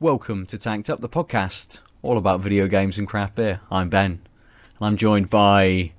Welcome 0.00 0.46
to 0.46 0.58
Tanked 0.58 0.88
Up, 0.90 1.00
the 1.00 1.08
podcast, 1.08 1.80
all 2.02 2.18
about 2.18 2.40
video 2.40 2.68
games 2.68 2.98
and 2.98 3.08
craft 3.08 3.34
beer. 3.34 3.60
I'm 3.68 3.88
Ben, 3.88 4.12
and 4.12 4.20
I'm 4.80 4.96
joined 4.96 5.28
by 5.28 5.92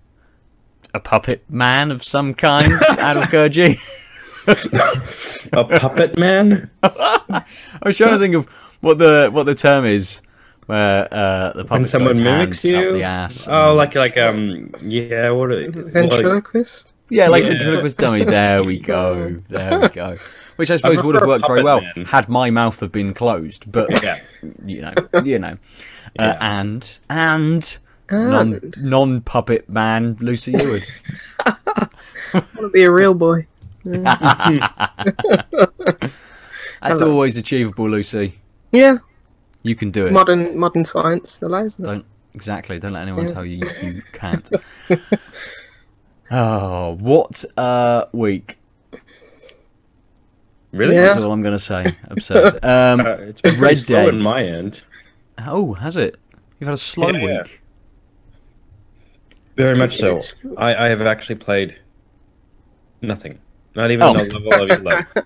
a 0.93 1.01
puppet 1.01 1.43
man 1.49 1.91
of 1.91 2.01
some 2.03 2.33
kind, 2.33 2.71
Aadil 2.81 3.25
Kurji. 3.25 3.77
A 5.51 5.65
puppet 5.79 6.17
man? 6.17 6.69
I 6.83 7.43
was 7.83 7.97
trying 7.97 8.11
to 8.11 8.19
think 8.19 8.35
of 8.35 8.45
what 8.79 8.99
the 8.99 9.29
what 9.33 9.45
the 9.45 9.55
term 9.55 9.83
is, 9.85 10.21
where 10.67 11.13
uh, 11.13 11.51
the 11.51 11.65
When 11.65 11.67
puppet 11.67 11.89
someone 11.89 12.23
mimics 12.23 12.63
you? 12.63 12.77
up 12.77 12.93
the 12.93 13.03
ass. 13.03 13.47
Oh, 13.49 13.75
like 13.75 13.95
like 13.95 14.15
um 14.17 14.73
yeah, 14.81 15.29
what 15.31 15.51
are 15.51 15.59
like, 15.67 15.71
Ventriloquist? 15.71 16.93
yeah, 17.09 17.27
like 17.27 17.43
yeah. 17.43 17.49
ventriloquist 17.49 17.97
dummy. 17.97 18.23
There 18.23 18.63
we 18.63 18.79
go. 18.79 19.41
There 19.49 19.77
we 19.77 19.89
go. 19.89 20.17
Which 20.59 20.69
I 20.71 20.75
suppose 20.75 21.01
would 21.01 21.15
have 21.15 21.25
worked 21.25 21.47
very 21.47 21.63
well 21.63 21.79
man. 21.81 22.05
had 22.07 22.27
my 22.27 22.49
mouth 22.49 22.81
have 22.81 22.91
been 22.91 23.13
closed, 23.13 23.71
but 23.71 24.03
yeah. 24.03 24.19
you 24.65 24.81
know, 24.81 24.93
you 25.23 25.39
know, 25.39 25.57
uh, 26.19 26.35
and 26.41 26.99
and 27.09 27.77
non 28.11 28.53
And 28.55 28.75
non 28.79 29.21
puppet 29.21 29.69
man 29.69 30.17
Lucy 30.19 30.51
Eward. 30.51 30.83
I 31.45 31.87
want 32.33 32.53
to 32.57 32.69
be 32.69 32.83
a 32.83 32.91
real 32.91 33.13
boy. 33.13 33.47
That's 36.81 37.01
always 37.01 37.37
achievable, 37.37 37.89
Lucy. 37.89 38.39
Yeah, 38.73 38.97
You 39.63 39.75
can 39.75 39.91
do 39.91 40.07
it. 40.07 40.11
modern 40.13 40.57
modern 40.57 40.83
science 40.85 41.41
allows 41.41 41.77
that. 41.77 41.85
Don't 41.85 42.05
exactly. 42.33 42.79
Don't 42.79 42.93
let 42.93 43.03
anyone 43.03 43.27
Yeah. 43.27 43.33
tell 43.33 43.45
you 43.45 43.65
you 43.81 44.01
can't. 44.11 44.49
oh, 46.31 46.93
what 46.99 47.45
a 47.57 48.07
week! 48.11 48.58
Really? 50.71 50.95
Yeah. 50.95 51.01
That's 51.05 51.17
all 51.17 51.31
I'm 51.31 51.41
going 51.41 51.55
to 51.55 51.59
say. 51.59 51.95
Absurd. 52.05 52.59
Um, 52.63 52.99
Uh, 53.01 53.15
it's 53.19 53.41
been 53.41 53.53
Red 53.55 53.61
Red 53.61 53.79
slow 53.79 53.95
Dead. 54.05 54.13
on 54.13 54.21
my 54.21 54.43
end. 54.43 54.83
oh, 55.47 55.73
has 55.73 55.97
it? 55.97 56.17
You've 56.59 56.67
had 56.67 56.73
a 56.73 56.77
slow 56.77 57.09
Yeah, 57.09 57.17
yeah. 57.19 57.41
week. 57.43 57.61
Very 59.55 59.75
much 59.77 59.97
so. 59.97 60.21
I, 60.57 60.75
I 60.85 60.87
have 60.89 61.01
actually 61.01 61.35
played 61.35 61.75
nothing. 63.01 63.39
Not 63.75 63.91
even 63.91 64.03
Oh. 64.03 64.11
a 64.11 64.13
level 64.13 64.35
of 64.63 64.69
your 64.69 64.77
level. 64.79 65.05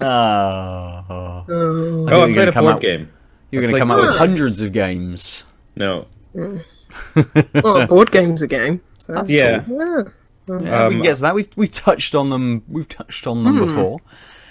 Oh, 0.00 1.04
Oh, 1.08 1.44
Oh, 1.48 2.06
I 2.08 2.26
were 2.26 2.32
played 2.32 2.48
a 2.48 2.52
board 2.52 2.74
out- 2.74 2.80
game. 2.80 3.08
you're 3.50 3.62
going 3.62 3.72
to 3.72 3.78
come 3.78 3.90
out 3.90 4.00
with 4.00 4.16
hundreds 4.16 4.60
of 4.60 4.72
games. 4.72 5.44
No. 5.76 6.06
well, 6.34 7.76
a 7.82 7.86
board 7.86 8.10
game's 8.10 8.42
a 8.42 8.46
game. 8.46 8.80
So 8.98 9.12
that's 9.12 9.30
Yeah. 9.30 9.60
cool. 9.60 9.78
yeah. 9.78 10.02
Yeah, 10.48 10.56
we 10.58 10.68
Um, 10.70 10.92
can 10.94 11.02
get 11.02 11.16
to 11.16 11.22
that. 11.22 11.34
We've 11.34 11.48
we've 11.56 11.72
touched 11.72 12.14
on 12.14 12.28
them. 12.30 12.62
We've 12.68 12.88
touched 12.88 13.26
on 13.26 13.42
them 13.44 13.58
Hmm. 13.58 13.64
before. 13.66 13.98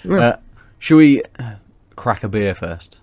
Yeah. 0.06 0.16
Uh, 0.16 0.36
should 0.78 0.96
we 0.96 1.22
uh, 1.38 1.54
crack 1.96 2.24
a 2.24 2.28
beer 2.28 2.54
first? 2.54 3.00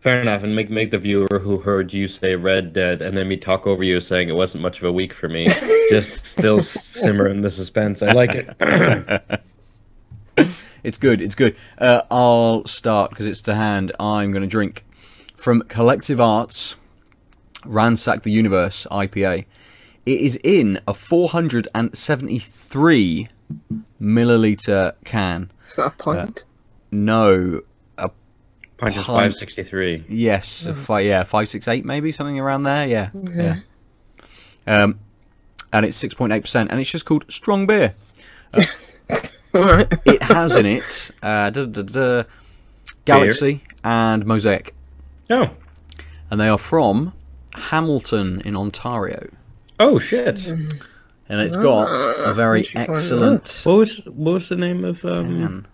Fair 0.00 0.20
enough, 0.20 0.42
and 0.42 0.56
make 0.56 0.68
make 0.68 0.90
the 0.90 0.98
viewer 0.98 1.38
who 1.38 1.58
heard 1.58 1.92
you 1.92 2.08
say 2.08 2.34
Red 2.34 2.72
Dead 2.72 3.02
and 3.02 3.16
then 3.16 3.28
me 3.28 3.36
talk 3.36 3.68
over 3.68 3.84
you 3.84 4.00
saying 4.00 4.28
it 4.28 4.34
wasn't 4.34 4.62
much 4.62 4.78
of 4.78 4.84
a 4.84 4.92
week 4.92 5.12
for 5.12 5.28
me, 5.28 5.46
just 5.90 6.26
still 6.26 6.62
simmer 6.62 7.28
in 7.28 7.40
the 7.40 7.50
suspense. 7.50 8.02
I 8.02 8.12
like 8.12 8.30
it. 8.34 9.40
It's 10.82 10.98
good. 10.98 11.20
It's 11.20 11.36
good. 11.36 11.54
Uh, 11.78 12.02
I'll 12.10 12.64
start 12.64 13.10
because 13.10 13.28
it's 13.28 13.42
to 13.42 13.54
hand. 13.54 13.92
I'm 14.00 14.32
going 14.32 14.42
to 14.42 14.48
drink 14.48 14.84
from 15.36 15.62
Collective 15.62 16.20
Arts 16.20 16.74
Ransack 17.64 18.22
the 18.22 18.32
Universe 18.32 18.86
IPA. 18.90 19.44
It 20.04 20.20
is 20.20 20.36
in 20.42 20.80
a 20.88 20.94
473 20.94 23.28
milliliter 24.00 24.94
can. 25.04 25.50
Is 25.68 25.76
that 25.76 25.86
a 25.86 25.90
pint? 25.90 26.44
No, 26.90 27.62
a 27.98 28.10
pint 28.76 28.96
is 28.96 29.04
five 29.04 29.34
sixty 29.34 29.62
three. 29.62 30.04
yes, 30.08 30.66
a 30.66 30.74
fi- 30.74 31.00
yeah, 31.00 31.24
five 31.24 31.48
six 31.48 31.68
eight 31.68 31.84
maybe 31.84 32.12
something 32.12 32.38
around 32.38 32.64
there. 32.64 32.86
Yeah, 32.86 33.10
yeah. 33.14 33.60
Um, 34.66 34.98
and 35.72 35.86
it's 35.86 35.96
six 35.96 36.14
point 36.14 36.32
eight 36.32 36.42
percent, 36.42 36.70
and 36.70 36.80
it's 36.80 36.90
just 36.90 37.04
called 37.06 37.24
Strong 37.28 37.66
Beer. 37.66 37.94
All 39.54 39.62
right. 39.64 39.92
It 40.06 40.22
has 40.22 40.56
in 40.56 40.64
it 40.66 41.10
uh, 41.22 41.50
da, 41.50 41.66
da, 41.66 41.82
da, 41.82 42.22
Galaxy 43.04 43.62
and 43.84 44.24
Mosaic. 44.24 44.74
Oh. 45.30 45.50
and 46.30 46.40
they 46.40 46.48
are 46.48 46.58
from 46.58 47.12
Hamilton 47.54 48.40
in 48.44 48.56
Ontario. 48.56 49.28
Oh 49.78 49.98
shit. 49.98 50.40
And 51.32 51.40
it's 51.40 51.56
got 51.56 51.88
a 51.88 52.28
Ah, 52.28 52.32
very 52.34 52.60
where'd 52.60 52.66
you 52.66 52.72
find 52.86 52.90
excellent 52.90 53.62
What 53.64 53.78
was 53.78 54.00
what 54.04 54.32
was 54.34 54.48
the 54.50 54.56
name 54.56 54.84
of 54.84 55.02
um 55.04 55.26
can. 55.40 55.66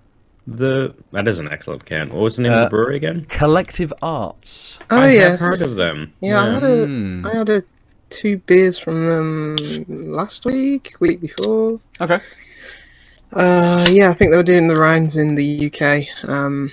the 0.47 0.95
that 1.13 1.27
is 1.27 1.39
an 1.41 1.49
excellent 1.51 1.85
can. 1.85 2.11
What 2.11 2.23
was 2.23 2.37
the 2.37 2.43
name 2.43 2.53
Uh, 2.53 2.57
of 2.59 2.63
the 2.67 2.71
brewery 2.71 2.97
again? 2.97 3.25
Collective 3.29 3.93
Arts. 4.01 4.79
Oh 4.91 4.99
yeah, 4.99 5.03
I 5.03 5.13
yes. 5.13 5.31
have 5.33 5.41
heard 5.41 5.63
of 5.63 5.75
them. 5.75 6.13
Yeah, 6.21 6.41
I 6.43 6.51
had 6.51 6.63
a 6.63 6.85
Hmm. 6.87 7.27
I 7.27 7.35
had 7.35 7.49
a 7.49 7.63
two 8.11 8.39
beers 8.47 8.79
from 8.79 9.07
them 9.07 9.57
last 9.89 10.45
week, 10.47 10.95
week 11.01 11.21
before. 11.21 11.81
Okay. 12.01 12.21
Uh, 13.33 13.85
yeah, 13.91 14.09
I 14.11 14.15
think 14.15 14.31
they 14.31 14.37
were 14.39 14.43
doing 14.43 14.69
the 14.69 14.77
rounds 14.77 15.17
in 15.17 15.35
the 15.35 15.67
UK. 15.67 16.07
Um, 16.27 16.71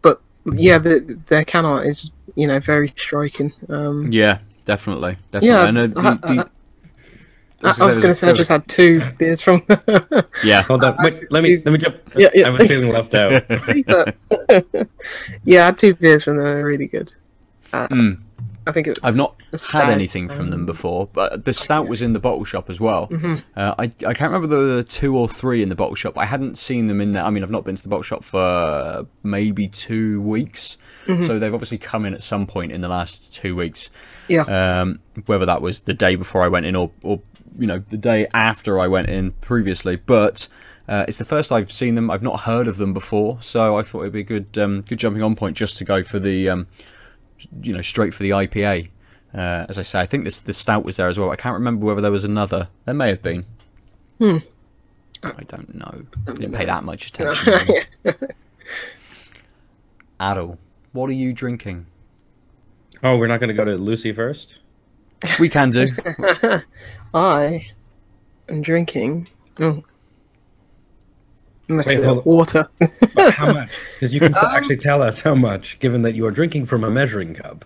but 0.00 0.20
yeah, 0.52 0.78
the, 0.78 1.18
their 1.26 1.44
can 1.44 1.64
art 1.64 1.86
is 1.86 2.10
you 2.36 2.46
know 2.46 2.58
very 2.58 2.92
striking. 2.96 3.52
Um, 3.68 4.10
Yeah, 4.10 4.38
definitely. 4.64 5.16
Definitely. 5.30 5.48
Yeah, 5.48 5.60
I 5.62 5.70
know 5.70 5.86
the, 5.86 6.00
I- 6.00 6.34
the- 6.34 6.50
I, 7.62 7.74
I 7.80 7.86
was 7.86 7.96
going 7.98 8.08
to 8.08 8.14
say 8.14 8.28
I 8.28 8.32
just 8.32 8.50
had 8.50 8.66
two 8.68 9.02
beers 9.18 9.42
from. 9.42 9.62
Yeah. 10.44 10.62
Hold 10.62 10.82
on, 10.84 10.96
wait, 11.00 11.30
let 11.30 11.42
me 11.42 11.62
let 11.64 11.72
me 11.72 11.78
jump. 11.78 11.96
Yeah, 12.16 12.28
yeah. 12.34 12.48
I 12.48 12.50
was 12.50 12.66
feeling 12.66 12.92
left 12.92 13.14
out. 13.14 13.44
yeah, 15.44 15.62
I 15.62 15.66
had 15.66 15.78
two 15.78 15.94
beers 15.94 16.24
from 16.24 16.36
them. 16.38 16.46
They're 16.46 16.64
really 16.64 16.86
good. 16.88 17.14
Uh, 17.72 17.88
Mm. 17.88 18.22
I 18.64 18.70
think 18.70 18.86
it, 18.86 18.98
I've 19.02 19.16
not 19.16 19.34
had 19.72 19.88
anything 19.90 20.28
from 20.28 20.50
them 20.50 20.60
um, 20.60 20.66
before, 20.66 21.08
but 21.12 21.44
the 21.44 21.52
stout 21.52 21.88
was 21.88 22.00
in 22.00 22.12
the 22.12 22.20
bottle 22.20 22.44
shop 22.44 22.70
as 22.70 22.78
well. 22.78 23.08
Mhm. 23.08 23.42
Uh, 23.56 23.74
I, 23.76 23.82
I 23.82 24.14
can't 24.14 24.20
remember 24.32 24.46
whether 24.46 24.66
there 24.68 24.76
were 24.76 24.82
two 24.84 25.18
or 25.18 25.28
three 25.28 25.64
in 25.64 25.68
the 25.68 25.74
bottle 25.74 25.96
shop. 25.96 26.16
I 26.16 26.26
hadn't 26.26 26.56
seen 26.56 26.86
them 26.86 27.00
in 27.00 27.12
there. 27.12 27.24
I 27.24 27.30
mean, 27.30 27.42
I've 27.42 27.50
not 27.50 27.64
been 27.64 27.74
to 27.74 27.82
the 27.82 27.88
bottle 27.88 28.04
shop 28.04 28.22
for 28.22 29.04
maybe 29.24 29.66
two 29.66 30.20
weeks. 30.22 30.78
Mm-hmm. 31.06 31.22
So 31.22 31.40
they've 31.40 31.52
obviously 31.52 31.78
come 31.78 32.04
in 32.04 32.14
at 32.14 32.22
some 32.22 32.46
point 32.46 32.70
in 32.70 32.82
the 32.82 32.88
last 32.88 33.34
two 33.34 33.56
weeks. 33.56 33.90
yeah. 34.28 34.42
um, 34.42 35.00
whether 35.26 35.44
that 35.46 35.60
was 35.60 35.80
the 35.80 35.94
day 35.94 36.14
before 36.14 36.44
I 36.44 36.48
went 36.48 36.64
in 36.64 36.76
or, 36.76 36.92
or 37.02 37.20
you 37.58 37.66
know 37.66 37.78
the 37.88 37.96
day 37.96 38.26
after 38.34 38.78
I 38.78 38.88
went 38.88 39.08
in 39.08 39.32
previously. 39.32 39.96
But 39.96 40.48
uh, 40.88 41.04
it's 41.08 41.18
the 41.18 41.24
first 41.24 41.52
I've 41.52 41.72
seen 41.72 41.94
them. 41.94 42.10
I've 42.10 42.22
not 42.22 42.40
heard 42.40 42.66
of 42.66 42.76
them 42.76 42.92
before, 42.92 43.38
so 43.40 43.78
I 43.78 43.82
thought 43.82 44.00
it'd 44.00 44.12
be 44.12 44.20
a 44.20 44.24
good 44.24 44.58
um, 44.58 44.82
good 44.82 44.98
jumping 44.98 45.22
on 45.22 45.36
point 45.36 45.56
just 45.56 45.78
to 45.78 45.84
go 45.84 46.02
for 46.02 46.18
the 46.18 46.48
um, 46.48 46.66
you 47.62 47.72
know 47.72 47.82
straight 47.82 48.14
for 48.14 48.22
the 48.22 48.30
IPA. 48.30 48.88
Uh, 49.34 49.64
as 49.68 49.78
I 49.78 49.82
say, 49.82 50.00
I 50.00 50.06
think 50.06 50.24
this 50.24 50.38
the 50.40 50.52
stout 50.52 50.84
was 50.84 50.96
there 50.96 51.08
as 51.08 51.18
well. 51.18 51.30
I 51.30 51.36
can't 51.36 51.54
remember 51.54 51.86
whether 51.86 52.00
there 52.00 52.10
was 52.10 52.24
another. 52.24 52.68
There 52.84 52.94
may 52.94 53.08
have 53.08 53.22
been. 53.22 53.44
Hmm. 54.18 54.38
I 55.22 55.42
don't 55.46 55.74
know. 55.74 56.02
I 56.26 56.32
didn't 56.32 56.52
pay 56.52 56.64
that 56.64 56.82
much 56.82 57.06
attention. 57.06 57.84
Aadil, 60.20 60.58
what 60.92 61.08
are 61.08 61.14
you 61.14 61.32
drinking? 61.32 61.86
Oh, 63.04 63.16
we're 63.16 63.28
not 63.28 63.40
gonna 63.40 63.54
go 63.54 63.64
to 63.64 63.76
Lucy 63.76 64.12
first? 64.12 64.58
We 65.38 65.48
can 65.48 65.70
do. 65.70 65.88
I 67.14 67.66
am 68.48 68.62
drinking. 68.62 69.28
Oh. 69.60 69.82
Messed 71.68 71.88
Wait, 71.88 71.98
it 72.00 72.04
hold 72.04 72.18
on. 72.18 72.24
Water. 72.24 72.68
How 73.16 73.52
much? 73.52 73.70
Because 73.94 74.12
you 74.12 74.20
can 74.20 74.34
Um, 74.36 74.44
actually 74.50 74.76
tell 74.78 75.02
us 75.02 75.18
how 75.18 75.34
much, 75.34 75.78
given 75.78 76.02
that 76.02 76.14
you 76.14 76.26
are 76.26 76.30
drinking 76.30 76.66
from 76.66 76.84
a 76.84 76.90
measuring 76.90 77.34
cup. 77.34 77.64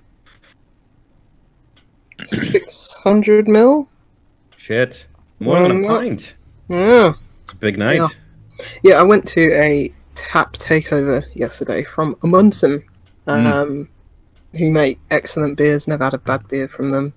600 2.29 3.49
mil? 3.49 3.89
Shit. 4.57 5.07
More 5.41 5.61
than 5.63 5.71
a 5.71 5.75
Um, 5.75 5.85
pint. 5.85 6.35
Yeah. 6.69 7.13
It's 7.45 7.53
a 7.53 7.57
big 7.57 7.79
night. 7.79 7.97
Yeah. 7.97 8.09
Yeah, 8.83 8.95
I 8.95 9.03
went 9.03 9.27
to 9.29 9.53
a 9.53 9.93
tap 10.15 10.55
takeover 10.55 11.23
yesterday 11.35 11.83
from 11.85 12.17
Amundsen, 12.23 12.83
um, 13.27 13.89
who 14.57 14.71
make 14.71 14.99
excellent 15.11 15.59
beers. 15.59 15.87
Never 15.87 16.05
had 16.05 16.15
a 16.15 16.19
bad 16.19 16.49
beer 16.49 16.67
from 16.67 16.91
them. 16.91 17.13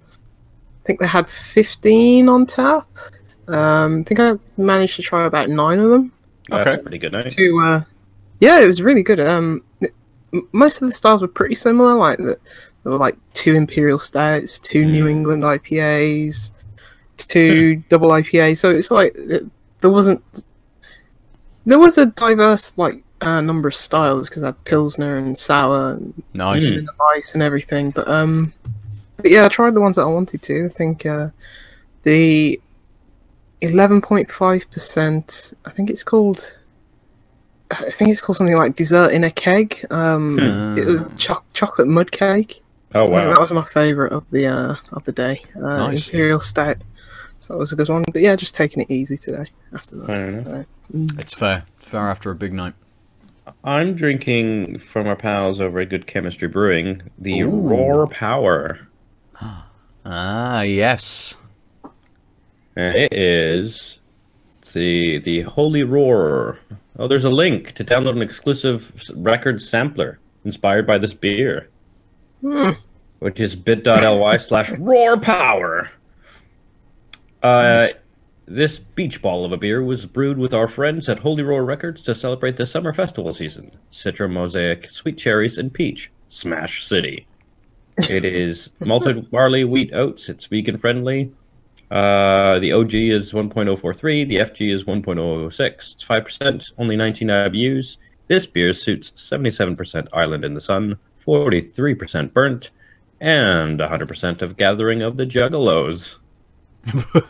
I 0.90 0.92
think 0.92 1.02
they 1.02 1.08
had 1.08 1.30
15 1.30 2.28
on 2.30 2.48
tap. 2.48 2.88
Um, 3.48 4.00
I 4.00 4.04
think 4.06 4.20
I 4.20 4.34
managed 4.58 4.96
to 4.96 5.04
try 5.04 5.24
about 5.28 5.48
nine 5.48 5.78
of 5.78 5.92
them. 5.92 6.12
Okay. 6.52 6.78
pretty 6.78 6.98
good 6.98 7.12
night. 7.12 7.30
To 7.30 7.60
uh, 7.62 7.82
yeah, 8.40 8.60
it 8.60 8.66
was 8.66 8.82
really 8.82 9.04
good. 9.04 9.20
Um, 9.20 9.62
m- 10.34 10.48
most 10.52 10.82
of 10.82 10.88
the 10.88 10.92
styles 10.92 11.22
were 11.22 11.28
pretty 11.28 11.54
similar. 11.54 11.94
Like 11.94 12.18
the, 12.18 12.40
there 12.82 12.92
were 12.94 12.98
like 12.98 13.16
two 13.34 13.54
imperial 13.54 14.00
stouts, 14.00 14.58
two 14.58 14.84
New 14.84 15.08
England 15.08 15.44
IPAs, 15.44 16.50
two 17.18 17.76
double 17.88 18.10
IPAs. 18.10 18.58
So 18.58 18.72
it's 18.72 18.90
like 18.90 19.14
it, 19.16 19.44
there 19.82 19.92
wasn't 19.92 20.24
there 21.68 21.78
was 21.78 22.00
a 22.00 22.08
diverse 22.08 22.76
like 22.80 23.04
uh, 23.22 23.42
number 23.42 23.68
of 23.68 23.76
styles 23.76 24.28
because 24.28 24.42
I 24.42 24.48
had 24.48 24.64
pilsner 24.66 25.18
and 25.18 25.38
sour 25.38 25.92
and 25.92 26.24
Nice. 26.34 26.64
Mm. 26.66 26.80
and 26.80 26.90
ice 27.16 27.36
and 27.36 27.44
everything. 27.44 27.92
But 27.92 28.08
um, 28.08 28.54
but 29.22 29.32
yeah, 29.32 29.46
I 29.46 29.48
tried 29.50 29.74
the 29.76 29.82
ones 29.82 29.96
that 29.98 30.04
I 30.04 30.06
wanted 30.06 30.42
to. 30.44 30.66
I 30.66 30.70
think 30.70 31.06
uh, 31.06 31.30
the 32.04 32.60
eleven 33.62 34.02
point 34.02 34.32
five 34.32 34.70
percent. 34.72 35.54
I 35.66 35.70
think 35.72 35.90
it's 35.90 36.04
called 36.04 36.58
I 37.72 37.92
think 37.92 38.10
it's 38.12 38.22
called 38.22 38.38
something 38.38 38.58
like 38.58 38.76
dessert 38.76 39.12
in 39.12 39.24
a 39.24 39.32
keg. 39.32 39.86
Um, 39.92 40.40
it 40.78 40.86
was 40.86 41.02
Hmm. 41.04 41.16
cho- 41.18 41.44
chocolate 41.54 41.88
mud 41.88 42.12
cake. 42.12 42.64
Oh 42.96 43.06
wow. 43.08 43.28
that 43.32 43.40
was 43.40 43.52
my 43.52 43.64
favourite 43.66 44.12
of 44.12 44.30
the 44.32 44.48
uh, 44.48 44.76
of 44.94 45.04
the 45.06 45.12
day. 45.12 45.44
Uh, 45.56 45.60
Nice. 45.90 46.08
Imperial 46.08 46.40
stout. 46.40 46.78
So 47.38 47.54
that 47.54 47.60
was 47.60 47.72
a 47.72 47.76
good 47.76 47.88
one. 47.90 48.04
But 48.12 48.22
yeah, 48.22 48.36
just 48.36 48.56
taking 48.56 48.82
it 48.84 48.90
easy 48.92 49.16
today. 49.18 49.46
After 49.74 49.96
that. 49.98 50.10
I 50.10 50.16
don't. 50.94 51.20
It's 51.20 51.34
fair. 51.34 51.64
Fair 51.78 52.10
after 52.10 52.32
a 52.32 52.36
big 52.36 52.52
night. 52.54 52.74
I'm 53.64 53.94
drinking 53.96 54.80
from 54.80 55.08
our 55.08 55.16
pals 55.16 55.62
over 55.62 55.80
at 55.80 55.90
Good 55.90 56.08
Chemistry 56.08 56.48
Brewing 56.48 57.02
the 57.18 57.42
Ooh. 57.42 57.50
Roar 57.50 58.08
Power. 58.08 58.80
Ah, 60.06 60.62
yes. 60.62 61.36
And 62.76 62.96
it 62.96 63.14
is 63.14 64.00
the 64.74 65.20
the 65.20 65.42
Holy 65.42 65.84
Roar. 65.84 66.60
Oh, 66.98 67.08
there's 67.08 67.24
a 67.26 67.30
link 67.30 67.74
to 67.74 67.84
download 67.84 68.12
an 68.12 68.22
exclusive 68.22 68.92
record 69.16 69.62
sampler 69.62 70.20
inspired 70.46 70.86
by 70.88 70.98
this 70.98 71.14
beer, 71.14 71.70
Hmm. 72.42 72.72
which 73.20 73.40
is 73.40 73.56
bit.ly 73.56 74.38
slash 74.38 74.72
Roar 74.72 75.18
Power. 75.18 75.92
Uh, 77.42 77.62
Nice. 77.62 77.94
this 78.46 78.80
beach 78.80 79.22
ball 79.22 79.46
of 79.46 79.52
a 79.54 79.58
beer 79.58 79.82
was 79.84 80.06
brewed 80.06 80.38
with 80.38 80.54
our 80.54 80.68
friends 80.68 81.08
at 81.10 81.20
Holy 81.20 81.44
Roar 81.44 81.64
Records 81.66 82.02
to 82.04 82.14
celebrate 82.16 82.58
the 82.58 82.66
summer 82.66 82.94
festival 82.94 83.32
season. 83.34 83.72
Citra 83.92 84.30
Mosaic, 84.30 84.90
Sweet 84.90 85.18
Cherries, 85.18 85.58
and 85.58 85.74
Peach. 85.74 86.12
Smash 86.30 86.86
City. 86.86 87.26
It 88.08 88.24
is 88.24 88.72
malted 88.80 89.30
barley, 89.32 89.64
wheat, 89.66 89.94
oats. 89.94 90.30
It's 90.30 90.46
vegan 90.46 90.78
friendly. 90.78 91.32
Uh, 91.92 92.60
the 92.60 92.72
OG 92.72 92.94
is 92.94 93.34
1.043. 93.34 94.28
The 94.28 94.36
FG 94.36 94.72
is 94.72 94.84
1.006. 94.84 95.60
It's 95.60 96.04
5%, 96.04 96.72
only 96.78 96.96
19 96.96 97.28
IBUs. 97.28 97.98
This 98.28 98.46
beer 98.46 98.74
suits 98.74 99.12
77% 99.16 100.08
island 100.14 100.46
in 100.46 100.54
the 100.54 100.62
sun, 100.62 100.98
43% 101.26 102.32
burnt, 102.32 102.70
and 103.20 103.80
100% 103.80 104.42
of 104.42 104.56
gathering 104.56 105.02
of 105.02 105.18
the 105.18 105.26
juggalos. 105.26 106.16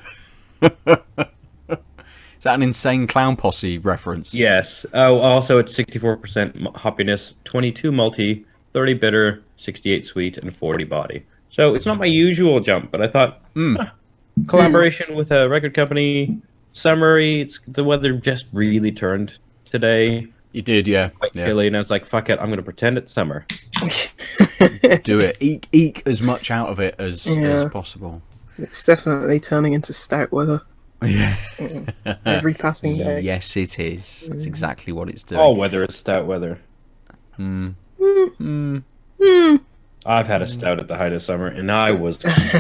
Is 2.39 2.43
that 2.43 2.55
an 2.55 2.63
insane 2.63 3.07
clown 3.07 3.35
posse 3.35 3.79
reference? 3.79 4.33
Yes. 4.33 4.85
Oh, 4.93 5.19
also 5.19 5.57
it's 5.57 5.75
64% 5.75 6.73
hoppiness, 6.73 7.33
22 7.43 7.91
malty, 7.91 8.45
30 8.73 8.93
bitter, 8.93 9.43
68 9.59 10.05
sweet, 10.05 10.37
and 10.37 10.55
40 10.55 10.83
body. 10.85 11.25
So 11.49 11.75
it's 11.75 11.85
not 11.85 11.97
my 11.97 12.05
usual 12.05 12.59
jump, 12.59 12.91
but 12.91 13.01
I 13.01 13.07
thought 13.07 13.41
Mm. 13.55 13.77
huh, 13.77 13.91
collaboration 14.47 15.15
with 15.15 15.31
a 15.31 15.47
record 15.49 15.73
company. 15.73 16.39
Summary. 16.73 17.41
It's 17.41 17.59
the 17.67 17.83
weather 17.83 18.13
just 18.13 18.45
really 18.53 18.91
turned 18.91 19.37
today, 19.65 20.27
You 20.53 20.61
did, 20.61 20.87
yeah. 20.87 21.09
quite 21.09 21.31
yeah. 21.35 21.45
chilly, 21.47 21.67
and 21.67 21.75
I 21.75 21.79
was 21.79 21.89
like, 21.89 22.05
"Fuck 22.05 22.29
it, 22.29 22.39
I'm 22.39 22.49
gonna 22.49 22.61
pretend 22.61 22.97
it's 22.97 23.11
summer." 23.11 23.45
Do 25.03 25.19
it. 25.19 25.37
Eke, 25.39 25.67
eke 25.71 26.03
as 26.05 26.21
much 26.21 26.51
out 26.51 26.69
of 26.69 26.79
it 26.79 26.95
as, 26.99 27.25
as 27.27 27.65
possible. 27.65 28.21
It's 28.57 28.83
definitely 28.83 29.39
turning 29.39 29.73
into 29.73 29.93
stout 29.93 30.31
weather 30.31 30.61
Yeah. 31.03 31.35
every 32.25 32.53
passing 32.53 32.97
day. 32.97 33.21
yes, 33.21 33.55
it 33.57 33.79
is. 33.79 34.27
That's 34.29 34.45
exactly 34.45 34.93
what 34.93 35.09
it's 35.09 35.23
doing. 35.23 35.39
All 35.41 35.55
weather 35.55 35.83
is 35.85 35.95
stout 35.95 36.25
weather. 36.27 36.59
Mm. 37.39 37.73
I've 40.05 40.27
had 40.27 40.41
a 40.41 40.47
stout 40.47 40.79
at 40.79 40.87
the 40.87 40.95
height 40.95 41.11
of 41.13 41.21
summer, 41.21 41.47
and 41.47 41.71
I 41.71 41.91
was 42.05 42.17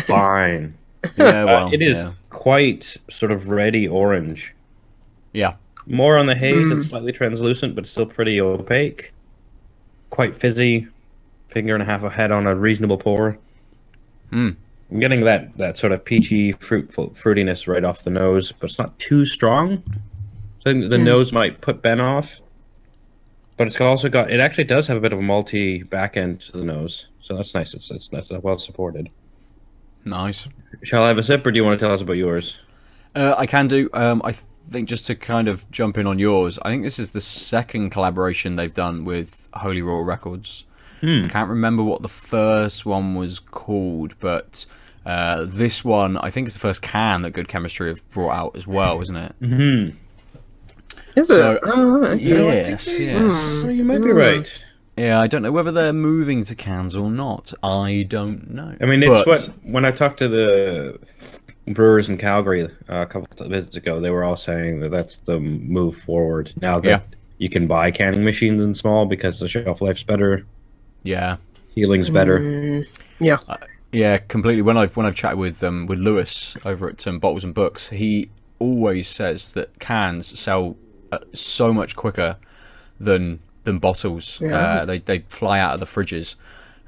fine. 0.07 0.73
Yeah, 1.17 1.43
Uh, 1.43 1.45
well, 1.45 1.73
it 1.73 1.81
is 1.81 1.97
Yeah. 1.97 2.11
quite 2.29 2.97
sort 3.09 3.31
of 3.31 3.49
reddy 3.49 3.87
orange. 3.87 4.53
yeah. 5.33 5.53
More 5.87 6.17
on 6.19 6.27
the 6.27 6.35
haze, 6.35 6.67
Mm. 6.67 6.77
it's 6.77 6.89
slightly 6.89 7.11
translucent, 7.11 7.73
but 7.73 7.87
still 7.87 8.05
pretty 8.05 8.39
opaque. 8.39 9.11
Quite 10.11 10.35
fizzy. 10.35 10.87
Finger 11.47 11.73
and 11.73 11.81
a 11.81 11.85
half 11.85 12.03
ahead 12.03 12.31
on 12.31 12.45
a 12.45 12.53
reasonable 12.53 12.97
pour. 12.97 13.39
Mm. 14.31 14.55
I'm 14.91 14.99
getting 14.99 15.21
that, 15.21 15.57
that 15.57 15.79
sort 15.79 15.91
of 15.93 16.05
peachy 16.05 16.51
fruitful 16.51 17.09
fruitiness 17.11 17.67
right 17.67 17.83
off 17.83 18.03
the 18.03 18.11
nose, 18.11 18.51
but 18.51 18.69
it's 18.69 18.77
not 18.77 18.99
too 18.99 19.25
strong. 19.25 19.81
So 20.63 20.69
I 20.69 20.73
think 20.73 20.89
the 20.91 20.97
Mm. 20.97 21.03
nose 21.05 21.31
might 21.31 21.59
put 21.61 21.81
Ben 21.81 21.99
off. 21.99 22.39
But 23.59 23.67
it's 23.67 23.81
also 23.81 24.07
got 24.07 24.31
it 24.31 24.39
actually 24.39 24.63
does 24.63 24.87
have 24.87 24.95
a 24.95 25.01
bit 25.01 25.11
of 25.11 25.19
a 25.19 25.21
multi 25.21 25.83
back 25.83 26.15
end 26.15 26.39
to 26.43 26.53
the 26.53 26.63
nose. 26.63 27.07
So 27.19 27.35
that's 27.35 27.53
nice. 27.53 27.73
It's 27.73 27.91
it's, 27.91 28.07
it's 28.09 28.31
well 28.31 28.57
supported. 28.57 29.09
Nice. 30.05 30.47
Shall 30.83 31.03
I 31.03 31.09
have 31.09 31.17
a 31.17 31.23
sip 31.23 31.45
or 31.45 31.51
do 31.51 31.57
you 31.57 31.65
want 31.65 31.77
to 31.77 31.85
tell 31.85 31.93
us 31.93 31.99
about 31.99 32.13
yours? 32.13 32.55
Uh, 33.13 33.35
I 33.37 33.45
can 33.45 33.67
do. 33.67 33.89
Um, 33.91 34.21
I 34.23 34.31
think 34.31 34.87
just 34.87 35.07
to 35.07 35.15
kind 35.15 35.49
of 35.49 35.69
jump 35.71 35.97
in 35.97 36.07
on 36.07 36.19
yours, 36.19 36.57
I 36.61 36.69
think 36.69 36.83
this 36.83 36.99
is 36.99 37.09
the 37.09 37.19
second 37.19 37.89
collaboration 37.89 38.55
they've 38.55 38.73
done 38.73 39.03
with 39.03 39.49
Holy 39.53 39.81
Roar 39.81 40.05
Records. 40.05 40.63
Hmm. 41.01 41.23
I 41.25 41.27
can't 41.27 41.49
remember 41.49 41.83
what 41.83 42.01
the 42.01 42.07
first 42.07 42.85
one 42.85 43.15
was 43.15 43.39
called, 43.39 44.17
but 44.21 44.65
uh, 45.05 45.43
this 45.45 45.83
one 45.83 46.15
I 46.15 46.29
think 46.29 46.47
is 46.47 46.53
the 46.53 46.61
first 46.61 46.81
can 46.81 47.23
that 47.23 47.31
Good 47.31 47.49
Chemistry 47.49 47.89
have 47.89 48.09
brought 48.11 48.31
out 48.31 48.55
as 48.55 48.65
well, 48.65 49.01
isn't 49.01 49.17
it? 49.17 49.35
Mm-hmm. 49.41 49.97
Is 51.15 51.27
So- 51.27 51.53
it? 51.53 51.59
Oh, 51.63 52.05
okay. 52.05 52.21
Yes, 52.23 52.97
yes. 52.99 53.35
So 53.61 53.69
you 53.69 53.83
might 53.83 54.01
be 54.03 54.11
right. 54.11 54.49
Yeah, 54.97 55.19
I 55.21 55.27
don't 55.27 55.41
know 55.41 55.51
whether 55.51 55.71
they're 55.71 55.93
moving 55.93 56.43
to 56.43 56.55
cans 56.55 56.95
or 56.95 57.09
not. 57.09 57.53
I 57.63 58.05
don't 58.09 58.49
know. 58.51 58.75
I 58.81 58.85
mean, 58.85 59.01
it's 59.01 59.09
But- 59.09 59.27
what 59.27 59.49
when 59.63 59.85
I 59.85 59.91
talked 59.91 60.19
to 60.19 60.27
the 60.27 60.99
brewers 61.67 62.09
in 62.09 62.17
Calgary 62.17 62.65
uh, 62.65 62.69
a 63.01 63.05
couple 63.05 63.27
of 63.45 63.49
visits 63.49 63.75
ago, 63.77 63.99
they 64.01 64.09
were 64.11 64.23
all 64.23 64.35
saying 64.37 64.79
that 64.81 64.91
that's 64.91 65.17
the 65.19 65.39
move 65.39 65.95
forward. 65.95 66.51
Now 66.61 66.79
that 66.79 66.85
Yeah. 66.89 66.99
you 67.37 67.49
can 67.49 67.65
buy 67.67 67.91
canning 67.91 68.23
machines 68.23 68.63
in 68.63 68.73
small 68.73 69.05
because 69.05 69.39
the 69.39 69.47
shelf 69.47 69.81
life's 69.81 70.03
better, 70.03 70.43
Yeah, 71.03 71.37
healing's 71.75 72.09
better. 72.09 72.39
Mm, 72.39 72.85
yeah. 73.19 73.37
Yeah, 73.93 74.17
completely. 74.17 74.61
When 74.63 74.75
I've 74.77 74.95
when 74.97 75.05
I've 75.05 75.15
chatted 75.15 75.39
with 75.39 75.63
um, 75.63 75.85
with 75.87 75.97
Lewis 75.99 76.57
over 76.65 76.89
at 76.89 77.07
um, 77.07 77.19
Bottles 77.19 77.43
and 77.45 77.53
Books, 77.53 77.87
he 77.89 78.29
always 78.59 79.07
says 79.07 79.53
that 79.53 79.79
cans 79.79 80.37
sell 80.37 80.75
uh, 81.11 81.19
so 81.33 81.73
much 81.73 81.95
quicker 81.95 82.37
than 82.99 83.39
than 83.63 83.79
bottles. 83.79 84.39
Yeah. 84.41 84.57
Uh, 84.57 84.85
they 84.85 84.97
they 84.99 85.19
fly 85.27 85.59
out 85.59 85.73
of 85.73 85.79
the 85.79 85.85
fridges 85.85 86.35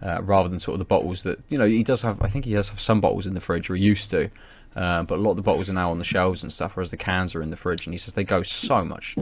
uh, 0.01 0.21
rather 0.21 0.49
than 0.49 0.59
sort 0.59 0.73
of 0.73 0.79
the 0.79 0.85
bottles 0.85 1.23
that 1.23 1.39
you 1.49 1.57
know 1.57 1.65
he 1.65 1.83
does 1.83 2.01
have. 2.01 2.21
I 2.21 2.27
think 2.27 2.45
he 2.45 2.53
does 2.53 2.69
have 2.69 2.79
some 2.79 3.01
bottles 3.01 3.27
in 3.27 3.33
the 3.33 3.41
fridge, 3.41 3.69
or 3.69 3.75
he 3.75 3.83
used 3.83 4.09
to. 4.11 4.29
Uh, 4.75 5.03
but 5.03 5.19
a 5.19 5.21
lot 5.21 5.31
of 5.31 5.35
the 5.37 5.43
bottles 5.43 5.69
are 5.69 5.73
now 5.73 5.91
on 5.91 5.99
the 5.99 6.05
shelves 6.05 6.43
and 6.43 6.51
stuff, 6.51 6.75
whereas 6.77 6.91
the 6.91 6.97
cans 6.97 7.35
are 7.35 7.41
in 7.41 7.49
the 7.49 7.57
fridge. 7.57 7.85
And 7.85 7.93
he 7.93 7.97
says 7.97 8.13
they 8.13 8.23
go 8.23 8.41
so 8.41 8.85
much 8.85 9.17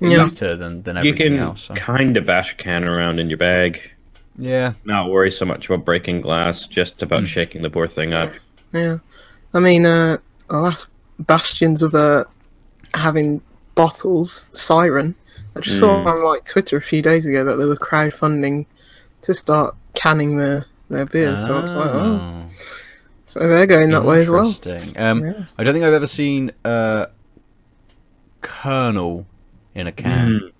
Yeah. 0.00 0.22
later 0.24 0.56
than, 0.56 0.80
than 0.82 0.96
You 0.96 1.00
everything 1.00 1.34
can 1.34 1.38
else. 1.40 1.60
So. 1.64 1.74
kind 1.74 2.16
of 2.16 2.24
bash 2.24 2.54
a 2.54 2.56
can 2.56 2.84
around 2.84 3.20
in 3.20 3.28
your 3.28 3.36
bag, 3.36 3.82
Yeah, 4.38 4.72
not 4.84 5.10
worry 5.10 5.30
so 5.30 5.44
much 5.44 5.68
about 5.68 5.84
breaking 5.84 6.22
glass, 6.22 6.66
just 6.66 7.02
about 7.02 7.18
Hmm. 7.20 7.24
shaking 7.26 7.60
the 7.60 7.68
poor 7.68 7.86
thing 7.86 8.14
up. 8.14 8.32
Yeah. 8.72 8.98
I 9.52 9.58
mean, 9.58 9.84
uh, 9.84 10.16
the 10.48 10.56
last 10.56 10.86
bastions 11.18 11.82
of 11.82 11.94
uh, 11.94 12.24
having 12.94 13.42
bottles, 13.82 14.50
Siren. 14.54 15.14
I 15.54 15.60
just 15.60 15.78
saw 15.78 16.02
Mm. 16.04 16.06
on 16.06 16.24
like 16.24 16.44
Twitter 16.44 16.76
a 16.76 16.82
few 16.82 17.00
days 17.00 17.24
ago 17.26 17.44
that 17.44 17.56
they 17.56 17.64
were 17.64 17.76
crowdfunding 17.76 18.66
to 19.22 19.32
start 19.32 19.76
canning 19.94 20.36
their, 20.36 20.66
their 20.90 21.06
beers. 21.06 21.44
So 21.46 21.58
I 21.58 21.62
was 21.62 21.74
like, 21.76 21.90
oh, 21.90 22.20
Oh. 22.20 22.42
so 23.24 23.38
they're 23.48 23.66
going 23.66 23.90
that 23.90 24.04
way 24.04 24.18
as 24.20 24.30
well. 24.30 24.46
Interesting. 24.46 25.00
Um, 25.00 25.24
Yeah. 25.24 25.32
I 25.56 25.62
don't 25.64 25.74
think 25.74 25.84
I've 25.84 25.92
ever 25.92 26.08
seen 26.08 26.50
uh, 26.64 27.06
Kernel 28.40 29.26
in 29.74 29.86
a 29.86 29.92
can. 29.92 30.50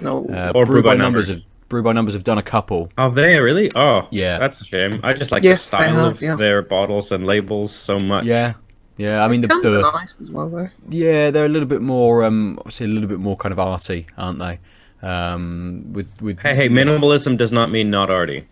No. 0.00 0.26
Uh, 0.26 0.52
Or 0.54 0.64
Brew 0.66 0.82
by 0.82 0.94
numbers 0.96 1.28
have 1.28 1.40
Brew 1.68 1.82
by 1.82 1.92
numbers 1.92 2.14
have 2.14 2.24
done 2.24 2.38
a 2.38 2.42
couple. 2.42 2.90
Oh, 2.96 3.10
they 3.10 3.38
really? 3.40 3.70
Oh, 3.76 4.08
Yeah. 4.10 4.38
That's 4.38 4.60
a 4.60 4.64
shame. 4.64 5.00
I 5.02 5.12
just 5.14 5.30
like 5.32 5.42
Yes, 5.42 5.60
the 5.62 5.66
style 5.76 5.94
have, 5.94 6.16
of 6.16 6.22
yeah. 6.22 6.34
their 6.36 6.62
bottles 6.62 7.12
and 7.12 7.24
labels 7.24 7.74
so 7.74 7.98
much. 7.98 8.24
Yeah, 8.24 8.54
yeah. 8.98 9.24
I 9.24 9.28
mean, 9.28 9.40
the, 9.40 9.48
Cans 9.48 9.62
the 9.62 9.78
are 9.82 9.92
nice 9.92 10.14
as 10.20 10.30
well, 10.30 10.48
though. 10.50 10.68
yeah, 10.90 11.30
they're 11.30 11.46
a 11.46 11.48
little 11.48 11.68
bit 11.68 11.80
more, 11.80 12.24
um, 12.24 12.56
obviously 12.58 12.84
a 12.86 12.90
little 12.90 13.08
bit 13.08 13.18
more 13.20 13.36
kind 13.36 13.52
of 13.52 13.58
arty, 13.58 14.06
aren't 14.18 14.38
they? 14.38 14.58
Um, 15.00 15.84
with 15.92 16.20
with 16.20 16.42
Hey, 16.42 16.54
hey, 16.54 16.68
minimalism 16.68 17.36
does 17.38 17.52
not 17.52 17.70
mean 17.70 17.90
not 17.90 18.10
arty. 18.10 18.46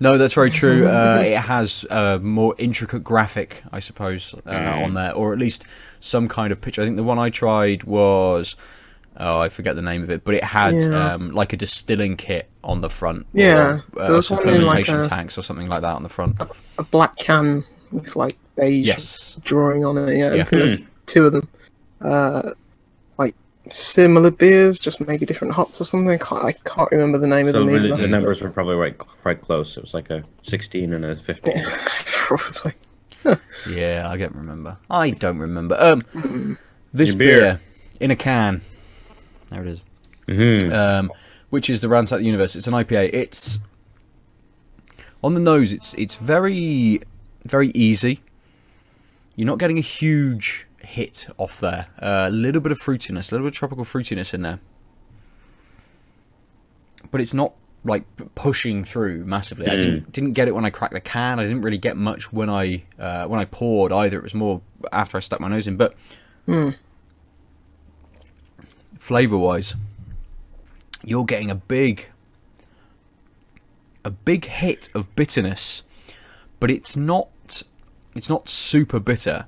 No, 0.00 0.18
that's 0.18 0.34
very 0.34 0.50
true. 0.50 0.88
Uh, 0.88 1.22
it 1.24 1.38
has 1.38 1.84
a 1.90 2.18
more 2.18 2.54
intricate 2.58 3.04
graphic, 3.04 3.62
I 3.72 3.78
suppose, 3.78 4.34
uh, 4.46 4.50
Mm. 4.50 4.84
on 4.84 4.94
there, 4.94 5.12
or 5.14 5.32
at 5.32 5.38
least 5.38 5.64
some 6.00 6.28
kind 6.28 6.52
of 6.52 6.60
picture. 6.60 6.82
I 6.82 6.84
think 6.84 6.96
the 6.96 7.04
one 7.04 7.20
I 7.20 7.30
tried 7.30 7.84
was, 7.84 8.56
oh, 9.16 9.38
I 9.38 9.48
forget 9.48 9.76
the 9.76 9.82
name 9.82 10.02
of 10.02 10.10
it, 10.10 10.24
but 10.24 10.34
it 10.34 10.42
had 10.42 10.74
Yeah. 10.82 11.14
um, 11.14 11.30
like 11.30 11.52
a 11.52 11.56
distilling 11.56 12.16
kit 12.16 12.48
on 12.64 12.80
the 12.80 12.90
front. 12.90 13.26
Yeah, 13.32 13.54
or, 13.54 13.84
there 13.94 14.04
uh, 14.10 14.16
was 14.16 14.26
some 14.26 14.38
one 14.38 14.48
in, 14.48 14.62
like, 14.62 14.86
fermentation 14.86 14.98
a- 15.00 15.08
tanks 15.08 15.38
or 15.38 15.42
something 15.42 15.68
like 15.68 15.82
that 15.82 15.94
on 15.94 16.02
the 16.02 16.08
front. 16.08 16.40
A 16.78 16.82
black 16.82 17.14
can 17.16 17.62
with 17.92 18.16
like 18.16 18.36
beige 18.56 18.86
Yes. 18.86 19.36
drawing 19.44 19.84
on 19.84 19.96
it. 19.98 20.16
Yeah, 20.16 20.34
Yeah. 20.34 20.42
I 20.42 20.44
think 20.44 20.62
there's 20.62 20.82
two 21.06 21.26
of 21.26 21.32
them. 21.32 21.48
Uh, 22.00 22.50
like 23.18 23.34
similar 23.70 24.30
beers, 24.30 24.78
just 24.80 25.00
maybe 25.06 25.24
different 25.26 25.54
hops 25.54 25.80
or 25.80 25.84
something. 25.84 26.10
I 26.10 26.16
can't, 26.18 26.44
I 26.44 26.52
can't 26.52 26.90
remember 26.90 27.18
the 27.18 27.26
name 27.26 27.46
of 27.46 27.54
them 27.54 27.66
the, 27.66 27.74
either. 27.76 27.96
the 27.96 28.08
numbers 28.08 28.40
were 28.40 28.50
probably 28.50 28.76
right, 28.76 28.96
quite 28.98 29.40
close. 29.40 29.76
It 29.76 29.82
was 29.82 29.94
like 29.94 30.10
a 30.10 30.24
16 30.42 30.92
and 30.92 31.04
a 31.04 31.14
15. 31.16 31.64
Probably. 32.06 32.72
Yeah, 33.70 34.08
I 34.10 34.16
don't 34.16 34.34
remember. 34.34 34.76
I 34.90 35.10
don't 35.10 35.38
remember. 35.38 35.76
Um, 35.78 36.58
this 36.92 37.14
beer. 37.14 37.40
beer. 37.40 37.60
in 38.00 38.10
a 38.10 38.16
can. 38.16 38.62
There 39.50 39.62
it 39.62 39.68
is. 39.68 39.82
Mhm. 40.26 40.72
um, 40.72 41.12
which 41.50 41.70
is 41.70 41.80
the 41.82 41.88
Ransack 41.88 42.18
the 42.18 42.24
Universe. 42.24 42.56
It's 42.56 42.66
an 42.66 42.72
IPA. 42.74 43.10
It's 43.12 43.60
on 45.22 45.34
the 45.34 45.40
nose. 45.40 45.72
It's 45.72 45.94
it's 45.94 46.16
very 46.16 47.00
very 47.44 47.68
easy. 47.70 48.20
You're 49.36 49.46
not 49.46 49.58
getting 49.58 49.78
a 49.78 49.82
huge 49.82 50.66
hit 50.78 51.26
off 51.38 51.60
there. 51.60 51.86
Uh, 52.00 52.26
a 52.28 52.30
little 52.30 52.60
bit 52.60 52.72
of 52.72 52.78
fruitiness, 52.78 53.30
a 53.30 53.34
little 53.34 53.46
bit 53.46 53.54
of 53.54 53.58
tropical 53.58 53.84
fruitiness 53.84 54.34
in 54.34 54.42
there, 54.42 54.60
but 57.10 57.20
it's 57.20 57.34
not 57.34 57.54
like 57.84 58.04
pushing 58.34 58.84
through 58.84 59.24
massively. 59.24 59.66
I 59.66 59.76
didn't 59.76 60.12
didn't 60.12 60.32
get 60.34 60.48
it 60.48 60.54
when 60.54 60.64
I 60.64 60.70
cracked 60.70 60.94
the 60.94 61.00
can. 61.00 61.40
I 61.40 61.42
didn't 61.44 61.62
really 61.62 61.78
get 61.78 61.96
much 61.96 62.32
when 62.32 62.48
I 62.48 62.84
uh, 62.98 63.26
when 63.26 63.40
I 63.40 63.44
poured 63.44 63.90
either. 63.90 64.18
It 64.18 64.22
was 64.22 64.34
more 64.34 64.60
after 64.92 65.16
I 65.16 65.20
stuck 65.20 65.40
my 65.40 65.48
nose 65.48 65.66
in. 65.66 65.76
But 65.76 65.94
flavor 68.98 69.38
wise, 69.38 69.74
you're 71.02 71.24
getting 71.24 71.50
a 71.50 71.56
big 71.56 72.08
a 74.04 74.10
big 74.10 74.44
hit 74.44 74.90
of 74.94 75.14
bitterness, 75.16 75.82
but 76.60 76.70
it's 76.70 76.96
not 76.96 77.28
it's 78.14 78.28
not 78.28 78.48
super 78.48 79.00
bitter. 79.00 79.46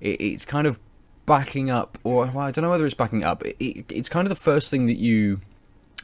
It, 0.00 0.20
it's 0.20 0.44
kind 0.44 0.66
of 0.66 0.78
backing 1.26 1.70
up, 1.70 1.98
or 2.04 2.26
well, 2.26 2.46
I 2.46 2.50
don't 2.50 2.62
know 2.62 2.70
whether 2.70 2.86
it's 2.86 2.94
backing 2.94 3.24
up. 3.24 3.44
It, 3.44 3.56
it, 3.60 3.84
it's 3.90 4.08
kind 4.08 4.26
of 4.26 4.30
the 4.30 4.34
first 4.40 4.70
thing 4.70 4.86
that 4.86 4.98
you 4.98 5.40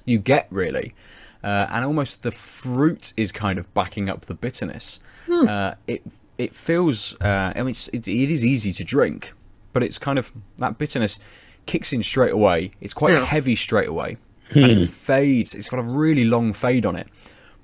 you 0.05 0.19
get 0.19 0.47
really, 0.51 0.95
uh, 1.43 1.67
and 1.71 1.85
almost 1.85 2.23
the 2.23 2.31
fruit 2.33 3.13
is 3.17 3.33
kind 3.33 3.59
of 3.59 3.73
backing 3.75 4.09
up 4.09 4.27
the 4.27 4.35
bitterness. 4.35 5.01
Uh, 5.29 5.75
it 5.87 6.03
it 6.39 6.55
feels. 6.55 7.15
Uh, 7.21 7.53
I 7.57 7.59
mean, 7.61 7.71
it's, 7.71 7.89
it, 7.89 8.07
it 8.07 8.31
is 8.31 8.45
easy 8.45 8.73
to 8.73 8.85
drink, 8.85 9.33
but 9.73 9.83
it's 9.83 9.99
kind 9.99 10.19
of 10.19 10.33
that 10.59 10.79
bitterness 10.79 11.19
kicks 11.67 11.93
in 11.93 12.03
straight 12.03 12.33
away. 12.33 12.71
It's 12.81 12.95
quite 12.95 13.15
Yeah. 13.15 13.25
heavy 13.25 13.57
straight 13.57 13.89
away, 13.89 14.19
and 14.55 14.65
it 14.83 14.89
fades. 14.89 15.55
It's 15.55 15.69
got 15.69 15.81
a 15.81 15.83
really 15.83 16.25
long 16.25 16.53
fade 16.53 16.87
on 16.87 16.95
it, 16.95 17.09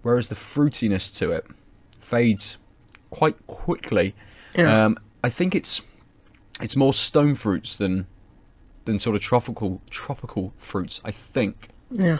whereas 0.02 0.26
the 0.28 0.34
fruitiness 0.34 1.16
to 1.18 1.30
it 1.30 1.46
fades 2.00 2.56
quite 3.10 3.46
quickly. 3.46 4.14
Yeah. 4.56 4.84
Um, 4.84 4.98
I 5.24 5.28
think 5.28 5.54
it's 5.54 5.80
it's 6.60 6.76
more 6.76 6.92
stone 6.92 7.34
fruits 7.34 7.76
than 7.78 8.06
than 8.84 8.98
sort 8.98 9.16
of 9.16 9.22
tropical 9.22 9.80
tropical 9.90 10.52
fruits. 10.58 11.00
I 11.04 11.10
think. 11.10 11.68
Yeah. 11.90 12.18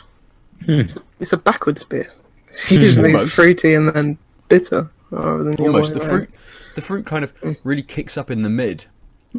It's, 0.65 0.97
a, 0.97 1.03
it's 1.19 1.33
a 1.33 1.37
backwards 1.37 1.83
beer. 1.83 2.07
It's 2.49 2.71
usually 2.71 3.13
Almost. 3.13 3.35
fruity 3.35 3.75
and 3.75 3.89
then 3.89 4.19
bitter 4.49 4.89
rather 5.11 5.43
than 5.43 5.55
almost 5.57 5.95
way 5.95 5.99
the 6.01 6.07
around. 6.07 6.27
fruit 6.27 6.31
the 6.77 6.81
fruit 6.81 7.07
kind 7.07 7.25
of 7.25 7.33
really 7.65 7.83
kicks 7.83 8.17
up 8.17 8.31
in 8.31 8.43
the 8.43 8.51
mid 8.51 8.87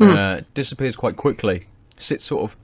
uh, 0.02 0.42
disappears 0.54 0.96
quite 0.96 1.16
quickly 1.16 1.68
sits 1.98 2.26
sort 2.26 2.44
of 2.44 2.58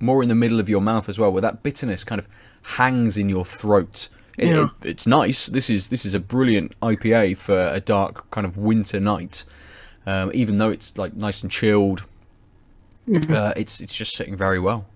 more 0.00 0.22
in 0.22 0.28
the 0.28 0.34
middle 0.34 0.58
of 0.58 0.68
your 0.68 0.80
mouth 0.80 1.08
as 1.08 1.18
well 1.18 1.30
where 1.30 1.42
that 1.42 1.62
bitterness 1.62 2.02
kind 2.04 2.18
of 2.18 2.26
hangs 2.62 3.16
in 3.18 3.28
your 3.28 3.44
throat 3.44 4.08
it, 4.38 4.46
Yeah. 4.48 4.64
it- 4.82 4.86
it's 4.88 5.06
nice. 5.06 5.46
This 5.46 5.68
is 5.70 5.88
this 5.88 6.04
is 6.04 6.14
a 6.14 6.20
brilliant 6.20 6.78
ipa 6.80 7.36
for 7.36 7.64
a 7.64 7.80
dark 7.80 8.30
kind 8.30 8.46
of 8.46 8.56
winter 8.56 9.00
night. 9.00 9.44
Um, 10.06 10.30
even 10.34 10.58
though 10.58 10.70
it's 10.70 10.98
like 10.98 11.14
nice 11.14 11.42
and 11.42 11.50
chilled 11.52 12.02
uh, 13.30 13.52
it's 13.56 13.80
it's 13.80 13.94
just 13.94 14.14
sitting 14.16 14.36
very 14.36 14.58
well. 14.58 14.86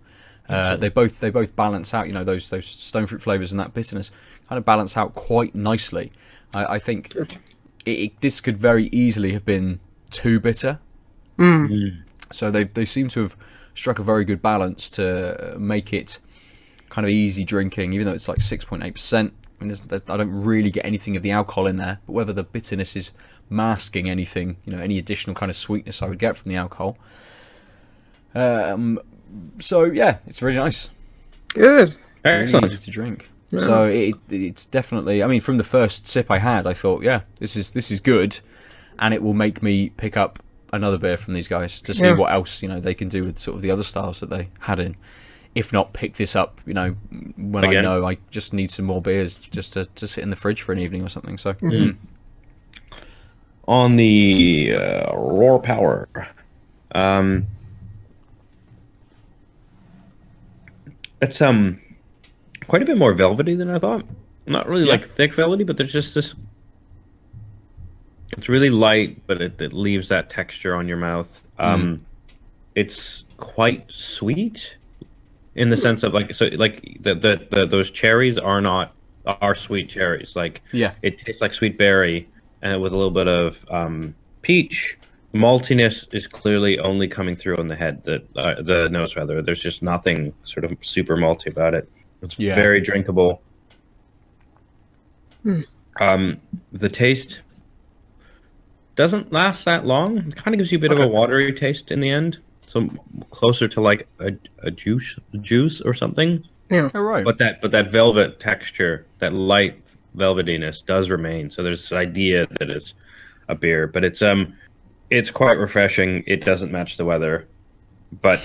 Uh, 0.48 0.76
they 0.76 0.88
both 0.88 1.18
they 1.20 1.30
both 1.30 1.56
balance 1.56 1.92
out 1.92 2.06
you 2.06 2.12
know 2.12 2.22
those 2.24 2.50
those 2.50 2.66
stone 2.66 3.06
fruit 3.06 3.20
flavors 3.22 3.50
and 3.50 3.58
that 3.60 3.74
bitterness 3.74 4.10
kind 4.48 4.58
of 4.58 4.64
balance 4.64 4.96
out 4.96 5.14
quite 5.14 5.54
nicely. 5.56 6.12
I, 6.54 6.74
I 6.74 6.78
think 6.78 7.14
it, 7.84 7.90
it, 7.90 8.20
this 8.20 8.40
could 8.40 8.56
very 8.56 8.86
easily 8.92 9.32
have 9.32 9.44
been 9.44 9.80
too 10.10 10.38
bitter. 10.40 10.78
So 12.32 12.50
they 12.50 12.64
they 12.64 12.84
seem 12.84 13.08
to 13.08 13.20
have 13.22 13.36
struck 13.74 13.98
a 13.98 14.02
very 14.02 14.24
good 14.24 14.40
balance 14.40 14.88
to 14.90 15.56
make 15.58 15.92
it 15.92 16.18
kind 16.90 17.06
of 17.06 17.10
easy 17.10 17.44
drinking, 17.44 17.92
even 17.92 18.06
though 18.06 18.12
it's 18.12 18.28
like 18.28 18.40
six 18.40 18.64
point 18.64 18.82
eight 18.82 18.94
percent. 18.94 19.32
And 19.60 19.70
there's, 19.70 19.80
there's, 19.82 20.02
I 20.10 20.18
don't 20.18 20.30
really 20.44 20.70
get 20.70 20.84
anything 20.84 21.16
of 21.16 21.22
the 21.22 21.30
alcohol 21.30 21.66
in 21.66 21.78
there, 21.78 22.00
but 22.06 22.12
whether 22.12 22.32
the 22.34 22.44
bitterness 22.44 22.94
is 22.94 23.10
masking 23.48 24.10
anything, 24.10 24.56
you 24.66 24.72
know, 24.76 24.82
any 24.82 24.98
additional 24.98 25.34
kind 25.34 25.48
of 25.48 25.56
sweetness 25.56 26.02
I 26.02 26.06
would 26.08 26.18
get 26.18 26.36
from 26.36 26.50
the 26.50 26.56
alcohol. 26.56 26.98
Um, 28.34 29.00
so 29.58 29.84
yeah, 29.84 30.18
it's 30.26 30.42
really 30.42 30.58
nice 30.58 30.90
Good. 31.54 31.96
really 32.24 32.42
Excellent. 32.42 32.66
easy 32.66 32.76
to 32.84 32.90
drink. 32.90 33.30
So 33.50 33.84
it, 33.84 34.16
it's 34.28 34.66
definitely. 34.66 35.22
I 35.22 35.26
mean, 35.28 35.40
from 35.40 35.56
the 35.56 35.64
first 35.64 36.06
sip 36.08 36.30
I 36.30 36.38
had, 36.38 36.66
I 36.66 36.74
thought, 36.74 37.02
yeah, 37.02 37.20
this 37.38 37.56
is 37.56 37.70
this 37.70 37.90
is 37.90 38.00
good, 38.00 38.40
and 38.98 39.14
it 39.14 39.22
will 39.22 39.32
make 39.34 39.62
me 39.62 39.90
pick 39.90 40.16
up 40.16 40.40
another 40.72 40.98
beer 40.98 41.16
from 41.16 41.32
these 41.32 41.48
guys 41.48 41.80
to 41.82 41.94
see 41.94 42.04
Yeah. 42.06 42.16
what 42.16 42.32
else 42.32 42.60
you 42.60 42.68
know 42.68 42.80
they 42.80 42.92
can 42.92 43.08
do 43.08 43.22
with 43.22 43.38
sort 43.38 43.54
of 43.54 43.62
the 43.62 43.70
other 43.70 43.84
styles 43.84 44.20
that 44.20 44.28
they 44.30 44.48
had 44.60 44.80
in. 44.80 44.96
If 45.56 45.72
not, 45.72 45.92
pick 45.94 46.14
this 46.14 46.36
up. 46.36 46.60
You 46.66 46.74
know, 46.74 46.90
when 47.36 47.64
I 47.64 47.80
know 47.80 48.06
I 48.06 48.18
just 48.30 48.52
need 48.52 48.70
some 48.70 48.84
more 48.84 49.00
beers 49.02 49.38
just 49.38 49.72
to, 49.72 49.86
to 49.86 50.06
sit 50.06 50.22
in 50.22 50.30
the 50.30 50.36
fridge 50.36 50.60
for 50.62 50.72
an 50.72 50.78
evening 50.78 51.02
or 51.02 51.08
something. 51.08 51.38
So 51.38 51.56
on 53.66 53.96
the 53.96 54.74
uh, 54.78 55.16
Roar 55.16 55.58
Power. 55.58 56.08
Um, 56.94 57.46
it's 61.22 61.40
um 61.40 61.80
quite 62.68 62.82
a 62.82 62.84
bit 62.84 62.98
more 62.98 63.12
velvety 63.14 63.54
than 63.54 63.70
I 63.70 63.78
thought. 63.78 64.04
Not 64.46 64.68
really 64.68 64.84
Yeah. 64.84 64.92
like 64.92 65.08
thick 65.10 65.34
velvety, 65.34 65.64
but 65.64 65.76
there's 65.76 65.92
just 65.92 66.14
this. 66.14 66.34
It's 68.32 68.48
really 68.48 68.70
light, 68.70 69.22
but 69.26 69.40
it, 69.40 69.60
it 69.60 69.72
leaves 69.72 70.08
that 70.08 70.28
texture 70.30 70.74
on 70.74 70.86
your 70.88 70.96
mouth. 70.98 71.42
Um, 71.58 72.04
it's 72.74 73.24
quite 73.38 73.90
sweet, 73.90 74.76
in 75.56 75.70
the 75.70 75.76
sense 75.76 76.02
of 76.02 76.14
like 76.14 76.34
so 76.34 76.46
like 76.52 76.98
the, 77.00 77.14
the 77.14 77.46
the 77.50 77.66
those 77.66 77.90
cherries 77.90 78.38
are 78.38 78.60
not 78.60 78.94
are 79.26 79.54
sweet 79.54 79.88
cherries. 79.88 80.36
Like 80.36 80.62
yeah, 80.72 80.92
it 81.02 81.18
tastes 81.18 81.42
like 81.42 81.52
sweet 81.52 81.76
berry 81.76 82.28
and 82.62 82.80
with 82.80 82.92
a 82.92 82.96
little 82.96 83.10
bit 83.10 83.26
of 83.28 83.64
um, 83.70 84.14
peach. 84.42 84.98
Maltiness 85.34 86.14
is 86.14 86.26
clearly 86.26 86.78
only 86.78 87.08
coming 87.08 87.36
through 87.36 87.56
in 87.56 87.66
the 87.66 87.76
head, 87.76 88.02
the 88.04 88.22
uh, 88.36 88.62
the 88.62 88.88
nose 88.90 89.16
rather. 89.16 89.42
There's 89.42 89.60
just 89.60 89.82
nothing 89.82 90.32
sort 90.44 90.64
of 90.64 90.76
super 90.82 91.16
malty 91.16 91.48
about 91.48 91.74
it. 91.74 91.90
It's 92.22 92.38
Yeah. 92.38 92.54
very 92.54 92.80
drinkable. 92.80 93.42
Um, 96.00 96.40
the 96.72 96.88
taste 96.88 97.40
doesn't 98.96 99.32
last 99.32 99.64
that 99.64 99.86
long. 99.86 100.18
It 100.18 100.36
kind 100.36 100.54
of 100.54 100.58
gives 100.58 100.72
you 100.72 100.78
a 100.78 100.80
bit 100.80 100.90
of 100.92 101.00
a 101.00 101.06
watery 101.06 101.52
taste 101.52 101.92
in 101.92 102.00
the 102.00 102.10
end, 102.10 102.38
so 102.76 103.24
closer 103.30 103.66
to 103.68 103.80
like 103.80 104.06
a, 104.20 104.32
a 104.62 104.70
juice 104.70 105.18
juice 105.40 105.80
or 105.80 105.94
something. 105.94 106.44
Yeah. 106.70 106.90
right. 106.92 107.24
But 107.24 107.38
that 107.38 107.62
but 107.62 107.70
that 107.70 107.90
velvet 107.90 108.38
texture, 108.40 109.06
that 109.18 109.32
light 109.32 109.80
velvetiness 110.16 110.84
does 110.84 111.10
remain. 111.10 111.48
So 111.48 111.62
there's 111.62 111.80
this 111.80 111.92
idea 111.92 112.46
that 112.58 112.68
it's 112.70 112.94
a 113.48 113.54
beer, 113.54 113.86
but 113.86 114.04
it's 114.04 114.20
um 114.22 114.52
it's 115.10 115.30
quite 115.30 115.58
refreshing. 115.58 116.22
It 116.26 116.44
doesn't 116.44 116.70
match 116.72 116.96
the 116.96 117.04
weather. 117.04 117.46
But 118.20 118.40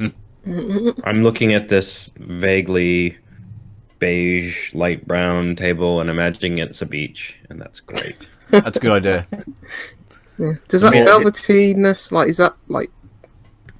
I'm 0.46 1.22
looking 1.22 1.52
at 1.52 1.68
this 1.68 2.10
vaguely 2.16 3.18
beige, 3.98 4.72
light 4.74 5.06
brown 5.06 5.56
table 5.56 6.00
and 6.00 6.08
imagining 6.08 6.58
it's 6.58 6.80
a 6.80 6.86
beach, 6.86 7.36
and 7.50 7.60
that's 7.60 7.80
great. 7.80 8.28
That's 8.50 8.78
a 8.78 8.80
good 8.80 8.92
idea. 8.92 9.26
Yeah. 10.38 10.52
Does 10.68 10.82
that 10.82 10.92
mean, 10.92 11.02
it- 11.02 11.08
velvetyness 11.08 12.12
like 12.12 12.28
is 12.28 12.36
that 12.36 12.56
like 12.68 12.90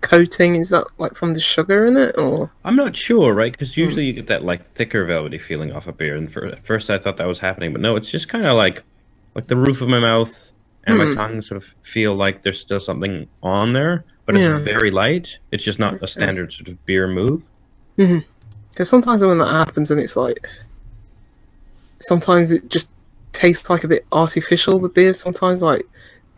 coating? 0.00 0.56
Is 0.56 0.70
that 0.70 0.86
like 0.98 1.14
from 1.14 1.34
the 1.34 1.40
sugar 1.40 1.86
in 1.86 1.96
it 1.96 2.16
or? 2.18 2.50
I'm 2.64 2.76
not 2.76 2.94
sure, 2.96 3.34
right? 3.34 3.52
Because 3.52 3.76
usually 3.76 4.06
you 4.06 4.12
get 4.12 4.26
that 4.28 4.44
like 4.44 4.72
thicker 4.72 5.04
velvety 5.04 5.38
feeling 5.38 5.72
off 5.72 5.86
a 5.86 5.92
beer, 5.92 6.16
and 6.16 6.32
for, 6.32 6.46
at 6.46 6.64
first 6.64 6.90
I 6.90 6.98
thought 6.98 7.16
that 7.16 7.26
was 7.26 7.38
happening, 7.38 7.72
but 7.72 7.80
no, 7.80 7.96
it's 7.96 8.10
just 8.10 8.28
kind 8.28 8.46
of 8.46 8.56
like 8.56 8.82
like 9.34 9.46
the 9.46 9.56
roof 9.56 9.82
of 9.82 9.88
my 9.88 10.00
mouth 10.00 10.52
and 10.84 10.98
my 10.98 11.04
Hmm. 11.06 11.14
tongue 11.14 11.42
sort 11.42 11.56
of 11.62 11.74
feel 11.82 12.14
like 12.14 12.42
there's 12.42 12.58
still 12.60 12.80
something 12.80 13.28
on 13.42 13.72
there, 13.72 14.04
but 14.26 14.34
it's 14.36 14.44
Yeah. 14.44 14.58
very 14.58 14.90
light. 14.90 15.38
It's 15.52 15.62
just 15.64 15.78
not 15.78 16.02
a 16.02 16.06
standard 16.06 16.52
sort 16.52 16.68
of 16.68 16.84
beer 16.86 17.06
move. 17.06 17.42
Because 17.96 18.88
sometimes 18.88 19.24
when 19.24 19.38
that 19.38 19.48
happens, 19.48 19.90
and 19.90 20.00
it's 20.00 20.16
like, 20.16 20.48
sometimes 22.00 22.52
it 22.52 22.68
just 22.68 22.90
tastes 23.32 23.68
like 23.68 23.84
a 23.84 23.88
bit 23.88 24.06
artificial. 24.12 24.78
The 24.78 24.88
beer 24.88 25.12
sometimes 25.12 25.62
like, 25.62 25.86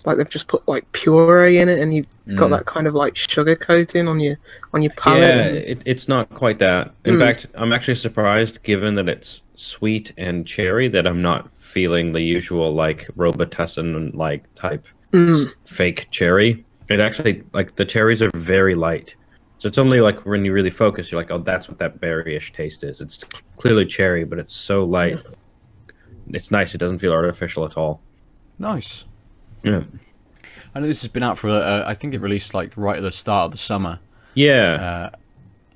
like 0.06 0.16
they've 0.16 0.28
just 0.28 0.48
put 0.48 0.66
like 0.68 0.90
puree 0.92 1.58
in 1.58 1.68
it, 1.68 1.78
and 1.78 1.92
you've 1.94 2.06
got 2.36 2.48
Mm. 2.48 2.56
that 2.58 2.66
kind 2.66 2.86
of 2.86 2.94
like 2.94 3.16
sugar 3.16 3.54
coating 3.56 4.08
on 4.08 4.20
your 4.20 4.36
on 4.74 4.82
your 4.82 4.92
palate. 4.92 5.20
Yeah, 5.20 5.38
and- 5.46 5.56
it, 5.58 5.82
it's 5.84 6.08
not 6.08 6.30
quite 6.30 6.58
that. 6.60 6.94
In 7.04 7.14
Hmm. 7.14 7.20
fact, 7.20 7.46
I'm 7.54 7.72
actually 7.72 7.96
surprised, 7.96 8.62
given 8.62 8.94
that 8.96 9.08
it's 9.08 9.42
sweet 9.56 10.12
and 10.16 10.46
cherry, 10.46 10.88
that 10.88 11.06
I'm 11.06 11.20
not 11.22 11.48
feeling 11.58 12.12
the 12.12 12.22
usual 12.22 12.72
like 12.74 13.06
Robitussin 13.16 14.14
like 14.14 14.42
type 14.54 14.86
Mm. 15.12 15.48
fake 15.64 16.06
cherry. 16.10 16.64
It 16.88 17.00
actually 17.00 17.42
like 17.52 17.76
the 17.76 17.84
cherries 17.84 18.22
are 18.22 18.30
very 18.34 18.74
light. 18.74 19.14
So 19.58 19.68
it's 19.68 19.76
only 19.78 20.00
like 20.00 20.24
when 20.24 20.44
you 20.44 20.52
really 20.54 20.70
focus, 20.70 21.12
you're 21.12 21.20
like, 21.20 21.30
oh, 21.30 21.38
that's 21.38 21.68
what 21.68 21.78
that 21.78 22.00
berryish 22.00 22.52
taste 22.52 22.82
is. 22.82 23.00
It's 23.02 23.22
clearly 23.58 23.84
cherry, 23.84 24.24
but 24.24 24.38
it's 24.38 24.54
so 24.54 24.84
light. 24.84 25.18
It's 26.32 26.50
nice. 26.50 26.74
It 26.74 26.78
doesn't 26.78 27.00
feel 27.00 27.12
artificial 27.12 27.64
at 27.66 27.76
all. 27.76 28.00
Nice. 28.58 29.04
Yeah. 29.62 29.82
I 30.74 30.80
know 30.80 30.86
this 30.86 31.02
has 31.02 31.08
been 31.10 31.22
out 31.22 31.36
for. 31.38 31.50
Uh, 31.50 31.82
I 31.86 31.94
think 31.94 32.14
it 32.14 32.20
released 32.20 32.54
like 32.54 32.72
right 32.76 32.96
at 32.96 33.02
the 33.02 33.12
start 33.12 33.46
of 33.46 33.50
the 33.52 33.56
summer. 33.58 33.98
Yeah. 34.34 35.10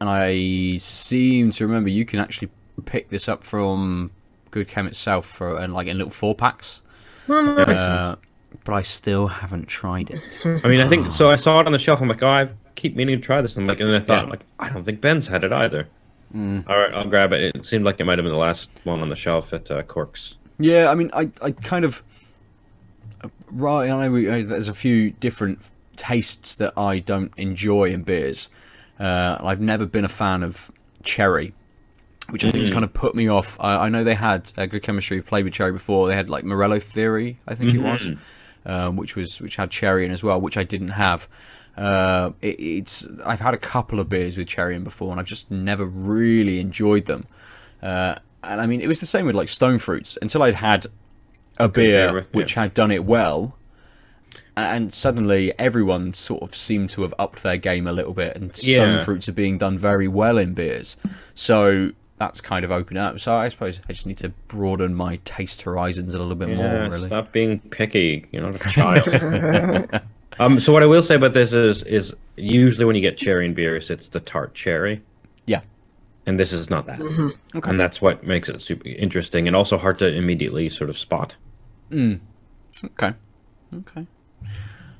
and 0.00 0.08
I 0.08 0.76
seem 0.78 1.50
to 1.52 1.66
remember 1.66 1.88
you 1.90 2.04
can 2.04 2.18
actually 2.20 2.50
pick 2.84 3.08
this 3.08 3.28
up 3.28 3.42
from 3.44 4.10
Good 4.50 4.68
Chem 4.68 4.86
itself 4.86 5.26
for 5.26 5.58
and 5.58 5.72
like 5.74 5.86
in 5.88 5.96
little 5.98 6.10
four 6.12 6.34
packs. 6.34 6.82
Oh, 7.28 7.40
nice. 7.40 7.68
Uh, 7.78 8.16
but 8.64 8.72
I 8.74 8.82
still 8.82 9.26
haven't 9.26 9.66
tried 9.66 10.10
it. 10.10 10.38
I 10.64 10.68
mean, 10.68 10.80
I 10.80 10.88
think 10.88 11.10
so. 11.12 11.30
I 11.30 11.36
saw 11.36 11.60
it 11.60 11.66
on 11.66 11.72
the 11.72 11.78
shelf. 11.78 12.00
I'm 12.00 12.08
like, 12.08 12.22
oh, 12.22 12.28
I 12.28 12.48
keep 12.76 12.94
meaning 12.94 13.18
to 13.20 13.24
try 13.24 13.40
this. 13.40 13.54
And 13.56 13.62
I'm 13.62 13.66
like, 13.68 13.80
and 13.80 13.92
then 13.92 14.00
I 14.00 14.04
thought, 14.04 14.24
Yeah. 14.24 14.30
like, 14.30 14.44
I 14.60 14.68
don't 14.68 14.84
think 14.84 15.00
Ben's 15.00 15.26
had 15.26 15.42
it 15.42 15.52
either. 15.52 15.88
Mm. 16.34 16.68
All 16.68 16.78
right, 16.78 16.92
I'll 16.94 17.08
grab 17.08 17.32
it. 17.32 17.54
It 17.56 17.66
seemed 17.66 17.84
like 17.84 17.98
it 18.00 18.04
might 18.04 18.18
have 18.18 18.24
been 18.24 18.32
the 18.32 18.38
last 18.38 18.70
one 18.84 19.00
on 19.00 19.08
the 19.08 19.16
shelf 19.16 19.52
at 19.52 19.70
uh, 19.70 19.82
Corks. 19.82 20.34
Yeah, 20.58 20.88
I 20.90 20.94
mean, 20.94 21.10
I, 21.12 21.30
I 21.42 21.50
kind 21.50 21.84
of 21.84 22.02
right. 23.50 23.90
I 23.90 24.04
know 24.04 24.10
we, 24.10 24.28
uh, 24.28 24.42
there's 24.44 24.68
a 24.68 24.74
few 24.74 25.10
different 25.10 25.60
tastes 25.96 26.54
that 26.56 26.76
I 26.76 26.98
don't 26.98 27.32
enjoy 27.36 27.84
in 27.90 28.02
beers. 28.02 28.48
Uh, 28.98 29.38
I've 29.40 29.60
never 29.60 29.86
been 29.86 30.04
a 30.04 30.08
fan 30.08 30.42
of 30.42 30.70
cherry, 31.02 31.52
which 32.30 32.44
I 32.44 32.50
think 32.50 32.62
has 32.62 32.70
kind 32.70 32.84
of 32.84 32.92
put 32.92 33.14
me 33.14 33.28
off. 33.28 33.58
I, 33.60 33.86
I 33.86 33.88
know 33.88 34.04
they 34.04 34.14
had 34.14 34.52
uh, 34.56 34.66
good 34.66 34.82
chemistry. 34.82 35.18
I've 35.18 35.26
played 35.26 35.44
with 35.44 35.54
cherry 35.54 35.72
before. 35.72 36.08
They 36.08 36.14
had 36.14 36.30
like 36.30 36.44
Morello 36.44 36.78
Theory, 36.78 37.38
I 37.46 37.54
think 37.54 37.74
it 37.74 37.80
was, 37.80 38.10
um, 38.66 38.96
which 38.96 39.16
was 39.16 39.40
which 39.40 39.56
had 39.56 39.70
cherry 39.70 40.04
in 40.04 40.10
as 40.10 40.22
well, 40.22 40.40
which 40.40 40.56
I 40.56 40.64
didn't 40.64 40.88
have. 40.88 41.28
Uh, 41.76 42.30
it, 42.40 42.60
it's 42.60 43.06
I've 43.26 43.40
had 43.40 43.54
a 43.54 43.58
couple 43.58 43.98
of 43.98 44.08
beers 44.08 44.38
with 44.38 44.46
cherry 44.46 44.76
in 44.76 44.84
before, 44.84 45.10
and 45.10 45.20
I've 45.20 45.26
just 45.26 45.50
never 45.50 45.84
really 45.84 46.60
enjoyed 46.60 47.06
them. 47.06 47.26
Uh, 47.82 48.16
and 48.44 48.60
I 48.60 48.66
mean, 48.66 48.80
it 48.80 48.86
was 48.86 49.00
the 49.00 49.06
same 49.06 49.26
with 49.26 49.34
like 49.34 49.48
stone 49.48 49.78
fruits 49.78 50.16
until 50.22 50.42
I'd 50.42 50.54
had 50.54 50.86
a 51.58 51.68
beer 51.68 52.12
beer, 52.12 52.18
yeah. 52.18 52.24
which 52.32 52.54
had 52.54 52.74
done 52.74 52.90
it 52.90 53.04
well, 53.04 53.56
and 54.56 54.94
suddenly 54.94 55.52
everyone 55.58 56.12
sort 56.12 56.42
of 56.42 56.54
seemed 56.54 56.90
to 56.90 57.02
have 57.02 57.14
upped 57.18 57.42
their 57.42 57.56
game 57.56 57.86
a 57.86 57.92
little 57.92 58.14
bit, 58.14 58.36
and 58.36 58.54
stone 58.54 58.94
Yeah. 58.94 59.04
fruits 59.04 59.28
are 59.28 59.32
being 59.32 59.58
done 59.58 59.78
very 59.78 60.08
well 60.08 60.38
in 60.38 60.54
beers. 60.54 60.96
So 61.34 61.90
that's 62.18 62.40
kind 62.40 62.64
of 62.64 62.70
opened 62.70 62.98
up. 62.98 63.18
So 63.18 63.34
I 63.34 63.48
suppose 63.48 63.80
I 63.88 63.92
just 63.92 64.06
need 64.06 64.18
to 64.18 64.28
broaden 64.48 64.94
my 64.94 65.16
taste 65.24 65.62
horizons 65.62 66.14
a 66.14 66.18
little 66.18 66.36
bit 66.36 66.48
more. 66.50 66.88
Really, 66.88 67.08
stop 67.08 67.32
being 67.32 67.58
picky. 67.58 68.26
You're 68.30 68.42
not 68.42 68.54
a 68.54 68.70
child. 68.70 70.02
um, 70.38 70.60
so 70.60 70.72
what 70.72 70.82
I 70.82 70.86
will 70.86 71.02
say 71.02 71.16
about 71.16 71.32
this 71.32 71.52
is, 71.52 71.82
is 71.82 72.14
usually 72.36 72.84
when 72.84 72.94
you 72.94 73.02
get 73.02 73.16
cherry 73.16 73.46
in 73.46 73.54
beers, 73.54 73.90
it's 73.90 74.08
the 74.08 74.20
tart 74.20 74.54
cherry, 74.54 75.02
yeah. 75.46 75.60
and 76.26 76.38
this 76.38 76.52
is 76.52 76.70
not 76.70 76.86
that. 76.86 77.00
Okay. 77.54 77.70
And 77.70 77.80
that's 77.80 78.00
what 78.00 78.24
makes 78.24 78.48
it 78.48 78.62
super 78.62 78.86
interesting, 78.88 79.48
and 79.48 79.56
also 79.56 79.76
hard 79.76 79.98
to 79.98 80.12
immediately 80.12 80.68
sort 80.68 80.90
of 80.90 80.96
spot. 80.96 81.34
Okay. 81.92 83.12
Okay. 83.74 84.06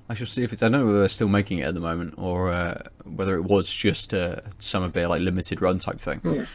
I 0.09 0.15
shall 0.15 0.27
see 0.27 0.43
if 0.43 0.53
it's. 0.53 0.63
I 0.63 0.69
don't 0.69 0.81
know 0.81 0.87
whether 0.87 1.01
they're 1.01 1.09
still 1.09 1.29
making 1.29 1.59
it 1.61 1.63
at 1.67 1.75
the 1.75 1.81
moment 1.81 2.15
or 2.19 2.53
uh, 2.53 2.83
whether 3.05 3.37
it 3.37 3.43
was 3.43 3.73
just 3.73 4.13
a 4.13 4.43
summer 4.59 4.89
beer, 4.89 5.09
like 5.09 5.23
limited 5.23 5.63
run 5.63 5.79
type 5.79 5.99
thing. 6.01 6.47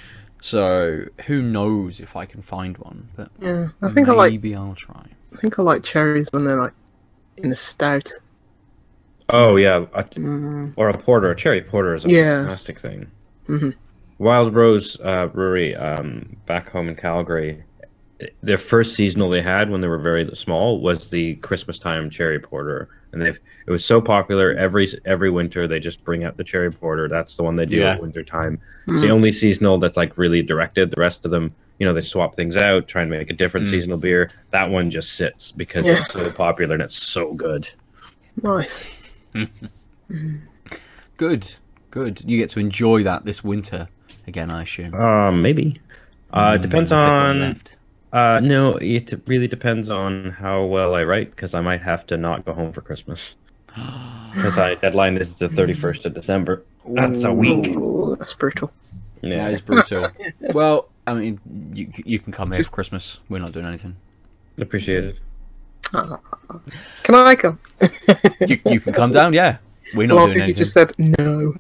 So 0.42 1.06
who 1.26 1.42
knows 1.42 2.00
if 2.00 2.16
I 2.16 2.26
can 2.26 2.42
find 2.42 2.78
one? 2.78 3.10
But 3.16 3.30
yeah, 3.42 3.70
I 3.82 3.92
think 3.92 4.08
I 4.08 4.14
like. 4.14 4.32
maybe 4.32 4.56
I'll 4.56 4.76
try. 4.76 5.04
I 5.34 5.38
think 5.38 5.58
I 5.60 5.64
like 5.64 5.84
cherries 5.84 6.32
when 6.32 6.46
they're 6.46 6.58
like 6.60 6.74
in 7.38 7.52
a 7.52 7.56
stout. 7.56 8.10
Oh 9.30 9.58
yeah, 9.58 9.86
a, 9.94 10.06
or 10.76 10.90
a 10.90 10.98
porter, 10.98 11.32
a 11.32 11.36
cherry 11.36 11.62
porter 11.62 11.94
is 11.94 12.06
a 12.06 12.10
Yeah. 12.10 12.42
fantastic 12.44 12.80
thing. 12.80 13.12
Wild 14.18 14.54
Rose 14.56 14.98
uh, 15.04 15.28
Brewery, 15.28 15.76
um, 15.76 16.36
back 16.46 16.70
home 16.70 16.88
in 16.90 16.96
Calgary, 16.96 17.64
their 18.42 18.58
first 18.58 18.96
seasonal 18.96 19.30
they 19.30 19.42
had 19.42 19.70
when 19.70 19.82
they 19.82 19.88
were 19.88 19.98
very 20.00 20.30
small 20.36 20.82
was 20.82 21.10
the 21.10 21.36
Christmas 21.36 21.80
time 21.80 22.10
cherry 22.10 22.40
porter, 22.40 22.90
and 23.12 23.22
they've 23.22 23.40
it 23.68 23.72
was 23.72 23.84
so 23.86 24.02
popular 24.02 24.54
every 24.56 24.88
every 25.06 25.30
winter 25.30 25.68
they 25.68 25.80
just 25.80 26.04
bring 26.04 26.24
out 26.24 26.36
the 26.38 26.44
cherry 26.44 26.72
porter. 26.72 27.08
That's 27.08 27.36
the 27.36 27.44
one 27.44 27.56
they 27.56 27.66
do 27.66 27.78
Yeah. 27.78 27.94
at 27.94 28.02
winter 28.02 28.24
time. 28.24 28.60
It's 28.88 29.02
the 29.02 29.10
only 29.10 29.32
seasonal 29.32 29.78
that's 29.78 29.96
like 29.98 30.18
really 30.18 30.42
directed. 30.42 30.92
The 30.92 31.00
rest 31.00 31.24
of 31.26 31.32
them, 31.32 31.54
you 31.80 31.86
know, 31.88 31.94
they 31.94 32.02
swap 32.02 32.36
things 32.36 32.58
out, 32.58 32.88
try 32.88 33.04
and 33.04 33.12
make 33.12 33.30
a 33.30 33.34
different 33.34 33.68
seasonal 33.68 33.98
beer. 33.98 34.30
That 34.52 34.70
one 34.70 34.90
just 34.90 35.14
sits 35.14 35.52
because 35.52 35.86
Yeah. 35.86 36.00
it's 36.02 36.12
so 36.12 36.30
popular 36.32 36.74
and 36.74 36.84
it's 36.84 36.96
so 37.02 37.34
good. 37.34 37.70
Nice. 38.44 38.96
Good, 41.18 41.56
good. 41.92 42.22
You 42.26 42.38
get 42.38 42.50
to 42.52 42.60
enjoy 42.60 43.04
that 43.04 43.26
this 43.26 43.44
winter 43.44 43.90
again, 44.28 44.52
I 44.52 44.64
assume. 44.64 44.94
Um, 44.94 45.42
maybe. 45.42 45.76
Uh, 46.32 46.54
it 46.58 46.62
depends 46.62 46.92
on. 46.92 47.40
left. 47.42 47.76
Uh, 48.12 48.40
no, 48.42 48.76
it 48.78 49.14
really 49.28 49.48
depends 49.48 49.90
on 49.90 50.32
how 50.32 50.64
well 50.66 50.96
I 50.96 51.04
write 51.04 51.32
because 51.32 51.54
I 51.54 51.62
might 51.62 51.82
have 51.82 52.08
to 52.08 52.18
not 52.18 52.46
go 52.46 52.54
home 52.54 52.72
for 52.72 52.82
Christmas. 52.82 53.36
Because 54.36 54.60
I 54.60 54.76
deadline 54.76 55.18
is 55.18 55.38
the 55.38 55.50
thirty 55.50 55.74
first 55.74 56.06
of 56.06 56.14
December. 56.14 56.64
That's 56.88 57.24
a 57.24 57.34
week. 57.34 57.70
Ooh, 57.70 58.16
that's 58.20 58.36
brutal. 58.36 58.72
Yeah, 59.22 59.48
it's 59.48 59.60
brutal. 59.60 60.12
well, 60.54 60.90
I 61.08 61.16
mean, 61.16 61.40
you 61.74 61.92
you 62.06 62.20
can 62.20 62.32
come 62.32 62.52
here 62.52 62.64
for 62.64 62.70
Christmas. 62.70 63.20
We're 63.28 63.40
not 63.40 63.54
doing 63.54 63.66
anything. 63.66 63.96
appreciate 64.60 65.04
it. 65.04 65.16
Can 65.92 67.16
I 67.16 67.34
come? 67.34 67.58
You 68.42 68.60
you 68.66 68.80
can 68.80 68.94
come 68.94 69.10
down. 69.10 69.34
Yeah, 69.34 69.58
we're 69.96 70.08
not 70.08 70.16
lot 70.16 70.30
of 70.30 70.36
doing 70.36 70.48
people 70.48 70.60
You 70.60 70.66
just 70.66 70.74
said 70.74 70.94
no. 71.00 71.56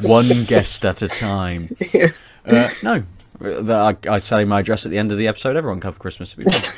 One 0.08 0.44
guest 0.44 0.84
at 0.84 1.02
a 1.02 1.08
time. 1.08 1.74
Yeah. 1.92 2.68
Uh, 2.68 2.70
no, 2.80 3.02
that 3.40 3.98
I, 4.08 4.14
I 4.14 4.18
say 4.18 4.44
my 4.44 4.60
address 4.60 4.84
at 4.86 4.90
the 4.90 4.98
end 4.98 5.12
of 5.12 5.18
the 5.18 5.28
episode. 5.28 5.56
Everyone 5.56 5.80
come 5.80 5.92
for 5.92 6.00
Christmas. 6.00 6.34
It'd 6.38 6.44
be 6.44 6.50
fun. 6.50 6.74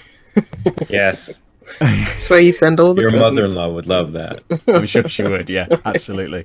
Yes, 0.88 1.35
That's 1.81 2.31
where 2.31 2.40
you 2.40 2.53
send 2.53 2.79
all 2.81 2.94
the 2.94 3.03
your 3.03 3.11
presents. 3.11 3.35
mother 3.35 3.44
in 3.47 3.55
law 3.55 3.68
would 3.73 3.87
love 3.87 4.12
that. 4.12 4.42
I'm 4.68 4.87
sure 4.87 5.09
she 5.09 5.23
would. 5.23 5.51
Yeah, 5.51 5.66
absolutely. 5.85 6.44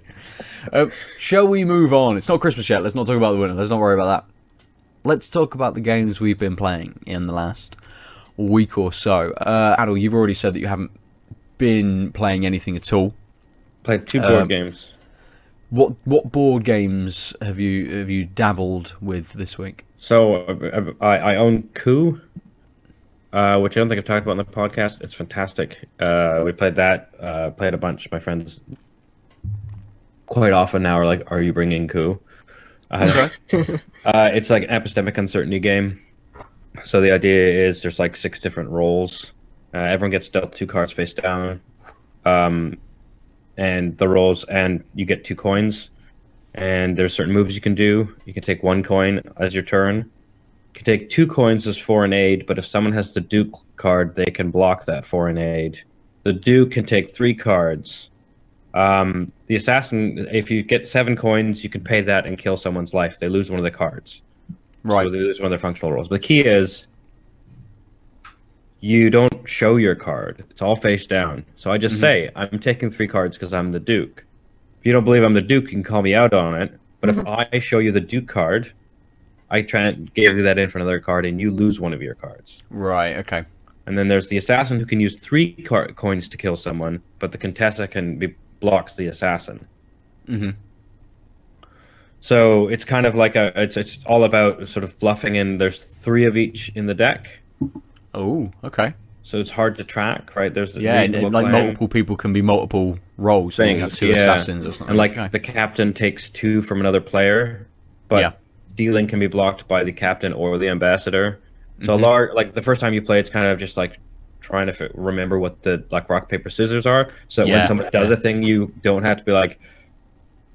Um, 0.71 0.91
shall 1.17 1.47
we 1.47 1.63
move 1.63 1.93
on? 1.93 2.17
It's 2.17 2.27
not 2.27 2.39
Christmas 2.41 2.69
yet. 2.69 2.81
Let's 2.83 2.95
not 2.95 3.07
talk 3.07 3.17
about 3.17 3.33
the 3.33 3.37
winter. 3.39 3.55
Let's 3.55 3.69
not 3.69 3.79
worry 3.79 3.93
about 3.93 4.07
that. 4.07 4.65
Let's 5.05 5.29
talk 5.29 5.53
about 5.55 5.75
the 5.75 5.81
games 5.81 6.19
we've 6.19 6.39
been 6.39 6.55
playing 6.55 6.99
in 7.05 7.27
the 7.27 7.33
last 7.33 7.77
week 8.37 8.77
or 8.77 8.91
so. 8.91 9.31
Uh, 9.33 9.75
Aadil, 9.77 9.99
you've 9.99 10.13
already 10.13 10.33
said 10.33 10.53
that 10.55 10.59
you 10.59 10.67
haven't 10.67 10.91
been 11.57 12.11
playing 12.13 12.45
anything 12.45 12.75
at 12.75 12.91
all. 12.93 13.13
Played 13.83 14.07
two 14.07 14.21
board 14.21 14.33
Um, 14.33 14.47
games. 14.47 14.91
What 15.69 15.93
what 16.05 16.31
board 16.31 16.63
games 16.63 17.33
have 17.41 17.59
you 17.59 17.97
have 17.99 18.09
you 18.09 18.25
dabbled 18.25 18.95
with 19.01 19.33
this 19.33 19.57
week? 19.57 19.85
So 20.03 20.35
uh, 20.35 20.91
I, 20.99 21.17
I 21.17 21.35
own 21.37 21.63
Coup, 21.75 22.19
uh, 23.31 23.57
which 23.61 23.77
I 23.77 23.79
don't 23.79 23.87
think 23.87 23.99
I've 23.99 24.03
talked 24.03 24.23
about 24.23 24.31
on 24.31 24.37
the 24.37 24.43
podcast. 24.43 24.99
It's 24.99 25.13
fantastic. 25.13 25.87
Uh, 25.97 26.41
we 26.43 26.51
played 26.51 26.75
that. 26.75 27.11
Uh, 27.21 27.51
played 27.51 27.73
a 27.73 27.77
bunch. 27.77 28.11
My 28.11 28.19
friends 28.19 28.59
quite 30.25 30.51
often 30.51 30.83
now 30.83 30.99
are 30.99 31.05
like, 31.05 31.31
"Are 31.31 31.41
you 31.41 31.53
bringing 31.53 31.87
Coup?" 31.87 32.19
Uh, 32.91 33.29
uh, 33.53 34.29
it's 34.33 34.49
like 34.49 34.63
an 34.63 34.69
epistemic 34.71 35.17
uncertainty 35.17 35.59
game. 35.59 36.01
So 36.83 36.99
the 36.99 37.13
idea 37.13 37.65
is 37.65 37.81
there's 37.81 37.97
like 37.97 38.17
six 38.17 38.41
different 38.41 38.71
roles. 38.71 39.31
Uh, 39.73 39.77
everyone 39.77 40.11
gets 40.11 40.27
dealt 40.27 40.51
two 40.51 40.67
cards 40.67 40.91
face 40.91 41.13
down, 41.13 41.61
um, 42.25 42.77
and 43.55 43.97
the 43.97 44.09
roles, 44.09 44.43
and 44.43 44.83
you 44.95 45.05
get 45.05 45.23
two 45.23 45.35
coins 45.37 45.91
and 46.55 46.97
there's 46.97 47.13
certain 47.13 47.33
moves 47.33 47.55
you 47.55 47.61
can 47.61 47.75
do. 47.75 48.15
You 48.25 48.33
can 48.33 48.43
take 48.43 48.63
one 48.63 48.83
coin 48.83 49.21
as 49.37 49.53
your 49.53 49.63
turn. 49.63 49.97
You 49.97 50.73
can 50.73 50.85
take 50.85 51.09
two 51.09 51.27
coins 51.27 51.67
as 51.67 51.77
foreign 51.77 52.13
aid, 52.13 52.45
but 52.45 52.57
if 52.57 52.65
someone 52.65 52.93
has 52.93 53.13
the 53.13 53.21
Duke 53.21 53.55
card, 53.75 54.15
they 54.15 54.25
can 54.25 54.51
block 54.51 54.85
that 54.85 55.05
foreign 55.05 55.37
aid. 55.37 55.79
The 56.23 56.33
Duke 56.33 56.71
can 56.71 56.85
take 56.85 57.11
three 57.11 57.33
cards. 57.33 58.09
Um, 58.73 59.31
the 59.45 59.55
assassin, 59.55 60.27
if 60.31 60.49
you 60.49 60.63
get 60.63 60.87
seven 60.87 61.15
coins, 61.15 61.63
you 61.63 61.69
can 61.69 61.83
pay 61.83 62.01
that 62.01 62.25
and 62.25 62.37
kill 62.37 62.57
someone's 62.57 62.93
life. 62.93 63.19
They 63.19 63.29
lose 63.29 63.51
one 63.51 63.59
of 63.59 63.63
the 63.63 63.71
cards. 63.71 64.23
Right. 64.83 65.05
So 65.05 65.09
they 65.11 65.19
lose 65.19 65.39
one 65.39 65.45
of 65.45 65.51
their 65.51 65.59
functional 65.59 65.91
roles. 65.91 66.07
But 66.07 66.21
the 66.21 66.27
key 66.27 66.41
is 66.41 66.87
you 68.79 69.09
don't 69.09 69.47
show 69.47 69.77
your 69.77 69.95
card. 69.95 70.43
It's 70.49 70.61
all 70.61 70.75
face 70.75 71.07
down. 71.07 71.45
So 71.55 71.71
I 71.71 71.77
just 71.77 71.99
say, 71.99 72.29
I'm 72.35 72.59
taking 72.59 72.89
three 72.89 73.07
cards 73.07 73.37
because 73.37 73.53
I'm 73.53 73.71
the 73.71 73.79
Duke. 73.79 74.25
If 74.83 74.87
you 74.87 74.91
don't 74.91 75.05
believe 75.05 75.23
I'm 75.23 75.33
the 75.33 75.41
Duke, 75.41 75.63
you 75.67 75.69
can 75.69 75.83
call 75.83 76.01
me 76.01 76.13
out 76.13 76.33
on 76.33 76.61
it. 76.61 76.77
But 76.99 77.09
if 77.09 77.25
I 77.25 77.61
show 77.61 77.79
you 77.79 77.93
the 77.93 78.01
Duke 78.01 78.27
card, 78.27 78.73
I 79.49 79.61
try 79.61 79.83
and 79.83 80.13
give 80.13 80.35
you 80.35 80.43
that 80.43 80.57
in 80.57 80.69
for 80.69 80.77
another 80.77 80.99
card, 80.99 81.25
and 81.25 81.39
you 81.39 81.51
lose 81.51 81.79
one 81.79 81.93
of 81.93 82.01
your 82.01 82.15
cards. 82.15 82.61
Right. 82.69 83.15
Okay. 83.15 83.45
And 83.85 83.97
then 83.97 84.09
there's 84.09 84.27
the 84.27 84.35
assassin 84.35 84.81
who 84.81 84.85
can 84.85 84.99
use 84.99 85.15
three 85.15 85.53
car- 85.53 85.87
coins 85.87 86.27
to 86.27 86.35
kill 86.35 86.57
someone, 86.57 87.01
but 87.19 87.31
the 87.31 87.37
Contessa 87.37 87.87
can 87.87 88.17
be 88.17 88.35
blocks 88.59 88.95
the 88.95 89.07
assassin. 89.07 89.65
Mhm. 90.27 90.55
So 92.19 92.67
it's 92.67 92.83
kind 92.83 93.05
of 93.05 93.15
like 93.15 93.37
a 93.37 93.53
it's 93.55 93.77
it's 93.77 93.99
all 94.05 94.25
about 94.25 94.67
sort 94.67 94.83
of 94.83 94.99
bluffing, 94.99 95.37
and 95.37 95.61
there's 95.61 95.81
three 95.81 96.25
of 96.25 96.35
each 96.35 96.73
in 96.75 96.87
the 96.87 96.93
deck, 96.93 97.39
Oh. 98.13 98.51
Okay. 98.65 98.93
so 99.23 99.37
it's 99.37 99.49
hard 99.49 99.77
to 99.77 99.85
track, 99.85 100.35
right? 100.35 100.53
There's 100.53 100.75
Yeah, 100.75 100.99
and, 101.03 101.15
and, 101.15 101.33
like 101.33 101.47
multiple 101.49 101.87
people 101.87 102.17
can 102.17 102.33
be 102.33 102.41
multiple 102.41 102.99
roles. 103.17 103.55
So 103.55 103.63
you 103.63 103.79
have 103.79 103.93
two 103.93 104.07
yeah. 104.07 104.15
assassins 104.15 104.65
or 104.65 104.71
something. 104.71 104.89
and 104.91 104.97
like 104.97 105.11
Okay. 105.11 105.27
the 105.29 105.39
captain 105.39 105.93
takes 105.93 106.29
two 106.29 106.61
from 106.61 106.79
another 106.79 107.01
player, 107.01 107.67
but 108.09 108.21
Yeah. 108.21 108.31
dealing 108.75 109.07
can 109.07 109.19
be 109.19 109.27
blocked 109.27 109.67
by 109.67 109.83
the 109.83 109.91
captain 109.91 110.33
or 110.33 110.57
the 110.57 110.69
ambassador. 110.69 111.39
So 111.81 111.83
Mm-hmm. 111.83 111.89
a 111.91 111.95
large, 112.07 112.33
like 112.33 112.53
the 112.53 112.61
first 112.61 112.81
time 112.81 112.93
you 112.93 113.01
play, 113.01 113.19
it's 113.19 113.29
kind 113.29 113.45
of 113.47 113.59
just 113.59 113.77
like 113.77 113.99
trying 114.41 114.67
to 114.67 114.73
fi- 114.73 114.89
remember 114.93 115.39
what 115.39 115.61
the 115.63 115.83
like 115.91 116.09
rock 116.09 116.27
paper 116.29 116.49
scissors 116.49 116.85
are, 116.85 117.07
so 117.27 117.45
Yeah, 117.45 117.59
when 117.59 117.67
someone 117.67 117.89
does 117.91 118.11
a 118.11 118.17
thing, 118.17 118.43
you 118.43 118.73
don't 118.81 119.03
have 119.03 119.17
to 119.17 119.23
be 119.23 119.31
like, 119.31 119.59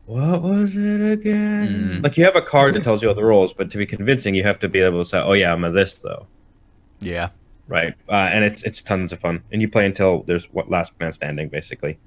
what 0.07 0.43
was 0.43 0.75
it 0.77 1.01
again? 1.13 1.99
Mm. 2.01 2.03
Like 2.03 2.17
you 2.17 2.25
have 2.25 2.37
a 2.37 2.43
card 2.43 2.75
that 2.75 2.83
tells 2.83 3.03
you 3.03 3.09
all 3.09 3.15
the 3.15 3.25
rules, 3.25 3.53
but 3.53 3.71
to 3.71 3.79
be 3.79 3.85
convincing, 3.87 4.35
you 4.35 4.43
have 4.43 4.59
to 4.61 4.69
be 4.69 4.81
able 4.81 5.03
to 5.03 5.09
say, 5.09 5.21
"Oh 5.21 5.35
yeah, 5.35 5.53
I'm 5.53 5.65
a 5.65 5.71
this 5.71 5.97
though." 5.97 6.27
Yeah. 7.01 7.29
Right, 7.67 7.95
uh, 8.09 8.31
and 8.33 8.43
it's 8.45 8.63
it's 8.63 8.81
tons 8.83 9.13
of 9.13 9.21
fun, 9.21 9.43
and 9.53 9.61
you 9.61 9.69
play 9.69 9.85
until 9.85 10.23
there's 10.23 10.47
what 10.47 10.71
last 10.71 10.93
man 10.99 11.13
standing, 11.13 11.49
basically. 11.51 11.99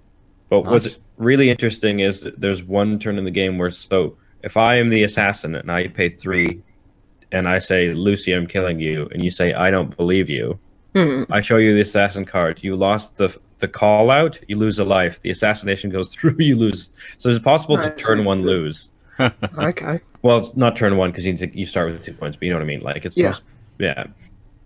But 0.51 0.65
Nice. 0.65 0.71
what's 0.71 0.97
really 1.17 1.49
interesting 1.49 2.01
is 2.01 2.19
that 2.21 2.39
there's 2.41 2.61
one 2.61 2.99
turn 2.99 3.17
in 3.17 3.23
the 3.23 3.31
game 3.31 3.57
where 3.57 3.71
so 3.71 4.17
if 4.43 4.57
I 4.57 4.75
am 4.75 4.89
the 4.89 5.03
assassin 5.03 5.55
and 5.55 5.71
I 5.71 5.87
pay 5.87 6.09
three, 6.09 6.61
and 7.31 7.47
I 7.47 7.57
say 7.59 7.93
Lucy, 7.93 8.33
I'm 8.33 8.45
killing 8.45 8.79
you, 8.79 9.07
and 9.13 9.23
you 9.23 9.31
say 9.31 9.53
I 9.53 9.71
don't 9.71 9.95
believe 9.97 10.29
you, 10.29 10.59
Hmm. 10.93 11.23
I 11.31 11.39
show 11.39 11.55
you 11.55 11.73
the 11.73 11.79
assassin 11.79 12.25
card. 12.25 12.61
You 12.61 12.75
lost 12.75 13.15
the 13.15 13.33
the 13.59 13.67
call 13.69 14.11
out, 14.11 14.41
you 14.49 14.57
lose 14.57 14.77
a 14.79 14.83
life. 14.83 15.21
The 15.21 15.29
assassination 15.29 15.89
goes 15.89 16.13
through, 16.13 16.35
you 16.39 16.57
lose. 16.57 16.89
So 17.17 17.29
it's 17.29 17.39
possible 17.39 17.77
to 17.77 17.89
turn 17.91 18.17
so 18.17 18.23
one 18.23 18.43
lose. 18.43 18.91
Okay. 19.57 20.01
Well, 20.23 20.51
not 20.55 20.75
turn 20.75 20.97
one 20.97 21.11
because 21.11 21.25
you 21.25 21.31
need 21.31 21.39
to, 21.53 21.57
you 21.57 21.65
start 21.65 21.91
with 21.91 22.03
two 22.03 22.11
points, 22.13 22.35
but 22.35 22.43
you 22.43 22.49
know 22.51 22.57
what 22.57 22.63
I 22.63 22.65
mean. 22.65 22.81
Like 22.81 23.05
it's 23.05 23.15
Yeah. 23.15 23.27
most- 23.29 23.43
yeah. 23.79 24.03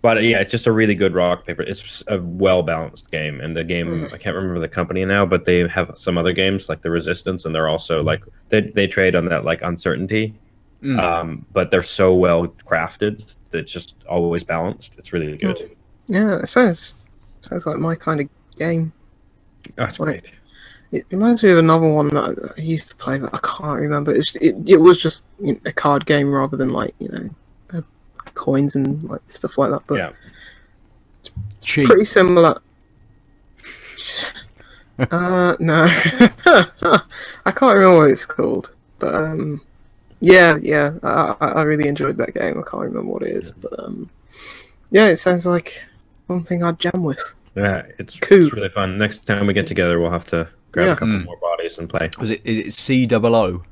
But 0.05 0.21
yeah, 0.23 0.39
it's 0.39 0.51
just 0.51 0.67
a 0.67 0.71
really 0.71 0.93
good 0.93 1.15
rock 1.15 1.47
paper. 1.47 1.63
It's 1.63 2.03
a 2.07 2.19
well 2.21 2.61
balanced 2.61 3.09
game, 3.09 3.41
and 3.41 3.57
the 3.57 3.63
game 3.63 3.87
Mhm. 3.87 4.13
I 4.13 4.17
can't 4.17 4.35
remember 4.35 4.59
the 4.59 4.67
company 4.67 5.03
now, 5.03 5.25
but 5.25 5.45
they 5.45 5.67
have 5.67 5.89
some 5.95 6.15
other 6.15 6.31
games 6.31 6.69
like 6.69 6.83
the 6.83 6.91
Resistance, 6.91 7.43
and 7.45 7.55
they're 7.55 7.67
also 7.67 8.03
like 8.03 8.21
they 8.49 8.61
they 8.61 8.85
trade 8.85 9.15
on 9.15 9.25
that 9.29 9.45
like 9.45 9.63
uncertainty. 9.63 10.35
Mm. 10.83 10.99
Um, 11.01 11.45
but 11.53 11.71
they're 11.71 11.81
so 12.01 12.13
well 12.13 12.45
crafted 12.69 13.33
that 13.49 13.57
it's 13.57 13.71
just 13.71 13.95
always 14.07 14.43
balanced. 14.43 14.95
It's 14.99 15.11
really 15.11 15.37
good. 15.37 15.71
Yeah, 16.05 16.35
it 16.37 16.49
sounds 16.49 16.93
sounds 17.41 17.65
like 17.65 17.79
my 17.79 17.95
kind 17.95 18.21
of 18.21 18.27
game. 18.59 18.93
That's 19.75 19.99
Right. 19.99 20.21
great. 20.21 20.31
It 20.91 21.05
reminds 21.09 21.41
me 21.41 21.49
of 21.49 21.57
another 21.57 21.87
one 21.89 22.09
that 22.09 22.53
I 22.55 22.61
used 22.61 22.89
to 22.89 22.95
play, 22.95 23.17
but 23.17 23.33
I 23.33 23.39
can't 23.41 23.79
remember. 23.81 24.13
It's, 24.13 24.35
it 24.35 24.55
it 24.67 24.77
was 24.77 25.01
just 25.01 25.25
you 25.41 25.53
know, 25.53 25.59
a 25.65 25.71
card 25.71 26.05
game 26.05 26.31
rather 26.31 26.57
than 26.57 26.69
like 26.69 26.93
you 26.99 27.09
know 27.09 27.27
coins 28.35 28.75
and 28.75 29.03
like 29.09 29.21
stuff 29.27 29.57
like 29.57 29.71
that. 29.71 29.81
But 29.87 29.95
Yeah. 29.97 30.11
Cheap. 31.61 31.87
pretty 31.87 32.05
similar. 32.05 32.61
uh, 34.99 35.55
no, 35.59 35.85
I 36.45 37.51
can't 37.51 37.75
remember 37.77 37.97
what 37.97 38.09
it's 38.11 38.25
called, 38.25 38.71
but 38.99 39.13
um, 39.15 39.61
yeah, 40.21 40.57
yeah, 40.61 40.93
I, 41.03 41.35
I 41.41 41.47
I 41.47 41.61
really 41.63 41.87
enjoyed 41.89 42.17
that 42.17 42.33
game. 42.33 42.57
I 42.59 42.69
can't 42.69 42.83
remember 42.83 43.11
what 43.11 43.23
it 43.23 43.35
is, 43.35 43.51
but 43.51 43.77
um, 43.79 44.09
yeah, 44.91 45.07
it 45.07 45.17
sounds 45.17 45.45
like 45.45 45.83
one 46.27 46.43
thing 46.43 46.63
I'd 46.63 46.79
jam 46.79 47.03
with. 47.03 47.19
Yeah, 47.55 47.83
it's, 47.99 48.19
Cool. 48.19 48.45
it's 48.45 48.53
really 48.53 48.69
fun. 48.69 48.97
Next 48.97 49.25
time 49.25 49.47
we 49.47 49.53
get 49.53 49.67
together, 49.67 49.99
we'll 49.99 50.11
have 50.11 50.25
to 50.25 50.47
grab 50.71 50.87
Yeah. 50.87 50.93
a 50.93 50.95
couple 50.95 51.13
Mm. 51.15 51.25
more 51.25 51.37
bodies 51.37 51.77
and 51.77 51.89
play. 51.89 52.09
Was 52.19 52.31
it? 52.31 52.41
Is 52.45 52.57
it 52.59 52.71
C 52.73 53.05
double 53.05 53.33
O? 53.35 53.63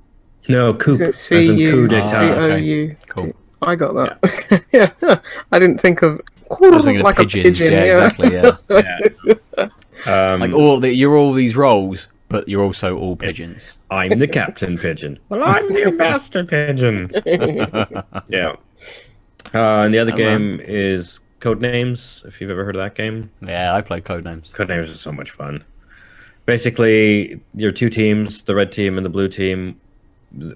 No, 0.49 0.73
coup. 0.73 0.91
Is 0.91 1.02
it 1.02 1.10
as 1.10 1.32
in 1.32 1.56
coup 1.71 1.88
d'etat. 1.88 2.10
C 2.10 2.26
okay. 2.32 2.60
U? 2.62 2.95
Cool. 3.08 3.34
I 3.67 3.76
got 3.76 3.93
that. 3.93 4.63
Yeah, 4.73 5.19
I 5.52 5.60
didn't 5.60 5.80
think 5.80 6.02
of 6.02 6.21
I 6.62 6.67
like 6.67 7.19
of 7.19 7.26
a 7.26 7.30
pigeon. 7.30 7.71
yeah, 7.73 7.84
Yeah, 7.86 8.06
exactly. 8.06 8.34
Yeah. 8.34 8.58
Yeah. 10.06 10.34
Um, 10.34 10.39
like 10.41 10.52
all 10.54 10.80
the, 10.80 10.93
you're 10.93 11.15
all 11.15 11.32
these 11.34 11.56
roles, 11.56 12.08
but 12.30 12.47
you're 12.49 12.63
also 12.63 12.97
all 12.97 13.15
pigeons. 13.15 13.78
I'm 13.89 14.19
the 14.19 14.28
captain 14.28 14.78
pigeon. 14.78 15.17
Well, 15.30 15.43
I'm 15.43 15.73
the 15.73 15.91
master 15.91 16.43
pigeon. 16.43 17.10
Yeah. 18.28 18.56
Uh, 19.54 19.84
and 19.86 19.93
the 19.93 19.99
other 19.99 20.12
game 20.12 20.60
is 20.63 21.19
Codenames. 21.39 22.26
If 22.26 22.41
you've 22.41 22.52
ever 22.52 22.65
heard 22.65 22.76
of 22.76 22.82
that 22.82 22.95
game, 22.95 23.30
Yeah, 23.41 23.73
I 23.76 23.82
play 23.82 24.02
Codenames. 24.02 24.52
Codenames 24.52 24.86
is 24.86 24.99
so 24.99 25.12
much 25.12 25.32
fun. 25.32 25.63
Basically, 26.45 27.39
your 27.56 27.71
two 27.71 27.89
teams, 27.89 28.43
the 28.43 28.56
red 28.56 28.71
team 28.71 28.97
and 28.97 29.06
the 29.06 29.10
blue 29.10 29.30
team. 29.30 29.80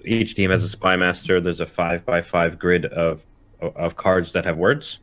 Each 0.04 0.34
team 0.34 0.50
has 0.50 0.64
a 0.64 0.68
spy 0.68 0.96
master. 0.96 1.40
There's 1.40 1.60
a 1.60 1.66
five 1.66 2.04
by 2.04 2.22
five 2.22 2.58
grid 2.58 2.86
of 2.86 3.26
of 3.60 3.96
cards 3.96 4.32
that 4.32 4.44
have 4.44 4.56
words. 4.56 4.98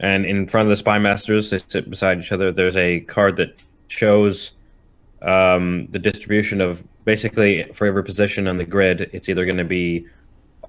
And 0.00 0.26
in 0.26 0.46
front 0.48 0.66
of 0.66 0.70
the 0.70 0.76
spy 0.76 0.98
masters, 0.98 1.50
they 1.50 1.58
sit 1.58 1.88
beside 1.88 2.18
each 2.18 2.32
other. 2.32 2.50
There's 2.50 2.76
a 2.76 3.00
card 3.00 3.36
that 3.36 3.62
shows 3.88 4.52
um, 5.22 5.86
the 5.90 5.98
distribution 5.98 6.60
of 6.60 6.82
basically 7.04 7.64
for 7.74 7.86
every 7.86 8.02
position 8.02 8.48
on 8.48 8.58
the 8.58 8.64
grid. 8.64 9.10
It's 9.12 9.28
either 9.28 9.44
going 9.44 9.58
to 9.58 9.64
be 9.64 10.06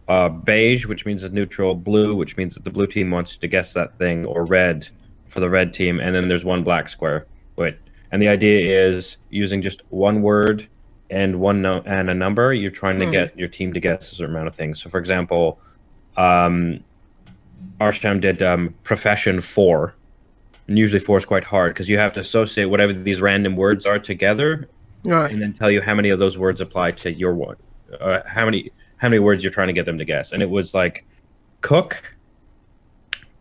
uh, 0.08 0.30
beige, 0.30 0.86
which 0.86 1.06
means 1.06 1.24
it's 1.24 1.34
neutral, 1.34 1.76
blue, 1.76 2.16
which 2.16 2.38
means 2.38 2.54
that 2.54 2.64
the 2.64 2.70
blue 2.70 2.88
team 2.88 3.10
wants 3.10 3.38
to 3.38 3.48
guess 3.48 3.74
that 3.74 3.98
thing, 3.98 4.26
or 4.26 4.46
red 4.46 4.88
for 5.30 5.40
the 5.40 5.50
red 5.50 5.74
team, 5.74 6.00
and 6.00 6.14
then 6.14 6.28
there's 6.28 6.46
one 6.46 6.64
black 6.64 6.88
square. 6.88 7.26
Wait, 7.56 7.78
and 8.12 8.22
the 8.22 8.28
idea 8.28 8.88
is 8.88 9.18
using 9.30 9.62
just 9.62 9.82
one 9.90 10.22
word 10.22 10.68
and 11.14 11.40
one 11.40 11.62
no- 11.62 11.84
and 11.86 12.10
a 12.10 12.14
number. 12.14 12.54
You're 12.54 12.72
trying 12.72 13.00
to 13.00 13.06
Hmm. 13.06 13.12
get 13.12 13.38
your 13.38 13.48
team 13.48 13.72
to 13.74 13.80
guess 13.80 14.12
a 14.12 14.16
certain 14.16 14.36
amount 14.36 14.48
of 14.48 14.56
things. 14.56 14.82
So, 14.82 14.90
for 14.90 14.98
example, 15.00 15.60
um, 16.18 16.84
Arsham 17.80 18.20
did 18.20 18.42
um, 18.42 18.74
profession 18.84 19.40
four, 19.40 19.94
and 20.68 20.78
usually 20.78 21.00
four 21.00 21.18
is 21.18 21.26
quite 21.26 21.44
hard 21.44 21.74
because 21.74 21.88
you 21.90 21.98
have 21.98 22.14
to 22.14 22.20
associate 22.20 22.66
whatever 22.66 22.94
these 22.94 23.22
random 23.22 23.56
words 23.56 23.86
are 23.86 24.00
together 24.00 24.68
right. 25.06 25.32
and 25.32 25.42
then 25.42 25.54
tell 25.54 25.70
you 25.72 25.82
how 25.82 25.94
many 25.94 26.10
of 26.10 26.20
those 26.20 26.38
words 26.38 26.62
apply 26.62 26.92
to 26.92 27.12
your 27.12 27.34
one. 27.34 27.56
Uh, 28.00 28.22
how 28.26 28.46
many 28.46 28.72
how 28.98 29.10
many 29.10 29.20
words 29.20 29.44
you're 29.44 29.52
trying 29.52 29.68
to 29.68 29.74
get 29.74 29.86
them 29.86 29.98
to 29.98 30.06
guess. 30.06 30.32
And 30.32 30.42
it 30.42 30.50
was 30.50 30.74
like 30.74 31.06
cook, 31.62 32.16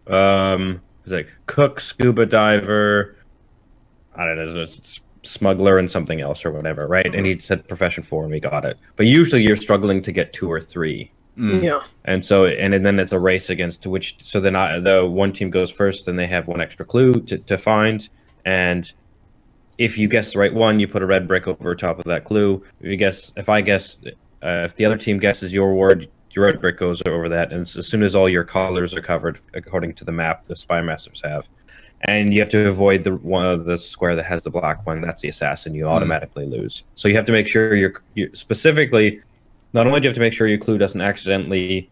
um, 0.08 0.72
it 0.72 1.04
was 1.04 1.12
like 1.12 1.32
cook, 1.46 1.78
scuba 1.80 2.26
diver, 2.26 3.16
I 4.16 4.24
don't 4.26 4.36
know, 4.36 4.42
it's- 4.62 4.78
it's 4.78 5.00
smuggler 5.22 5.78
and 5.78 5.90
something 5.90 6.20
else 6.20 6.44
or 6.44 6.50
whatever, 6.50 6.86
right? 6.86 7.14
And 7.14 7.26
he 7.26 7.38
said 7.38 7.66
profession 7.68 8.02
four, 8.02 8.24
and 8.24 8.32
we 8.32 8.40
got 8.40 8.64
it. 8.64 8.78
But 8.96 9.06
usually 9.06 9.42
you're 9.42 9.56
struggling 9.56 10.02
to 10.02 10.12
get 10.12 10.32
two 10.32 10.50
or 10.50 10.60
three. 10.60 11.10
Mm. 11.38 11.62
Yeah. 11.62 11.82
And 12.04 12.24
so, 12.24 12.46
and 12.46 12.84
then 12.84 12.98
it's 12.98 13.12
a 13.12 13.18
race 13.18 13.48
against 13.48 13.86
which. 13.86 14.16
So 14.22 14.40
then 14.40 14.54
I, 14.56 14.78
the 14.78 15.06
one 15.06 15.32
team 15.32 15.50
goes 15.50 15.70
first, 15.70 16.08
and 16.08 16.18
they 16.18 16.26
have 16.26 16.46
one 16.48 16.60
extra 16.60 16.84
clue 16.84 17.14
to, 17.22 17.38
to 17.38 17.56
find. 17.56 18.08
And 18.44 18.92
if 19.78 19.96
you 19.96 20.08
guess 20.08 20.32
the 20.32 20.38
right 20.38 20.52
one, 20.52 20.78
you 20.78 20.88
put 20.88 21.02
a 21.02 21.06
red 21.06 21.26
brick 21.26 21.48
over 21.48 21.74
top 21.74 21.98
of 21.98 22.04
that 22.04 22.24
clue. 22.24 22.62
If 22.80 22.90
you 22.90 22.96
guess, 22.96 23.32
if 23.36 23.48
I 23.48 23.60
guess, 23.60 23.98
uh, 24.42 24.64
if 24.64 24.74
the 24.74 24.84
other 24.84 24.98
team 24.98 25.18
guesses 25.18 25.52
your 25.52 25.74
word, 25.74 26.08
your 26.32 26.46
red 26.46 26.60
brick 26.60 26.78
goes 26.78 27.02
over 27.06 27.28
that. 27.28 27.52
And 27.52 27.62
as 27.62 27.86
soon 27.86 28.02
as 28.02 28.14
all 28.14 28.28
your 28.28 28.44
colors 28.44 28.94
are 28.94 29.02
covered, 29.02 29.38
according 29.54 29.94
to 29.94 30.04
the 30.04 30.12
map 30.12 30.44
the 30.44 30.56
spy 30.56 30.80
masters 30.82 31.22
have, 31.24 31.48
and 32.08 32.32
you 32.34 32.40
have 32.40 32.48
to 32.50 32.68
avoid 32.68 33.04
the 33.04 33.16
one 33.16 33.46
of 33.46 33.64
the 33.64 33.78
square 33.78 34.16
that 34.16 34.24
has 34.24 34.42
the 34.42 34.50
black 34.50 34.86
one. 34.86 35.00
That's 35.00 35.20
the 35.20 35.28
assassin. 35.28 35.74
You 35.74 35.86
automatically 35.86 36.46
lose. 36.46 36.84
So 36.94 37.08
you 37.08 37.14
have 37.16 37.24
to 37.26 37.32
make 37.32 37.46
sure 37.46 37.74
you're, 37.74 38.02
you 38.14 38.30
specifically. 38.34 39.20
Not 39.72 39.86
only 39.86 40.00
do 40.00 40.04
you 40.04 40.08
have 40.10 40.14
to 40.16 40.20
make 40.20 40.34
sure 40.34 40.46
your 40.46 40.58
clue 40.58 40.76
doesn't 40.78 41.00
accidentally 41.00 41.88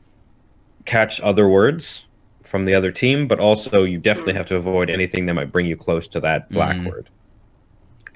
catch 0.85 1.20
other 1.20 1.49
words 1.49 2.07
from 2.42 2.64
the 2.64 2.75
other 2.75 2.90
team, 2.90 3.27
but 3.29 3.38
also 3.40 3.85
you 3.85 3.96
definitely 3.99 4.35
have 4.35 4.46
to 4.46 4.57
avoid 4.57 4.90
anything 4.90 5.25
that 5.27 5.35
might 5.35 5.53
bring 5.53 5.64
you 5.66 5.77
close 5.77 6.07
to 6.09 6.20
that 6.20 6.51
black 6.51 6.77
Mm. 6.77 6.90
word. 6.90 7.09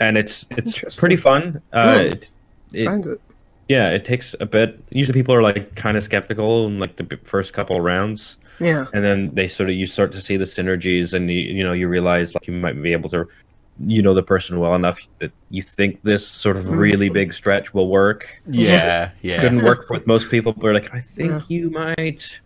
And 0.00 0.18
it's 0.18 0.46
it's 0.50 0.98
pretty 0.98 1.16
fun. 1.16 1.62
Uh, 1.72 1.94
Hmm. 1.94 2.00
it, 2.00 2.30
it- 2.72 2.82
Sounds 2.84 3.06
it. 3.06 3.20
Yeah, 3.68 3.90
it 3.90 4.04
takes 4.04 4.34
a 4.40 4.46
bit. 4.46 4.82
Usually, 4.90 5.18
people 5.18 5.34
are 5.34 5.42
like 5.42 5.74
kind 5.74 5.96
of 5.96 6.02
skeptical 6.02 6.66
in 6.66 6.78
like 6.78 6.96
the 6.96 7.18
first 7.24 7.52
couple 7.52 7.80
rounds, 7.80 8.38
Yeah. 8.60 8.86
and 8.92 9.04
then 9.04 9.30
they 9.34 9.48
sort 9.48 9.70
of 9.70 9.76
you 9.76 9.86
start 9.86 10.12
to 10.12 10.20
see 10.20 10.36
the 10.36 10.44
synergies, 10.44 11.14
and 11.14 11.30
you 11.30 11.38
you 11.38 11.62
know 11.62 11.72
you 11.72 11.88
realize 11.88 12.34
like 12.34 12.46
you 12.46 12.52
might 12.54 12.80
be 12.82 12.92
able 12.92 13.10
to, 13.10 13.26
you 13.80 14.02
know, 14.02 14.14
the 14.14 14.22
person 14.22 14.60
well 14.60 14.74
enough 14.74 15.00
that 15.20 15.32
you 15.50 15.62
think 15.62 16.02
this 16.02 16.26
sort 16.26 16.56
of 16.56 16.70
really 16.70 17.06
mm-hmm. 17.06 17.14
big 17.14 17.34
stretch 17.34 17.72
will 17.72 17.88
work. 17.88 18.42
Yeah, 18.46 19.10
yeah. 19.22 19.40
Couldn't 19.40 19.64
work 19.64 19.88
with 19.90 20.06
most 20.06 20.30
people, 20.30 20.52
but 20.52 20.66
are 20.66 20.74
like 20.74 20.92
I 20.94 21.00
think 21.00 21.32
Yeah. 21.32 21.40
you 21.48 21.70
might. 21.70 22.40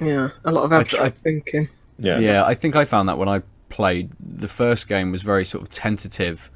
Yeah. 0.00 0.30
A 0.44 0.50
lot 0.50 0.64
of 0.64 0.72
I- 0.72 0.78
I- 0.78 0.80
abstract 0.80 1.18
thinking. 1.18 1.68
Yeah. 1.98 2.18
Yeah, 2.18 2.44
I 2.44 2.54
think 2.54 2.76
I 2.76 2.86
found 2.86 3.08
that 3.08 3.18
when 3.18 3.28
I 3.28 3.42
played 3.68 4.10
the 4.18 4.48
first 4.48 4.88
game 4.88 5.12
was 5.12 5.22
very 5.22 5.44
sort 5.44 5.62
of 5.62 5.68
tentative. 5.68 6.50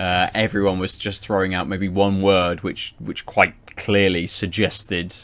Uh, 0.00 0.30
everyone 0.34 0.78
was 0.78 0.96
just 0.98 1.20
throwing 1.22 1.52
out 1.54 1.68
maybe 1.68 1.88
one 1.88 2.20
word, 2.22 2.62
which 2.62 2.94
which 2.98 3.26
quite 3.26 3.54
clearly 3.76 4.26
suggested. 4.26 5.14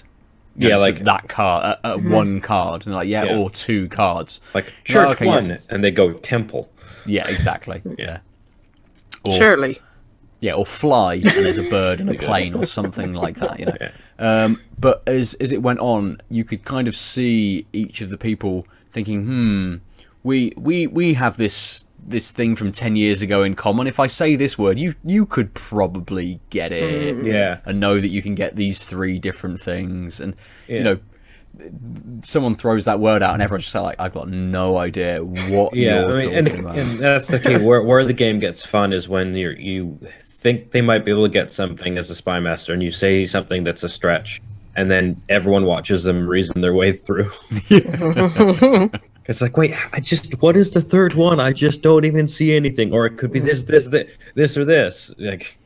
Yeah, 0.59 0.71
know, 0.71 0.79
like- 0.81 1.05
that 1.05 1.29
card, 1.29 1.65
uh, 1.85 1.95
uh, 1.95 1.99
one 1.99 2.41
card, 2.41 2.87
and 2.87 2.95
like 2.95 3.09
yeah, 3.09 3.25
Yeah. 3.25 3.37
or 3.39 3.51
two 3.51 3.89
cards. 3.89 4.41
Like 4.55 4.67
Oh, 4.67 4.73
church 4.85 5.09
okay, 5.12 5.25
yeah. 5.27 5.31
one, 5.35 5.59
and 5.71 5.83
they 5.85 5.91
go 5.91 6.12
temple. 6.12 6.71
Yeah, 7.07 7.27
exactly. 7.29 7.83
Yeah. 7.99 8.19
Or, 9.25 9.33
Surely. 9.33 9.81
Yeah, 10.41 10.53
or 10.53 10.67
fly, 10.67 11.15
and 11.15 11.25
there's 11.25 11.59
a 11.59 11.69
bird 11.71 11.99
and 12.01 12.11
a 12.11 12.15
plane, 12.27 12.55
or 12.55 12.65
something 12.67 13.15
like 13.15 13.37
that. 13.37 13.59
You 13.59 13.67
know. 13.67 13.77
Yeah. 13.81 13.91
Um, 14.19 14.61
but 14.79 15.03
as 15.07 15.33
as 15.35 15.53
it 15.53 15.62
went 15.62 15.81
on, 15.81 16.21
you 16.29 16.45
could 16.45 16.65
kind 16.65 16.87
of 16.89 16.95
see 16.95 17.67
each 17.73 18.03
of 18.03 18.11
the 18.11 18.19
people 18.19 18.67
thinking, 18.93 19.25
"Hmm, 19.25 19.77
we 20.23 20.53
we 20.57 20.87
we 20.87 21.15
have 21.15 21.39
this 21.39 21.86
this 22.09 22.31
thing 22.31 22.55
from 22.57 22.73
ten 22.73 22.97
years 22.97 23.21
ago 23.23 23.42
in 23.42 23.55
common. 23.55 23.87
If 23.87 23.99
I 23.99 24.07
say 24.07 24.37
this 24.37 24.57
word, 24.57 24.79
you 24.79 24.95
you 25.05 25.27
could 25.27 25.55
probably 25.55 26.40
get 26.51 26.73
it, 26.73 27.16
mm-hmm. 27.16 27.27
Yeah. 27.27 27.59
and 27.64 27.81
know 27.81 28.01
that 28.01 28.09
you 28.09 28.23
can 28.23 28.35
get 28.35 28.57
these 28.57 28.85
three 28.85 29.19
different 29.19 29.61
things, 29.61 30.21
and 30.21 30.35
Yeah. 30.69 30.77
you 30.79 30.85
know." 30.85 30.99
Someone 32.23 32.55
throws 32.55 32.85
that 32.85 33.01
word 33.01 33.23
out, 33.23 33.33
and 33.33 33.42
everyone's 33.42 33.64
just 33.64 33.75
like, 33.75 33.99
"I've 33.99 34.12
got 34.12 34.29
no 34.29 34.77
idea 34.77 35.25
what 35.25 35.75
Yeah, 35.75 36.01
you're 36.01 36.05
I 36.05 36.16
mean, 36.16 36.25
talking 36.27 36.37
and, 36.37 36.49
about." 36.61 36.79
and 36.79 36.99
that's 36.99 37.29
the 37.29 37.38
key. 37.38 37.57
Where 37.57 37.83
where 37.83 38.05
the 38.05 38.12
game 38.12 38.40
gets 38.40 38.62
fun 38.64 38.92
is 38.92 39.09
when 39.09 39.35
you 39.35 39.51
you 39.59 39.99
think 40.23 40.73
they 40.73 40.83
might 40.83 41.05
be 41.07 41.11
able 41.12 41.23
to 41.25 41.33
get 41.33 41.53
something 41.55 41.97
as 41.97 42.11
a 42.11 42.14
spy 42.14 42.40
master, 42.40 42.75
and 42.75 42.83
you 42.83 42.90
say 42.90 43.25
something 43.25 43.64
that's 43.64 43.83
a 43.83 43.88
stretch, 43.88 44.42
and 44.77 44.91
then 44.91 45.21
everyone 45.29 45.65
watches 45.65 46.05
them 46.05 46.27
reason 46.27 46.61
their 46.61 46.75
way 46.75 46.93
through. 46.93 47.31
It's 49.29 49.41
like, 49.41 49.57
wait, 49.57 49.75
I 49.93 49.99
just 49.99 50.41
what 50.41 50.57
is 50.57 50.71
the 50.71 50.81
third 50.81 51.15
one? 51.15 51.41
I 51.41 51.53
just 51.53 51.83
don't 51.83 52.05
even 52.05 52.29
see 52.29 52.55
anything, 52.55 52.93
or 52.93 53.07
it 53.07 53.19
could 53.19 53.33
be 53.33 53.41
this, 53.41 53.65
this, 53.65 53.89
this, 53.89 54.17
this 54.37 54.57
or 54.57 54.65
this. 54.65 55.12
Like, 55.19 55.59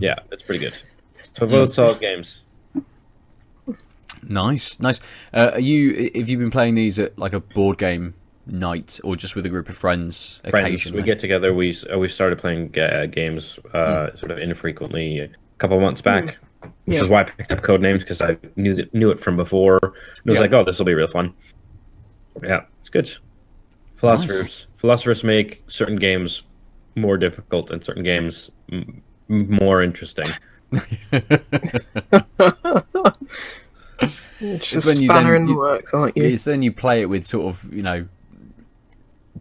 yeah, 0.00 0.14
it's 0.32 0.42
pretty 0.42 0.58
good. 0.58 0.74
So 1.36 1.46
both 1.46 1.74
solid 1.74 2.00
games. 2.00 2.42
Nice, 4.22 4.80
nice. 4.80 5.00
Uh, 5.32 5.50
are 5.54 5.60
you 5.60 6.10
have 6.14 6.28
you 6.28 6.38
been 6.38 6.50
playing 6.50 6.74
these 6.74 6.98
at 6.98 7.18
like 7.18 7.32
a 7.32 7.40
board 7.40 7.78
game 7.78 8.14
night 8.46 8.98
or 9.04 9.16
just 9.16 9.36
with 9.36 9.46
a 9.46 9.48
group 9.48 9.68
of 9.68 9.76
friends 9.76 10.40
Friends, 10.48 10.90
we 10.92 11.02
get 11.02 11.20
together. 11.20 11.54
We 11.54 11.76
uh, 11.92 11.98
we 11.98 12.08
started 12.08 12.38
playing 12.38 12.76
uh, 12.78 13.06
games 13.06 13.58
uh, 13.74 14.16
sort 14.16 14.30
of 14.30 14.38
infrequently 14.38 15.20
a 15.20 15.30
couple 15.58 15.76
of 15.76 15.82
months 15.82 16.00
back, 16.02 16.38
which 16.62 16.72
Yeah. 16.96 17.02
is 17.02 17.08
why 17.08 17.20
I 17.20 17.24
picked 17.24 17.52
up 17.52 17.62
Code 17.62 17.80
Names 17.80 18.02
because 18.02 18.20
I 18.20 18.36
knew 18.56 18.74
that, 18.74 18.92
knew 18.94 19.10
it 19.10 19.20
from 19.20 19.36
before. 19.36 19.78
And 19.82 19.92
it 20.26 20.30
was 20.30 20.34
Yeah. 20.36 20.40
like, 20.40 20.52
oh, 20.52 20.64
this 20.64 20.78
will 20.78 20.86
be 20.86 20.94
real 20.94 21.08
fun. 21.08 21.32
Yeah, 22.42 22.62
it's 22.80 22.88
good. 22.90 23.10
Philosophers 23.96 24.66
philosophers 24.78 25.22
make 25.24 25.62
certain 25.68 25.96
games 25.96 26.44
more 26.96 27.18
difficult 27.18 27.70
and 27.70 27.84
certain 27.84 28.02
games 28.02 28.50
m- 28.72 29.02
m- 29.28 29.58
more 29.62 29.82
interesting. 29.82 30.26
It's 30.72 31.12
It's 34.40 34.70
just 34.70 34.86
when 34.86 35.02
you 35.02 35.08
spanner 35.08 35.32
then- 35.32 35.42
in 35.42 35.46
the 35.46 35.52
you- 35.52 35.58
works, 35.58 35.92
aren't 35.92 36.16
you? 36.16 36.24
It's 36.24 36.44
then 36.44 36.62
you 36.62 36.72
play 36.72 37.02
it 37.02 37.06
with 37.10 37.26
sort 37.26 37.46
of 37.54 37.70
you 37.72 37.82
know 37.82 38.06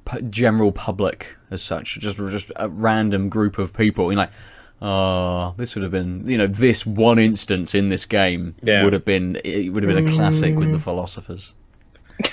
pu- 0.05 0.21
general 0.23 0.71
public 0.73 1.35
as 1.51 1.61
such, 1.63 1.97
just 1.99 2.17
just 2.17 2.51
a 2.57 2.67
random 2.67 3.29
group 3.29 3.57
of 3.57 3.71
people. 3.73 4.11
You're 4.11 4.17
like, 4.19 4.31
oh, 4.81 5.53
this 5.57 5.75
would 5.75 5.83
have 5.83 5.91
been 5.91 6.23
you 6.27 6.37
know 6.37 6.47
this 6.47 6.85
one 6.85 7.19
instance 7.19 7.75
in 7.75 7.89
this 7.89 8.05
game 8.05 8.55
Yeah. 8.63 8.83
would 8.83 8.93
have 8.93 9.05
been 9.05 9.39
it 9.43 9.69
would 9.69 9.83
have 9.83 9.93
been 9.93 10.07
a 10.07 10.11
classic 10.11 10.55
with 10.55 10.69
Mm. 10.69 10.73
the 10.73 10.79
philosophers. 10.79 11.53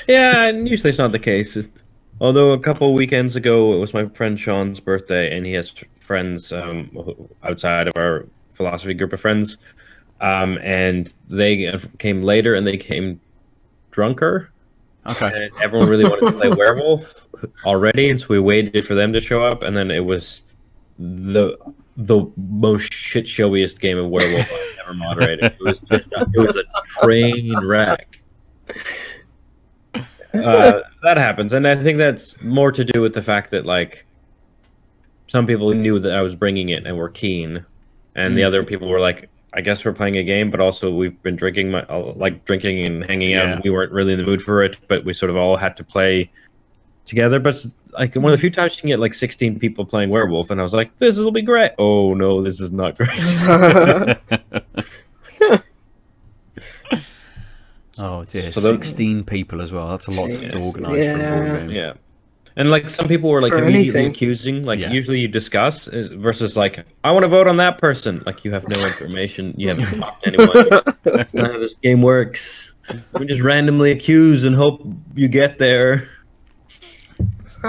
Yeah, 0.09 0.47
and 0.47 0.69
usually 0.69 0.91
it's 0.91 0.99
not 0.99 1.13
the 1.13 1.19
case. 1.19 1.57
It- 1.57 1.71
although 2.21 2.53
a 2.53 2.59
couple 2.59 2.93
weekends 2.95 3.37
ago, 3.37 3.73
it 3.75 3.79
was 3.79 3.93
my 3.95 4.07
friend 4.07 4.39
Sean's 4.39 4.81
birthday, 4.81 5.37
and 5.37 5.45
he 5.47 5.53
has 5.53 5.73
friends 6.01 6.53
um, 6.53 6.91
outside 7.43 7.89
of 7.89 7.93
our 7.97 8.27
philosophy 8.55 8.95
group 8.95 9.13
of 9.13 9.21
friends, 9.21 9.59
um, 10.21 10.59
and 10.63 11.13
they 11.29 11.79
came 11.99 12.23
later, 12.23 12.55
and 12.55 12.67
they 12.67 12.77
came 12.77 13.21
drunker, 13.91 14.51
Okay. 15.07 15.31
and 15.35 15.51
everyone 15.63 15.89
really 15.89 16.05
wanted 16.05 16.27
to 16.27 16.33
play 16.33 16.49
werewolf 16.57 17.29
already, 17.65 18.09
and 18.11 18.21
so 18.21 18.27
we 18.31 18.39
waited 18.41 18.85
for 18.87 18.95
them 18.95 19.13
to 19.13 19.21
show 19.21 19.43
up, 19.45 19.63
and 19.63 19.77
then 19.77 19.91
it 19.91 20.05
was 20.05 20.43
the 20.99 21.57
the 21.97 22.27
most 22.37 22.93
shit 22.93 23.27
showiest 23.27 23.81
game 23.81 23.99
of 23.99 24.09
werewolf 24.09 24.53
I've 24.53 24.79
ever 24.85 24.95
moderated. 24.95 25.45
It 25.45 25.57
was 25.61 25.79
just 25.91 26.13
a, 26.13 26.27
it 26.35 26.39
was 26.39 26.57
a 26.57 26.65
train 27.01 27.57
wreck. 27.65 28.19
Uh, 30.35 30.81
that 31.03 31.17
happens, 31.17 31.53
and 31.55 31.67
I 31.67 31.83
think 31.83 31.97
that's 31.97 32.41
more 32.43 32.71
to 32.71 32.85
do 32.85 33.01
with 33.01 33.15
the 33.15 33.23
fact 33.23 33.51
that 33.53 33.65
like 33.65 34.05
some 35.29 35.47
people 35.47 35.73
knew 35.73 35.99
that 35.99 36.15
I 36.15 36.21
was 36.21 36.35
bringing 36.37 36.69
it 36.69 36.87
and 36.87 36.97
were 36.97 37.09
keen, 37.09 37.65
and 38.15 38.37
the 38.37 38.43
Mm. 38.43 38.47
other 38.47 38.63
people 38.63 38.89
were 38.89 39.01
like, 39.01 39.31
"I 39.55 39.63
guess 39.63 39.83
we're 39.85 39.95
playing 39.95 40.17
a 40.19 40.23
game, 40.23 40.51
but 40.51 40.61
also 40.61 40.93
we've 40.95 41.21
been 41.23 41.37
drinking, 41.37 41.71
my, 41.71 41.83
uh, 41.85 42.13
like 42.17 42.45
drinking 42.45 42.85
and 42.87 43.05
hanging 43.05 43.33
out. 43.35 43.47
Yeah. 43.47 43.53
And 43.55 43.65
we 43.65 43.71
weren't 43.71 43.93
really 43.93 44.13
in 44.13 44.19
the 44.19 44.27
mood 44.27 44.43
for 44.43 44.63
it, 44.63 44.77
but 44.89 45.05
we 45.07 45.15
sort 45.15 45.31
of 45.31 45.37
all 45.37 45.57
had 45.57 45.75
to 45.79 45.85
play 45.85 46.31
together. 47.07 47.39
But 47.41 47.55
it's, 47.55 47.69
like 47.93 48.15
one 48.15 48.27
of 48.27 48.33
the 48.33 48.39
few 48.39 48.51
times 48.51 48.77
you 48.77 48.81
can 48.83 48.89
get 48.89 48.99
like 49.01 49.15
16 49.15 49.59
people 49.59 49.85
playing 49.87 50.11
werewolf, 50.11 50.51
and 50.51 50.61
I 50.61 50.63
was 50.63 50.75
like, 50.75 50.97
"This 50.99 51.17
will 51.17 51.31
be 51.31 51.43
great." 51.43 51.73
Oh 51.79 52.13
no, 52.15 52.43
this 52.43 52.61
is 52.61 52.71
not 52.73 52.97
great. 52.97 53.11
Oh 57.99 58.25
dear, 58.25 58.53
So 58.53 58.61
sixteen 58.61 59.25
people 59.25 59.63
as 59.63 59.73
well. 59.73 59.89
That's 59.89 60.07
a 60.07 60.11
lot 60.11 60.29
to 60.29 60.37
Jeez. 60.37 60.61
organise 60.67 60.91
for 60.93 60.99
a 60.99 61.03
Yeah. 61.03 61.31
board 61.47 61.61
game. 61.61 61.71
Yeah. 61.71 61.93
And 62.55 62.71
like 62.71 62.91
some 62.91 63.09
people 63.09 63.31
were 63.31 63.41
like 63.41 63.53
For 63.53 63.59
immediately 63.59 63.89
anything. 64.01 64.11
accusing, 64.11 64.65
like 64.67 64.79
Yeah. 64.79 64.91
usually 64.93 65.19
you 65.21 65.29
discuss 65.29 65.89
uh, 65.89 66.09
versus 66.13 66.59
like 66.59 66.85
I 67.05 67.11
want 67.11 67.23
to 67.23 67.29
vote 67.29 67.49
on 67.49 67.57
that 67.57 67.79
person. 67.79 68.23
Like 68.27 68.45
you 68.45 68.53
have 68.53 68.69
no 68.69 68.85
information, 68.85 69.55
you 69.57 69.69
haven't 69.71 69.87
talked 69.99 70.25
to 70.25 70.29
anyone. 70.29 70.83
That's 71.05 71.33
not 71.33 71.53
how 71.53 71.59
this 71.59 71.75
game 71.83 72.03
works. 72.03 72.75
We 73.19 73.25
just 73.25 73.41
randomly 73.41 73.93
accuse 73.93 74.45
and 74.45 74.55
hope 74.55 74.87
you 75.15 75.29
get 75.29 75.59
there. 75.59 76.07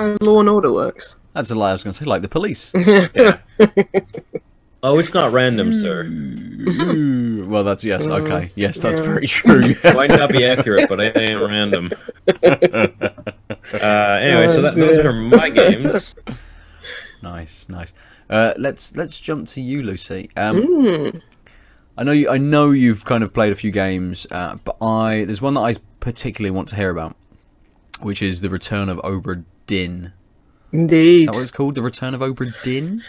That's 0.05 0.23
how 0.23 0.31
Law 0.31 0.39
and 0.39 0.49
Order 0.49 0.71
works. 0.73 1.17
That's 1.33 1.51
a 1.51 1.55
lie 1.55 1.69
I 1.69 1.73
was 1.73 1.83
going 1.83 1.93
to 1.93 1.97
say, 1.97 2.05
like 2.05 2.21
the 2.21 2.29
police. 2.29 2.71
Oh, 4.83 4.99
it's 4.99 5.11
not 5.11 5.33
random, 5.33 5.73
sir. 5.73 6.03
Well, 7.49 7.63
that's 7.63 7.83
yes. 7.83 8.09
Uh, 8.09 8.17
Okay, 8.17 8.51
yes, 8.55 8.79
that's 8.79 8.99
yeah. 8.99 9.05
very 9.05 9.25
true. 9.27 9.61
Might 9.95 10.11
not 10.11 10.29
be 10.31 10.45
accurate, 10.45 10.87
but 10.87 10.99
it 10.99 11.17
ain't 11.17 11.41
random. 11.41 11.89
Uh, 12.27 12.29
anyway, 14.21 14.47
so 14.53 14.61
that, 14.61 14.75
those 14.75 14.99
are 14.99 15.11
my 15.13 15.49
games. 15.49 16.13
nice, 17.23 17.67
nice. 17.69 17.93
Uh, 18.29 18.53
let's 18.57 18.95
let's 18.95 19.19
jump 19.19 19.47
to 19.49 19.61
you, 19.61 19.81
Lucy. 19.81 20.29
Um, 20.37 20.57
Mm. 20.61 21.21
I 21.97 22.03
know 22.03 22.11
you. 22.11 22.29
I 22.29 22.37
know 22.37 22.69
you've 22.69 23.03
kind 23.03 23.23
of 23.23 23.33
played 23.33 23.51
a 23.51 23.55
few 23.55 23.71
games, 23.71 24.27
uh, 24.29 24.57
but 24.63 24.77
I 24.79 25.23
there's 25.25 25.41
one 25.41 25.55
that 25.55 25.61
I 25.61 25.75
particularly 26.01 26.51
want 26.55 26.67
to 26.69 26.75
hear 26.75 26.91
about, 26.91 27.15
which 28.01 28.21
is 28.21 28.41
the 28.41 28.49
Return 28.49 28.89
of 28.89 28.99
Obra 28.99 29.43
Dinn. 29.67 30.11
Is 30.73 30.79
Indeed. 30.79 31.27
that 31.27 31.35
what 31.35 31.41
it's 31.43 31.51
called? 31.51 31.75
The 31.75 31.81
Return 31.81 32.13
of 32.13 32.21
Obra 32.21 32.51
Dinn? 32.63 33.01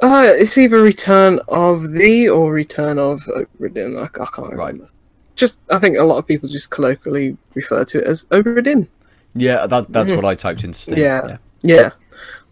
Uh, 0.00 0.26
it's 0.30 0.56
either 0.56 0.80
Return 0.80 1.40
of 1.48 1.90
the 1.92 2.28
or 2.28 2.52
Return 2.52 2.98
of 2.98 3.20
Obra 3.22 3.72
Dinn. 3.72 3.96
I, 3.98 4.04
I 4.04 4.08
can't 4.08 4.54
Right. 4.54 4.72
remember. 4.72 4.88
Just, 5.36 5.60
I 5.70 5.78
think 5.78 5.96
a 5.98 6.02
lot 6.04 6.18
of 6.18 6.26
people 6.26 6.48
just 6.48 6.70
colloquially 6.70 7.36
refer 7.54 7.84
to 7.84 7.98
it 7.98 8.04
as 8.04 8.24
Obra 8.26 8.62
Dinn. 8.64 8.88
Yeah, 9.34 9.66
that 9.66 9.92
that's 9.92 10.10
what 10.12 10.24
I 10.24 10.34
typed 10.34 10.64
into 10.64 10.78
Steam. 10.78 10.98
Yeah. 10.98 11.36
Yeah, 11.62 11.90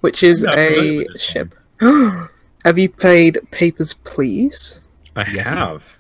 which 0.00 0.22
is 0.22 0.44
I'm 0.44 0.50
not 0.56 0.68
familiar 0.68 1.06
a 1.14 1.18
ship. 1.18 1.54
Have 2.64 2.78
you 2.78 2.88
played 2.88 3.38
Papers, 3.52 3.94
Please? 3.94 4.80
I 5.14 5.26
Yes. 5.32 5.46
have. 5.48 5.98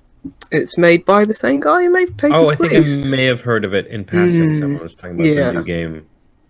It's 0.50 0.76
made 0.76 1.04
by 1.04 1.24
the 1.24 1.34
same 1.34 1.60
guy 1.60 1.82
who 1.84 1.90
made 1.90 2.16
Papers, 2.18 2.36
Please. 2.36 2.48
Oh, 2.48 2.50
I 2.50 2.56
think 2.56 2.72
Please. 2.72 2.98
I 3.06 3.10
may 3.10 3.24
have 3.26 3.40
heard 3.42 3.64
of 3.64 3.74
it 3.74 3.86
in 3.86 4.04
passing. 4.04 4.42
Mm, 4.42 4.60
Someone 4.60 4.82
was 4.82 4.94
talking 4.94 5.14
about 5.14 5.26
yeah. 5.26 5.46
the 5.46 5.52
new 5.54 5.64
game, 5.64 6.06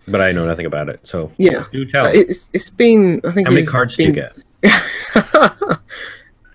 but 0.09 0.21
I 0.21 0.33
know 0.33 0.47
nothing 0.47 0.67
about 0.67 0.89
it. 0.89 1.07
So 1.07 1.31
Yeah, 1.39 1.65
do 1.73 1.85
tell. 1.85 2.07
Uh, 2.07 2.11
it's 2.11 2.51
it's 2.53 2.71
been. 2.71 3.21
I 3.25 3.33
think 3.33 3.47
How 3.49 3.55
many 3.55 3.67
cards 3.67 3.97
do 3.97 4.05
you 4.05 4.13
been- 4.13 4.31
get? 4.63 5.79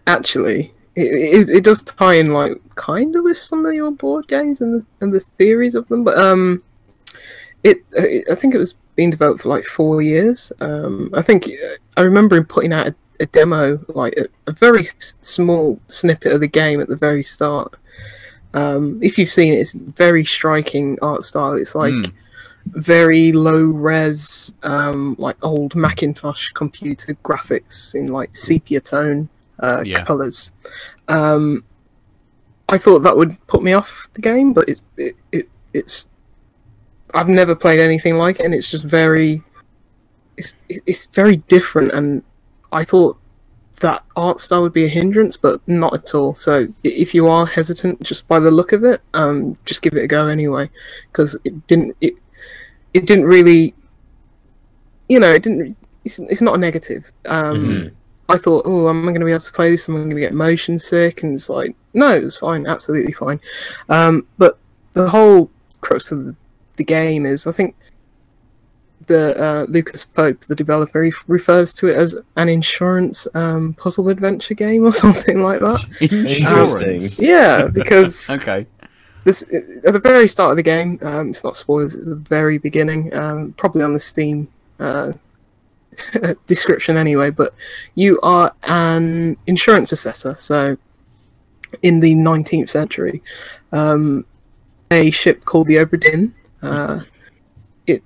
Actually, 0.07 0.71
it, 0.95 1.47
it, 1.47 1.49
it 1.57 1.63
does 1.63 1.83
tie 1.83 2.15
in 2.15 2.33
like 2.33 2.53
kind 2.75 3.15
of 3.15 3.23
with 3.23 3.37
some 3.37 3.65
of 3.65 3.73
your 3.73 3.91
board 3.91 4.27
games 4.27 4.61
and 4.61 4.73
the 4.81 4.85
and 4.99 5.13
the 5.13 5.19
theories 5.19 5.75
of 5.75 5.87
them, 5.87 6.03
but 6.03 6.17
um, 6.17 6.61
it, 7.63 7.77
it 7.93 8.25
I 8.29 8.35
think 8.35 8.55
it 8.55 8.57
was 8.57 8.75
being 8.95 9.09
developed 9.11 9.41
for 9.43 9.49
like 9.49 9.65
four 9.65 10.01
years. 10.01 10.51
Um, 10.59 11.09
I 11.13 11.21
think 11.21 11.47
I 11.97 12.01
remember 12.01 12.35
him 12.35 12.45
putting 12.45 12.73
out 12.73 12.87
a, 12.87 12.95
a 13.21 13.25
demo, 13.27 13.79
like 13.89 14.17
a, 14.17 14.27
a 14.47 14.53
very 14.53 14.87
s- 14.87 15.13
small 15.21 15.79
snippet 15.87 16.33
of 16.33 16.41
the 16.41 16.47
game 16.47 16.81
at 16.81 16.87
the 16.89 16.97
very 16.97 17.23
start. 17.23 17.75
Um, 18.53 18.99
if 19.01 19.17
you've 19.17 19.31
seen 19.31 19.53
it, 19.53 19.57
it's 19.59 19.71
very 19.73 20.25
striking 20.25 20.97
art 21.01 21.23
style. 21.23 21.53
It's 21.53 21.75
like 21.75 21.93
Mm. 21.93 22.11
Very 22.65 23.31
low 23.31 23.63
res, 23.63 24.51
um, 24.63 25.15
like 25.19 25.37
old 25.43 25.75
Macintosh 25.75 26.49
computer 26.51 27.15
graphics 27.23 27.95
in 27.95 28.07
like 28.07 28.35
sepia 28.35 28.79
tone 28.81 29.29
uh, 29.59 29.83
Yeah. 29.85 30.03
colors. 30.05 30.51
Um, 31.07 31.63
I 32.69 32.77
thought 32.77 32.99
that 32.99 33.17
would 33.17 33.35
put 33.47 33.63
me 33.63 33.73
off 33.73 34.07
the 34.13 34.21
game, 34.21 34.53
but 34.53 34.69
it, 34.69 34.79
it, 34.97 35.15
it 35.31 35.49
it's 35.73 36.07
I've 37.13 37.27
never 37.27 37.55
played 37.55 37.79
anything 37.79 38.15
like 38.15 38.39
it, 38.39 38.45
and 38.45 38.53
it's 38.53 38.71
just 38.71 38.83
very 38.83 39.43
it's 40.37 40.57
it's 40.69 41.05
very 41.07 41.37
different, 41.37 41.91
and 41.91 42.23
I 42.71 42.85
thought 42.85 43.17
that 43.81 44.03
art 44.15 44.39
style 44.39 44.61
would 44.61 44.73
be 44.73 44.85
a 44.85 44.87
hindrance, 44.87 45.35
but 45.35 45.59
not 45.67 45.93
at 45.93 46.13
all. 46.15 46.35
So 46.35 46.67
if 46.83 47.13
you 47.13 47.27
are 47.27 47.45
hesitant 47.45 48.01
just 48.03 48.27
by 48.27 48.39
the 48.39 48.51
look 48.51 48.71
of 48.71 48.83
it, 48.83 49.01
um, 49.15 49.57
just 49.65 49.81
give 49.81 49.93
it 49.93 50.03
a 50.03 50.07
go 50.07 50.27
anyway, 50.27 50.69
because 51.11 51.35
it 51.43 51.67
didn't 51.67 51.97
it 51.99 52.13
it 52.93 53.05
didn't 53.05 53.25
really 53.25 53.73
you 55.09 55.19
know 55.19 55.31
it 55.31 55.43
didn't 55.43 55.75
it's, 56.03 56.19
it's 56.19 56.41
not 56.41 56.55
a 56.55 56.57
negative. 56.57 57.11
Um, 57.25 57.57
Mhm. 57.65 57.91
I 58.29 58.37
thought, 58.37 58.63
oh, 58.65 58.87
am 58.89 59.01
I 59.03 59.11
going 59.11 59.19
to 59.19 59.25
be 59.25 59.31
able 59.33 59.41
to 59.41 59.51
play 59.51 59.69
this? 59.71 59.89
Am 59.89 59.95
I 59.95 59.99
going 59.99 60.11
to 60.11 60.19
get 60.21 60.33
motion 60.33 60.79
sick? 60.79 61.21
And 61.21 61.33
it's 61.33 61.49
like, 61.49 61.75
no, 61.93 62.15
it 62.15 62.23
was 62.23 62.37
fine, 62.37 62.65
absolutely 62.65 63.11
fine. 63.11 63.41
Um, 63.89 64.25
but 64.37 64.57
the 64.93 65.09
whole 65.09 65.51
crux 65.81 66.13
of 66.13 66.25
the, 66.25 66.35
the 66.77 66.85
game 66.85 67.25
is, 67.25 67.45
I 67.45 67.51
think, 67.51 67.75
the 69.07 69.35
uh, 69.43 69.65
Lucas 69.67 70.05
Pope, 70.05 70.45
the 70.45 70.55
developer, 70.55 71.03
he 71.03 71.11
refers 71.27 71.73
to 71.73 71.87
it 71.89 71.97
as 71.97 72.15
an 72.37 72.47
insurance 72.47 73.27
um, 73.33 73.73
puzzle 73.73 74.07
adventure 74.07 74.53
game 74.53 74.85
or 74.85 74.93
something 75.05 75.41
like 75.43 75.59
that. 75.59 75.85
Insurance. 75.99 77.19
Yeah, 77.19 77.67
because 77.67 78.29
Okay. 78.29 78.65
This 79.23 79.43
at 79.85 79.93
the 79.93 79.99
very 79.99 80.27
start 80.27 80.51
of 80.51 80.57
the 80.57 80.63
game, 80.63 80.99
um, 81.03 81.29
it's 81.29 81.43
not 81.43 81.55
spoilers. 81.55 81.93
It's 81.93 82.07
the 82.07 82.15
very 82.15 82.57
beginning, 82.57 83.13
um, 83.13 83.53
probably 83.53 83.83
on 83.83 83.93
the 83.93 83.99
Steam 83.99 84.47
uh, 84.79 85.13
description 86.47 86.97
anyway, 86.97 87.29
but 87.29 87.53
you 87.95 88.19
are 88.21 88.53
an 88.63 89.37
insurance 89.47 89.91
assessor. 89.91 90.35
So, 90.35 90.77
in 91.83 91.99
the 91.99 92.15
19th 92.15 92.69
century, 92.69 93.21
um, 93.71 94.25
a 94.89 95.11
ship 95.11 95.45
called 95.45 95.67
the 95.67 95.75
Obra 95.75 95.99
Dinn. 95.99 96.33
Uh, 96.61 97.01
it 97.87 98.03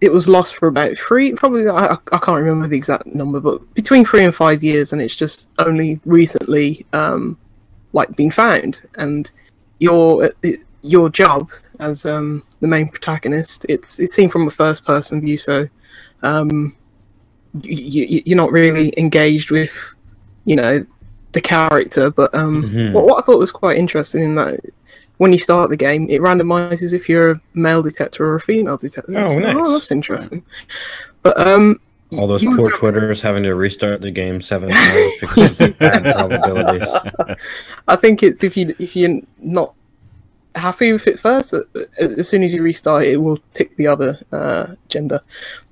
it 0.00 0.12
was 0.12 0.28
lost 0.28 0.54
for 0.56 0.68
about 0.68 0.96
three, 0.98 1.32
probably 1.32 1.68
I, 1.68 1.96
I 2.12 2.18
can't 2.18 2.40
remember 2.40 2.68
the 2.68 2.76
exact 2.76 3.06
number, 3.06 3.40
but 3.40 3.74
between 3.74 4.04
three 4.04 4.24
and 4.24 4.34
five 4.34 4.62
years, 4.62 4.92
and 4.92 5.00
it's 5.00 5.16
just 5.16 5.48
only 5.58 5.98
recently 6.04 6.84
um, 6.92 7.38
like 7.92 8.14
been 8.16 8.30
found. 8.30 8.82
And 8.96 9.30
your 9.78 10.30
your 10.82 11.08
job 11.08 11.50
as 11.80 12.06
um, 12.06 12.42
the 12.60 12.68
main 12.68 12.88
protagonist, 12.88 13.66
it's 13.68 13.98
it's 13.98 14.14
seen 14.14 14.28
from 14.28 14.46
a 14.46 14.50
first 14.50 14.84
person 14.84 15.20
view, 15.20 15.36
so 15.38 15.68
um, 16.22 16.76
you, 17.62 18.22
you're 18.24 18.36
not 18.36 18.52
really 18.52 18.92
engaged 18.96 19.50
with, 19.50 19.72
you 20.44 20.56
know, 20.56 20.84
the 21.32 21.40
character. 21.40 22.10
But 22.10 22.34
um, 22.34 22.64
Mhm. 22.64 22.92
what, 22.92 23.04
what 23.04 23.22
I 23.22 23.26
thought 23.26 23.38
was 23.38 23.52
quite 23.52 23.78
interesting 23.78 24.22
in 24.22 24.34
that 24.36 24.60
when 25.18 25.32
you 25.32 25.38
start 25.38 25.68
the 25.70 25.76
game, 25.76 26.06
it 26.08 26.20
randomizes 26.20 26.92
if 26.92 27.08
you're 27.08 27.30
a 27.30 27.40
male 27.54 27.82
detector 27.82 28.24
or 28.26 28.36
a 28.36 28.40
female 28.40 28.76
detector. 28.76 29.18
Oh, 29.18 29.24
was 29.24 29.36
like, 29.36 29.56
nice. 29.56 29.68
that's 29.68 29.90
interesting. 29.90 30.44
But 31.22 31.38
um, 31.44 31.80
All 32.12 32.26
those 32.26 32.42
you- 32.42 32.56
poor 32.56 32.70
Twitters 32.70 33.20
having 33.20 33.42
to 33.42 33.54
restart 33.54 34.00
the 34.00 34.10
game 34.10 34.40
seven 34.40 34.70
times 34.70 35.12
because 35.20 35.60
of 35.60 35.78
bad 35.78 36.04
probabilities. 36.04 36.88
I 37.86 37.96
think 37.96 38.22
it's 38.22 38.42
if 38.42 38.56
you 38.56 38.74
if 38.78 38.96
you're 38.96 39.20
not 39.38 39.74
happy 40.54 40.92
with 40.92 41.06
it 41.06 41.18
first, 41.18 41.54
uh, 41.54 41.60
as 41.98 42.28
soon 42.28 42.42
as 42.42 42.52
you 42.54 42.62
restart, 42.62 43.04
it 43.04 43.18
will 43.18 43.38
pick 43.54 43.76
the 43.76 43.86
other 43.86 44.18
uh, 44.32 44.74
gender. 44.88 45.20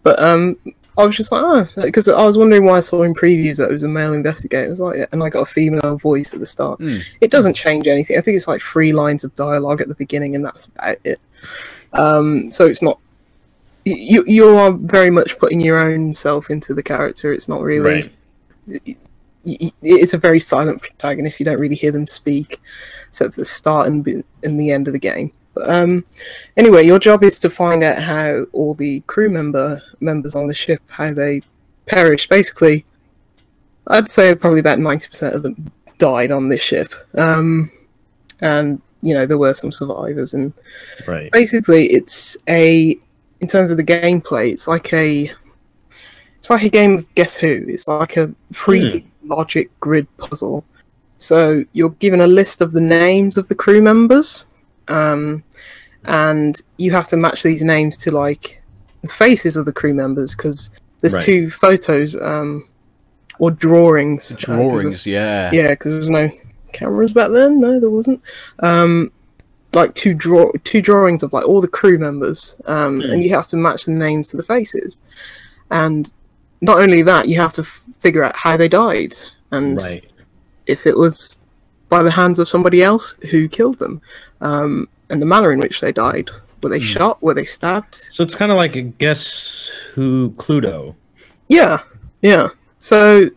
But 0.03 0.20
um, 0.22 0.57
I 0.99 1.05
was 1.05 1.16
just 1.16 1.33
like, 1.33 1.42
oh, 1.44 1.68
because 1.83 2.09
I 2.09 2.22
was 2.25 2.38
wondering 2.38 2.64
why 2.64 2.79
I 2.79 2.81
saw 2.81 3.03
in 3.03 3.14
previews 3.14 3.57
that 3.57 3.68
it 3.68 3.72
was 3.72 3.83
a 3.83 3.88
male 3.88 4.14
investigator. 4.14 4.66
I 4.66 4.70
was 4.70 4.81
like, 4.81 5.09
and 5.12 5.22
I 5.22 5.29
got 5.29 5.42
a 5.42 5.46
female 5.46 5.96
voice 5.99 6.33
at 6.33 6.40
the 6.40 6.46
start. 6.46 6.79
Hmm. 6.79 6.99
It 7.20 7.31
doesn't 7.31 7.55
change 7.55 7.87
anything. 7.87 8.16
I 8.16 8.20
think 8.20 8.37
it's 8.37 8.49
like 8.49 8.62
three 8.62 8.92
lines 8.92 9.25
of 9.25 9.35
dialogue 9.35 9.81
at 9.81 9.88
the 9.88 9.94
beginning, 9.94 10.35
and 10.35 10.44
that's 10.44 10.66
about 10.66 10.96
it. 11.05 11.20
Um, 11.92 12.51
so 12.51 12.66
it's 12.66 12.83
not. 12.83 12.99
You 13.88 14.25
you 14.27 14.49
are 14.57 14.72
very 14.72 15.11
much 15.11 15.38
putting 15.38 15.61
your 15.61 15.81
own 15.81 16.12
self 16.12 16.51
into 16.51 16.75
the 16.75 16.83
character. 16.83 17.33
It's 17.33 17.49
not 17.49 17.62
really 17.62 18.11
Right. 18.66 18.96
y- 19.44 19.72
it's 19.81 20.12
a 20.12 20.18
very 20.18 20.40
silent 20.40 20.83
protagonist. 20.83 21.38
You 21.38 21.44
don't 21.46 21.61
really 21.61 21.77
hear 21.77 21.92
them 21.92 22.09
speak, 22.09 22.61
so 23.11 23.25
it's 23.25 23.37
the 23.37 23.44
start 23.44 23.87
and 23.87 24.25
and 24.42 24.61
the 24.61 24.72
end 24.72 24.88
of 24.88 24.92
the 24.92 24.99
game. 24.99 25.31
But 25.55 25.70
um, 25.70 26.05
anyway, 26.57 26.85
your 26.85 26.99
job 26.99 27.22
is 27.22 27.38
to 27.38 27.49
find 27.49 27.85
out 27.85 28.03
how 28.03 28.46
all 28.53 28.75
the 28.75 29.01
crew 29.07 29.31
member 29.31 29.81
members 30.01 30.35
on 30.35 30.49
the 30.49 30.55
ship 30.55 30.83
how 30.88 31.12
they 31.12 31.42
perished. 31.87 32.29
Basically, 32.29 32.85
I'd 33.87 34.11
say 34.11 34.35
probably 34.35 34.61
about 34.61 34.81
ninety 34.81 35.07
percent 35.09 35.37
of 35.37 35.44
them 35.44 35.70
died 35.99 36.33
on 36.33 36.49
this 36.49 36.61
ship. 36.61 36.92
Um, 37.14 37.70
and 38.40 38.83
you 39.01 39.14
know 39.14 39.27
there 39.27 39.38
were 39.38 39.55
some 39.55 39.70
survivors, 39.70 40.35
and 40.35 40.53
Right. 41.07 41.31
basically 41.31 41.87
it's 41.92 42.37
a 42.49 42.99
in 43.40 43.49
terms 43.49 43.70
of 43.70 43.77
the 43.77 43.85
gameplay 43.85 44.53
it's 44.53 44.66
like 44.68 44.92
a 44.92 45.31
it's 46.38 46.51
like 46.51 46.62
a 46.62 46.68
game 46.70 46.94
of 46.94 47.12
guess 47.14 47.37
who 47.37 47.64
it's 47.68 47.87
like 47.88 48.16
a 48.16 48.29
3d 48.53 49.05
logic 49.25 49.68
grid 49.81 50.07
puzzle 50.16 50.64
so 51.18 51.64
you're 51.72 51.90
given 51.90 52.20
a 52.20 52.27
list 52.27 52.61
of 52.61 52.72
the 52.72 52.81
names 52.81 53.37
of 53.38 53.49
the 53.49 53.55
crew 53.55 53.83
members 53.83 54.46
um, 54.88 55.42
and 56.05 56.61
you 56.77 56.92
have 56.92 57.09
to 57.09 57.16
match 57.16 57.42
these 57.42 57.64
names 57.64 57.96
to 57.96 58.11
like 58.12 58.62
the 59.03 59.09
faces 59.09 59.57
of 59.57 59.66
the 59.66 59.72
crew 59.72 59.92
members 59.94 60.35
because 60.37 60.70
there's 61.01 61.14
Right. 61.14 61.22
two 61.22 61.51
photos 61.51 62.14
um, 62.16 62.68
or 63.38 63.51
drawings 63.51 64.31
uh, 64.31 64.35
'cause 64.37 64.49
of- 64.49 64.57
Drawings, 64.57 65.07
yeah. 65.07 65.51
yeah, 65.53 65.70
because 65.70 65.92
there 65.92 65.99
was 65.99 66.11
no 66.11 66.29
cameras 66.72 67.12
back 67.12 67.31
then. 67.33 67.61
No, 67.61 67.79
there 67.81 67.90
wasn't. 67.90 68.20
Um, 68.61 69.11
like 69.72 69.94
two 69.94 70.14
draw 70.14 70.50
two 70.64 70.81
drawings 70.81 71.22
of 71.22 71.33
like 71.33 71.46
all 71.46 71.61
the 71.61 71.68
crew 71.68 71.98
members, 71.98 72.57
um, 72.66 73.00
Hmm. 73.00 73.11
and 73.11 73.22
you 73.22 73.31
have 73.35 73.46
to 73.48 73.57
match 73.57 73.85
the 73.85 73.92
names 73.92 74.29
to 74.31 74.37
the 74.37 74.42
faces. 74.42 74.96
And 75.70 76.11
not 76.61 76.81
only 76.81 77.02
that, 77.02 77.29
you 77.29 77.38
have 77.40 77.52
to 77.55 77.62
f- 77.62 77.83
figure 78.00 78.24
out 78.24 78.37
how 78.37 78.57
they 78.57 78.68
died 78.68 79.14
and 79.50 79.76
Right. 79.76 80.05
if 80.66 80.87
it 80.87 80.96
was 80.96 81.40
by 81.88 82.02
the 82.02 82.11
hands 82.11 82.38
of 82.38 82.48
somebody 82.48 82.83
else 82.83 83.14
who 83.31 83.48
killed 83.48 83.79
them, 83.79 84.00
um, 84.40 84.88
and 85.11 85.20
the 85.22 85.26
manner 85.26 85.52
in 85.52 85.61
which 85.61 85.81
they 85.81 85.92
died. 85.92 86.31
Were 86.62 86.70
they 86.70 86.81
shot? 86.81 87.22
Were 87.22 87.35
they 87.35 87.44
stabbed? 87.44 87.94
So 88.12 88.24
it's 88.24 88.35
kind 88.35 88.50
of 88.50 88.57
like 88.57 88.74
a 88.76 88.83
guess 88.83 89.70
who 89.94 90.31
Cluedo. 90.37 90.94
Yeah, 91.48 91.81
yeah. 92.22 92.48
So, 92.79 93.31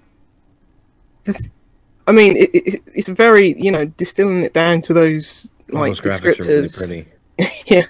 I 2.07 2.11
mean, 2.11 2.37
it, 2.37 2.49
it, 2.53 2.81
it's 2.95 3.09
very 3.09 3.59
you 3.61 3.71
know 3.71 3.85
distilling 3.85 4.41
it 4.43 4.53
down 4.53 4.81
to 4.83 4.93
those 4.93 5.51
All 5.73 5.79
like 5.81 5.95
those 5.95 6.01
graphics 6.01 6.47
are 6.47 6.51
really 6.53 6.67
descriptors. 6.67 6.77
pretty. 6.87 7.05
yeah, 7.67 7.85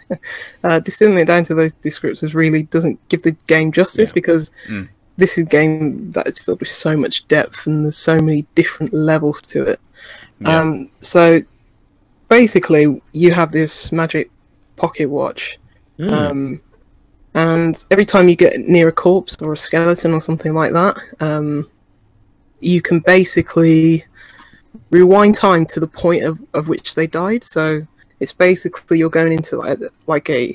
uh, 0.64 0.80
distilling 0.80 1.18
it 1.18 1.26
down 1.26 1.44
to 1.46 1.56
those 1.56 1.74
descriptors 1.74 2.34
really 2.36 2.64
doesn't 2.64 3.00
give 3.10 3.24
the 3.24 3.32
game 3.48 3.72
justice 3.72 4.10
Yeah. 4.10 4.14
because 4.14 4.52
Mm. 4.68 4.90
this 5.18 5.38
is 5.38 5.46
a 5.46 5.48
game 5.48 6.12
that 6.12 6.28
is 6.28 6.40
filled 6.40 6.60
with 6.60 6.70
so 6.70 6.96
much 6.96 7.28
depth 7.28 7.66
and 7.66 7.84
there's 7.84 7.98
so 7.98 8.20
many 8.20 8.46
different 8.56 8.94
levels 8.94 9.42
to 9.44 9.64
it. 9.64 9.80
Yeah. 10.40 10.60
Um, 10.60 10.90
so 11.00 11.42
basically, 12.30 13.02
you 13.12 13.34
have 13.34 13.52
this 13.52 13.92
magic 13.92 14.30
pocket 14.76 15.08
watch 15.10 15.58
Mm. 16.00 16.12
um, 16.12 16.62
and 17.34 17.84
every 17.92 18.06
time 18.06 18.30
you 18.30 18.36
get 18.36 18.58
near 18.60 18.88
a 18.88 18.92
corpse 18.92 19.36
or 19.42 19.52
a 19.54 19.58
skeleton 19.58 20.14
or 20.14 20.22
something 20.22 20.54
like 20.54 20.72
that, 20.74 20.98
um, 21.20 21.70
you 22.62 22.82
can 22.82 23.00
basically 23.00 24.04
rewind 24.92 25.36
time 25.36 25.66
to 25.68 25.80
the 25.80 25.88
point 25.88 26.24
of, 26.24 26.40
of 26.54 26.68
which 26.68 26.96
they 26.96 27.08
died. 27.08 27.44
So 27.44 27.82
it's 28.20 28.34
basically 28.34 29.00
you're 29.00 29.10
going 29.10 29.34
into 29.34 29.58
like, 29.58 29.80
like 30.08 30.30
a 30.30 30.54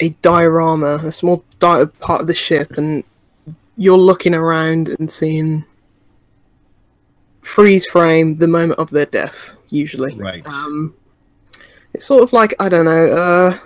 a 0.00 0.10
diorama, 0.20 0.96
a 0.96 1.10
small 1.10 1.42
di- 1.58 1.86
part 2.00 2.20
of 2.20 2.26
the 2.26 2.34
ship, 2.34 2.72
and 2.76 3.02
you're 3.76 3.96
looking 3.96 4.34
around 4.34 4.90
and 4.98 5.10
seeing 5.10 5.64
freeze 7.40 7.86
frame 7.86 8.36
the 8.36 8.48
moment 8.48 8.78
of 8.78 8.90
their 8.90 9.06
death, 9.06 9.54
usually. 9.70 10.14
Right. 10.14 10.46
Um, 10.46 10.94
it's 11.94 12.04
sort 12.04 12.22
of 12.22 12.32
like 12.32 12.54
I 12.60 12.68
don't 12.68 12.84
know, 12.84 13.06
uh, 13.06 13.58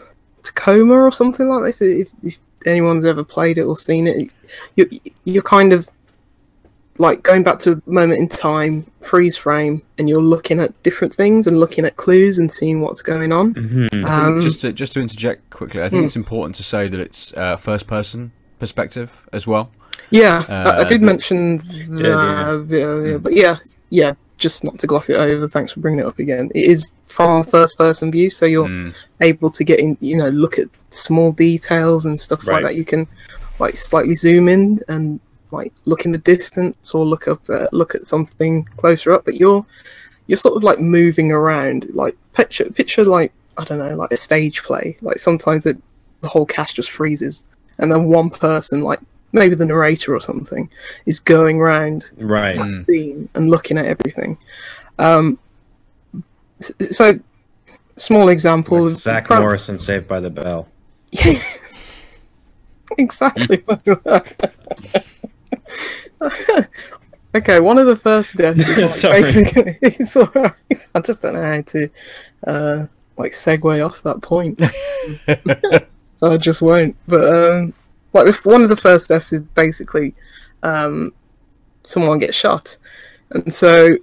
Tacoma 0.43 0.95
or 0.95 1.11
something 1.11 1.49
like 1.49 1.77
that. 1.77 1.85
If, 1.85 2.09
if, 2.09 2.09
if 2.23 2.41
anyone's 2.67 3.05
ever 3.05 3.25
played 3.25 3.59
it 3.59 3.65
or 3.65 3.77
seen 3.77 4.07
it, 4.07 4.31
you 4.77 5.01
you're 5.25 5.43
kind 5.43 5.73
of 5.73 5.89
like 6.99 7.23
going 7.23 7.43
back 7.43 7.59
to 7.61 7.73
a 7.73 7.91
moment 7.91 8.19
in 8.21 8.29
time, 8.29 8.85
freeze 9.01 9.37
frame, 9.37 9.83
and 9.99 10.09
you're 10.09 10.23
looking 10.23 10.61
at 10.61 10.81
different 10.83 11.15
things 11.15 11.47
and 11.47 11.59
looking 11.59 11.85
at 11.85 11.97
clues 11.97 12.39
and 12.39 12.51
seeing 12.53 12.81
what's 12.81 13.01
going 13.03 13.33
on. 13.33 13.55
Mhm. 13.55 14.05
Um, 14.05 14.41
just 14.41 14.61
to 14.63 14.73
just 14.73 14.93
to 14.95 15.01
interject 15.01 15.49
quickly, 15.51 15.83
I 15.83 15.89
think 15.89 16.01
Hmm. 16.03 16.07
it's 16.07 16.17
important 16.17 16.55
to 16.57 16.63
say 16.63 16.89
that 16.89 17.01
it's 17.01 17.33
uh, 17.37 17.57
first 17.57 17.87
person 17.87 18.33
perspective 18.59 19.27
as 19.33 19.47
well. 19.47 19.71
Yeah, 20.11 20.45
I, 20.49 20.53
I 20.53 20.65
Uh, 20.81 20.85
did 20.85 21.01
the- 21.01 21.07
mention 21.07 21.59
that, 21.59 22.67
yeah. 22.71 22.77
yeah, 22.79 23.11
yeah, 23.13 23.17
but 23.17 23.35
yeah, 23.35 23.57
yeah, 23.91 24.13
just 24.37 24.65
not 24.65 24.79
to 24.81 24.87
gloss 24.87 25.09
it 25.09 25.15
over. 25.17 25.49
Thanks 25.49 25.73
for 25.73 25.81
bringing 25.81 26.01
it 26.01 26.07
up 26.07 26.19
again. 26.19 26.51
It 26.55 26.65
is 26.71 26.87
from 27.07 27.45
first 27.45 27.79
person 27.79 28.11
view, 28.13 28.29
so 28.31 28.45
you're 28.47 28.67
Mm. 28.69 28.95
able 29.21 29.51
to 29.51 29.65
get 29.65 29.81
in, 29.81 29.97
you 30.01 30.17
know, 30.17 30.29
look 30.29 30.59
at 30.59 30.69
small 30.91 31.33
details 31.33 32.05
and 32.07 32.21
stuff 32.21 32.47
Right. 32.47 32.55
like 32.57 32.65
that. 32.65 32.77
You 32.77 32.85
can 32.85 33.07
like 33.59 33.77
slightly 33.77 34.15
zoom 34.15 34.49
in 34.49 34.81
and 34.89 35.21
like 35.53 35.73
look 35.85 36.05
in 36.05 36.13
the 36.13 36.19
distance 36.19 36.95
or 36.95 37.05
look 37.05 37.29
up, 37.29 37.49
uh, 37.51 37.67
look 37.73 37.95
at 37.95 38.05
something 38.05 38.65
closer 38.77 39.13
up. 39.13 39.25
But 39.25 39.35
you're 39.37 39.65
you're 40.27 40.37
sort 40.37 40.57
of 40.57 40.63
like 40.63 40.79
moving 40.81 41.33
around, 41.33 41.87
like 41.95 42.17
picture 42.35 42.65
picture 42.71 43.05
like 43.05 43.33
I 43.59 43.65
don't 43.65 43.79
know, 43.79 43.95
like 43.97 44.13
a 44.13 44.17
stage 44.17 44.63
play. 44.63 44.97
Like 45.03 45.19
sometimes 45.19 45.67
it, 45.67 45.77
the 46.21 46.29
whole 46.29 46.47
cast 46.47 46.77
just 46.77 46.91
freezes, 46.91 47.45
and 47.79 47.91
then 47.91 48.05
one 48.05 48.31
person, 48.31 48.83
like 48.83 49.01
maybe 49.33 49.55
the 49.55 49.65
narrator 49.67 50.15
or 50.15 50.21
something, 50.21 50.69
is 51.07 51.21
going 51.21 51.59
around 51.61 52.11
Right. 52.17 52.57
that 52.57 52.67
Mm. 52.67 52.85
scene 52.85 53.29
and 53.35 53.51
looking 53.51 53.79
at 53.79 53.87
everything. 53.87 54.37
Um, 54.99 55.39
so, 56.91 57.19
small 57.97 58.29
example 58.29 58.89
Like 58.91 58.99
Zack 58.99 59.27
prob- 59.27 59.41
Morrison 59.41 59.79
Saved 59.79 60.09
by 60.09 60.21
the 60.21 60.31
Bell. 60.31 60.69
exactly. 62.99 63.63
okay, 67.35 67.61
one 67.61 67.79
of 67.79 67.87
the 67.87 67.97
first 67.97 68.37
deaths 68.37 68.61
is 68.67 69.03
like 69.03 69.03
basically. 69.03 69.79
It's 69.83 70.17
alright. 70.17 70.53
I 70.95 71.01
just 71.01 71.23
don't 71.23 71.35
know 71.35 71.43
how 71.43 71.63
to 71.63 71.91
uh, 72.47 72.87
like 73.17 73.33
segue 73.33 73.85
off 73.85 74.03
that 74.03 74.21
point, 74.23 74.61
so 76.17 76.33
I 76.33 76.37
just 76.37 76.63
won't. 76.63 76.97
But 77.07 77.37
um, 77.37 77.75
like 78.13 78.35
one 78.45 78.63
of 78.63 78.69
the 78.69 78.77
first 78.77 79.09
deaths 79.09 79.33
is 79.33 79.43
basically 79.43 80.15
um, 80.63 81.13
someone 81.83 82.19
gets 82.19 82.37
shot, 82.37 82.77
and 83.31 83.53
so 83.53 83.97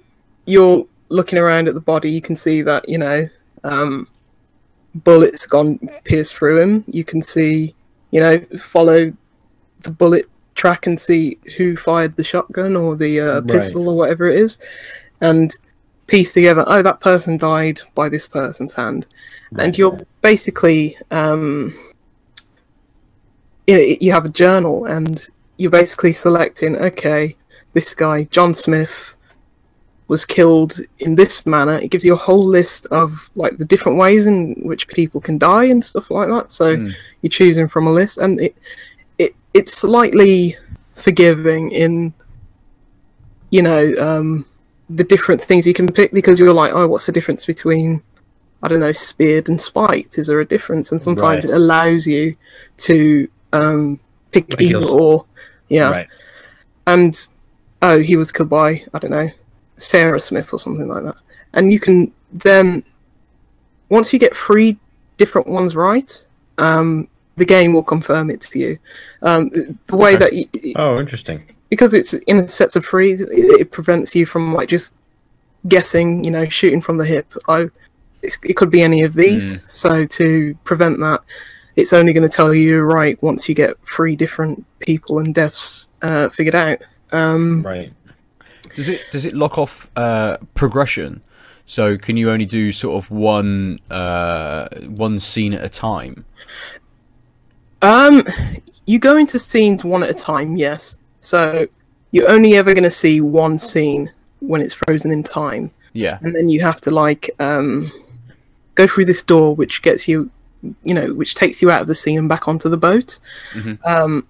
you're 0.46 0.86
looking 1.10 1.38
around 1.38 1.68
at 1.68 1.74
the 1.74 1.80
body. 1.80 2.10
You 2.10 2.22
can 2.22 2.36
see 2.36 2.62
that 2.62 2.88
you 2.88 2.98
know 2.98 3.28
um, 3.64 4.08
bullets 4.94 5.46
gone 5.46 5.78
pierced 6.04 6.34
through 6.34 6.60
him. 6.60 6.84
You 6.86 7.04
can 7.04 7.22
see 7.22 7.74
you 8.10 8.20
know 8.20 8.38
follow 8.58 9.12
the 9.80 9.90
bullet 9.90 10.28
track 10.58 10.86
and 10.86 11.00
see 11.00 11.38
who 11.56 11.76
fired 11.76 12.14
the 12.16 12.24
shotgun 12.32 12.76
or 12.76 12.96
the 12.96 13.20
uh, 13.20 13.40
Right. 13.40 13.48
pistol 13.54 13.88
or 13.88 13.96
whatever 13.96 14.28
it 14.28 14.38
is, 14.38 14.58
and 15.20 15.56
piece 16.06 16.32
together. 16.32 16.64
Oh, 16.66 16.82
that 16.82 17.00
person 17.00 17.38
died 17.38 17.80
by 17.94 18.08
this 18.10 18.26
person's 18.28 18.74
hand, 18.74 19.06
and 19.58 19.78
you're 19.78 19.98
basically 20.20 20.96
um, 21.10 21.72
you, 23.66 23.96
you 24.00 24.12
have 24.12 24.24
a 24.26 24.30
journal 24.42 24.84
and 24.86 25.26
you're 25.56 25.70
basically 25.70 26.12
selecting. 26.12 26.76
Okay, 26.76 27.36
this 27.72 27.94
guy 27.94 28.24
John 28.24 28.52
Smith 28.54 29.14
was 30.08 30.24
killed 30.24 30.72
in 31.00 31.14
this 31.14 31.44
manner. 31.44 31.76
It 31.76 31.90
gives 31.90 32.04
you 32.04 32.14
a 32.14 32.24
whole 32.26 32.42
list 32.42 32.86
of 32.86 33.30
like 33.34 33.58
the 33.58 33.66
different 33.66 33.98
ways 33.98 34.24
in 34.26 34.54
which 34.62 34.88
people 34.88 35.20
can 35.20 35.36
die 35.36 35.64
and 35.66 35.84
stuff 35.84 36.10
like 36.10 36.28
that. 36.28 36.50
So 36.50 36.76
Mm. 36.76 36.92
you're 37.20 37.30
choosing 37.30 37.68
from 37.68 37.86
a 37.86 37.92
list, 37.92 38.16
and 38.18 38.40
it 38.40 38.56
it's 39.58 39.72
slightly 39.76 40.54
forgiving 40.94 41.70
in 41.72 42.12
you 43.50 43.62
know 43.62 43.82
um, 44.08 44.46
the 44.88 45.04
different 45.04 45.40
things 45.40 45.66
you 45.66 45.74
can 45.74 45.90
pick 45.92 46.12
because 46.12 46.38
you're 46.38 46.52
like, 46.62 46.72
oh, 46.74 46.86
what's 46.86 47.06
the 47.06 47.12
difference 47.12 47.44
between 47.44 48.02
I 48.62 48.68
don't 48.68 48.80
know, 48.80 48.92
speared 48.92 49.48
and 49.48 49.60
spiked? 49.60 50.18
Is 50.18 50.26
there 50.26 50.40
a 50.40 50.44
difference? 50.54 50.90
And 50.92 51.00
sometimes 51.00 51.44
Right. 51.44 51.50
it 51.52 51.54
allows 51.54 52.06
you 52.06 52.34
to 52.88 53.28
um, 53.52 54.00
pick 54.32 54.46
Like 54.50 54.62
either 54.62 54.84
or. 54.84 55.24
Yeah 55.68 55.90
Right. 55.90 56.08
and 56.86 57.12
oh, 57.82 57.98
he 58.00 58.16
was 58.16 58.32
killed 58.32 58.48
by 58.50 58.68
I 58.94 58.98
don't 59.00 59.10
know 59.18 59.28
Sarah 59.76 60.20
Smith 60.20 60.52
or 60.52 60.58
something 60.58 60.88
like 60.88 61.04
that. 61.04 61.16
And 61.54 61.72
you 61.72 61.80
can 61.80 62.12
then 62.32 62.84
once 63.88 64.12
you 64.12 64.18
get 64.18 64.36
three 64.36 64.76
different 65.16 65.46
ones 65.48 65.74
right, 65.74 66.10
um, 66.58 67.08
the 67.38 67.44
game 67.44 67.72
will 67.72 67.82
confirm 67.82 68.30
it 68.30 68.40
to 68.42 68.58
you. 68.58 68.78
Um, 69.22 69.50
the 69.86 69.96
way 69.96 70.14
Okay. 70.16 70.18
that 70.18 70.32
you, 70.34 70.72
Oh, 70.76 70.98
interesting. 71.00 71.42
because 71.70 71.94
it's 71.94 72.12
in 72.14 72.38
a 72.40 72.48
sets 72.48 72.76
of 72.76 72.84
three, 72.84 73.12
it, 73.12 73.70
prevents 73.72 74.14
you 74.14 74.26
from 74.26 74.52
like 74.54 74.68
just 74.68 74.92
guessing, 75.66 76.24
you 76.24 76.30
know, 76.30 76.48
shooting 76.48 76.80
from 76.80 76.98
the 76.98 77.04
hip. 77.04 77.32
Oh, 77.48 77.70
it's, 78.22 78.36
it 78.44 78.54
could 78.56 78.70
be 78.70 78.82
any 78.82 79.02
of 79.02 79.14
these. 79.14 79.58
So 79.72 80.04
to 80.04 80.54
prevent 80.64 80.98
that, 81.00 81.20
it's 81.76 81.92
only 81.92 82.12
going 82.12 82.28
to 82.28 82.34
tell 82.36 82.52
you 82.52 82.80
right 82.80 83.20
once 83.22 83.48
you 83.48 83.54
get 83.54 83.76
three 83.86 84.16
different 84.16 84.64
people 84.80 85.20
and 85.20 85.32
deaths 85.34 85.88
uh, 86.02 86.28
figured 86.28 86.54
out. 86.56 86.78
Um, 87.12 87.62
Right. 87.62 87.92
Does 88.74 88.88
it 88.88 89.00
does 89.10 89.24
it 89.24 89.34
lock 89.34 89.58
off 89.58 89.88
uh, 89.96 90.36
progression? 90.54 91.22
So 91.66 91.96
can 91.98 92.16
you 92.16 92.30
only 92.30 92.44
do 92.44 92.70
sort 92.72 93.02
of 93.02 93.10
one 93.10 93.78
uh, 93.90 94.68
one 94.86 95.18
scene 95.18 95.52
at 95.54 95.64
a 95.64 95.68
time? 95.68 96.24
Um, 97.82 98.24
you 98.86 98.98
go 98.98 99.16
into 99.16 99.38
scenes 99.38 99.84
one 99.84 100.02
at 100.02 100.10
a 100.10 100.14
time, 100.14 100.56
yes. 100.56 100.98
So 101.20 101.66
you're 102.10 102.28
only 102.30 102.54
ever 102.56 102.72
going 102.74 102.84
to 102.84 102.90
see 102.90 103.20
one 103.20 103.58
scene 103.58 104.10
when 104.40 104.60
it's 104.60 104.74
frozen 104.74 105.10
in 105.10 105.22
time, 105.22 105.70
Yeah. 105.92 106.18
and 106.22 106.34
then 106.34 106.48
you 106.48 106.60
have 106.62 106.80
to 106.82 106.90
like 106.90 107.30
um 107.38 107.90
go 108.74 108.86
through 108.86 109.04
this 109.06 109.22
door, 109.22 109.54
which 109.56 109.82
gets 109.82 110.06
you, 110.08 110.30
you 110.84 110.94
know, 110.94 111.12
which 111.14 111.34
takes 111.34 111.60
you 111.60 111.70
out 111.70 111.82
of 111.82 111.88
the 111.88 111.94
scene 111.94 112.18
and 112.18 112.28
back 112.28 112.46
onto 112.48 112.68
the 112.68 112.76
boat. 112.76 113.18
Mhm. 113.54 113.78
Um, 113.84 114.26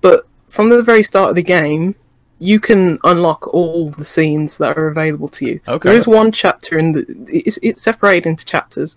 but 0.00 0.26
from 0.48 0.68
the 0.68 0.82
very 0.82 1.02
start 1.04 1.30
of 1.30 1.36
the 1.36 1.42
game, 1.42 1.94
you 2.40 2.58
can 2.58 2.98
unlock 3.04 3.46
all 3.54 3.90
the 3.90 4.04
scenes 4.04 4.58
that 4.58 4.76
are 4.76 4.88
available 4.88 5.28
to 5.28 5.46
you. 5.46 5.60
Okay. 5.68 5.88
There 5.90 5.98
is 5.98 6.08
one 6.08 6.32
chapter 6.32 6.76
in 6.76 6.90
the 6.92 7.06
it's, 7.28 7.58
it's 7.62 7.80
separated 7.80 8.28
into 8.28 8.44
chapters, 8.44 8.96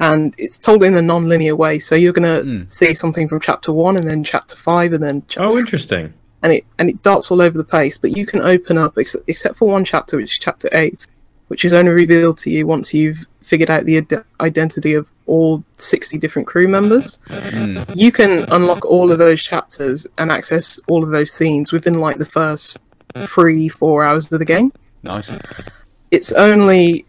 and 0.00 0.34
it's 0.38 0.58
told 0.58 0.82
in 0.82 0.96
a 0.96 1.02
non-linear 1.02 1.54
way. 1.54 1.78
So 1.78 1.94
you're 1.94 2.12
gonna 2.12 2.42
Mm. 2.42 2.70
see 2.70 2.92
something 2.94 3.28
from 3.28 3.38
chapter 3.40 3.72
one, 3.72 3.96
and 3.96 4.08
then 4.08 4.24
chapter 4.24 4.56
five, 4.56 4.92
and 4.92 5.02
then 5.02 5.22
chapter 5.28 5.54
Oh, 5.54 5.58
interesting. 5.58 6.12
and 6.42 6.52
it 6.52 6.64
and 6.78 6.88
it 6.90 7.02
darts 7.02 7.30
all 7.30 7.40
over 7.40 7.56
the 7.56 7.64
place. 7.64 7.96
But 7.98 8.16
you 8.16 8.26
can 8.26 8.40
open 8.40 8.76
up, 8.78 8.98
ex- 8.98 9.16
except 9.28 9.56
for 9.56 9.68
one 9.68 9.84
chapter, 9.84 10.16
which 10.16 10.32
is 10.32 10.38
chapter 10.40 10.68
eight, 10.72 11.06
which 11.48 11.64
is 11.64 11.72
only 11.72 11.92
revealed 11.92 12.38
to 12.38 12.50
you 12.50 12.66
once 12.66 12.92
you've 12.94 13.26
figured 13.42 13.70
out 13.70 13.84
the 13.84 13.96
ide- 13.98 14.24
identity 14.40 14.94
of 14.94 15.10
all 15.26 15.62
sixty 15.76 16.18
different 16.18 16.48
crew 16.48 16.66
members. 16.66 17.18
Mm. 17.28 17.84
You 17.94 18.10
can 18.12 18.46
unlock 18.50 18.84
all 18.84 19.12
of 19.12 19.18
those 19.18 19.42
chapters 19.42 20.06
and 20.18 20.30
access 20.32 20.80
all 20.88 21.04
of 21.04 21.10
those 21.10 21.30
scenes 21.32 21.72
within 21.72 21.94
like 21.94 22.18
the 22.18 22.24
first 22.24 22.78
three, 23.26 23.68
four 23.68 24.02
hours 24.04 24.30
of 24.32 24.38
the 24.38 24.44
game. 24.44 24.72
Nice. 25.02 25.30
It's 26.10 26.32
only 26.32 27.04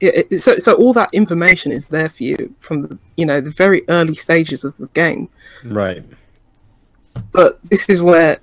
it, 0.00 0.26
it- 0.30 0.40
so 0.42 0.56
so 0.56 0.74
all 0.74 0.92
that 0.92 1.08
information 1.12 1.72
is 1.72 1.86
there 1.86 2.08
for 2.08 2.22
you 2.24 2.54
from 2.60 2.82
the 2.82 2.98
you 3.16 3.26
know 3.26 3.40
the 3.40 3.50
very 3.50 3.82
early 3.88 4.14
stages 4.14 4.64
of 4.64 4.76
the 4.78 4.88
game. 4.88 5.28
Right. 5.64 6.02
but 7.32 7.62
this 7.64 7.88
is 7.88 8.02
where 8.02 8.38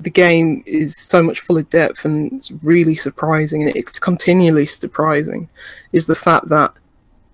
the 0.00 0.10
game 0.10 0.62
is 0.66 0.96
so 0.96 1.22
much 1.22 1.40
full 1.40 1.58
of 1.58 1.68
depth 1.68 2.04
and 2.06 2.32
it's 2.32 2.50
really 2.62 2.96
surprising 2.96 3.62
and 3.62 3.76
it's 3.76 3.98
continually 3.98 4.64
surprising 4.66 5.48
is 5.92 6.06
the 6.06 6.14
fact 6.14 6.48
that 6.48 6.72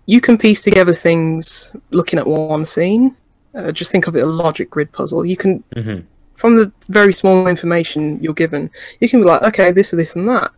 you 0.07 0.20
can 0.20 0.36
piece 0.36 0.62
together 0.64 0.94
things 0.94 1.70
looking 1.90 2.18
at 2.18 2.26
one 2.26 2.66
scene 2.66 3.16
uh, 3.55 3.70
just 3.70 3.92
think 3.92 4.07
of 4.09 4.16
it 4.16 4.20
a 4.22 4.26
logic 4.26 4.68
grid 4.70 4.90
puzzle 4.92 5.24
you 5.24 5.36
can 5.36 5.62
hmm 5.76 6.01
from 6.34 6.55
the 6.57 6.70
very 6.88 7.14
small 7.14 7.47
information 7.49 8.20
you're 8.20 8.34
given 8.34 8.68
you 9.01 9.09
can 9.09 9.20
be 9.20 9.24
like 9.26 9.42
okay 9.42 9.70
this 9.72 9.92
this 9.92 10.16
and 10.16 10.28
that 10.28 10.53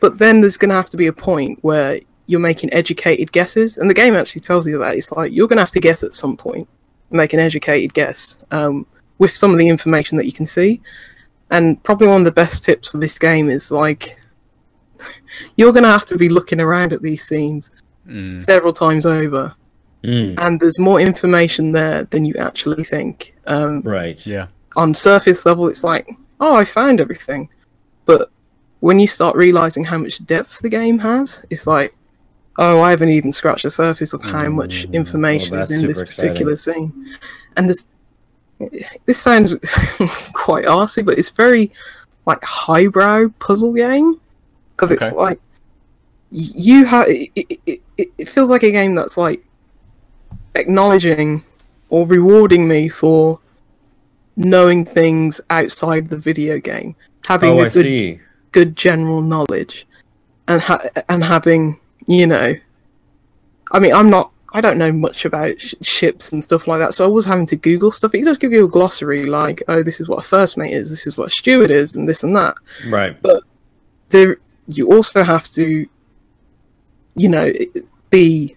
but 0.00 0.18
then 0.18 0.40
there's 0.40 0.56
going 0.56 0.68
to 0.70 0.74
have 0.74 0.90
to 0.90 0.96
be 0.96 1.06
a 1.06 1.12
point 1.12 1.58
where 1.62 2.00
you're 2.26 2.40
making 2.40 2.72
educated 2.72 3.30
guesses 3.32 3.78
and 3.78 3.88
the 3.88 3.94
game 3.94 4.14
actually 4.14 4.40
tells 4.40 4.66
you 4.66 4.78
that 4.78 4.94
it's 4.94 5.12
like 5.12 5.32
you're 5.32 5.46
going 5.48 5.56
to 5.56 5.62
have 5.62 5.70
to 5.70 5.80
guess 5.80 6.02
at 6.02 6.14
some 6.14 6.36
point 6.36 6.68
make 7.10 7.32
an 7.32 7.40
educated 7.40 7.94
guess 7.94 8.38
um, 8.50 8.84
with 9.18 9.30
some 9.34 9.52
of 9.52 9.58
the 9.58 9.68
information 9.68 10.16
that 10.18 10.26
you 10.26 10.32
can 10.32 10.44
see 10.46 10.80
and 11.50 11.80
probably 11.84 12.08
one 12.08 12.20
of 12.22 12.24
the 12.24 12.32
best 12.32 12.64
tips 12.64 12.90
for 12.90 12.98
this 12.98 13.18
game 13.18 13.48
is 13.48 13.70
like 13.70 14.18
you're 15.56 15.72
going 15.72 15.84
to 15.84 15.90
have 15.90 16.06
to 16.06 16.16
be 16.18 16.28
looking 16.28 16.60
around 16.60 16.92
at 16.92 17.02
these 17.02 17.26
scenes 17.26 17.70
Mm. 18.08 18.40
several 18.40 18.72
times 18.72 19.04
over 19.04 19.52
Mm. 20.04 20.34
and 20.38 20.60
there's 20.60 20.78
more 20.78 21.00
information 21.00 21.72
there 21.72 22.04
than 22.04 22.24
you 22.24 22.34
actually 22.38 22.84
think 22.84 23.34
um, 23.48 23.80
Right. 23.82 24.24
Yeah. 24.24 24.46
on 24.76 24.94
surface 24.94 25.44
level 25.44 25.66
it's 25.66 25.82
like 25.82 26.08
oh 26.38 26.54
i 26.54 26.64
found 26.64 27.00
everything 27.00 27.48
but 27.48 27.55
when 28.86 28.98
you 29.00 29.06
start 29.08 29.34
realizing 29.36 29.84
how 29.84 29.98
much 29.98 30.24
depth 30.26 30.58
the 30.60 30.68
game 30.68 30.98
has 30.98 31.44
it's 31.50 31.66
like 31.66 31.92
oh 32.58 32.80
i 32.80 32.90
haven't 32.90 33.08
even 33.18 33.32
scratched 33.32 33.64
the 33.64 33.70
surface 33.70 34.12
of 34.14 34.22
how 34.22 34.48
much 34.48 34.86
Mm, 34.86 34.94
information 34.94 35.52
well, 35.52 35.62
is 35.62 35.70
in 35.70 35.86
this 35.86 35.98
particular 36.02 36.54
scene. 36.56 36.92
And 37.56 37.68
this 37.68 37.86
this 39.06 39.20
sounds 39.20 39.54
quite 40.44 40.64
arsy 40.64 41.04
but 41.04 41.18
it's 41.18 41.30
very 41.30 41.72
like 42.26 42.42
highbrow 42.44 43.28
puzzle 43.38 43.72
game. 43.74 44.20
Because 44.74 44.90
it's 44.90 45.10
like 45.12 45.40
you 46.30 46.84
have 46.84 47.06
it, 47.08 47.30
it, 47.34 47.60
it, 47.66 48.08
it 48.18 48.28
feels 48.28 48.50
like 48.50 48.62
a 48.62 48.70
game 48.70 48.94
that's 48.94 49.16
like 49.16 49.42
acknowledging 50.54 51.42
or 51.88 52.06
rewarding 52.06 52.66
me 52.68 52.88
for 52.88 53.40
knowing 54.36 54.84
things 54.84 55.40
outside 55.50 56.08
the 56.10 56.18
video 56.18 56.58
game, 56.58 56.94
having 57.26 57.50
Oh, 57.50 57.60
a 57.60 57.66
I 57.66 57.68
good 57.70 57.84
see. 57.84 58.20
Good 58.52 58.76
general 58.76 59.20
knowledge, 59.20 59.86
and 60.48 60.60
ha- 60.60 60.84
and 61.08 61.24
having 61.24 61.80
you 62.06 62.26
know, 62.26 62.54
I 63.72 63.78
mean, 63.78 63.92
I'm 63.92 64.10
not. 64.10 64.32
I 64.52 64.60
don't 64.60 64.78
know 64.78 64.92
much 64.92 65.24
about 65.24 65.60
sh- 65.60 65.74
ships 65.82 66.32
and 66.32 66.42
stuff 66.42 66.66
like 66.66 66.78
that, 66.78 66.94
so 66.94 67.04
I 67.04 67.08
was 67.08 67.24
having 67.24 67.46
to 67.46 67.56
Google 67.56 67.90
stuff. 67.90 68.14
It 68.14 68.24
does 68.24 68.38
give 68.38 68.52
you 68.52 68.64
a 68.64 68.68
glossary, 68.68 69.26
like, 69.26 69.62
oh, 69.68 69.82
this 69.82 70.00
is 70.00 70.08
what 70.08 70.20
a 70.20 70.26
first 70.26 70.56
mate 70.56 70.72
is, 70.72 70.88
this 70.88 71.06
is 71.06 71.18
what 71.18 71.28
a 71.28 71.30
steward 71.30 71.70
is, 71.70 71.96
and 71.96 72.08
this 72.08 72.22
and 72.22 72.34
that 72.36 72.54
Right. 72.88 73.20
But 73.20 73.42
there 74.10 74.38
you 74.68 74.92
also 74.92 75.22
have 75.22 75.48
to 75.50 75.86
you 77.16 77.28
know 77.28 77.52
be 78.10 78.55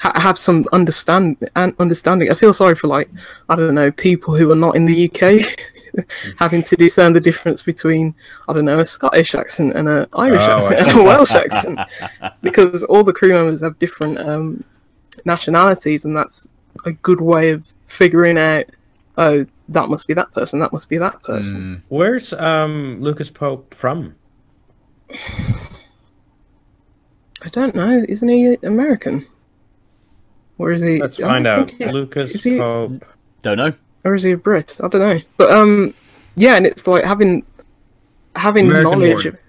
ha- 0.00 0.18
have 0.20 0.36
some 0.38 0.66
understand 0.72 1.36
and 1.56 1.74
understanding 1.78 2.30
i 2.30 2.34
feel 2.34 2.52
sorry 2.52 2.74
for 2.74 2.88
like 2.88 3.08
i 3.48 3.54
don't 3.56 3.74
know 3.74 3.90
people 3.92 4.34
who 4.34 4.50
are 4.50 4.56
not 4.66 4.74
in 4.76 4.84
the 4.86 5.04
uk 5.08 6.04
having 6.38 6.62
to 6.62 6.76
discern 6.76 7.12
the 7.12 7.20
difference 7.20 7.62
between 7.62 8.14
i 8.48 8.52
don't 8.52 8.64
know 8.64 8.80
a 8.80 8.84
scottish 8.84 9.34
accent 9.34 9.74
and 9.76 9.88
an 9.88 10.06
irish 10.14 10.40
Oh, 10.40 10.44
I 10.44 10.56
accent 10.56 10.80
and 10.88 10.98
a 10.98 11.02
welsh 11.02 11.30
accent 11.44 11.78
because 12.42 12.82
all 12.84 13.04
the 13.04 13.12
crew 13.12 13.32
members 13.32 13.60
have 13.60 13.78
different 13.78 14.18
um 14.18 14.64
nationalities 15.24 16.04
and 16.04 16.16
that's 16.16 16.48
a 16.86 16.92
good 16.92 17.20
way 17.20 17.50
of 17.50 17.66
figuring 17.86 18.38
out 18.38 18.64
oh 19.18 19.44
that 19.68 19.88
must 19.88 20.06
be 20.08 20.14
that 20.14 20.32
person 20.32 20.60
that 20.60 20.72
must 20.72 20.88
be 20.88 20.98
that 20.98 21.22
person 21.22 21.60
Mm. 21.60 21.82
Where's 21.88 22.32
um 22.32 23.00
Lucas 23.02 23.28
Pope 23.30 23.74
from? 23.74 24.14
I 27.42 27.48
don't 27.50 27.74
know. 27.74 28.04
Isn't 28.08 28.28
he 28.28 28.54
American? 28.62 29.26
Or 30.60 30.72
is 30.72 30.82
he? 30.82 31.00
Let's 31.00 31.18
I 31.18 31.26
find 31.26 31.46
out. 31.46 31.72
Lucas 31.80 32.30
is 32.30 32.44
he- 32.44 32.58
Pope. 32.58 33.02
Don't 33.40 33.56
know. 33.56 33.72
Or 34.04 34.14
is 34.14 34.22
he 34.22 34.32
a 34.32 34.36
Brit? 34.36 34.76
I 34.82 34.88
don't 34.88 35.00
know. 35.00 35.20
But 35.38 35.50
um, 35.50 35.94
yeah, 36.36 36.56
and 36.56 36.66
it's 36.66 36.86
like 36.86 37.02
having 37.02 37.44
having 38.36 38.66
American 38.66 39.00
knowledge 39.00 39.24
born. 39.24 39.34
of 39.34 39.40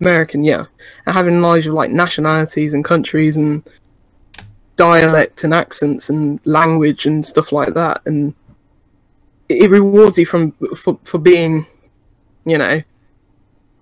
American, 0.00 0.44
yeah, 0.44 0.66
and 1.06 1.14
having 1.14 1.40
knowledge 1.40 1.66
of 1.66 1.74
like 1.74 1.90
nationalities 1.90 2.72
and 2.72 2.84
countries 2.84 3.36
and 3.36 3.68
dialect 4.76 5.42
and 5.42 5.52
accents 5.52 6.08
and 6.08 6.40
language 6.44 7.04
and 7.04 7.26
stuff 7.26 7.50
like 7.50 7.74
that, 7.74 8.00
and 8.06 8.32
it 9.48 9.70
rewards 9.70 10.18
you 10.18 10.26
from 10.26 10.52
for 10.76 11.00
for 11.02 11.18
being, 11.18 11.66
you 12.44 12.58
know, 12.58 12.80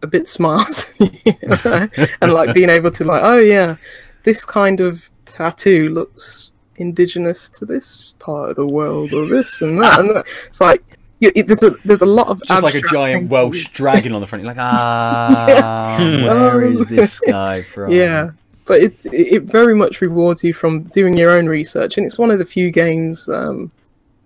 a 0.02 0.06
bit 0.06 0.26
smart, 0.26 0.90
you 0.98 1.34
know? 1.42 1.88
and 2.22 2.32
like 2.32 2.54
being 2.54 2.70
able 2.70 2.90
to 2.92 3.04
like, 3.04 3.22
oh 3.24 3.38
yeah, 3.38 3.76
this 4.22 4.42
kind 4.42 4.80
of 4.80 5.10
tattoo 5.26 5.90
looks 5.90 6.52
indigenous 6.78 7.48
to 7.50 7.64
this 7.66 8.14
part 8.18 8.50
of 8.50 8.56
the 8.56 8.66
world, 8.66 9.12
or 9.12 9.26
this 9.26 9.60
and 9.62 9.80
that, 9.82 10.00
and 10.00 10.10
that. 10.10 10.26
It's 10.46 10.60
like 10.60 10.82
you, 11.20 11.30
it, 11.34 11.46
there's 11.48 11.62
a 11.62 11.70
there's 11.84 12.00
a 12.00 12.06
lot 12.06 12.28
of 12.28 12.42
Just 12.44 12.62
like 12.62 12.74
a 12.74 12.80
giant. 12.82 13.28
Welsh 13.28 13.68
dragon 13.68 14.12
on 14.12 14.20
the 14.20 14.26
front. 14.26 14.42
You're 14.44 14.52
like, 14.54 14.62
ah, 14.62 15.96
where 16.24 16.62
is 16.62 16.86
this 16.86 17.20
guy 17.20 17.62
from? 17.62 17.90
Yeah, 17.92 18.30
but 18.66 18.80
it 18.80 18.96
it 19.04 19.42
very 19.44 19.74
much 19.74 20.00
rewards 20.00 20.44
you 20.44 20.52
from 20.54 20.82
doing 20.84 21.16
your 21.16 21.30
own 21.32 21.46
research, 21.46 21.96
and 21.98 22.06
it's 22.06 22.18
one 22.18 22.30
of 22.30 22.38
the 22.38 22.44
few 22.46 22.70
games. 22.70 23.28
Um, 23.28 23.70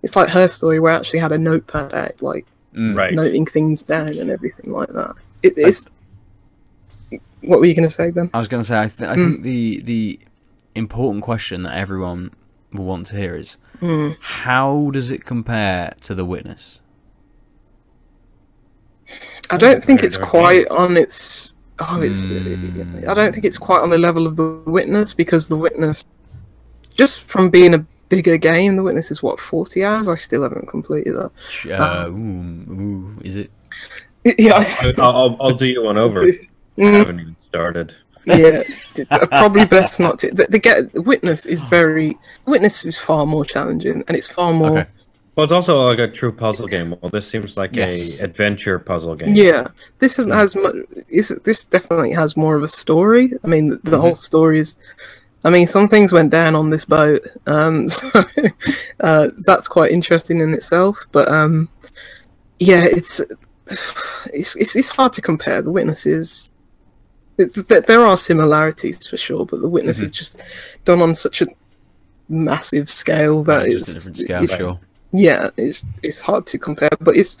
it's 0.03 0.15
like 0.15 0.29
her 0.29 0.47
story 0.47 0.79
where 0.79 0.91
I 0.91 0.97
actually 0.97 1.19
had 1.19 1.31
a 1.31 1.37
notepad 1.37 1.93
out, 1.93 2.21
like 2.21 2.45
Mm. 2.75 2.95
Right. 2.97 3.13
noting 3.13 3.45
things 3.45 3.83
down 3.83 4.17
and 4.17 4.31
everything 4.31 4.71
like 4.71 4.89
that. 4.89 5.13
It, 5.43 5.53
it's 5.57 5.85
what 7.41 7.59
were 7.59 7.65
you 7.67 7.75
going 7.75 7.87
to 7.87 7.93
say, 7.93 8.09
then? 8.09 8.31
I 8.33 8.39
was 8.39 8.47
going 8.47 8.63
to 8.63 8.67
say, 8.67 8.79
I, 8.81 8.87
th- 8.87 9.07
I 9.09 9.15
Mm. 9.15 9.29
think 9.31 9.43
the 9.43 9.81
the 9.81 10.19
important 10.75 11.23
question 11.23 11.61
that 11.63 11.77
everyone 11.77 12.31
will 12.73 12.85
want 12.85 13.07
to 13.07 13.15
hear 13.15 13.35
is, 13.35 13.57
Mm. 13.81 14.15
how 14.21 14.89
does 14.91 15.11
it 15.11 15.25
compare 15.25 15.93
to 16.01 16.15
The 16.15 16.25
Witness? 16.25 16.79
I 19.49 19.57
don't 19.57 19.83
think 19.83 20.03
it's 20.03 20.17
quite 20.17 20.67
on 20.69 20.97
its. 20.97 21.53
Oh, 21.79 22.01
it's. 22.01 22.19
Mm. 22.19 23.07
I 23.07 23.13
don't 23.13 23.33
think 23.33 23.45
it's 23.45 23.57
quite 23.57 23.81
on 23.81 23.89
the 23.89 23.97
level 23.97 24.25
of 24.25 24.35
the 24.37 24.61
witness 24.65 25.13
because 25.13 25.47
the 25.49 25.57
witness, 25.57 26.05
just 26.95 27.21
from 27.21 27.49
being 27.49 27.73
a 27.73 27.85
bigger 28.09 28.37
game, 28.37 28.75
the 28.77 28.83
witness 28.83 29.11
is 29.11 29.21
what 29.21 29.39
forty 29.39 29.83
hours. 29.83 30.07
I 30.07 30.15
still 30.15 30.43
haven't 30.43 30.67
completed 30.67 31.15
that. 31.17 31.31
Ch- 31.49 31.67
Uh, 31.67 32.05
ooh, 32.09 32.13
ooh, 32.71 33.13
is 33.21 33.35
it? 33.35 33.51
Yeah. 34.37 34.63
I'll, 34.99 35.15
I'll, 35.17 35.37
I'll 35.41 35.55
do 35.55 35.65
you 35.67 35.83
one 35.83 35.97
over. 35.97 36.23
I 36.77 36.83
haven't 36.85 37.19
even 37.19 37.35
started. 37.49 37.93
Yeah, 38.25 38.63
d- 38.93 39.03
d- 39.03 39.17
probably 39.27 39.65
best 39.65 39.99
not 39.99 40.19
to. 40.19 40.31
The, 40.31 40.45
the 40.49 40.59
get 40.59 40.93
the 40.93 41.01
witness 41.01 41.45
is 41.45 41.61
very. 41.61 42.17
Witness 42.45 42.85
is 42.85 42.97
far 42.97 43.25
more 43.25 43.45
challenging, 43.45 44.03
and 44.07 44.17
it's 44.17 44.27
far 44.27 44.53
more. 44.53 44.79
Okay. 44.79 44.89
Well, 45.35 45.45
it's 45.45 45.51
also 45.53 45.87
like 45.89 45.97
a 45.97 46.07
true 46.07 46.31
puzzle 46.31 46.67
game. 46.67 46.95
Well, 47.01 47.09
this 47.09 47.27
seems 47.27 47.57
like 47.57 47.75
Yes. 47.75 48.19
a 48.19 48.25
adventure 48.25 48.77
puzzle 48.77 49.15
game. 49.15 49.33
Yeah, 49.33 49.67
this 49.97 50.17
has 50.17 50.55
much. 50.55 50.75
Is 51.09 51.29
this 51.43 51.65
definitely 51.65 52.11
has 52.11 52.37
more 52.37 52.55
of 52.55 52.61
a 52.61 52.67
story? 52.67 53.33
I 53.43 53.47
mean, 53.47 53.69
the, 53.69 53.79
the 53.83 53.99
whole 54.01 54.15
story 54.15 54.59
is. 54.59 54.75
I 55.45 55.49
mean, 55.49 55.67
some 55.67 55.89
things 55.89 56.13
went 56.13 56.29
down 56.29 56.55
on 56.55 56.69
this 56.69 56.85
boat, 56.85 57.21
um, 57.47 57.89
so 57.89 58.23
uh, 59.01 59.27
that's 59.39 59.67
quite 59.67 59.91
interesting 59.91 60.39
in 60.39 60.53
itself. 60.53 60.97
But 61.11 61.27
um, 61.27 61.67
yeah, 62.59 62.83
it's, 62.85 63.19
it's 64.33 64.55
it's 64.55 64.75
it's 64.75 64.89
hard 64.89 65.13
to 65.13 65.21
compare. 65.21 65.61
The 65.61 65.71
witnesses, 65.71 66.49
it, 67.37 67.87
there 67.87 68.05
are 68.05 68.17
similarities 68.17 69.07
for 69.07 69.17
sure, 69.17 69.45
but 69.45 69.61
the 69.61 69.69
witness 69.69 69.97
mm-hmm. 69.97 70.05
is 70.05 70.11
just 70.11 70.41
done 70.85 71.01
on 71.01 71.15
such 71.15 71.41
a 71.41 71.47
massive 72.29 72.89
scale 72.89 73.43
that 73.43 73.69
just 73.69 73.89
it's 73.89 73.89
a 73.89 73.93
different 73.93 74.17
scale, 74.17 74.43
it's- 74.43 74.57
sure. 74.57 74.79
yeah, 75.11 75.49
it's 75.57 75.85
it's 76.03 76.21
hard 76.21 76.45
to 76.47 76.57
compare, 76.57 76.89
but 76.99 77.17
it's 77.17 77.37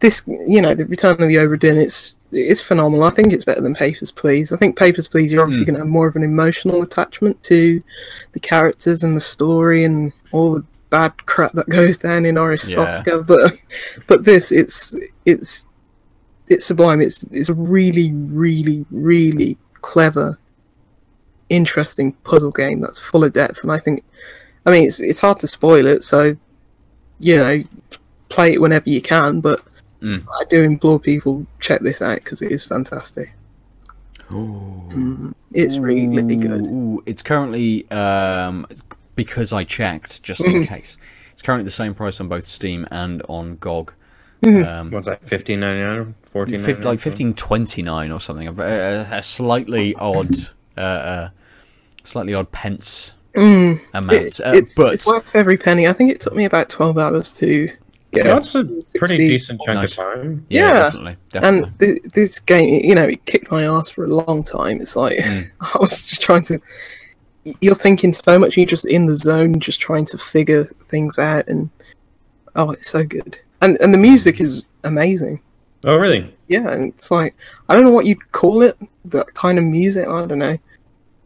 this 0.00 0.22
you 0.26 0.60
know 0.60 0.74
the 0.74 0.86
Return 0.86 1.12
of 1.22 1.28
the 1.28 1.36
Obra 1.36 1.58
Dinn. 1.58 1.78
It's 1.78 2.16
it's 2.30 2.60
phenomenal. 2.60 3.06
I 3.06 3.10
think 3.10 3.32
it's 3.32 3.44
better 3.44 3.60
than 3.60 3.74
Papers 3.74 4.10
Please. 4.10 4.52
I 4.52 4.56
think 4.56 4.76
Papers 4.76 5.08
Please 5.08 5.32
you're 5.32 5.42
obviously 5.42 5.64
hmm. 5.64 5.70
going 5.70 5.74
to 5.76 5.80
have 5.80 5.88
more 5.88 6.06
of 6.06 6.16
an 6.16 6.22
emotional 6.22 6.82
attachment 6.82 7.42
to 7.44 7.80
the 8.32 8.40
characters 8.40 9.02
and 9.02 9.16
the 9.16 9.20
story 9.20 9.84
and 9.84 10.12
all 10.32 10.54
the 10.54 10.64
bad 10.90 11.26
crap 11.26 11.52
that 11.52 11.68
goes 11.68 11.96
down 11.96 12.26
in 12.26 12.34
Arstotzka. 12.34 13.26
But 13.26 13.52
but 14.06 14.24
this 14.24 14.52
it's 14.52 14.94
it's 15.24 15.66
it's 16.48 16.64
sublime. 16.66 17.00
It's 17.00 17.22
it's 17.24 17.48
a 17.48 17.54
really 17.54 18.12
really 18.12 18.84
really 18.90 19.56
clever, 19.80 20.38
interesting 21.48 22.12
puzzle 22.24 22.50
game 22.50 22.80
that's 22.80 22.98
full 22.98 23.24
of 23.24 23.32
depth, 23.32 23.60
and 23.62 23.72
I 23.72 23.78
think 23.78 24.04
I 24.66 24.70
mean, 24.70 24.86
it's 24.86 25.00
it's 25.00 25.20
hard 25.20 25.38
to 25.40 25.46
spoil 25.46 25.86
it, 25.86 26.02
so 26.02 26.36
you 27.20 27.36
know, 27.36 27.62
play 28.28 28.52
it 28.54 28.60
whenever 28.60 28.88
you 28.90 29.00
can. 29.02 29.40
But 29.40 29.62
Mm. 30.02 30.22
I 30.38 30.44
do 30.50 30.60
implore 30.60 31.00
people 31.00 31.46
check 31.60 31.80
this 31.80 32.02
out 32.02 32.18
because 32.18 32.42
it 32.42 32.52
is 32.52 32.62
fantastic. 32.62 33.34
Ooh. 34.32 34.82
Mm, 34.92 35.34
It's 35.54 35.78
really 35.78 36.36
good. 36.36 36.60
Ooh, 36.60 37.02
it's 37.06 37.22
currently 37.22 37.90
um, 37.90 38.66
because 39.14 39.54
I 39.54 39.64
checked 39.64 40.22
just 40.22 40.44
in 40.44 40.52
Mm-hmm. 40.56 40.74
case. 40.74 40.98
It's 41.32 41.40
currently 41.40 41.64
the 41.64 41.70
same 41.70 41.94
price 41.94 42.20
on 42.20 42.28
both 42.28 42.46
Steam 42.46 42.86
and 42.90 43.22
on 43.30 43.56
GOG. 43.56 43.94
Mm-hmm. 44.44 44.68
Um, 44.68 44.90
What's 44.90 45.06
that? 45.06 45.26
Fifteen 45.28 45.60
ninety 45.60 45.80
nine, 45.82 46.14
fourteen 46.22 46.60
fif- 46.60 46.84
like 46.84 46.98
fifteen 46.98 47.34
twenty 47.34 47.82
nine 47.82 48.10
or 48.10 48.20
something. 48.20 48.48
A, 48.48 48.52
a, 48.52 49.18
a 49.18 49.22
slightly 49.22 49.94
odd, 49.96 50.34
uh, 50.76 50.80
uh, 50.80 51.30
slightly 52.04 52.34
odd 52.34 52.50
pence 52.52 53.14
Mm, 53.34 53.80
amount. 53.94 54.12
it- 54.12 54.40
uh, 54.40 54.52
it's, 54.54 54.74
but 54.74 54.94
it's 54.94 55.06
worth 55.06 55.24
every 55.34 55.56
penny. 55.56 55.88
I 55.88 55.92
think 55.92 56.10
it 56.10 56.20
took 56.20 56.34
me 56.34 56.44
about 56.44 56.68
twelve 56.68 56.98
hours 56.98 57.32
to 57.32 57.66
get. 58.12 58.26
Yeah, 58.26 58.34
that's 58.34 58.54
a 58.54 58.64
pretty 58.96 59.16
decent 59.28 59.60
chunk 59.64 59.76
Nice. 59.80 59.92
of 59.98 60.04
time. 60.04 60.46
yeah, 60.48 60.60
yeah. 60.68 60.72
definitely, 60.74 61.16
definitely. 61.30 61.58
And 61.68 61.78
th- 61.80 62.02
this 62.12 62.38
game, 62.38 62.84
you 62.84 62.94
know, 62.94 63.04
it 63.08 63.24
kicked 63.26 63.50
my 63.50 63.64
ass 63.64 63.88
for 63.88 64.04
a 64.04 64.08
long 64.08 64.44
time. 64.44 64.80
It's 64.80 64.94
like 64.94 65.18
Mm. 65.18 65.50
I 65.62 65.78
was 65.80 66.06
just 66.06 66.22
trying 66.22 66.44
to. 66.44 66.60
You're 67.60 67.74
thinking 67.74 68.12
so 68.12 68.38
much. 68.38 68.56
You're 68.56 68.66
just 68.66 68.86
in 68.86 69.06
the 69.06 69.16
zone, 69.16 69.58
just 69.60 69.80
trying 69.80 70.06
to 70.06 70.18
figure 70.18 70.64
things 70.88 71.18
out, 71.18 71.46
and 71.48 71.68
oh, 72.56 72.70
it's 72.70 72.88
so 72.88 73.04
good. 73.04 73.40
And 73.64 73.78
and 73.80 73.94
the 73.94 73.98
music 73.98 74.40
is 74.40 74.66
amazing. 74.84 75.40
Oh, 75.84 75.96
really? 75.96 76.34
Yeah, 76.48 76.70
it's 76.70 77.10
like 77.10 77.34
I 77.68 77.74
don't 77.74 77.84
know 77.84 77.90
what 77.90 78.04
you'd 78.04 78.30
call 78.32 78.60
it. 78.60 78.76
That 79.06 79.32
kind 79.32 79.58
of 79.58 79.64
music. 79.64 80.06
I 80.06 80.26
don't 80.26 80.38
know. 80.38 80.58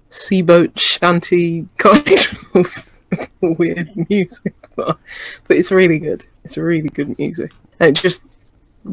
Seaboat 0.09 0.78
shanty 0.78 1.66
kind 1.78 2.09
of 2.55 3.01
weird 3.41 3.91
music, 4.09 4.55
but, 4.76 4.99
but 5.49 5.57
it's 5.57 5.72
really 5.72 5.99
good. 5.99 6.24
It's 6.45 6.57
really 6.57 6.89
good 6.91 7.18
music, 7.18 7.53
and 7.80 7.91
it 7.97 8.01
just 8.01 8.22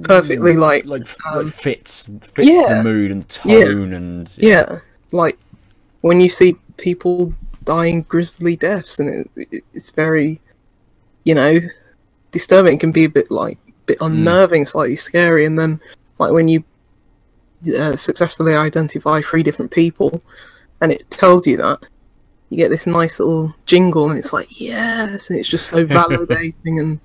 perfectly 0.02 0.58
like 0.58 0.86
like, 0.86 1.04
f- 1.04 1.18
um, 1.28 1.46
like 1.46 1.54
fits 1.54 2.10
fits 2.22 2.50
yeah. 2.50 2.74
the 2.74 2.84
mood 2.84 3.12
and 3.12 3.22
the 3.22 3.42
Yeah. 3.46 3.66
tone 3.66 3.94
and 3.94 4.38
yeah, 4.40 4.80
like 5.12 5.38
when 6.02 6.20
you 6.20 6.30
see 6.30 6.56
people 6.78 7.34
dying 7.64 8.02
grisly 8.04 8.56
deaths, 8.56 8.98
and 9.00 9.10
it, 9.10 9.32
it, 9.52 9.64
it's 9.74 9.92
very, 9.92 10.42
you 11.24 11.36
know, 11.36 11.60
disturbing. 12.36 12.76
It 12.76 12.80
can 12.80 12.92
be 12.92 13.06
a 13.06 13.10
bit 13.10 13.32
like 13.32 13.58
bit 13.86 13.98
unnerving, 14.02 14.66
slightly 14.66 14.98
scary, 14.98 15.46
and 15.46 15.58
then 15.58 15.80
like 16.20 16.32
when 16.32 16.48
you 16.48 16.64
uh, 17.80 17.96
successfully 17.96 18.54
identify 18.54 19.22
three 19.22 19.42
different 19.42 19.72
people, 19.72 20.22
and 20.82 20.92
it 20.92 21.10
tells 21.10 21.48
you 21.48 21.58
that. 21.58 21.80
You 22.50 22.58
get 22.58 22.70
this 22.70 22.86
nice 22.86 23.20
little 23.20 23.56
jingle, 23.66 24.08
and 24.10 24.20
it's 24.20 24.32
like 24.32 24.60
yes, 24.62 25.30
and 25.30 25.40
it's 25.40 25.50
just 25.50 25.68
so 25.68 25.86
validating, 26.00 26.80
and 26.80 27.00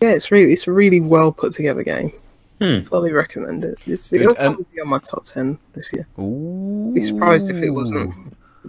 yeah, 0.00 0.10
it's 0.10 0.30
really 0.30 0.52
it's 0.52 0.68
a 0.68 0.72
really 0.72 1.00
well 1.00 1.32
put 1.32 1.52
together 1.52 1.82
game. 1.82 2.12
Hmm. 2.60 2.82
Fully 2.82 3.10
recommend 3.10 3.64
it. 3.64 3.78
It's, 3.84 4.10
Good, 4.10 4.20
it'll 4.20 4.36
um, 4.38 4.54
probably 4.54 4.66
be 4.72 4.80
on 4.80 4.88
my 4.88 5.00
top 5.00 5.24
ten 5.24 5.58
this 5.72 5.92
year. 5.92 6.06
Ooh. 6.20 6.92
Be 6.94 7.00
surprised 7.00 7.50
if 7.50 7.56
it 7.56 7.70
wasn't. 7.70 8.14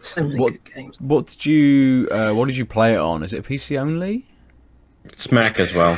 So 0.02 0.24
many 0.24 0.40
What- 0.40 0.54
good 0.54 0.74
games. 0.74 1.00
What 1.00 1.28
did 1.28 1.46
you 1.46 2.10
uh, 2.12 2.34
What 2.34 2.48
did 2.48 2.58
you 2.58 2.66
play 2.66 2.96
it 2.96 3.00
on? 3.00 3.22
Is 3.24 3.34
it 3.34 3.46
PC 3.46 3.78
only? 3.78 4.26
Smack 5.18 5.60
as 5.60 5.74
well. 5.74 5.98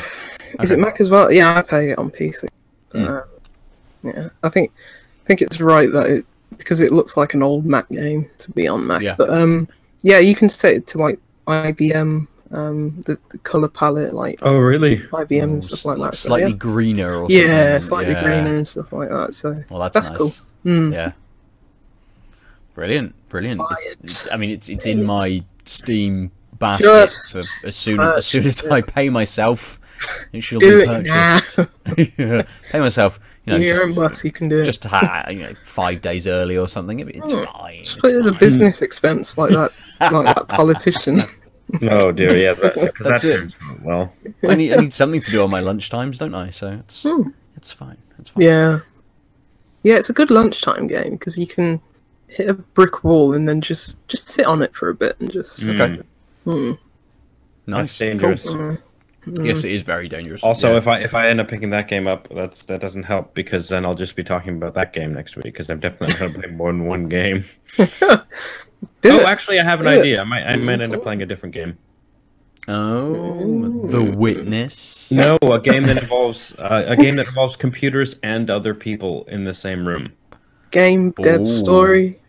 Is 0.61 0.71
it 0.71 0.79
Mac 0.79 0.99
as 1.01 1.09
well? 1.09 1.31
Yeah, 1.31 1.57
I 1.57 1.61
play 1.61 1.91
it 1.91 1.97
on 1.99 2.09
PC. 2.09 2.47
But, 2.89 2.99
Hmm. 2.99 3.07
uh, 3.07 3.21
yeah, 4.03 4.29
I 4.43 4.49
think 4.49 4.71
I 5.23 5.27
think 5.27 5.41
it's 5.41 5.59
right 5.59 5.91
that 5.91 6.05
it 6.07 6.25
because 6.57 6.79
it 6.79 6.91
looks 6.91 7.17
like 7.17 7.33
an 7.33 7.43
old 7.43 7.65
Mac 7.65 7.89
game 7.89 8.29
to 8.39 8.51
be 8.51 8.67
on 8.67 8.87
Mac. 8.87 9.01
Yeah. 9.01 9.15
But 9.17 9.29
um, 9.29 9.67
yeah, 10.03 10.19
you 10.19 10.35
can 10.35 10.47
set 10.49 10.73
it 10.73 10.87
to 10.87 10.97
like 10.97 11.19
IBM, 11.47 12.27
um, 12.51 12.99
the, 13.05 13.19
the 13.29 13.37
color 13.39 13.67
palette 13.67 14.13
like 14.13 14.39
Oh, 14.41 14.57
really? 14.57 14.97
IBM 14.99 15.43
and 15.43 15.63
stuff 15.63 15.85
like 15.85 15.97
that. 15.99 16.15
so, 16.15 16.29
slightly 16.29 16.51
yeah. 16.51 16.57
greener 16.57 17.09
or 17.15 17.29
something. 17.29 17.37
yeah, 17.47 17.79
slightly 17.79 18.13
Yeah. 18.13 18.23
greener 18.23 18.55
and 18.57 18.67
stuff 18.67 18.91
like 18.93 19.09
that. 19.09 19.33
So 19.33 19.61
Well, 19.69 19.79
that's, 19.81 19.93
That's 19.95 20.09
nice. 20.09 20.17
cool. 20.17 20.31
Mm. 20.65 20.93
Yeah. 20.93 21.11
Brilliant, 22.73 23.15
brilliant. 23.29 23.61
It's, 23.71 23.97
it's, 24.03 24.27
I 24.31 24.37
mean, 24.37 24.51
it's 24.51 24.69
it's 24.69 24.85
in 24.85 25.03
my 25.03 25.43
Steam 25.65 26.31
basket. 26.59 26.85
Just 26.85 27.31
For 27.33 27.67
as 27.67 27.75
soon 27.75 27.99
as, 27.99 28.11
as 28.13 28.25
soon 28.25 28.45
as 28.45 28.63
I 28.65 28.81
pay 28.81 29.09
myself, 29.09 29.79
it 30.31 30.41
shall 30.41 30.59
Do 30.59 30.81
be 30.81 30.87
purchased. 30.87 31.59
yeah. 32.17 32.41
Pay 32.71 32.79
myself, 32.79 33.19
you 33.45 33.53
know, 33.53 33.59
your 33.59 33.73
just, 33.73 33.83
own 33.83 33.93
bus, 33.93 34.23
you 34.23 34.31
can 34.31 34.47
do 34.49 34.59
it. 34.59 34.63
just 34.65 34.81
to 34.83 34.89
ha- 34.89 35.25
you 35.29 35.39
know, 35.39 35.53
five 35.63 36.01
days 36.01 36.27
early 36.27 36.57
or 36.57 36.67
something. 36.67 36.99
It- 36.99 37.09
It's 37.15 37.31
Hmm. 37.31 37.43
fine. 37.45 37.79
It's 37.81 37.95
put 37.95 38.13
it 38.13 38.17
as 38.19 38.25
a 38.27 38.31
business 38.33 38.81
expense 38.81 39.37
like 39.37 39.49
that, 39.51 39.71
like 39.99 40.35
that 40.35 40.47
politician. 40.47 41.23
Oh 41.89 42.13
dear, 42.13 42.33
yeah, 42.37 42.53
because 42.53 42.93
That's 43.01 43.23
that 43.23 43.43
it. 43.43 43.53
well. 43.83 44.13
I 44.47 44.55
need 44.55 44.71
I 44.71 44.77
need 44.77 44.93
something 44.93 45.19
to 45.19 45.31
do 45.31 45.43
on 45.43 45.49
my 45.49 45.59
lunch 45.59 45.89
times, 45.89 46.17
don't 46.17 46.33
I? 46.33 46.49
So 46.49 46.69
it's 46.79 47.03
Hmm. 47.03 47.23
it's 47.57 47.73
fine. 47.73 47.97
It's 48.19 48.29
fine. 48.29 48.43
Yeah. 48.45 48.79
Yeah, 49.83 49.95
it's 49.95 50.09
a 50.09 50.13
good 50.13 50.29
lunchtime 50.31 50.87
game 50.87 51.11
because 51.11 51.37
you 51.37 51.45
can 51.45 51.81
hit 52.27 52.47
a 52.49 52.53
brick 52.53 53.03
wall 53.03 53.33
and 53.33 53.49
then 53.49 53.59
just 53.59 53.97
just 54.07 54.27
sit 54.27 54.45
on 54.45 54.61
it 54.61 54.73
for 54.75 54.87
a 54.87 54.93
bit 54.93 55.15
and 55.19 55.29
just 55.29 55.61
Okay. 55.61 55.99
Hmm. 56.47 56.71
Nice. 57.65 57.81
That's 57.81 57.97
dangerous. 57.97 58.43
Cool. 58.43 58.55
Mm. 58.55 59.45
Yes, 59.45 59.65
it 59.65 59.71
is 59.73 59.81
very 59.81 60.07
dangerous. 60.07 60.41
Also, 60.43 60.71
Yeah. 60.71 60.77
if 60.77 60.87
I 60.87 60.99
if 60.99 61.13
I 61.13 61.27
end 61.27 61.41
up 61.41 61.49
picking 61.49 61.69
that 61.71 61.89
game 61.89 62.07
up, 62.07 62.29
that's 62.33 62.63
that 62.63 62.79
doesn't 62.79 63.03
help 63.03 63.33
because 63.33 63.67
then 63.67 63.85
I'll 63.85 63.95
just 63.95 64.15
be 64.15 64.23
talking 64.23 64.55
about 64.55 64.73
that 64.75 64.93
game 64.93 65.13
next 65.13 65.35
week 65.35 65.43
because 65.43 65.69
I'm 65.69 65.81
definitely 65.81 66.15
going 66.15 66.31
to 66.33 66.39
play 66.39 66.49
more 66.51 66.71
than 66.71 66.85
one 66.85 67.09
game. 67.09 67.43
Do 67.75 69.11
oh, 69.11 69.19
it. 69.19 69.25
actually, 69.25 69.59
I 69.59 69.65
have 69.65 69.81
an 69.81 69.87
Do 69.87 69.93
it. 69.93 69.99
idea. 69.99 70.21
I 70.21 70.23
might 70.23 70.43
I 70.43 70.55
might 70.55 70.79
end 70.81 70.95
up 70.95 71.01
playing 71.03 71.21
a 71.21 71.25
different 71.25 71.53
game. 71.53 71.77
oh, 72.69 73.87
the 73.87 74.01
witness. 74.03 75.11
No, 75.11 75.37
a 75.41 75.59
game 75.59 75.83
that 75.83 75.97
involves 75.97 76.55
uh, 76.59 76.85
a 76.87 76.95
game 76.95 77.17
that 77.17 77.27
involves 77.27 77.57
computers 77.57 78.15
and 78.23 78.49
other 78.49 78.73
people 78.73 79.25
in 79.25 79.43
the 79.43 79.53
same 79.53 79.85
room. 79.85 80.13
Game 80.71 81.11
Dev 81.21 81.41
Ooh. 81.41 81.45
Story. 81.45 82.21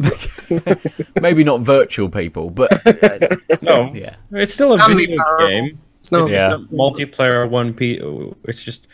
Maybe 1.20 1.44
not 1.44 1.60
virtual 1.60 2.08
people, 2.08 2.50
but 2.50 2.72
uh, 2.86 3.36
No, 3.62 3.92
yeah. 3.94 4.16
it's 4.32 4.54
still 4.54 4.74
a 4.74 4.88
video 4.88 5.16
Parable. 5.16 5.46
game. 5.46 5.78
It's 6.00 6.12
not. 6.12 6.30
Yeah. 6.30 6.54
It's 6.54 6.60
not 6.60 6.70
multiplayer 6.70 7.48
one 7.48 7.74
p. 7.74 8.00
It's 8.44 8.62
just 8.62 8.88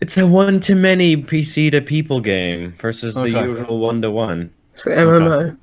it's 0.00 0.16
a 0.16 0.26
one 0.26 0.60
to 0.60 0.74
many 0.74 1.16
PC 1.16 1.70
to 1.70 1.80
people 1.80 2.20
game 2.20 2.72
versus 2.78 3.14
the 3.14 3.30
usual 3.30 3.78
one 3.78 4.02
to 4.02 4.10
one. 4.10 4.52
It's 4.72 4.86
an 4.86 4.92
MMO. 4.92 5.56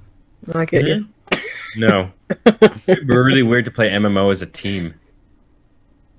I 0.53 0.65
get 0.65 0.87
you. 0.87 1.07
No, 1.75 2.11
it'd 2.45 3.09
really 3.09 3.43
weird 3.43 3.65
to 3.65 3.71
play 3.71 3.89
MMO 3.89 4.31
as 4.31 4.41
a 4.41 4.45
team, 4.45 4.93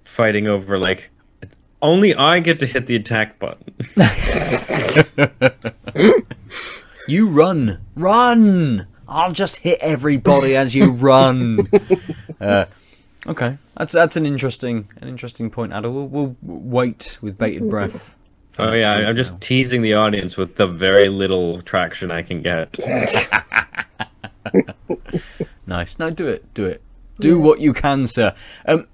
fighting 0.05 0.47
over 0.47 0.79
like 0.79 1.11
only 1.81 2.15
I 2.15 2.41
get 2.41 2.59
to 2.61 2.67
hit 2.67 2.87
the 2.87 2.97
attack 2.97 3.39
button. 3.39 3.75
You 7.09 7.31
run, 7.31 7.81
run. 7.97 8.87
I'll 9.09 9.33
just 9.33 9.57
hit 9.57 9.79
everybody 9.81 10.55
as 10.55 10.75
you 10.75 10.93
run. 10.93 11.67
uh, 12.39 12.67
okay, 13.27 13.57
that's 13.79 13.95
that's 13.95 14.19
an 14.19 14.27
interesting 14.27 14.89
an 15.01 15.09
interesting 15.09 15.51
point, 15.51 15.73
Aadil. 15.73 15.93
We'll, 15.93 16.07
we'll 16.07 16.37
wait 16.43 17.17
with 17.23 17.39
bated 17.39 17.71
breath. 17.71 18.15
Oh 18.59 18.75
yeah, 18.75 18.93
I'm 18.93 19.17
just 19.17 19.33
now. 19.33 19.39
teasing 19.41 19.81
the 19.81 19.95
audience 19.95 20.37
with 20.37 20.57
the 20.57 20.67
very 20.67 21.09
little 21.09 21.63
traction 21.63 22.11
I 22.11 22.21
can 22.21 22.43
get. 22.43 22.79
nice. 25.67 25.99
No, 25.99 26.11
do 26.11 26.29
it, 26.29 26.53
do 26.53 26.67
it, 26.67 26.83
do 27.21 27.41
what 27.41 27.61
you 27.61 27.73
can, 27.73 28.07
sir. 28.07 28.35
Um, 28.67 28.87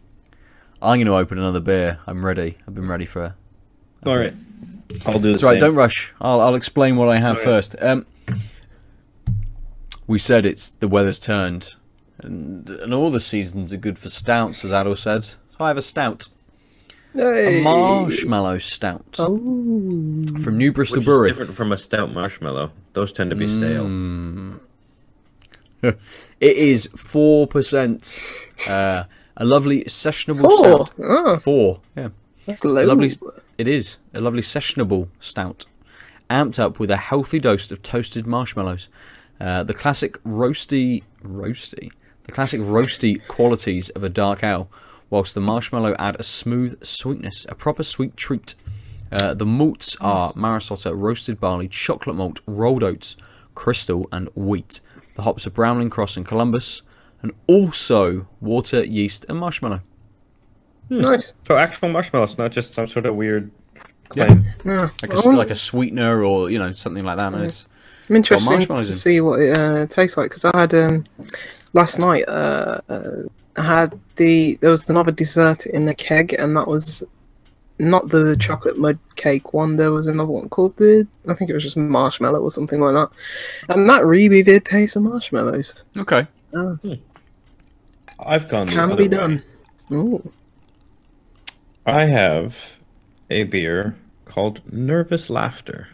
I'm 0.80 0.98
going 0.98 1.06
to 1.06 1.16
open 1.16 1.38
another 1.38 1.60
beer. 1.60 1.98
I'm 2.06 2.24
ready. 2.24 2.58
I've 2.68 2.74
been 2.74 2.86
ready 2.86 3.06
for. 3.06 3.24
It. 3.24 3.32
All 4.06 4.16
right, 4.16 4.34
I'll 5.06 5.14
do 5.14 5.18
the 5.20 5.30
That's 5.32 5.42
right. 5.42 5.52
same. 5.54 5.60
Don't 5.60 5.74
rush. 5.74 6.12
I'll 6.20 6.40
I'll 6.40 6.54
explain 6.54 6.96
what 6.96 7.08
I 7.08 7.18
have 7.18 7.36
Okay. 7.36 7.44
first. 7.44 7.76
Um, 7.80 8.06
we 10.06 10.18
said 10.18 10.44
it's 10.46 10.70
the 10.70 10.88
weather's 10.88 11.18
turned, 11.20 11.74
and 12.18 12.68
and 12.68 12.92
all 12.94 13.10
the 13.10 13.20
seasons 13.20 13.72
are 13.72 13.76
good 13.78 13.98
for 13.98 14.08
stouts, 14.08 14.64
as 14.64 14.70
Aadil 14.72 14.96
said. 14.98 15.24
So 15.24 15.36
I 15.60 15.68
have 15.68 15.76
a 15.78 15.82
stout, 15.82 16.28
a 17.16 17.62
marshmallow 17.62 18.58
stout 18.58 19.16
Oh. 19.18 19.36
from 20.42 20.58
New 20.58 20.72
Bristol 20.72 20.96
Which 20.96 21.02
is 21.02 21.06
Brewery. 21.06 21.30
different 21.30 21.54
from 21.56 21.72
a 21.72 21.78
stout 21.78 22.12
marshmallow. 22.12 22.70
Those 22.92 23.12
tend 23.12 23.30
to 23.30 23.36
be 23.36 23.48
stale. 23.48 23.84
Mm. 23.86 24.58
It 26.40 26.56
is 26.56 26.88
four 26.96 27.46
percent. 27.46 28.20
Uh, 28.68 29.04
a 29.36 29.44
lovely 29.44 29.84
sessionable 29.84 30.40
Four. 30.42 30.86
stout. 30.86 30.92
Oh, 31.02 31.36
Four. 31.38 31.80
Yeah. 31.96 32.08
that's 32.46 32.64
low. 32.64 32.84
lovely. 32.84 33.12
It 33.56 33.68
is 33.68 33.98
a 34.12 34.20
lovely 34.20 34.42
sessionable 34.42 35.08
stout, 35.20 35.64
amped 36.28 36.58
up 36.58 36.80
with 36.80 36.90
a 36.90 36.96
healthy 36.96 37.38
dose 37.38 37.70
of 37.70 37.82
toasted 37.82 38.26
marshmallows. 38.26 38.88
Uh, 39.40 39.62
the 39.62 39.72
classic 39.72 40.20
roasty, 40.24 41.04
roasty, 41.22 41.92
the 42.24 42.32
classic 42.32 42.60
roasty 42.60 43.24
qualities 43.28 43.90
of 43.90 44.02
a 44.02 44.08
dark 44.08 44.42
ale, 44.42 44.68
whilst 45.08 45.34
the 45.34 45.40
marshmallow 45.40 45.94
add 46.00 46.16
a 46.18 46.24
smooth 46.24 46.84
sweetness, 46.84 47.46
a 47.48 47.54
proper 47.54 47.84
sweet 47.84 48.16
treat. 48.16 48.56
Uh, 49.12 49.34
the 49.34 49.46
malts 49.46 49.96
are 50.00 50.32
Maris 50.34 50.72
Otter, 50.72 50.96
roasted 50.96 51.38
barley, 51.38 51.68
chocolate 51.68 52.16
malt, 52.16 52.40
rolled 52.48 52.82
oats, 52.82 53.16
crystal, 53.54 54.08
and 54.10 54.28
wheat. 54.34 54.80
The 55.14 55.22
hops 55.22 55.46
are 55.46 55.50
Bramling 55.50 55.92
Cross 55.92 56.16
and 56.16 56.26
Columbus, 56.26 56.82
and 57.22 57.30
also 57.46 58.26
water, 58.40 58.82
yeast, 58.84 59.26
and 59.28 59.38
marshmallow. 59.38 59.80
Nice. 60.90 61.32
So 61.46 61.56
actual 61.56 61.88
marshmallows, 61.88 62.36
not 62.38 62.50
just 62.52 62.74
some 62.74 62.86
sort 62.86 63.06
of 63.06 63.14
weird 63.16 63.50
claim. 64.08 64.44
Yeah. 64.64 64.90
Like 65.02 65.12
a, 65.14 65.28
like 65.30 65.50
a 65.50 65.54
sweetener 65.56 66.22
or 66.24 66.50
you 66.50 66.58
know 66.58 66.72
something 66.72 67.04
like 67.04 67.16
that. 67.16 67.32
and 67.32 67.36
it's- 67.42 67.66
I'm 68.10 68.16
interested 68.16 68.50
marshmallows 68.50 68.86
to 68.88 68.92
see 68.92 69.20
what 69.22 69.40
it 69.40 69.56
uh, 69.56 69.86
tastes 69.86 70.18
like 70.18 70.28
because 70.30 70.44
I 70.44 70.54
had 70.54 70.74
um, 70.74 71.04
last 71.72 71.98
night. 71.98 72.28
Uh, 72.28 72.80
uh, 72.90 73.10
I 73.56 73.62
had 73.62 73.98
the 74.16 74.56
there 74.60 74.70
was 74.70 74.88
another 74.90 75.10
dessert 75.10 75.64
in 75.64 75.86
the 75.86 75.94
keg, 75.94 76.34
and 76.34 76.54
that 76.56 76.68
was 76.68 77.02
not 77.78 78.10
the 78.10 78.36
chocolate 78.36 78.76
mud 78.76 78.98
cake 79.16 79.54
one. 79.54 79.76
There 79.76 79.90
was 79.90 80.06
another 80.06 80.30
one 80.32 80.50
called 80.50 80.76
the 80.76 81.06
I 81.28 81.32
think 81.34 81.48
it 81.48 81.54
was 81.54 81.62
just 81.62 81.78
marshmallow 81.78 82.40
or 82.40 82.50
something 82.50 82.78
like 82.78 82.92
that, 82.92 83.08
and 83.70 83.88
that 83.88 84.04
really 84.04 84.42
did 84.42 84.66
taste 84.66 84.96
of 84.96 85.02
marshmallows. 85.04 85.82
Okay. 85.96 86.26
Oh, 86.52 86.78
I've 88.18 88.48
gone 88.48 88.66
the 88.66 88.72
can 88.72 88.80
other 88.90 88.96
be 88.96 89.04
way. 89.04 89.08
done. 89.08 89.42
Ooh. 89.92 90.32
I 91.86 92.04
have 92.06 92.78
a 93.30 93.44
beer 93.44 93.96
called 94.24 94.60
Nervous 94.72 95.28
Laughter. 95.30 95.88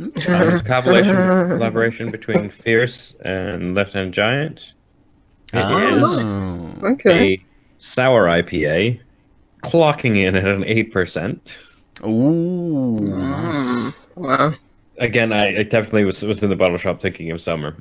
Uh, 0.00 0.06
it's 0.16 0.26
a 0.60 0.64
collaboration, 0.64 1.16
collaboration 1.56 2.10
between 2.10 2.50
Fierce 2.50 3.16
and 3.24 3.74
Left 3.74 3.94
Hand 3.94 4.14
Giant. 4.14 4.74
It 5.52 5.58
is 5.58 6.02
Oh. 6.04 6.74
Okay. 6.92 7.32
a 7.34 7.44
sour 7.78 8.26
IPA, 8.26 9.00
clocking 9.64 10.16
in 10.16 10.36
at 10.36 10.46
an 10.46 10.62
8%. 10.62 11.38
Ooh. 12.04 13.00
Mm. 13.00 13.94
Wow. 14.14 14.54
Again, 14.98 15.32
I, 15.32 15.58
I 15.58 15.62
definitely 15.64 16.04
was, 16.04 16.22
was 16.22 16.42
in 16.42 16.50
the 16.50 16.56
bottle 16.56 16.78
shop 16.78 17.00
thinking 17.00 17.30
of 17.32 17.40
summer. 17.40 17.76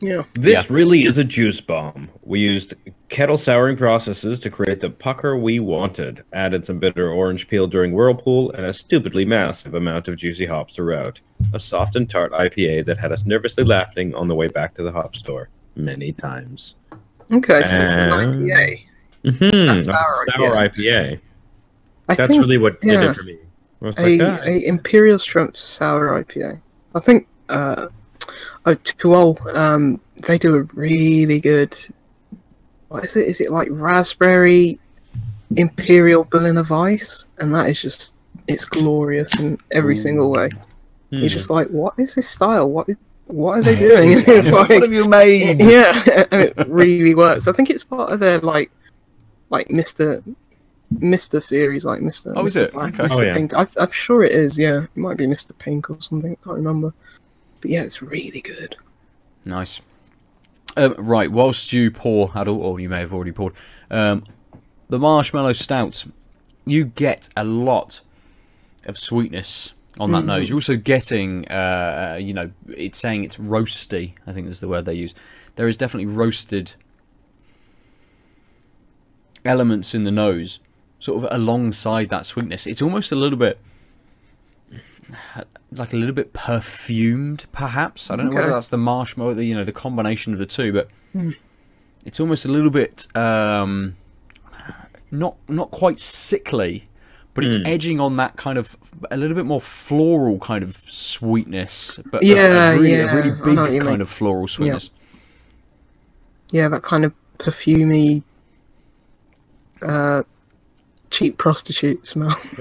Yeah. 0.00 0.22
This 0.34 0.54
Yeah. 0.54 0.74
really 0.74 1.04
is 1.04 1.18
a 1.18 1.24
juice 1.24 1.60
bomb. 1.60 2.08
We 2.22 2.40
used 2.40 2.74
kettle 3.10 3.36
souring 3.36 3.76
processes 3.76 4.40
to 4.40 4.50
create 4.50 4.80
the 4.80 4.90
pucker 4.90 5.36
we 5.36 5.60
wanted, 5.60 6.22
added 6.32 6.64
some 6.64 6.78
bitter 6.78 7.10
orange 7.10 7.48
peel 7.48 7.66
during 7.66 7.92
Whirlpool, 7.92 8.50
and 8.52 8.64
a 8.64 8.72
stupidly 8.72 9.24
massive 9.24 9.74
amount 9.74 10.08
of 10.08 10.16
juicy 10.16 10.46
hops 10.46 10.74
throughout. 10.74 11.20
A 11.52 11.60
soft 11.60 11.96
and 11.96 12.08
tart 12.08 12.32
IPA 12.32 12.84
that 12.86 12.98
had 12.98 13.12
us 13.12 13.26
nervously 13.26 13.64
laughing 13.64 14.14
on 14.14 14.26
the 14.26 14.34
way 14.34 14.48
back 14.48 14.74
to 14.74 14.82
the 14.82 14.92
hop 14.92 15.16
store 15.16 15.48
many 15.76 16.12
times. 16.12 16.76
Okay. 17.30 17.62
So 17.64 17.76
it's 17.78 17.90
an 17.90 18.10
IPA. 18.10 18.80
Mm-hmm. 19.24 19.66
That's 19.66 19.86
Sour, 19.86 20.26
sour 20.34 20.54
IPA. 20.56 21.20
I 22.08 22.14
That's 22.14 22.30
think 22.30 22.42
really 22.42 22.58
what 22.58 22.80
did 22.80 23.02
it 23.02 23.14
for 23.14 23.22
me. 23.22 23.38
A, 23.82 23.86
like, 23.86 24.46
a 24.46 24.66
imperial 24.66 25.18
strength 25.18 25.56
sour 25.56 26.22
IPA. 26.22 26.60
I 26.94 27.00
think 27.00 27.28
uh, 27.48 27.88
oh 28.66 28.74
To 28.74 29.08
Øl, 29.14 29.56
um, 29.56 30.00
they 30.26 30.38
do 30.38 30.56
a 30.56 30.62
really 30.74 31.40
good. 31.40 31.76
What 32.88 33.04
is 33.04 33.16
it? 33.16 33.28
Is 33.28 33.40
it 33.40 33.50
like 33.50 33.68
raspberry 33.70 34.78
imperial 35.56 36.24
Berliner 36.24 36.64
Weiss? 36.64 37.26
And 37.38 37.54
that 37.54 37.68
is 37.68 37.80
just 37.82 38.14
it's 38.48 38.64
glorious 38.64 39.38
in 39.38 39.58
every 39.70 39.96
single 39.96 40.30
way. 40.30 40.48
hmm. 41.10 41.18
You're 41.18 41.28
just 41.28 41.50
like, 41.50 41.68
what 41.68 41.94
is 41.98 42.14
this 42.14 42.28
style? 42.28 42.68
What 42.70 42.88
what 43.26 43.58
are 43.58 43.62
they 43.62 43.76
doing? 43.78 44.14
And 44.14 44.24
it's 44.28 44.50
what 44.50 44.70
have 44.70 44.92
you 44.92 45.06
made? 45.08 45.60
yeah, 45.74 46.02
and 46.32 46.42
it 46.42 46.54
really 46.68 47.14
works. 47.14 47.46
I 47.48 47.52
think 47.52 47.70
it's 47.70 47.84
part 47.84 48.12
of 48.12 48.18
their 48.20 48.40
like, 48.40 48.72
like 49.50 49.70
Mister, 49.70 50.22
Mister 50.98 51.40
series, 51.40 51.84
like 51.84 52.02
Mister. 52.02 52.32
Oh, 52.36 52.44
is 52.46 52.56
it? 52.56 52.72
Black, 52.72 52.98
Okay. 52.98 53.08
Mr. 53.08 53.18
Oh, 53.18 53.22
yeah. 53.22 53.34
Pink. 53.34 53.54
I, 53.54 53.66
I'm 53.78 53.92
sure 53.92 54.24
it 54.24 54.32
is. 54.32 54.58
Yeah, 54.58 54.78
it 54.82 54.96
might 54.96 55.16
be 55.16 55.28
Mister 55.28 55.54
Pink 55.54 55.90
or 55.90 56.00
something. 56.00 56.32
I 56.32 56.44
can't 56.44 56.56
remember. 56.56 56.92
But 57.60 57.70
yeah, 57.70 57.82
it's 57.82 58.02
really 58.02 58.40
good. 58.40 58.76
Nice. 59.44 59.80
Um, 60.76 60.94
right, 60.98 61.30
whilst 61.30 61.72
you 61.72 61.90
pour, 61.90 62.28
Aadil, 62.28 62.56
or 62.56 62.78
you 62.80 62.88
may 62.88 63.00
have 63.00 63.12
already 63.12 63.32
poured, 63.32 63.54
um, 63.90 64.24
the 64.88 64.98
marshmallow 64.98 65.52
stout, 65.52 66.04
you 66.64 66.84
get 66.84 67.28
a 67.36 67.44
lot 67.44 68.00
of 68.86 68.98
sweetness 68.98 69.74
on 69.98 70.12
that 70.12 70.24
nose. 70.24 70.48
You're 70.48 70.56
also 70.56 70.76
getting, 70.76 71.46
uh, 71.48 72.14
uh, 72.14 72.18
you 72.18 72.32
know, 72.32 72.50
it's 72.68 72.98
saying 72.98 73.24
it's 73.24 73.36
roasty. 73.36 74.12
I 74.26 74.32
think 74.32 74.48
is 74.48 74.60
the 74.60 74.68
word 74.68 74.84
they 74.84 74.94
use. 74.94 75.14
There 75.56 75.68
is 75.68 75.76
definitely 75.76 76.06
roasted 76.06 76.74
elements 79.44 79.94
in 79.94 80.04
the 80.04 80.10
nose, 80.10 80.60
sort 81.00 81.24
of 81.24 81.32
alongside 81.32 82.08
that 82.10 82.26
sweetness. 82.26 82.66
It's 82.66 82.82
almost 82.82 83.10
a 83.10 83.16
little 83.16 83.38
bit 83.38 83.58
like 85.72 85.92
a 85.92 85.96
little 85.96 86.14
bit 86.14 86.32
perfumed, 86.32 87.46
perhaps. 87.52 88.10
I 88.10 88.16
don't 88.16 88.30
know 88.30 88.36
whether 88.36 88.50
that's 88.52 88.68
the 88.68 88.76
marshmallow, 88.78 89.34
the 89.34 89.44
you 89.44 89.54
know, 89.54 89.64
the 89.64 89.72
combination 89.72 90.32
of 90.32 90.38
the 90.38 90.46
two, 90.46 90.72
but 90.72 90.88
it's 92.04 92.20
almost 92.20 92.44
a 92.44 92.48
little 92.48 92.70
bit 92.70 93.06
um, 93.16 93.96
not 95.10 95.36
not 95.48 95.70
quite 95.70 95.98
sickly, 96.00 96.88
but 97.34 97.44
it's 97.44 97.56
Mm. 97.56 97.66
edging 97.66 98.00
on 98.00 98.16
that 98.16 98.36
kind 98.36 98.58
of 98.58 98.76
a 99.10 99.16
little 99.16 99.34
bit 99.36 99.46
more 99.46 99.60
floral 99.60 100.38
kind 100.38 100.62
of 100.64 100.76
sweetness, 100.76 101.98
but 102.10 102.22
Yeah, 102.22 102.70
a, 102.72 102.74
really, 102.74 102.90
yeah, 102.92 103.12
a 103.12 103.16
really 103.16 103.30
I 103.30 103.54
know 103.54 103.62
what 103.62 103.70
big 103.70 103.80
kind 103.82 103.92
mean. 103.92 104.00
of 104.00 104.08
floral 104.08 104.48
sweetness. 104.48 104.90
Yeah, 106.50 106.68
that 106.68 106.82
kind 106.82 107.04
of 107.04 107.12
perfumey 107.38 108.22
uh, 109.82 110.22
cheap 111.10 111.36
prostitute 111.38 112.06
smell. 112.06 112.36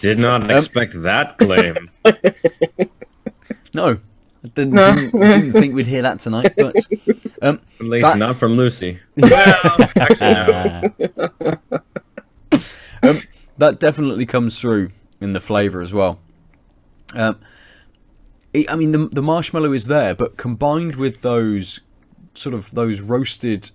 Did 0.00 0.18
not 0.18 0.50
expect 0.50 1.00
that 1.02 1.36
claim. 1.38 1.90
no, 3.74 3.98
I 4.44 4.48
didn't, 4.48 4.74
No. 4.74 4.94
didn't, 4.94 5.20
didn't 5.20 5.52
think 5.52 5.74
we'd 5.74 5.86
hear 5.86 6.02
that 6.02 6.20
tonight. 6.20 6.52
But 6.56 6.76
um, 7.42 7.60
At 7.80 7.86
least 7.86 8.02
That- 8.04 8.18
not 8.18 8.38
from 8.38 8.52
Lucy. 8.56 8.98
Well, 9.16 9.88
actually, 9.96 10.32
no. 10.34 11.58
um, 13.02 13.20
that 13.58 13.78
definitely 13.80 14.26
comes 14.26 14.58
through 14.60 14.90
in 15.20 15.32
the 15.32 15.40
flavour 15.40 15.80
as 15.80 15.92
well. 15.92 16.18
Um, 17.14 17.38
it, 18.52 18.70
I 18.70 18.76
mean, 18.76 18.92
the, 18.92 19.08
the 19.08 19.22
marshmallow 19.22 19.72
is 19.72 19.86
there, 19.86 20.14
but 20.14 20.36
combined 20.36 20.96
with 20.96 21.22
those 21.22 21.80
sort 22.34 22.54
of 22.54 22.70
those 22.72 23.00
roasted 23.00 23.70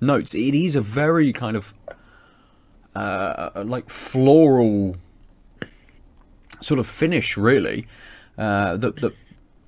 notes, 0.00 0.34
it 0.34 0.54
is 0.54 0.76
a 0.76 0.80
very 0.80 1.32
kind 1.32 1.56
of 1.56 1.74
uh, 2.96 3.64
like 3.66 3.90
floral 3.90 4.96
sort 6.60 6.80
of 6.80 6.86
finish, 6.86 7.36
really. 7.36 7.86
Uh, 8.38 8.76
the, 8.76 8.92
the 8.92 9.12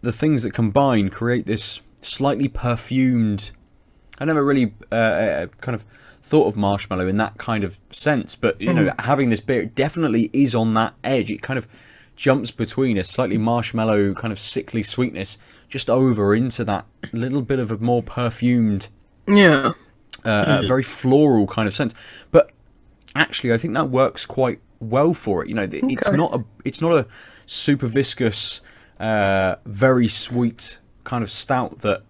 the 0.01 0.12
things 0.12 0.43
that 0.43 0.53
combine 0.53 1.09
create 1.11 1.47
this 1.47 1.81
slightly 2.03 2.49
perfumed. 2.49 3.51
I 4.20 4.24
never 4.24 4.45
really 4.45 4.72
uh, 4.91 4.95
uh, 4.95 5.47
kind 5.61 5.74
of 5.74 5.85
thought 6.22 6.47
of 6.47 6.57
marshmallow 6.57 7.07
in 7.07 7.16
that 7.18 7.39
kind 7.39 7.64
of 7.64 7.79
sense, 7.91 8.35
but 8.35 8.61
you 8.61 8.72
know, 8.72 8.93
having 8.99 9.31
this 9.31 9.41
beer 9.41 9.62
it 9.62 9.74
definitely 9.74 10.31
is 10.33 10.55
on 10.55 10.74
that 10.74 10.95
edge. 11.05 11.31
It 11.31 11.43
kind 11.43 11.59
of 11.59 11.66
jumps 12.16 12.51
between 12.51 12.99
a 12.99 13.05
slightly 13.05 13.39
marshmallow 13.39 14.12
kind 14.14 14.33
of 14.33 14.39
sickly 14.39 14.83
sweetness 14.83 15.39
just 15.68 15.89
over 15.89 16.35
into 16.35 16.64
that 16.64 16.85
little 17.12 17.43
bit 17.43 17.61
of 17.61 17.70
a 17.70 17.79
more 17.79 18.03
perfumed 18.03 18.89
yeah. 19.29 19.72
uh, 20.24 20.61
a 20.62 20.66
very 20.66 20.83
floral 20.83 21.47
kind 21.47 21.68
of 21.68 21.74
sense. 21.74 21.95
But 22.31 22.51
actually, 23.21 23.53
I 23.53 23.59
think 23.59 23.75
that 23.75 23.91
works 23.91 24.27
quite 24.27 24.61
well 24.81 25.12
for 25.14 25.43
it. 25.43 25.49
You 25.49 25.55
know, 25.55 25.66
th- 25.66 25.85
it's 25.89 26.11
not 26.12 26.35
a 26.35 26.45
it's 26.64 26.81
not 26.81 26.93
a 26.97 27.07
super 27.47 27.87
viscous, 27.87 28.61
uh, 29.01 29.57
very 29.66 30.09
sweet 30.09 30.79
kind 31.05 31.23
of 31.23 31.31
stout 31.31 31.81
that 31.81 32.03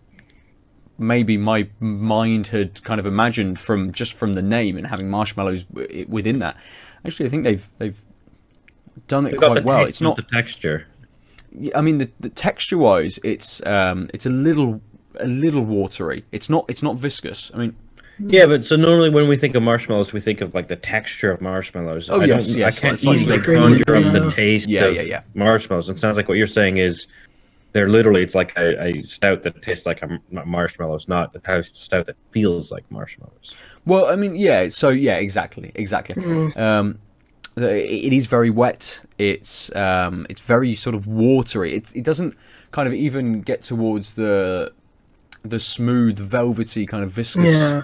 maybe 0.98 1.36
my 1.36 1.68
mind 1.78 2.48
had 2.48 2.82
kind 2.82 2.98
of 2.98 3.06
imagined 3.06 3.58
from 3.58 3.92
just 3.92 4.14
from 4.14 4.34
the 4.34 4.42
name 4.42 4.76
and 4.76 4.86
having 4.86 5.08
marshmallows 5.08 5.62
w- 5.64 6.06
within 6.08 6.40
that. 6.40 6.56
Actually, 7.04 7.26
I 7.26 7.28
think 7.28 7.44
they've 7.44 7.66
they've 7.78 8.02
done 9.06 9.26
it 9.26 9.30
They 9.32 9.36
got 9.36 9.52
quite 9.52 9.64
well. 9.64 9.78
taste, 9.78 9.88
It's 9.90 10.00
not 10.00 10.16
the 10.16 10.22
texture. 10.22 10.86
I 11.74 11.80
mean, 11.80 11.98
the, 11.98 12.10
the 12.20 12.28
texture 12.28 12.76
wise, 12.76 13.18
it's 13.24 13.64
um, 13.66 14.10
it's 14.12 14.26
a 14.26 14.30
little 14.30 14.80
a 15.20 15.26
little 15.26 15.64
watery. 15.64 16.24
It's 16.32 16.50
not 16.50 16.64
it's 16.68 16.82
not 16.82 16.96
viscous. 16.96 17.50
I 17.54 17.58
mean, 17.58 17.76
Yeah, 18.20 18.46
but 18.46 18.64
so 18.64 18.76
normally 18.76 19.10
when 19.10 19.28
we 19.28 19.36
think 19.36 19.54
of 19.54 19.62
marshmallows, 19.62 20.12
we 20.12 20.20
think 20.20 20.40
of 20.40 20.54
like 20.54 20.68
the 20.68 20.76
texture 20.76 21.30
of 21.30 21.40
marshmallows. 21.40 22.10
Oh, 22.10 22.20
I 22.20 22.24
yes, 22.24 22.48
don't- 22.48 22.58
yes, 22.58 22.78
I 22.78 22.88
can't 22.88 23.00
slightly 23.00 23.22
easily 23.22 23.38
green, 23.38 23.58
conjure 23.58 23.96
up 23.96 24.12
the 24.12 24.22
yeah. 24.24 24.30
taste 24.30 24.68
Yeah, 24.68 24.84
of 24.86 24.94
yeah, 24.96 25.02
yeah. 25.02 25.22
marshmallows. 25.34 25.88
It 25.88 25.98
sounds 25.98 26.16
like 26.16 26.28
what 26.28 26.36
you're 26.38 26.46
saying 26.46 26.78
is 26.78 27.06
they're 27.72 27.88
literally 27.88 28.22
it's 28.22 28.34
like 28.34 28.56
a, 28.56 28.82
a 28.82 29.02
stout 29.02 29.42
that 29.44 29.60
tastes 29.62 29.86
like 29.86 30.00
a 30.02 30.06
m- 30.10 30.20
not 30.30 30.46
marshmallows, 30.46 31.06
not 31.06 31.34
a 31.36 31.62
stout 31.64 32.06
that 32.06 32.16
feels 32.30 32.72
like 32.72 32.90
marshmallows. 32.90 33.54
Well, 33.86 34.06
I 34.06 34.16
mean, 34.16 34.34
yeah. 34.34 34.68
So 34.68 34.88
yeah, 34.88 35.16
exactly, 35.16 35.70
exactly. 35.74 36.16
Um, 36.56 36.98
it 37.56 38.12
is 38.12 38.26
very 38.26 38.50
wet. 38.50 39.00
It's 39.18 39.74
um, 39.76 40.26
it's 40.30 40.40
very 40.40 40.74
sort 40.74 40.94
of 40.94 41.06
watery. 41.06 41.74
It 41.74 41.94
it 41.94 42.04
doesn't 42.04 42.36
kind 42.72 42.86
of 42.88 42.94
even 42.94 43.42
get 43.42 43.62
towards 43.62 44.14
the 44.14 44.72
the 45.44 45.60
smooth, 45.60 46.18
velvety 46.18 46.84
kind 46.86 47.04
of 47.04 47.10
viscous 47.10 47.50
Yeah. 47.52 47.82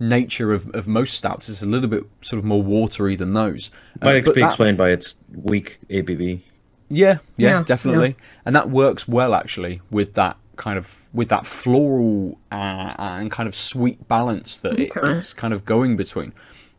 Nature 0.00 0.52
of, 0.52 0.68
of 0.74 0.86
most 0.88 1.14
stouts. 1.16 1.48
It's 1.48 1.62
a 1.62 1.66
little 1.66 1.88
bit 1.88 2.04
sort 2.20 2.38
of 2.38 2.44
more 2.44 2.62
watery 2.62 3.16
than 3.16 3.32
those. 3.32 3.70
Uh, 4.00 4.06
Might 4.06 4.24
but 4.24 4.34
be 4.34 4.40
that- 4.40 4.48
explained 4.48 4.78
by 4.78 4.90
its 4.90 5.14
weak 5.34 5.78
ABV. 5.90 6.42
Yeah, 6.90 7.18
yeah, 7.36 7.48
Yeah, 7.58 7.62
definitely, 7.64 8.16
and 8.46 8.56
that 8.56 8.70
works 8.70 9.06
well 9.06 9.34
actually 9.34 9.82
with 9.90 10.14
that 10.14 10.38
kind 10.56 10.78
of 10.78 11.06
with 11.12 11.28
that 11.28 11.44
floral 11.46 12.38
uh, 12.50 12.94
and 12.98 13.30
kind 13.30 13.46
of 13.46 13.54
sweet 13.54 14.08
balance 14.08 14.58
that 14.60 14.80
it, 14.80 14.96
Okay. 14.96 15.18
it's 15.18 15.34
kind 15.34 15.52
of 15.52 15.64
going 15.66 15.96
between. 15.98 16.32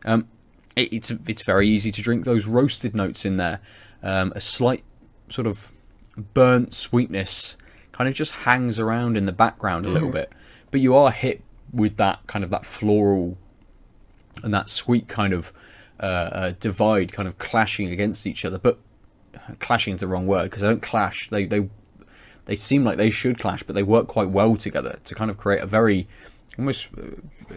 Um, 0.04 0.26
it, 0.74 0.92
it's 0.92 1.12
it's 1.28 1.42
very 1.42 1.68
easy 1.68 1.92
to 1.92 2.02
drink 2.02 2.24
those 2.24 2.46
roasted 2.46 2.94
notes 2.96 3.24
in 3.24 3.36
there. 3.36 3.60
Um, 4.02 4.32
a 4.34 4.40
slight 4.40 4.82
sort 5.28 5.46
of 5.46 5.70
burnt 6.34 6.74
sweetness 6.74 7.56
kind 7.92 8.08
of 8.08 8.14
just 8.14 8.32
hangs 8.32 8.78
around 8.80 9.16
in 9.16 9.26
the 9.26 9.32
background 9.32 9.86
a 9.86 9.90
little 9.90 10.10
bit, 10.10 10.32
but 10.72 10.80
you 10.80 10.94
are 10.96 11.12
hit 11.12 11.42
with 11.72 11.96
that 11.96 12.26
kind 12.26 12.44
of 12.44 12.50
that 12.50 12.64
floral 12.64 13.38
and 14.42 14.52
that 14.54 14.68
sweet 14.68 15.08
kind 15.08 15.32
of 15.32 15.52
uh, 16.00 16.06
uh, 16.06 16.52
divide 16.60 17.12
kind 17.12 17.28
of 17.28 17.38
clashing 17.38 17.90
against 17.90 18.26
each 18.26 18.44
other. 18.44 18.58
But 18.58 18.78
clashing 19.58 19.94
is 19.94 20.00
the 20.00 20.06
wrong 20.06 20.26
word 20.26 20.44
because 20.44 20.62
they 20.62 20.68
don't 20.68 20.82
clash. 20.82 21.28
They 21.30 21.44
they 21.44 21.68
they 22.46 22.56
seem 22.56 22.84
like 22.84 22.98
they 22.98 23.10
should 23.10 23.38
clash, 23.38 23.62
but 23.62 23.74
they 23.74 23.82
work 23.82 24.08
quite 24.08 24.30
well 24.30 24.56
together 24.56 24.98
to 25.04 25.14
kind 25.14 25.30
of 25.30 25.36
create 25.36 25.62
a 25.62 25.66
very 25.66 26.08
almost. 26.58 26.90
Uh, 26.96 27.54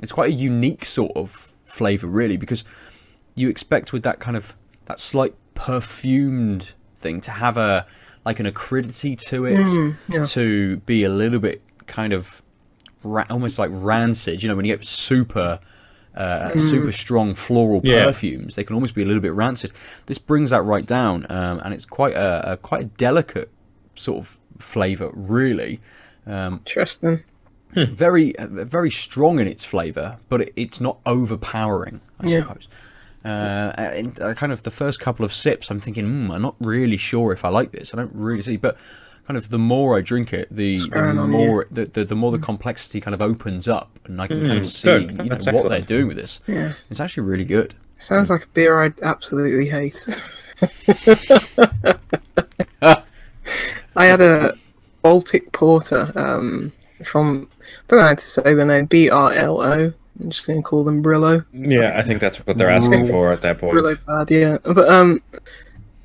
it's 0.00 0.12
quite 0.12 0.30
a 0.30 0.34
unique 0.34 0.84
sort 0.84 1.12
of 1.16 1.52
flavor, 1.64 2.06
really, 2.06 2.36
because 2.36 2.64
you 3.34 3.48
expect 3.48 3.92
with 3.92 4.02
that 4.04 4.20
kind 4.20 4.36
of 4.36 4.54
that 4.84 5.00
slight 5.00 5.34
perfumed 5.54 6.72
thing 6.98 7.20
to 7.22 7.30
have 7.30 7.56
a 7.56 7.86
like 8.24 8.40
an 8.40 8.46
acridity 8.46 9.16
to 9.16 9.46
it, 9.46 9.66
yeah. 10.08 10.22
to 10.22 10.76
be 10.78 11.04
a 11.04 11.08
little 11.08 11.38
bit 11.38 11.62
kind 11.86 12.12
of 12.12 12.42
ra- 13.04 13.26
almost 13.30 13.58
like 13.58 13.70
rancid. 13.72 14.42
You 14.42 14.48
know, 14.48 14.56
when 14.56 14.64
you 14.64 14.74
get 14.76 14.84
super. 14.84 15.58
Uh, 16.16 16.56
super 16.58 16.90
strong 16.90 17.32
floral 17.32 17.80
Yeah. 17.84 18.06
perfumes. 18.06 18.56
They 18.56 18.64
can 18.64 18.74
almost 18.74 18.92
be 18.96 19.02
a 19.02 19.06
little 19.06 19.20
bit 19.22 19.34
rancid. 19.34 19.70
This 20.06 20.18
brings 20.18 20.50
that 20.50 20.62
right 20.62 20.84
down, 20.84 21.24
um, 21.30 21.60
and 21.64 21.72
it's 21.72 21.84
quite 21.84 22.14
a, 22.14 22.52
a 22.52 22.56
quite 22.56 22.80
a 22.80 22.84
delicate 22.86 23.48
sort 23.94 24.18
of 24.18 24.36
flavour, 24.58 25.10
really. 25.14 25.80
Um, 26.26 26.54
Interesting. 26.66 27.22
very 27.76 28.36
uh, 28.36 28.48
very 28.48 28.90
strong 28.90 29.38
in 29.38 29.46
its 29.46 29.64
flavour, 29.64 30.16
but 30.28 30.40
it, 30.40 30.52
it's 30.56 30.80
not 30.80 30.98
overpowering, 31.06 32.00
I 32.18 32.26
Yeah. 32.26 32.40
suppose. 32.40 32.66
Uh, 33.24 33.28
and 33.78 34.20
uh, 34.20 34.34
kind 34.34 34.50
of 34.50 34.64
the 34.64 34.72
first 34.72 34.98
couple 34.98 35.24
of 35.24 35.32
sips, 35.32 35.70
I'm 35.70 35.78
thinking, 35.78 36.04
mm, 36.06 36.34
I'm 36.34 36.42
not 36.42 36.56
really 36.58 36.96
sure 36.96 37.32
if 37.32 37.44
I 37.44 37.48
like 37.48 37.70
this. 37.70 37.94
I 37.94 37.96
don't 37.96 38.10
really 38.12 38.42
see, 38.42 38.56
but 38.56 38.76
kind 39.28 39.36
of 39.36 39.50
the 39.50 39.58
more 39.58 39.98
I 39.98 40.00
drink 40.00 40.32
it, 40.32 40.48
the, 40.50 40.78
the 40.88 41.12
more 41.12 41.66
the, 41.70 41.84
the 41.84 42.02
the 42.02 42.14
more 42.16 42.32
the 42.32 42.38
complexity 42.38 42.98
kind 42.98 43.14
of 43.14 43.20
opens 43.20 43.68
up, 43.68 43.90
and 44.06 44.22
I 44.22 44.26
can 44.26 44.40
kind 44.46 44.58
of 44.58 44.64
Mm, 44.64 44.66
see 44.66 44.90
you 44.90 45.06
know, 45.06 45.24
That's 45.24 45.44
what 45.44 45.68
they're 45.68 45.82
doing 45.82 46.08
with 46.08 46.16
this. 46.16 46.40
Yeah. 46.46 46.72
It's 46.88 46.98
actually 46.98 47.24
really 47.24 47.44
good. 47.44 47.74
Sounds 47.98 48.30
like 48.30 48.44
a 48.44 48.46
beer 48.48 48.80
I'd 48.82 48.98
absolutely 49.02 49.68
hate. 49.68 50.02
I 52.82 54.06
had 54.06 54.22
a 54.22 54.54
Baltic 55.02 55.52
Porter 55.52 56.10
um, 56.14 56.72
from, 57.04 57.50
I 57.60 57.64
don't 57.88 57.98
know 57.98 58.06
how 58.06 58.14
to 58.14 58.20
say 58.20 58.54
the 58.54 58.64
name, 58.64 58.86
B 58.86 59.10
R 59.10 59.32
L 59.32 59.60
O. 59.60 59.92
I'm 60.20 60.30
just 60.30 60.46
going 60.46 60.60
to 60.60 60.66
call 60.66 60.84
them 60.84 61.02
Brillo. 61.02 61.44
Yeah, 61.52 61.98
I 61.98 62.02
think 62.02 62.20
that's 62.20 62.38
what 62.46 62.56
they're 62.56 62.70
asking 62.70 63.08
for 63.08 63.30
at 63.32 63.42
that 63.42 63.58
point. 63.58 63.76
Brillo 63.76 63.98
bad, 64.06 64.30
yeah. 64.30 64.56
But 64.64 64.88
um, 64.88 65.22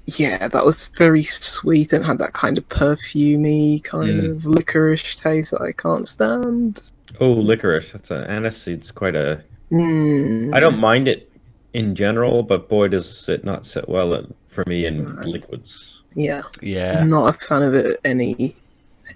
yeah, 0.06 0.48
that 0.48 0.66
was 0.66 0.88
very 0.88 1.24
sweet 1.24 1.94
and 1.94 2.06
had 2.06 2.20
that 2.20 2.34
kind 2.34 2.58
of 2.58 2.68
perfumey, 2.70 3.84
kind 3.84 4.22
Mm. 4.22 4.32
of 4.32 4.46
licorice 4.46 5.16
taste 5.16 5.52
that 5.52 5.62
I 5.62 5.72
can't 5.72 6.08
stand. 6.08 6.92
Oh, 7.20 7.32
licorice. 7.32 7.92
That's 7.92 8.12
a 8.12 8.26
aniseed's 8.30 8.92
quite 8.92 9.16
a. 9.16 9.42
Mm. 9.72 10.54
I 10.54 10.60
don't 10.60 10.80
mind 10.80 11.08
it 11.08 11.30
in 11.74 11.96
general, 11.96 12.44
but 12.44 12.70
boy, 12.70 12.88
does 12.90 13.28
it 13.30 13.44
not 13.44 13.66
sit 13.66 13.88
well 13.90 14.14
in, 14.14 14.34
for 14.48 14.64
me 14.68 14.86
in 14.86 15.06
Right. 15.06 15.26
liquids. 15.26 16.02
Yeah, 16.16 16.44
Yeah. 16.62 17.00
I'm 17.02 17.10
not 17.10 17.36
a 17.36 17.40
fan 17.48 17.64
of 17.64 17.74
it 17.74 18.00
any, 18.06 18.56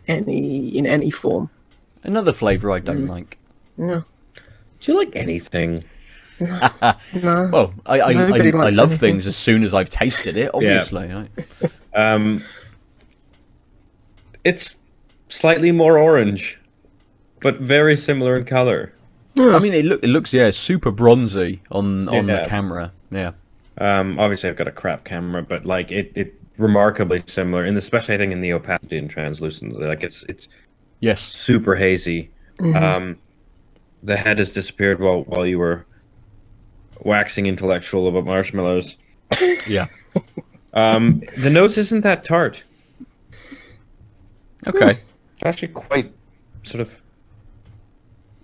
any 0.07 0.69
in 0.77 0.85
any 0.87 1.11
form. 1.11 1.49
Another 2.03 2.31
flavour 2.33 2.71
I 2.71 2.79
Mm. 2.79 2.85
don't 2.85 3.07
like. 3.07 3.37
Yeah, 3.77 4.01
Do 4.81 4.91
you 4.91 4.97
like 4.97 5.15
anything? 5.15 5.83
No. 6.39 6.69
Well, 7.51 7.73
I 7.85 7.99
I, 7.99 7.99
I, 7.99 8.09
I 8.11 8.69
love 8.69 8.89
anything. 8.89 8.97
things 8.97 9.27
as 9.27 9.35
soon 9.35 9.63
as 9.63 9.73
I've 9.73 9.89
tasted 9.89 10.37
it. 10.37 10.51
Obviously, 10.53 11.07
right? 11.11 11.29
Um, 11.95 12.43
it's 14.43 14.77
slightly 15.29 15.71
more 15.71 15.97
orange, 15.97 16.59
but 17.41 17.59
very 17.59 17.97
similar 17.97 18.37
in 18.37 18.45
color. 18.45 18.93
I 19.39 19.59
mean, 19.59 19.73
it 19.73 19.85
look 19.85 20.03
it 20.03 20.07
looks 20.07 20.33
yeah 20.33 20.49
super 20.49 20.91
bronzy 20.91 21.61
on 21.71 22.07
on 22.09 22.27
Yeah. 22.27 22.43
the 22.43 22.49
camera. 22.49 22.91
Yeah. 23.11 23.31
Um, 23.79 24.17
obviously, 24.19 24.49
I've 24.49 24.55
got 24.55 24.67
a 24.67 24.71
crap 24.71 25.03
camera, 25.03 25.43
but 25.43 25.65
like 25.65 25.91
it, 25.91 26.11
it 26.15 26.33
remarkably 26.57 27.21
similar, 27.27 27.63
and 27.63 27.77
especially 27.77 28.15
I 28.15 28.17
think 28.17 28.31
in 28.31 28.41
the 28.41 28.53
opacity 28.53 28.97
and 28.97 29.09
translucency, 29.09 29.77
like 29.77 30.03
it's 30.03 30.23
it's 30.27 30.47
Yes. 30.99 31.21
super 31.35 31.75
hazy. 31.75 32.31
Um, 32.73 33.17
the 34.01 34.17
head 34.17 34.39
has 34.39 34.51
disappeared 34.51 34.99
while 34.99 35.21
while 35.25 35.45
you 35.45 35.59
were 35.59 35.85
waxing 37.01 37.45
intellectual 37.45 38.07
about 38.07 38.25
marshmallows. 38.25 38.97
Yeah. 39.67 39.87
Um, 40.73 41.21
the 41.37 41.49
nose 41.49 41.77
isn't 41.77 42.01
that 42.01 42.23
tart. 42.23 42.63
Okay. 44.65 44.91
It's 44.91 45.43
actually 45.43 45.69
quite 45.69 46.13
sort 46.63 46.81
of 46.81 47.01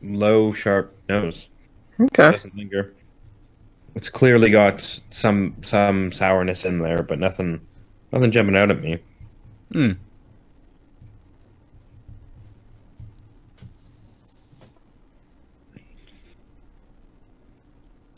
low, 0.01 0.51
sharp 0.51 0.95
nose. 1.07 1.49
Okay. 1.99 2.31
doesn't 2.31 2.55
linger. 2.55 2.93
It's 3.95 4.09
clearly 4.09 4.49
got 4.49 4.99
some 5.11 5.55
some 5.63 6.11
sourness 6.11 6.65
in 6.65 6.79
there, 6.79 7.03
but 7.03 7.19
nothing 7.19 7.61
nothing 8.11 8.31
jumping 8.31 8.55
out 8.55 8.71
at 8.71 8.81
me. 8.81 8.99
Hmm. 9.71 9.91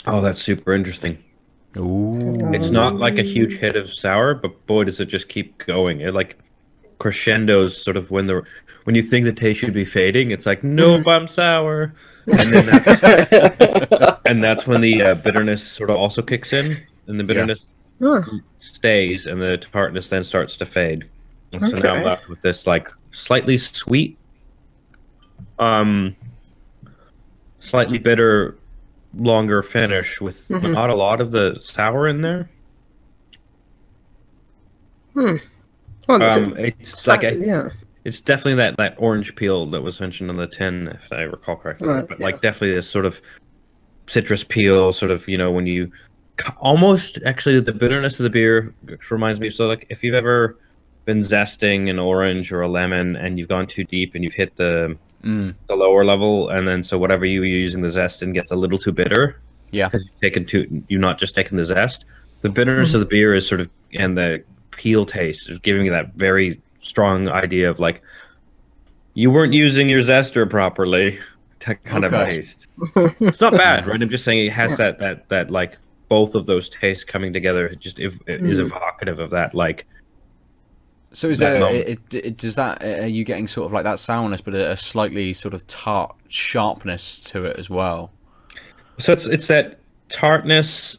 Oh, 0.08 0.22
that's 0.22 0.42
super 0.42 0.74
interesting. 0.74 1.18
Ooh. 1.78 2.54
It's 2.54 2.70
not 2.70 2.96
like 2.96 3.18
a 3.18 3.24
huge 3.24 3.58
hit 3.58 3.76
of 3.76 3.92
sour, 3.94 4.34
but 4.34 4.66
boy, 4.66 4.86
does 4.86 5.00
it 5.00 5.06
just 5.06 5.28
keep 5.28 5.58
going. 5.66 6.02
It 6.02 6.14
like 6.14 6.38
crescendos 7.00 7.82
sort 7.84 7.98
of 7.98 8.12
when 8.12 8.28
the 8.28 8.42
when 8.86 8.96
you 8.96 9.02
think 9.02 9.26
the 9.26 9.34
taste 9.34 9.60
should 9.60 9.74
be 9.74 9.84
fading, 9.84 10.32
it's 10.32 10.46
like 10.46 10.64
nope, 10.64 11.08
I'm 11.08 11.28
sour, 11.28 11.94
and 12.28 12.40
then 12.40 12.66
that's, 12.66 14.22
and 14.26 14.44
that's 14.44 14.68
when 14.68 14.80
the 14.80 15.02
uh, 15.02 15.16
bitterness 15.16 15.66
sort 15.66 15.90
of 15.90 15.98
also 15.98 16.22
kicks 16.22 16.54
in, 16.54 16.78
and 17.08 17.18
the 17.18 17.24
bitterness 17.24 17.62
Oh, 18.02 18.22
stays, 18.60 19.26
and 19.26 19.42
the 19.42 19.58
tartness 19.58 20.10
then 20.10 20.24
starts 20.24 20.58
to 20.58 20.66
fade. 20.66 21.10
And 21.54 21.62
so 21.62 21.78
now 21.78 21.94
I'm 21.94 22.04
left 22.04 22.28
with 22.28 22.42
this 22.42 22.68
like 22.68 22.90
slightly 23.12 23.58
sweet, 23.58 24.18
um, 25.60 26.16
slightly 27.60 27.98
bitter, 27.98 28.58
longer 29.18 29.64
finish 29.64 30.20
with 30.22 30.48
Mhm. 30.50 30.74
not 30.74 30.90
a 30.90 30.96
lot 30.96 31.22
of 31.22 31.32
the 31.32 31.58
sour 31.62 32.08
in 32.08 32.22
there. 32.22 32.50
well, 35.16 35.40
Um, 36.10 36.56
it. 36.58 36.76
it's 36.80 37.08
like 37.08 37.24
a, 37.24 37.36
yeah. 37.40 37.70
it's 38.04 38.20
definitely 38.22 38.56
that 38.56 38.78
that 38.78 38.96
orange 38.98 39.36
peel 39.36 39.66
that 39.68 39.82
was 39.82 40.00
mentioned 40.00 40.30
on 40.30 40.38
the 40.38 40.48
tin, 40.48 40.88
if 40.90 41.12
I 41.14 41.22
recall 41.24 41.56
correctly. 41.56 41.88
Right, 41.88 42.08
but 42.08 42.20
yeah. 42.20 42.26
like 42.26 42.42
definitely 42.42 42.76
this 42.76 42.90
sort 42.90 43.06
of 43.06 43.22
citrus 44.08 44.44
peel, 44.44 44.94
sort 44.94 45.12
of 45.12 45.28
you 45.28 45.38
know 45.38 45.52
when 45.52 45.66
you 45.68 45.92
almost 46.58 47.18
actually 47.26 47.60
the 47.62 47.72
bitterness 47.72 48.20
of 48.20 48.24
the 48.26 48.30
beer 48.30 48.74
which 48.84 49.10
reminds 49.10 49.40
me. 49.40 49.50
So 49.50 49.68
like 49.68 49.86
if 49.90 50.04
you've 50.04 50.16
ever 50.16 50.58
been 51.06 51.22
zesting 51.22 51.90
an 51.90 51.98
orange 52.00 52.52
or 52.52 52.62
a 52.62 52.68
lemon 52.68 53.16
and 53.16 53.40
you've 53.40 53.48
gone 53.48 53.68
too 53.68 53.84
deep 53.86 54.16
and 54.16 54.24
you've 54.24 54.34
hit 54.34 54.56
the 54.58 54.98
Mm. 55.26 55.56
the 55.68 55.76
lower 55.76 56.06
level, 56.06 56.50
and 56.50 56.68
then 56.68 56.84
so 56.84 56.98
whatever 56.98 57.26
you 57.26 57.44
use 57.44 57.74
in 57.74 57.82
the 57.82 57.90
zest 57.90 58.22
in 58.22 58.32
gets 58.32 58.52
a 58.52 58.56
little 58.56 58.78
too 58.78 58.92
bitter 58.92 59.42
Yeah. 59.72 59.88
because 59.88 60.06
you've 60.06 60.22
taken 60.22 60.46
too 60.46 60.84
you're 60.88 61.00
not 61.02 61.18
just 61.18 61.34
taking 61.34 61.58
the 61.58 61.66
zest. 61.66 62.06
The 62.42 62.50
bitterness 62.50 62.94
of 62.94 63.00
the 63.00 63.08
beer 63.08 63.34
is 63.34 63.48
sort 63.48 63.60
of 63.62 63.70
and 63.94 64.16
the 64.18 64.44
peel 64.72 65.06
taste 65.06 65.50
is 65.50 65.58
giving 65.60 65.86
you 65.86 65.92
that 65.92 66.14
very 66.14 66.62
strong 66.84 67.28
idea 67.30 67.70
of 67.70 67.80
like 67.80 68.04
you 69.16 69.32
weren't 69.32 69.54
using 69.54 69.90
your 69.90 70.02
zester 70.02 70.48
properly 70.50 71.18
to 71.62 71.74
kind 71.76 72.06
of 72.06 72.14
Okay. 72.14 72.36
taste. 72.36 72.68
It's 73.22 73.42
not 73.42 73.54
bad, 73.54 73.88
right? 73.88 74.02
I'm 74.02 74.10
just 74.10 74.24
saying 74.26 74.46
it 74.46 74.52
has 74.52 74.78
that 74.78 75.00
that 75.00 75.28
that 75.30 75.50
like 75.50 75.78
both 76.08 76.36
of 76.36 76.46
those 76.46 76.70
tastes 76.70 77.04
coming 77.04 77.34
together. 77.34 77.66
It 77.66 77.80
just 77.80 78.00
ev- 78.00 78.20
it 78.28 78.44
is 78.44 78.60
Mm. 78.60 78.66
evocative 78.68 79.20
of 79.20 79.32
that 79.32 79.56
like 79.56 79.88
So 81.16 81.30
is 81.30 81.40
That 81.40 81.60
there? 81.62 81.74
It, 81.74 82.14
it, 82.14 82.38
does 82.38 82.56
that? 82.56 82.84
Are 82.84 83.08
you 83.08 83.24
getting 83.24 83.48
sort 83.48 83.68
of 83.68 83.72
like 83.72 83.86
that 83.86 84.00
sourness, 84.00 84.42
but 84.42 84.54
a, 84.54 84.72
a 84.72 84.78
slightly 84.78 85.32
sort 85.32 85.54
of 85.54 85.66
tart 85.68 86.14
sharpness 86.28 87.20
to 87.32 87.46
it 87.46 87.58
as 87.58 87.70
well? 87.70 88.12
So 89.00 89.14
it's 89.14 89.26
it's 89.26 89.48
that 89.48 89.80
tartness, 90.10 90.98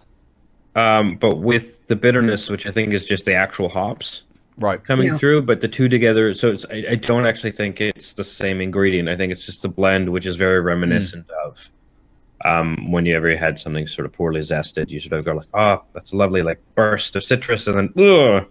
um, 0.74 1.16
but 1.16 1.38
with 1.38 1.86
the 1.88 1.96
bitterness, 1.96 2.48
which 2.48 2.66
I 2.66 2.70
think 2.70 2.94
is 2.94 3.06
just 3.06 3.26
the 3.26 3.34
actual 3.34 3.68
hops 3.68 4.22
Right. 4.58 4.82
coming 4.82 5.08
Yeah. 5.08 5.18
through. 5.18 5.42
But 5.42 5.60
the 5.60 5.68
two 5.68 5.86
together, 5.86 6.32
so 6.32 6.50
it's 6.50 6.64
I, 6.70 6.84
I 6.92 6.94
don't 6.94 7.26
actually 7.26 7.52
think 7.52 7.82
it's 7.82 8.14
the 8.14 8.24
same 8.24 8.62
ingredient. 8.62 9.10
I 9.10 9.16
think 9.16 9.32
it's 9.32 9.44
just 9.44 9.60
the 9.60 9.68
blend, 9.68 10.08
which 10.08 10.24
is 10.24 10.36
very 10.36 10.60
reminiscent 10.60 11.28
of 11.44 11.70
um, 12.46 12.90
when 12.90 13.04
you 13.04 13.14
ever 13.14 13.36
had 13.36 13.58
something 13.58 13.86
sort 13.86 14.06
of 14.06 14.12
poorly 14.14 14.40
zested. 14.40 14.88
You 14.88 14.98
sort 14.98 15.18
of 15.18 15.26
go 15.26 15.34
like, 15.34 15.46
oh, 15.52 15.82
that's 15.92 16.12
a 16.12 16.16
lovely 16.16 16.42
like 16.42 16.58
burst 16.74 17.16
of 17.16 17.22
citrus, 17.24 17.66
and 17.66 17.92
then 17.92 18.06
ugh, 18.06 18.46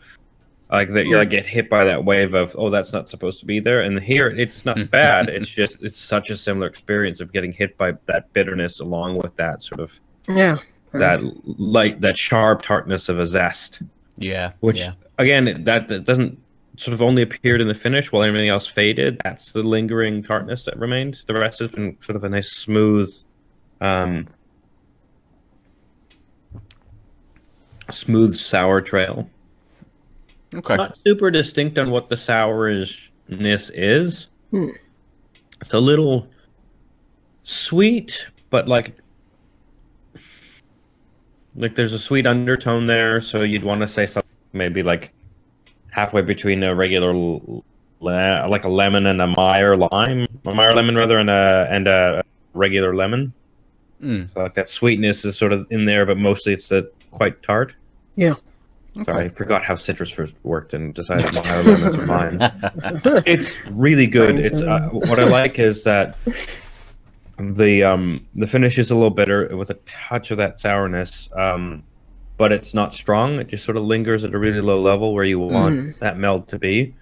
like 0.75 0.89
that 0.89 1.05
you 1.05 1.17
like 1.17 1.29
get 1.29 1.45
hit 1.45 1.69
by 1.69 1.83
that 1.83 2.03
wave 2.05 2.33
of 2.33 2.55
oh, 2.57 2.69
that's 2.69 2.91
not 2.91 3.09
supposed 3.09 3.39
to 3.39 3.45
be 3.45 3.59
there. 3.59 3.81
And 3.81 3.99
here, 3.99 4.27
it's 4.27 4.65
not 4.65 4.89
bad. 4.91 5.29
It's 5.35 5.49
just 5.49 5.81
it's 5.83 5.99
such 5.99 6.29
a 6.29 6.37
similar 6.37 6.67
experience 6.67 7.19
of 7.19 7.31
getting 7.33 7.51
hit 7.51 7.77
by 7.77 7.93
that 8.05 8.31
bitterness 8.33 8.79
along 8.79 9.17
with 9.17 9.35
that 9.37 9.63
sort 9.63 9.79
of 9.81 9.99
Yeah. 10.27 10.57
that 10.93 11.21
light, 11.45 12.01
that 12.01 12.17
sharp 12.17 12.61
tartness 12.61 13.09
of 13.09 13.19
a 13.19 13.27
zest, 13.27 13.81
Yeah. 14.17 14.51
which 14.61 14.79
yeah. 14.79 14.93
again, 15.17 15.63
that, 15.65 15.87
that 15.87 16.05
doesn't 16.05 16.37
sort 16.77 16.93
of 16.93 17.01
only 17.01 17.21
appeared 17.21 17.61
in 17.61 17.67
the 17.67 17.73
finish 17.75 18.11
while 18.11 18.23
everything 18.23 18.49
else 18.49 18.67
faded. 18.67 19.19
That's 19.23 19.51
the 19.51 19.63
lingering 19.63 20.23
tartness 20.23 20.65
that 20.65 20.77
remained. 20.77 21.21
The 21.27 21.33
rest 21.33 21.59
has 21.59 21.69
been 21.69 21.97
sort 22.01 22.15
of 22.15 22.23
a 22.23 22.29
nice 22.29 22.51
smooth, 22.51 23.09
um, 23.81 24.27
smooth 27.91 28.35
sour 28.35 28.81
trail. 28.81 29.29
Okay. 30.53 30.73
It's 30.73 30.77
not 30.77 30.99
super 31.05 31.31
distinct 31.31 31.77
on 31.77 31.91
what 31.91 32.09
the 32.09 32.17
sourness 32.17 33.01
is. 33.29 34.27
Hmm. 34.51 34.69
It's 35.61 35.73
a 35.73 35.79
little 35.79 36.27
sweet, 37.43 38.27
but 38.49 38.67
like 38.67 38.95
like 41.55 41.75
there's 41.75 41.93
a 41.93 41.99
sweet 41.99 42.27
undertone 42.27 42.87
there, 42.87 43.21
so 43.21 43.41
you'd 43.41 43.63
want 43.63 43.81
to 43.81 43.87
say 43.87 44.05
something 44.05 44.29
maybe 44.53 44.83
like 44.83 45.13
halfway 45.89 46.21
between 46.21 46.63
a 46.63 46.75
regular 46.75 47.13
le- 47.13 48.47
like 48.47 48.65
a 48.65 48.69
lemon 48.69 49.07
and 49.07 49.21
a 49.21 49.27
Meyer 49.27 49.77
lime, 49.77 50.27
a 50.45 50.53
Meyer 50.53 50.73
lemon 50.75 50.95
rather, 50.95 51.17
and 51.17 51.29
a 51.29 51.67
and 51.69 51.87
a 51.87 52.23
regular 52.53 52.95
lemon. 52.95 53.33
Mm. 54.01 54.31
So 54.33 54.41
like 54.41 54.53
that 54.55 54.69
sweetness 54.69 55.23
is 55.25 55.37
sort 55.37 55.53
of 55.53 55.65
in 55.69 55.85
there, 55.85 56.05
but 56.05 56.17
mostly 56.17 56.53
it's 56.53 56.71
uh 56.71 56.83
quite 57.11 57.41
tart. 57.41 57.73
Yeah. 58.15 58.35
Sorry, 59.03 59.25
I 59.25 59.27
forgot 59.27 59.63
how 59.63 59.75
citrus 59.75 60.09
first 60.09 60.33
worked 60.43 60.73
and 60.73 60.93
decided 60.93 61.33
Meyer 61.33 61.63
lemons 61.63 61.97
are 61.97 62.05
mine. 62.05 62.39
It's 63.25 63.49
really 63.71 64.07
good. 64.07 64.39
It's 64.39 64.61
uh, 64.61 64.89
what 64.91 65.19
I 65.19 65.25
like 65.25 65.59
is 65.59 65.83
that 65.83 66.17
the 67.37 67.83
um 67.83 68.25
the 68.35 68.47
finish 68.47 68.77
is 68.77 68.91
a 68.91 68.95
little 68.95 69.09
bitter 69.09 69.55
with 69.57 69.69
a 69.69 69.73
touch 69.85 70.31
of 70.31 70.37
that 70.37 70.59
sourness, 70.59 71.27
um, 71.35 71.83
but 72.37 72.51
it's 72.53 72.73
not 72.73 72.93
strong. 72.93 73.39
It 73.39 73.47
just 73.47 73.65
sort 73.65 73.75
of 73.75 73.83
lingers 73.83 74.23
at 74.23 74.33
a 74.33 74.37
really 74.37 74.61
low 74.61 74.81
level 74.81 75.13
where 75.13 75.25
you 75.25 75.39
want 75.39 75.99
that 75.99 76.17
meld 76.17 76.47
to 76.49 76.59
be. 76.59 76.95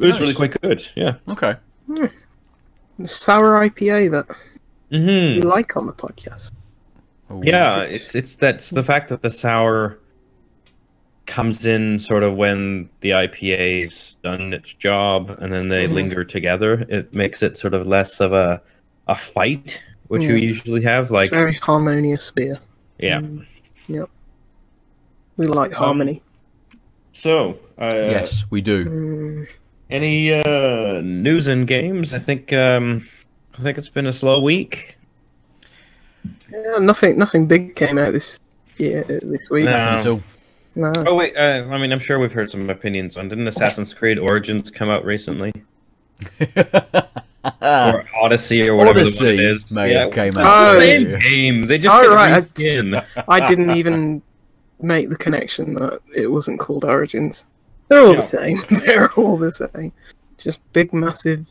It's 0.00 0.20
really 0.20 0.34
quite 0.34 0.58
good. 0.62 0.82
Yeah. 0.96 1.16
Okay. 1.28 1.56
Sour 3.04 3.68
IPA 3.68 4.10
that 4.12 4.36
hmm 4.90 5.34
we 5.36 5.42
like 5.42 5.76
on 5.76 5.86
the 5.86 5.92
podcast. 5.92 6.52
Ooh, 7.30 7.42
Yeah, 7.44 7.80
it's 7.82 8.14
it's 8.14 8.36
that's 8.36 8.70
the 8.70 8.82
fact 8.82 9.08
that 9.10 9.22
the 9.22 9.30
sour 9.30 9.98
comes 11.26 11.66
in 11.66 11.98
sort 11.98 12.22
of 12.22 12.36
when 12.36 12.88
the 13.00 13.10
IPA's 13.10 14.16
done 14.22 14.54
its 14.54 14.72
job 14.72 15.36
and 15.40 15.52
then 15.52 15.68
they 15.68 15.86
Mhm. 15.86 15.92
linger 15.92 16.24
together. 16.24 16.86
It 16.88 17.14
makes 17.14 17.42
it 17.42 17.58
sort 17.58 17.74
of 17.74 17.86
less 17.86 18.20
of 18.20 18.32
a 18.32 18.62
a 19.08 19.14
fight, 19.14 19.82
which 20.08 20.22
you 20.22 20.36
usually 20.36 20.82
have. 20.82 21.10
Like, 21.10 21.30
Like, 21.32 21.32
it's 21.32 21.36
very 21.36 21.54
harmonious 21.54 22.30
beer. 22.30 22.58
yeah. 22.98 23.20
Mm, 23.20 23.46
yep. 23.88 24.10
We 25.38 25.46
like 25.46 25.72
Um, 25.72 25.78
harmony. 25.78 26.22
So, 27.14 27.58
uh, 27.78 27.86
yes, 28.10 28.44
we 28.50 28.60
do. 28.60 28.84
Mm, 28.84 29.48
any 29.90 30.32
uh, 30.32 31.00
news 31.02 31.46
and 31.46 31.66
games? 31.66 32.12
I 32.14 32.18
think 32.18 32.52
um, 32.52 33.06
I 33.58 33.62
think 33.62 33.78
it's 33.78 33.88
been 33.88 34.06
a 34.06 34.12
slow 34.12 34.40
week. 34.40 34.97
Yeah, 36.52 36.78
nothing, 36.80 37.18
nothing 37.18 37.46
big 37.46 37.74
came 37.76 37.98
out 37.98 38.12
this 38.12 38.38
year, 38.78 39.04
this 39.04 39.50
week. 39.50 39.64
No. 39.66 39.70
Nothing 39.70 39.94
at 40.00 40.06
all. 40.06 40.22
No. 40.74 40.92
Oh 41.08 41.16
wait, 41.16 41.36
uh, 41.36 41.66
I 41.70 41.78
mean, 41.78 41.90
I'm 41.92 41.98
sure 41.98 42.18
we've 42.20 42.32
heard 42.32 42.50
some 42.50 42.70
opinions 42.70 43.16
on. 43.16 43.28
Didn't 43.28 43.48
Assassin's 43.48 43.92
Creed 43.92 44.18
Origins 44.18 44.70
come 44.70 44.88
out 44.88 45.04
recently, 45.04 45.52
or 47.60 48.04
Odyssey, 48.22 48.68
or 48.68 48.74
whatever 48.76 49.00
the 49.00 49.04
one 49.04 49.28
it 49.30 49.40
Odyssey 49.40 49.44
is? 49.44 49.70
may 49.70 49.94
have 49.94 50.12
came 50.12 50.36
out. 50.36 50.70
Oh, 50.70 50.74
the 50.74 50.80
same 50.80 51.18
game. 51.18 51.62
They 51.62 51.78
just 51.78 51.94
Oh, 51.96 52.02
hit 52.02 52.10
right, 52.14 52.32
I 52.32 52.40
reskin. 52.42 53.04
I 53.28 53.48
didn't 53.48 53.70
even 53.70 54.22
make 54.80 55.08
the 55.08 55.16
connection 55.16 55.74
that 55.74 56.00
it 56.16 56.28
wasn't 56.30 56.60
called 56.60 56.84
Origins. 56.84 57.44
They're 57.88 58.00
all 58.02 58.10
Yeah. 58.10 58.16
the 58.16 58.22
same. 58.22 58.62
They're 58.86 59.10
all 59.14 59.36
the 59.36 59.50
same. 59.50 59.92
Just 60.36 60.60
big, 60.72 60.92
massive, 60.92 61.46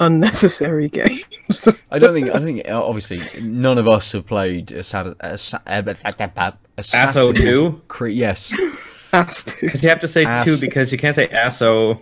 unnecessary 0.00 0.88
games. 1.00 1.68
I 1.90 1.98
don't 1.98 2.14
think. 2.14 2.30
I 2.30 2.38
think 2.38 2.62
obviously 2.68 3.22
none 3.40 3.78
of 3.78 3.88
us 3.88 4.12
have 4.12 4.26
played 4.26 4.70
Assassin, 4.72 5.14
Assassin's 5.20 6.54
Asso 6.94 7.32
two, 7.32 7.80
Creed. 7.88 8.16
Yes. 8.16 8.52
Has 9.12 9.44
to. 9.44 9.54
because 9.62 9.82
you 9.82 9.88
have 9.88 10.00
to 10.00 10.08
say 10.08 10.24
Ass. 10.24 10.44
two 10.44 10.58
because 10.58 10.92
you 10.92 10.98
can't 10.98 11.16
say 11.16 11.28
Asso. 11.28 12.00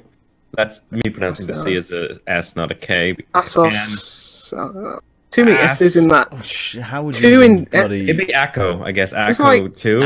That's 0.52 0.82
me 0.90 1.08
pronouncing 1.10 1.46
the 1.46 1.62
C 1.62 1.76
as 1.76 1.90
a 1.92 2.18
S, 2.26 2.56
not 2.56 2.70
a 2.70 2.74
K. 2.74 3.12
because 3.12 3.54
you 3.54 3.64
Assos. 3.66 4.52
Uh, 4.56 4.98
too 5.30 5.44
many 5.44 5.56
Ass. 5.58 5.80
S's 5.82 5.96
in 5.96 6.08
that. 6.08 6.28
Oh, 6.32 6.40
sh- 6.40 6.78
How 6.78 7.02
would 7.02 7.14
Two 7.14 7.28
you 7.28 7.42
in- 7.42 7.66
can. 7.66 7.92
It'd 7.92 8.16
be 8.16 8.26
Acco, 8.26 8.82
I 8.84 8.92
guess. 8.92 9.12
It's 9.14 9.38
Acco 9.40 9.62
like- 9.64 9.76
two. 9.76 10.00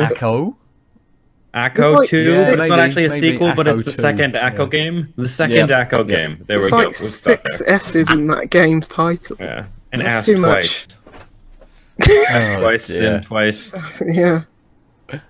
Echo? 1.52 1.92
Like- 1.98 2.08
2. 2.08 2.18
Yeah, 2.18 2.48
it's 2.48 2.58
maybe- 2.58 2.68
not 2.70 2.78
actually 2.78 3.06
a 3.06 3.08
maybe 3.08 3.32
sequel, 3.32 3.52
but 3.56 3.66
it's 3.66 3.84
the 3.84 3.90
2, 3.92 4.02
second 4.02 4.34
yeah. 4.34 4.66
Game. 4.66 5.12
The 5.16 5.28
second 5.28 5.68
Yeah. 5.68 5.84
Acco 5.84 5.98
Yeah. 6.08 6.16
game. 6.28 6.44
There 6.46 6.58
we 6.58 6.62
It's 6.64 6.70
go. 6.70 6.76
like 6.76 6.86
We've 6.88 6.96
got 6.98 7.06
six 7.06 7.62
S's 7.66 8.10
in 8.10 8.26
that 8.28 8.50
game's 8.50 8.86
title. 8.88 9.36
Yeah. 9.40 9.64
and 9.92 10.02
That's 10.02 10.14
asked 10.14 10.26
too 10.26 10.36
twice. 10.36 10.86
much. 10.88 12.08
Oh, 12.08 12.60
twice 12.60 12.86
dear. 12.86 13.14
and 13.16 13.24
twice. 13.24 13.74
yeah, 14.06 14.42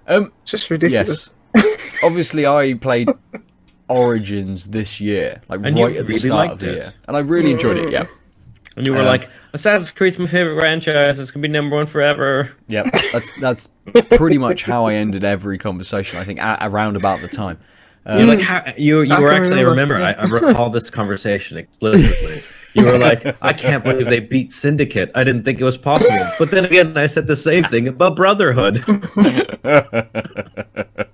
Um, 0.07 0.33
just 0.45 0.69
ridiculous. 0.71 1.35
Yes. 1.57 1.65
obviously 2.03 2.47
I 2.47 2.75
played 2.75 3.09
Origins 3.89 4.67
this 4.67 5.01
year, 5.01 5.41
like 5.49 5.61
And 5.65 5.75
right 5.75 5.97
at 5.97 6.07
the 6.07 6.13
really 6.13 6.19
start 6.21 6.51
of 6.53 6.61
the 6.61 6.69
it. 6.71 6.75
year, 6.77 6.95
and 7.09 7.17
I 7.17 7.21
really 7.21 7.51
enjoyed 7.51 7.77
it. 7.79 7.91
Yeah, 7.91 8.05
And 8.77 8.87
you 8.87 8.93
were 8.95 9.01
Um, 9.01 9.07
like, 9.07 9.29
Assassin's 9.53 9.91
Creed's 9.91 10.19
my 10.19 10.27
favorite 10.27 10.59
franchise. 10.61 11.19
It's 11.19 11.31
gonna 11.31 11.43
be 11.43 11.49
number 11.49 11.77
one 11.77 11.87
forever. 11.87 12.53
yeah. 12.69 12.85
That's 13.13 13.33
that's 13.41 13.69
pretty 14.11 14.39
much 14.39 14.63
how 14.65 14.87
I 14.87 14.95
ended 14.95 15.25
every 15.25 15.59
conversation. 15.59 16.19
I 16.19 16.25
think 16.25 16.41
at, 16.41 16.59
around 16.63 16.97
about 16.97 17.21
the 17.21 17.29
time. 17.29 17.59
You're 18.07 18.25
like, 18.27 18.41
how, 18.41 18.65
you 18.79 19.03
you 19.03 19.13
I 19.13 19.21
were 19.21 19.31
actually 19.31 19.61
I 19.61 19.63
remember. 19.63 19.95
remember. 19.97 20.21
I, 20.21 20.25
I 20.25 20.49
recall 20.49 20.71
this 20.71 20.89
conversation 20.89 21.59
explicitly. 21.59 22.43
You 22.75 22.87
were 22.87 22.99
like, 22.99 23.37
I 23.43 23.53
can't 23.53 23.83
believe 23.85 24.07
they 24.07 24.21
beat 24.21 24.53
Syndicate. 24.53 25.11
I 25.17 25.23
didn't 25.25 25.43
think 25.45 25.61
it 25.61 25.65
was 25.65 25.77
possible. 25.77 26.17
But 26.39 26.51
then 26.53 26.65
again, 26.65 26.97
I 26.97 27.07
said 27.09 27.27
the 27.27 27.37
same 27.37 27.65
thing 27.65 27.89
about 27.89 28.15
Brotherhood. 28.17 28.85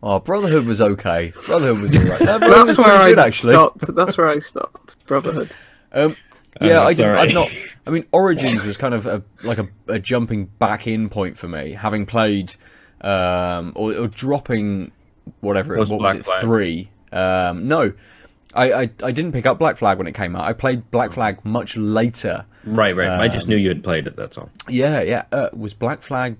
Oh, 0.00 0.20
Brotherhood 0.20 0.64
was 0.64 0.80
okay. 0.80 1.32
Brotherhood 1.46 1.82
was 1.82 1.96
alright. 1.96 2.20
No, 2.22 2.38
was 2.38 2.66
That's 2.68 2.78
where 2.78 2.86
pretty 2.86 3.02
I 3.02 3.08
good, 3.10 3.18
actually. 3.18 3.52
stopped. 3.52 3.94
That's 3.96 4.16
where 4.16 4.28
I 4.28 4.38
stopped. 4.38 5.04
Brotherhood. 5.06 5.50
Um, 5.92 6.16
yeah, 6.60 6.80
Oh, 6.80 6.82
I 6.84 6.94
did, 6.94 7.02
sorry. 7.02 7.18
I've 7.18 7.34
not. 7.34 7.50
I 7.86 7.90
mean, 7.90 8.04
Origins 8.12 8.64
was 8.64 8.76
kind 8.76 8.94
of 8.94 9.06
a, 9.06 9.22
like 9.42 9.58
a, 9.58 9.68
a 9.88 9.98
jumping 9.98 10.46
back 10.46 10.86
in 10.86 11.08
point 11.08 11.36
for 11.36 11.48
me, 11.48 11.72
having 11.72 12.04
played 12.06 12.54
um, 13.00 13.72
or, 13.74 13.94
or 13.94 14.08
dropping 14.08 14.92
whatever 15.40 15.74
it 15.76 15.78
Was 15.78 15.88
what 15.90 16.00
was 16.00 16.12
Black 16.12 16.16
it 16.20 16.24
Flag? 16.24 16.40
three. 16.40 16.90
Um, 17.12 17.68
no, 17.68 17.92
I, 18.54 18.72
I 18.72 18.80
I 19.02 19.10
didn't 19.12 19.32
pick 19.32 19.46
up 19.46 19.58
Black 19.58 19.76
Flag 19.76 19.98
when 19.98 20.06
it 20.06 20.14
came 20.14 20.34
out. 20.36 20.44
I 20.44 20.52
played 20.52 20.90
Black 20.90 21.12
Flag 21.12 21.44
much 21.44 21.76
later. 21.76 22.44
right, 22.64 22.94
right. 22.96 23.08
I 23.20 23.28
just 23.28 23.44
Um, 23.44 23.50
knew 23.50 23.56
you 23.56 23.68
had 23.68 23.82
played 23.84 24.06
it. 24.06 24.16
That's 24.16 24.36
all. 24.36 24.50
Yeah, 24.68 25.00
yeah. 25.02 25.24
Uh, 25.32 25.48
was 25.54 25.74
Black 25.74 26.02
Flag 26.02 26.36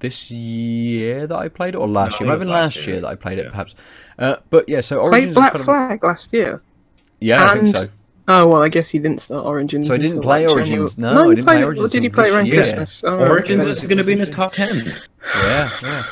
this 0.00 0.30
year 0.30 1.26
that 1.26 1.36
I 1.36 1.48
played 1.48 1.74
it, 1.74 1.78
or 1.78 1.88
last 1.88 2.20
No, 2.20 2.26
year? 2.26 2.26
I 2.26 2.26
Might 2.26 2.32
have 2.32 2.38
been 2.40 2.48
last 2.48 2.76
last 2.76 2.86
year 2.86 2.94
year. 2.96 3.00
that 3.02 3.08
I 3.08 3.14
played 3.14 3.38
it, 3.38 3.50
perhaps. 3.50 3.74
Uh, 4.18 4.36
but 4.50 4.68
yeah, 4.68 4.80
so 4.82 4.96
Played 5.08 5.10
Origins. 5.10 5.26
was 5.26 5.34
Black 5.34 5.52
kind 5.52 5.60
of- 5.60 5.64
Flag 5.64 6.04
last 6.04 6.32
year. 6.32 6.62
yeah, 7.20 7.44
I 7.50 7.54
think 7.54 7.66
so. 7.68 7.88
Oh 8.26 8.46
well, 8.48 8.62
I 8.62 8.68
guess 8.70 8.94
you 8.94 9.00
didn't 9.00 9.20
start 9.20 9.44
Origins. 9.44 9.88
So 9.88 9.94
I 9.94 9.98
didn't 9.98 10.22
play 10.22 10.46
Origins. 10.46 10.94
January- 10.94 11.14
No, 11.14 11.30
I 11.30 11.34
didn't 11.34 11.44
play 11.44 11.54
played 11.54 11.62
it- 11.62 11.66
Origins 11.66 11.84
Or 11.86 11.92
did 11.92 12.04
you 12.04 12.10
play 12.10 12.28
it 12.28 12.34
around 12.34 12.46
year. 12.46 12.56
Christmas? 12.56 13.04
Oh, 13.04 13.18
Origins 13.18 13.62
okay. 13.62 13.70
is 13.70 13.82
going 13.82 13.98
to 13.98 14.04
be 14.04 14.12
in 14.12 14.18
his 14.18 14.30
top 14.30 14.52
ten. 14.54 14.92
Yeah, 15.36 15.70
yeah. 15.82 16.04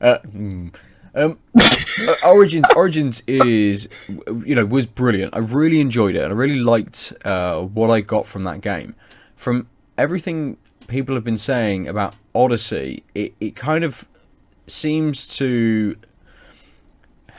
Uh, 0.00 0.18
mm. 0.28 0.74
um, 1.14 1.38
uh, 1.58 2.14
Origins, 2.26 2.66
Origins 2.76 3.22
is, 3.26 3.88
you 4.44 4.54
know, 4.54 4.64
was 4.66 4.86
brilliant. 4.86 5.34
I 5.34 5.38
really 5.38 5.80
enjoyed 5.80 6.14
it, 6.14 6.22
and 6.22 6.32
I 6.32 6.36
really 6.36 6.60
liked 6.60 7.12
uh, 7.24 7.62
what 7.62 7.90
I 7.90 8.00
got 8.00 8.26
from 8.26 8.44
that 8.44 8.60
game. 8.60 8.94
From 9.34 9.68
everything 9.98 10.58
people 10.86 11.14
have 11.14 11.24
been 11.24 11.38
saying 11.38 11.88
about 11.88 12.14
Odyssey, 12.34 13.02
it, 13.14 13.34
it 13.40 13.56
kind 13.56 13.82
of 13.82 14.06
seems 14.68 15.26
to 15.38 15.96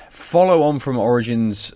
follow 0.09 0.63
on 0.63 0.79
from 0.79 0.97
Origins, 0.97 1.71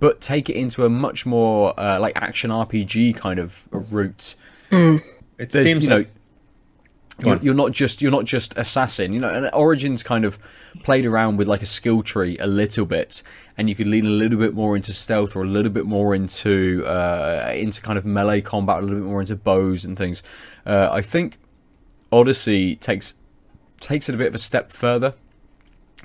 but 0.00 0.20
take 0.20 0.50
it 0.50 0.56
into 0.56 0.84
a 0.84 0.88
much 0.88 1.24
more 1.26 1.78
uh, 1.78 1.98
like 2.00 2.12
action 2.16 2.50
RPG 2.50 3.16
kind 3.16 3.38
of 3.38 3.66
route. 3.70 4.34
It 5.38 5.50
there's 5.50 5.66
seems 5.66 5.82
you 5.82 5.88
know 5.88 5.96
like- 5.98 6.10
you're, 7.18 7.36
you're 7.38 7.54
not 7.54 7.72
just 7.72 8.02
you're 8.02 8.10
not 8.10 8.26
just 8.26 8.52
assassin 8.58 9.14
you 9.14 9.18
know 9.20 9.30
and 9.30 9.48
origins 9.54 10.02
kind 10.02 10.26
of 10.26 10.38
played 10.82 11.06
around 11.06 11.38
with 11.38 11.48
like 11.48 11.62
a 11.62 11.66
skill 11.66 12.02
tree 12.02 12.36
a 12.40 12.46
little 12.46 12.84
bit 12.84 13.22
and 13.56 13.70
you 13.70 13.74
could 13.74 13.86
lean 13.86 14.04
a 14.04 14.10
little 14.10 14.38
bit 14.38 14.52
more 14.52 14.76
into 14.76 14.92
stealth 14.92 15.34
or 15.34 15.42
a 15.42 15.46
little 15.46 15.72
bit 15.72 15.86
more 15.86 16.14
into 16.14 16.84
uh, 16.86 17.50
into 17.56 17.80
kind 17.80 17.98
of 17.98 18.04
melee 18.04 18.42
combat 18.42 18.78
a 18.78 18.82
little 18.82 18.96
bit 19.00 19.08
more 19.08 19.20
into 19.20 19.34
bows 19.34 19.82
and 19.86 19.96
things. 19.96 20.22
Uh, 20.66 20.90
i 20.92 21.00
think 21.00 21.38
odyssey 22.12 22.76
takes 22.76 23.14
takes 23.80 24.10
it 24.10 24.14
a 24.14 24.18
bit 24.18 24.26
of 24.26 24.34
a 24.34 24.38
step 24.38 24.70
further 24.70 25.14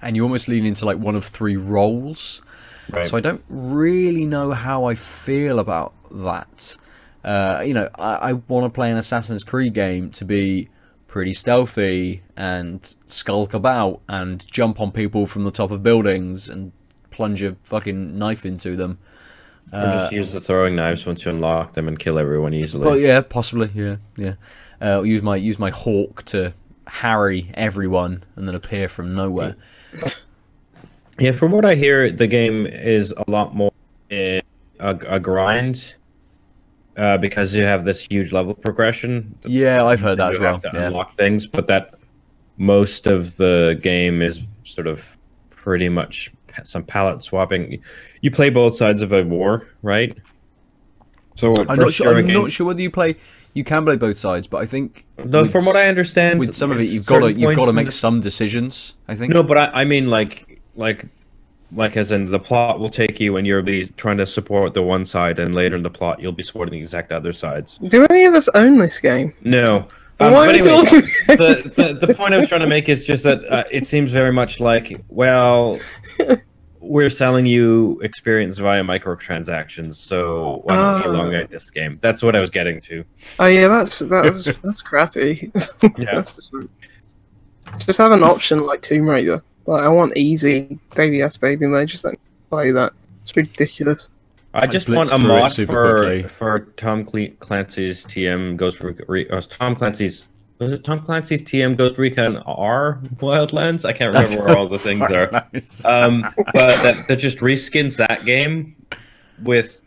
and 0.01 0.15
you 0.15 0.23
almost 0.23 0.47
lean 0.47 0.65
into 0.65 0.85
like 0.85 0.97
one 0.97 1.15
of 1.15 1.25
three 1.25 1.57
roles 1.57 2.41
Right. 2.89 3.07
so 3.07 3.17
I 3.17 3.19
don't 3.21 3.43
really 3.49 4.25
know 4.25 4.51
how 4.51 4.85
I 4.85 4.95
feel 4.95 5.59
about 5.59 5.93
that. 6.11 6.77
Uh, 7.23 7.61
you 7.65 7.73
know, 7.73 7.89
I, 7.99 8.15
I 8.15 8.33
want 8.33 8.65
to 8.65 8.69
play 8.69 8.91
an 8.91 8.97
Assassin's 8.97 9.43
Creed 9.43 9.73
game 9.73 10.09
to 10.11 10.25
be 10.25 10.69
pretty 11.07 11.33
stealthy 11.33 12.23
and 12.37 12.95
skulk 13.05 13.53
about 13.53 14.01
and 14.07 14.45
jump 14.49 14.79
on 14.79 14.91
people 14.91 15.25
from 15.25 15.43
the 15.43 15.51
top 15.51 15.69
of 15.71 15.83
buildings 15.83 16.49
and 16.49 16.71
plunge 17.11 17.41
a 17.41 17.55
fucking 17.63 18.17
knife 18.17 18.45
into 18.45 18.75
them. 18.75 18.97
or 19.73 19.81
just 19.83 20.11
use 20.13 20.33
the 20.33 20.39
throwing 20.41 20.75
knives 20.75 21.05
once 21.05 21.25
you 21.25 21.31
unlock 21.31 21.73
them 21.73 21.87
and 21.87 21.99
kill 21.99 22.17
everyone 22.17 22.53
easily. 22.53 22.83
But 22.83 22.99
yeah, 22.99 23.21
possibly, 23.21 23.69
yeah, 23.75 23.97
yeah. 24.17 24.35
Uh, 24.81 25.01
use 25.03 25.21
my 25.21 25.35
use 25.35 25.59
my 25.59 25.69
hawk 25.69 26.23
to 26.25 26.53
harry 26.87 27.51
everyone 27.53 28.23
and 28.35 28.47
then 28.47 28.55
appear 28.55 28.87
from 28.87 29.13
nowhere. 29.13 29.55
Yeah, 31.21 31.33
from 31.33 31.51
what 31.51 31.65
I 31.65 31.75
hear, 31.75 32.09
the 32.11 32.25
game 32.25 32.65
is 32.65 33.13
a 33.15 33.29
lot 33.29 33.53
more 33.53 33.71
a, 34.09 34.41
a 34.79 35.19
grind 35.19 35.93
uh, 36.97 37.19
because 37.19 37.53
you 37.53 37.61
have 37.61 37.85
this 37.85 38.07
huge 38.09 38.31
level 38.31 38.55
progression. 38.55 39.35
Yeah, 39.45 39.85
I've 39.85 39.99
heard 39.99 40.17
that 40.17 40.31
as 40.31 40.39
well. 40.39 40.59
to 40.59 40.71
Yeah. 40.73 40.87
unlock 40.87 41.11
things, 41.13 41.45
but 41.45 41.67
that 41.67 41.93
most 42.57 43.05
of 43.05 43.37
the 43.37 43.79
game 43.83 44.23
is 44.23 44.47
sort 44.63 44.87
of 44.87 45.15
pretty 45.51 45.89
much 45.89 46.31
some 46.63 46.83
palette 46.83 47.23
swapping. 47.23 47.83
You 48.21 48.31
play 48.31 48.49
both 48.49 48.75
sides 48.75 49.01
of 49.01 49.13
a 49.13 49.21
war, 49.23 49.67
right? 49.83 50.17
So 51.35 51.55
I'm 51.69 51.77
not 51.77 51.93
sure. 51.93 52.17
I'm 52.17 52.25
games- 52.25 52.33
not 52.33 52.51
sure 52.51 52.65
whether 52.65 52.81
you 52.81 52.89
play. 52.89 53.15
You 53.53 53.63
can 53.63 53.85
play 53.85 53.95
both 53.97 54.17
sides, 54.17 54.47
but 54.47 54.57
I 54.61 54.65
think 54.65 55.05
No, 55.23 55.45
from 55.45 55.65
what 55.65 55.75
I 55.75 55.87
understand, 55.87 56.39
with 56.39 56.55
some 56.55 56.71
of 56.71 56.79
it, 56.81 56.85
you've 56.85 57.05
got 57.05 57.19
to 57.19 57.31
you've 57.31 57.55
got 57.55 57.65
to 57.65 57.73
make 57.73 57.91
some 57.91 58.21
decisions. 58.21 58.95
I 59.07 59.13
think. 59.13 59.31
No, 59.33 59.43
but 59.43 59.57
I, 59.59 59.65
I 59.81 59.85
mean 59.85 60.07
like 60.09 60.50
like 60.75 61.05
like 61.73 61.95
as 61.95 62.11
in 62.11 62.29
the 62.29 62.39
plot 62.39 62.79
will 62.79 62.89
take 62.89 63.19
you 63.19 63.37
and 63.37 63.47
you'll 63.47 63.61
be 63.61 63.87
trying 63.95 64.17
to 64.17 64.25
support 64.25 64.73
the 64.73 64.81
one 64.81 65.05
side 65.05 65.39
and 65.39 65.55
later 65.55 65.75
in 65.77 65.83
the 65.83 65.89
plot 65.89 66.19
you'll 66.21 66.31
be 66.33 66.43
supporting 66.43 66.73
the 66.73 66.79
exact 66.79 67.11
other 67.13 67.31
sides. 67.31 67.77
Do 67.87 68.05
any 68.09 68.25
of 68.25 68.33
us 68.33 68.49
own 68.55 68.77
this 68.77 68.99
game? 68.99 69.33
No. 69.41 69.87
Why 70.17 70.27
Um, 70.27 70.33
are 70.33 70.45
but 70.47 70.55
anyway, 70.55 70.67
talking? 70.85 71.01
the, 71.27 71.73
the, 71.99 72.05
the 72.07 72.13
point 72.13 72.33
I 72.33 72.37
was 72.37 72.49
trying 72.49 72.61
to 72.61 72.67
make 72.67 72.89
is 72.89 73.05
just 73.05 73.23
that 73.23 73.43
uh, 73.49 73.63
it 73.71 73.87
seems 73.87 74.11
very 74.11 74.31
much 74.33 74.59
like, 74.59 75.01
well, 75.07 75.79
we're 76.79 77.09
selling 77.09 77.45
you 77.45 77.99
experience 78.03 78.57
via 78.57 78.83
microtransactions, 78.83 79.95
so 79.95 80.61
why 80.65 80.75
don't 80.75 81.05
Oh. 81.05 81.09
elongate 81.13 81.49
this 81.49 81.69
game? 81.69 81.97
That's 82.01 82.21
what 82.21 82.35
I 82.35 82.39
was 82.41 82.49
getting 82.49 82.81
to. 82.81 83.03
Oh 83.39 83.45
yeah, 83.47 83.67
that's 83.67 83.99
that's 83.99 84.57
that's 84.59 84.81
crappy. 84.81 85.51
Yeah. 85.97 86.15
That's 86.15 86.33
just, 86.35 86.51
just 87.85 87.97
have 87.99 88.11
an 88.11 88.23
option 88.23 88.57
like 88.59 88.81
Tomb 88.81 89.09
Raider. 89.09 89.41
Like 89.65 89.83
I 89.83 89.89
want 89.89 90.17
easy 90.17 90.79
baby 90.95 91.21
ass 91.21 91.37
baby 91.37 91.67
mode. 91.67 91.87
Just 91.87 92.03
don't 92.03 92.19
play 92.49 92.71
that. 92.71 92.93
It's 93.23 93.35
ridiculous. 93.35 94.09
I 94.53 94.67
just 94.67 94.87
blitzed 94.87 94.95
want 94.95 95.13
a 95.13 95.17
mod 95.17 95.55
for 95.55 95.97
quickly. 95.97 96.23
for 96.27 96.59
Tom 96.77 97.05
Clancy's 97.05 98.03
TM 98.05 98.57
Ghost 98.57 98.81
Recon. 98.81 99.05
Re- 99.07 99.29
uh, 99.29 99.41
Tom 99.41 99.75
Clancy's 99.75 100.27
was 100.61 100.73
it 100.73 100.83
Tom 100.83 101.01
Clancy's 101.01 101.41
TM 101.41 101.75
Ghost 101.75 101.97
Recon 101.97 102.37
R 102.45 102.99
Wildlands? 103.15 103.83
I 103.83 103.93
can't 103.93 104.13
remember 104.13 104.45
where 104.45 104.57
all 104.57 104.67
the 104.67 104.77
things 104.77 105.01
are. 105.01 105.31
Nice. 105.53 105.83
Um, 105.83 106.21
but 106.35 106.53
that, 106.83 107.07
that 107.07 107.15
just 107.17 107.39
reskins 107.39 107.95
that 107.97 108.25
game 108.25 108.75
with 109.41 109.81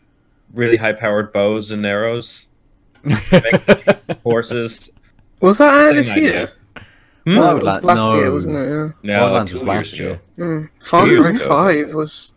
really 0.53 0.75
high 0.75 0.91
powered 0.91 1.31
bows 1.31 1.71
and 1.71 1.85
arrows, 1.85 2.47
horses. 4.23 4.89
Was 5.39 5.59
that 5.59 5.73
out 5.73 5.87
Same 5.87 5.95
this 5.95 6.15
year? 6.15 6.49
Idea. 7.27 7.41
Oh, 7.41 7.57
it 7.57 7.63
was 7.63 7.63
Wildland- 7.63 7.83
last 7.83 8.13
year, 8.13 8.31
wasn't 8.31 8.55
it? 8.55 8.69
Yeah. 8.69 8.89
No, 9.03 9.23
Wildlands 9.23 9.31
like 9.33 9.53
was 9.53 9.63
last 9.63 9.97
years 9.97 9.99
year. 9.99 10.09
ago. 10.11 10.19
Mm. 10.45 10.69
Far 10.83 11.07
Cry. 11.07 11.37
Five 11.47 11.93
was 11.93 12.33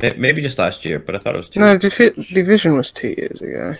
Maybe 0.00 0.42
just 0.42 0.58
last 0.58 0.84
year, 0.84 0.98
but 0.98 1.14
I 1.14 1.18
thought 1.18 1.34
it 1.34 1.36
was 1.38 1.48
two. 1.48 1.60
no 1.60 1.76
Divi- 1.78 2.10
Division 2.34 2.76
was 2.76 2.90
two 2.90 3.14
years 3.16 3.40
ago. 3.40 3.76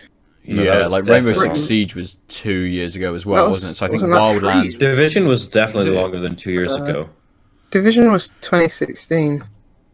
No, 0.46 0.62
yeah, 0.62 0.78
was 0.84 0.88
like 0.92 1.04
Rainbow 1.06 1.32
Six 1.32 1.60
Siege 1.60 1.94
was 1.96 2.16
two 2.28 2.52
years 2.52 2.94
ago 2.96 3.12
as 3.14 3.26
well, 3.26 3.48
was- 3.48 3.56
wasn't 3.64 3.72
it? 3.72 3.76
So 3.76 3.86
I 3.86 3.88
think 3.88 4.02
wasn't 4.02 4.12
that 4.12 4.38
free? 4.40 4.48
Wildlands. 4.48 4.78
Division 4.78 5.26
was 5.26 5.48
definitely 5.48 5.90
Was 5.90 5.98
longer 5.98 6.20
than 6.20 6.36
two 6.36 6.52
years 6.52 6.70
Uh, 6.72 6.76
ago. 6.82 7.08
Division 7.72 8.12
was 8.12 8.28
2016. 8.40 9.42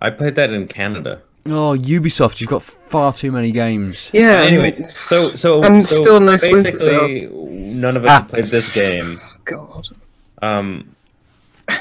I 0.03 0.11
played 0.11 0.35
that 0.35 0.51
in 0.51 0.69
Canada. 0.69 1.23
Oh, 1.47 1.75
Ubisoft! 1.79 2.41
You've 2.43 2.51
got 2.51 2.63
far 2.63 3.11
too 3.13 3.33
many 3.33 3.51
games. 3.51 4.11
Yeah. 4.13 4.43
anyway, 4.43 4.75
and- 4.77 4.91
so 4.91 5.29
so 5.31 5.63
And 5.63 5.87
so 5.87 5.97
still 5.97 6.21
no 6.21 6.33
basically, 6.33 7.27
none 7.33 7.97
of 7.97 8.05
us 8.05 8.11
Ah. 8.11 8.15
have 8.21 8.29
played 8.29 8.45
this 8.47 8.71
game. 8.75 9.19
God. 9.47 9.89
Um, 10.43 10.95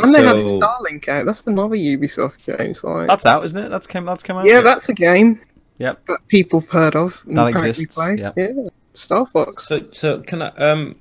And 0.00 0.14
they 0.14 0.22
had 0.22 0.38
So- 0.38 0.60
Starlink 0.60 1.08
out. 1.08 1.26
That's 1.26 1.42
another 1.46 1.74
Ubisoft 1.74 2.46
game. 2.46 2.70
It's 2.70 2.84
like, 2.84 3.08
That's 3.08 3.26
out, 3.26 3.44
isn't 3.44 3.58
it? 3.64 3.68
That's 3.68 3.86
came. 3.86 4.04
That's 4.04 4.22
come 4.22 4.36
out. 4.36 4.46
yeah, 4.46 4.60
that's 4.60 4.88
a 4.88 4.94
game 4.94 5.40
Yep. 5.78 6.06
that 6.06 6.18
people 6.28 6.60
have 6.60 6.70
heard 6.70 6.94
of. 6.96 7.22
and 7.26 7.36
That 7.36 7.48
exists, 7.48 7.96
Play. 7.96 8.16
yep. 8.18 8.34
Yeah. 8.36 8.48
Star 8.94 9.26
Fox. 9.26 9.66
so 9.68 9.80
so 9.92 10.20
can 10.20 10.42
I 10.42 10.48
um, 10.56 10.94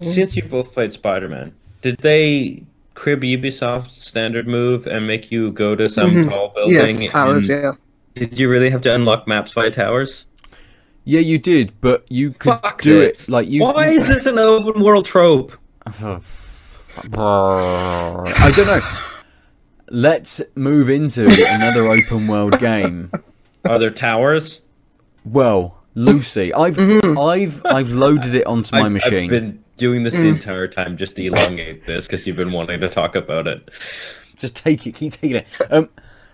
Mm. 0.00 0.14
since 0.14 0.34
you 0.36 0.42
both 0.42 0.72
played 0.72 0.92
Spider 0.92 1.28
Man, 1.28 1.52
did 1.82 1.98
they 1.98 2.62
crib 2.94 3.20
Ubisoft 3.22 3.90
standard 3.90 4.48
move 4.48 4.86
and 4.86 5.06
make 5.06 5.30
you 5.30 5.50
go 5.52 5.74
to 5.76 5.88
some 5.88 6.10
Mhm. 6.12 6.28
tall 6.30 6.52
building? 6.54 6.74
yes, 6.74 7.10
towers. 7.10 7.48
and 7.50 7.62
Yeah. 7.62 7.72
Did 8.14 8.38
you 8.38 8.48
really 8.48 8.70
have 8.70 8.80
to 8.82 8.94
unlock 8.94 9.28
maps 9.28 9.52
via 9.52 9.70
towers? 9.70 10.26
Yeah, 11.04 11.20
you 11.20 11.38
did, 11.38 11.72
but 11.80 12.04
you 12.08 12.30
could 12.30 12.60
Fuck 12.60 12.82
do 12.82 12.98
this. 13.00 13.24
it 13.24 13.28
like 13.28 13.48
you. 13.48 13.62
Why 13.62 13.88
is 13.90 14.08
this 14.08 14.26
an 14.26 14.38
open 14.38 14.82
world 14.82 15.04
trope? 15.06 15.52
I 15.98 16.20
don't 18.54 18.66
know. 18.66 18.80
Let's 19.90 20.40
move 20.54 20.88
into 20.88 21.24
another 21.24 21.82
open 21.88 22.26
world 22.26 22.58
game. 22.60 23.10
Are 23.64 23.78
there 23.78 23.90
towers? 23.90 24.60
Well, 25.24 25.82
Lucy, 25.94 26.54
I've 26.54 26.78
I've 27.18 27.64
I've 27.66 27.90
loaded 27.90 28.34
it 28.34 28.46
onto 28.46 28.74
my 28.76 28.86
I've, 28.86 28.92
machine. 28.92 29.24
I've 29.24 29.30
been 29.30 29.64
doing 29.76 30.02
this 30.02 30.14
the 30.14 30.28
entire 30.28 30.68
time 30.68 30.96
just 30.96 31.16
to 31.16 31.24
elongate 31.24 31.86
this 31.86 32.06
because 32.06 32.26
you've 32.26 32.36
been 32.36 32.52
wanting 32.52 32.80
to 32.80 32.88
talk 32.88 33.16
about 33.16 33.46
it. 33.46 33.68
Just 34.38 34.56
take 34.56 34.86
it. 34.86 34.94
Keep 34.94 35.12
taking 35.14 35.36
it. 35.36 35.58
Um, 35.70 35.88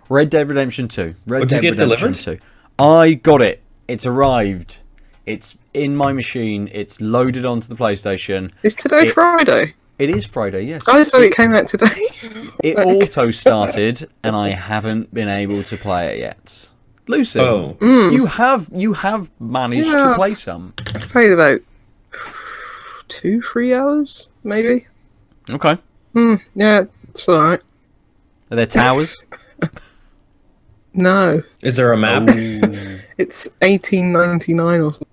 Red 0.09 0.31
Dead 0.31 0.49
Redemption 0.49 0.89
Two. 0.89 1.15
Red 1.27 1.43
Oh, 1.43 1.45
did 1.47 1.49
Dead 1.49 1.65
you 1.65 1.75
get 1.75 1.81
Redemption 1.81 2.13
delivered? 2.13 2.41
Two. 2.41 2.47
I 2.79 3.15
got 3.15 3.43
it. 3.43 3.63
It's 3.89 4.07
arrived. 4.07 4.79
It's 5.27 5.57
in 5.75 5.97
my 5.97 6.13
machine. 6.13 6.71
It's 6.73 7.01
loaded 7.01 7.45
onto 7.45 7.69
the 7.69 7.75
PlayStation. 7.75 8.53
Is 8.63 8.75
today 8.75 9.09
It- 9.09 9.15
Friday? 9.15 9.75
It 9.99 10.11
is 10.11 10.27
Friday. 10.27 10.63
Yes. 10.65 10.85
Oh, 10.89 11.03
so 11.03 11.21
it 11.23 11.35
came 11.35 11.55
out 11.55 11.67
today. 11.67 11.87
It 12.63 12.77
auto 12.85 13.31
started, 13.31 14.07
and 14.23 14.37
I 14.37 14.51
haven't 14.51 15.13
been 15.15 15.29
able 15.29 15.63
to 15.63 15.77
play 15.79 16.13
it 16.15 16.19
yet. 16.19 16.69
Lucy, 17.09 17.41
Oh, 17.41 17.79
you 17.81 18.27
have 18.27 18.69
you 18.75 18.93
have 18.93 19.31
managed 19.41 19.91
to 19.91 20.15
play 20.15 20.33
some. 20.33 20.75
Played 20.77 21.33
about 21.33 21.61
two, 23.09 23.41
three 23.41 23.73
hours, 23.73 24.29
maybe. 24.45 24.87
Okay. 25.49 25.79
Hmm. 26.13 26.35
Yeah, 26.55 26.85
it's 27.09 27.27
alright. 27.27 27.63
Are 28.51 28.57
there 28.57 28.67
towers? 28.67 29.17
No, 30.99 31.43
is 31.63 31.77
there 31.77 31.93
a 31.93 31.97
map? 31.99 32.23
it's 33.19 33.47
eighteen 33.61 34.13
ninety 34.13 34.55
nine 34.55 34.81
or 34.81 34.93
something. 34.93 35.06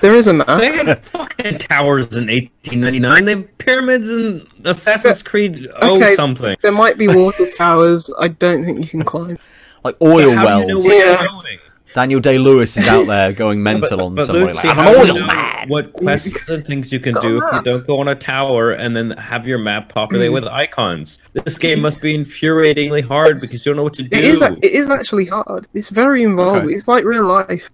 There 0.00 0.14
is 0.14 0.26
a 0.28 0.34
map. 0.34 0.46
They 0.58 0.72
had 0.72 0.98
fucking 1.04 1.58
towers 1.58 2.06
in 2.14 2.26
1899. 2.28 3.24
They 3.24 3.32
have 3.34 3.58
pyramids 3.58 4.08
in 4.08 4.46
Assassin's 4.64 5.22
Creed. 5.22 5.66
Oh, 5.82 5.96
Okay. 5.96 6.14
something. 6.14 6.56
There 6.62 6.72
might 6.72 6.98
be 6.98 7.08
water 7.08 7.46
towers. 7.56 8.10
I 8.18 8.28
don't 8.28 8.64
think 8.64 8.78
you 8.82 8.88
can 8.88 9.02
climb. 9.04 9.38
like 9.84 9.96
oil 10.02 10.32
How 10.34 10.60
do 10.60 10.60
you 10.60 10.66
know 10.66 10.74
wells. 10.74 10.84
where 10.84 11.06
Yeah. 11.12 11.18
you're 11.20 11.28
going? 11.28 11.58
Daniel 11.94 12.20
Day 12.20 12.36
Lewis 12.38 12.76
is 12.76 12.86
out 12.86 13.06
there 13.06 13.32
going 13.32 13.62
mental 13.62 14.02
on 14.02 14.14
But 14.14 14.26
somebody. 14.26 14.52
Lucy, 14.52 14.68
Like, 14.68 14.76
I'm 14.76 14.84
how 14.84 14.90
an 14.92 14.96
oil 14.98 15.06
you 15.14 15.20
know 15.20 15.26
man. 15.26 15.68
What 15.68 15.92
quests 15.94 16.48
and 16.50 16.64
things 16.66 16.92
you 16.92 17.00
can 17.00 17.14
do 17.14 17.38
if 17.42 17.52
you 17.54 17.62
don't 17.62 17.86
go 17.86 17.98
on 17.98 18.08
a 18.08 18.14
tower 18.14 18.72
and 18.72 18.94
then 18.94 19.12
have 19.12 19.48
your 19.48 19.58
map 19.58 19.88
populate 19.88 20.30
with 20.30 20.44
icons? 20.44 21.18
This 21.32 21.56
game 21.58 21.80
must 21.80 22.00
be 22.00 22.16
infuriatingly 22.16 23.02
hard 23.02 23.40
because 23.40 23.64
you 23.64 23.70
don't 23.70 23.76
know 23.78 23.82
what 23.84 23.94
to 23.94 24.02
do. 24.02 24.16
It 24.16 24.24
is. 24.24 24.42
It 24.42 24.64
is 24.72 24.90
actually 24.90 25.24
hard. 25.26 25.66
It's 25.74 25.88
very 25.88 26.22
involved. 26.22 26.66
Okay. 26.66 26.74
It's 26.74 26.86
like 26.88 27.04
real 27.04 27.24
life. 27.26 27.70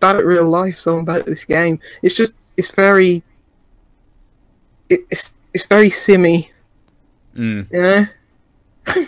Bad 0.00 0.16
at 0.16 0.24
real 0.24 0.46
life. 0.46 0.76
So 0.76 0.98
about 0.98 1.26
this 1.26 1.44
game. 1.44 1.80
It's 2.02 2.14
just. 2.14 2.34
It's 2.56 2.70
very. 2.70 3.22
It's 4.88 5.34
it's 5.52 5.66
very 5.66 5.90
simmy. 5.90 6.50
Mm. 7.34 7.68
Yeah. 7.70 8.06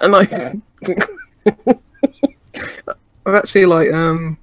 and 0.00 0.16
I. 0.16 0.24
just 0.24 0.48
I've 3.28 3.34
actually 3.34 3.66
like 3.66 3.92
um, 3.92 4.38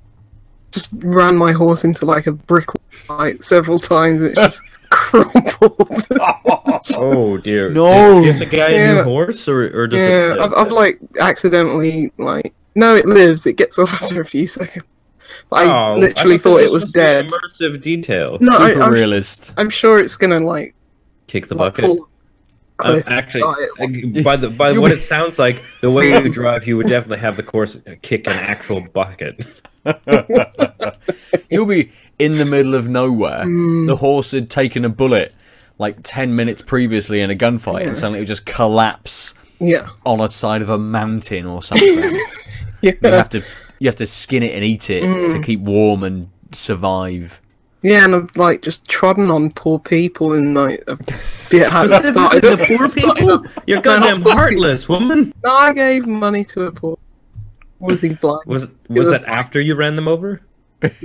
just 0.71 0.91
ran 0.97 1.36
my 1.38 1.51
horse 1.53 1.83
into 1.83 2.05
like 2.05 2.27
a 2.27 2.31
brick 2.31 2.69
like 3.09 3.41
several 3.41 3.79
times. 3.79 4.21
It's 4.21 4.36
just 4.36 4.61
crumpled. 4.89 5.89
Oh 6.95 7.38
dear. 7.38 7.71
No. 7.71 8.19
Do 8.21 8.25
you 8.27 8.31
have 8.31 8.41
to 8.41 8.45
get 8.45 8.71
a 8.71 8.93
new 8.93 9.03
horse 9.03 9.47
or, 9.47 9.63
or 9.75 9.88
does 9.88 9.99
yeah, 9.99 10.33
it? 10.33 10.39
I've, 10.39 10.53
I've 10.53 10.71
like 10.71 10.99
accidentally 11.19 12.11
like 12.19 12.53
no, 12.75 12.95
it 12.95 13.07
lives. 13.07 13.45
It 13.47 13.53
gets 13.53 13.79
off 13.79 13.91
after 13.93 14.21
a 14.21 14.25
few 14.25 14.45
seconds. 14.45 14.86
But 15.49 15.67
I 15.67 15.91
Oh, 15.93 15.97
literally 15.97 16.38
thought 16.38 16.51
thought 16.57 16.61
it 16.61 16.71
was 16.71 16.83
supposed 16.83 16.93
to 16.93 16.99
be 16.99 17.01
dead. 17.01 17.29
Immersive 17.29 17.81
detail. 17.81 18.38
No, 18.41 18.55
I, 18.57 18.69
Super 18.69 18.81
I'm, 18.83 18.93
realist. 18.93 19.53
I'm 19.57 19.69
sure 19.69 19.99
it's 19.99 20.15
gonna 20.15 20.39
like, 20.39 20.73
Kick 21.27 21.47
the 21.47 21.55
like 21.55 21.73
bucket. 21.73 21.86
fall 21.86 22.07
Um, 22.83 23.03
actually, 23.07 23.41
Right. 23.43 24.17
uh, 24.19 24.21
by 24.23 24.36
the 24.36 24.49
by 24.49 24.77
what 24.77 24.91
it 24.91 25.01
sounds 25.01 25.39
like, 25.39 25.61
the 25.81 25.89
way 25.91 26.09
you 26.09 26.29
drive, 26.33 26.67
you 26.67 26.77
would 26.77 26.88
definitely 26.88 27.19
have 27.19 27.36
the 27.38 27.43
course 27.43 27.77
kick 28.01 28.27
an 28.27 28.33
actual 28.33 28.81
bucket. 28.81 29.45
You'll 31.49 31.65
be 31.65 31.91
in 32.19 32.38
the 32.38 32.45
middle 32.45 32.75
of 32.75 32.89
nowhere. 32.89 33.43
Mm. 33.45 33.88
The 33.88 33.95
horse 33.95 34.31
had 34.31 34.49
taken 34.49 34.83
a 34.86 34.89
bullet 34.89 35.33
like 35.77 35.97
10 36.03 36.36
minutes 36.36 36.61
previously 36.61 37.21
in 37.21 37.29
a 37.29 37.36
gunfight 37.36 37.81
Yeah. 37.81 37.88
and 37.88 37.97
suddenly 37.97 38.19
it 38.19 38.21
would 38.21 38.27
just 38.27 38.45
collapse 38.45 39.33
Yeah, 39.59 39.89
on 40.05 40.21
a 40.21 40.27
side 40.29 40.61
of 40.61 40.69
a 40.69 40.77
mountain 40.77 41.45
or 41.45 41.61
something. 41.61 41.88
yeah. 41.99 42.17
you 42.81 42.97
yeah, 43.01 43.09
have 43.11 43.29
to 43.29 43.43
you 43.80 43.88
have 43.88 43.95
to 43.97 44.05
skin 44.05 44.43
it 44.43 44.53
and 44.55 44.63
eat 44.63 44.89
it 44.89 45.03
Mm. 45.03 45.32
to 45.32 45.41
keep 45.41 45.59
warm 45.61 46.03
and 46.03 46.30
survive. 46.51 47.39
yeah, 47.82 48.03
and 48.05 48.15
I've 48.15 48.36
like 48.36 48.61
just 48.61 48.88
trodden 48.88 49.30
on 49.30 49.51
poor 49.51 49.78
people 49.80 50.34
and 50.34 50.53
like 50.55 50.84
a 50.88 50.97
bit 51.49 51.69
hadn't 51.71 52.01
started. 52.01 52.41
the 52.43 52.57
poor 52.65 52.88
people. 52.99 53.32
up. 53.32 53.45
You're 53.67 53.82
No, 53.82 53.99
not 53.99 54.01
goddamn 54.01 54.21
heartless, 54.38 54.88
woman. 54.89 55.34
No, 55.43 55.53
I 55.55 55.73
gave 55.73 56.05
money 56.07 56.43
to 56.45 56.63
a 56.63 56.71
poor. 56.71 56.97
Was 57.80 58.01
he 58.01 58.09
blind? 58.13 58.41
Was 58.47 58.69
was 58.89 59.09
that 59.09 59.26
after 59.26 59.59
you 59.61 59.76
ran 59.76 59.95
them 59.95 60.07
over? 60.07 60.41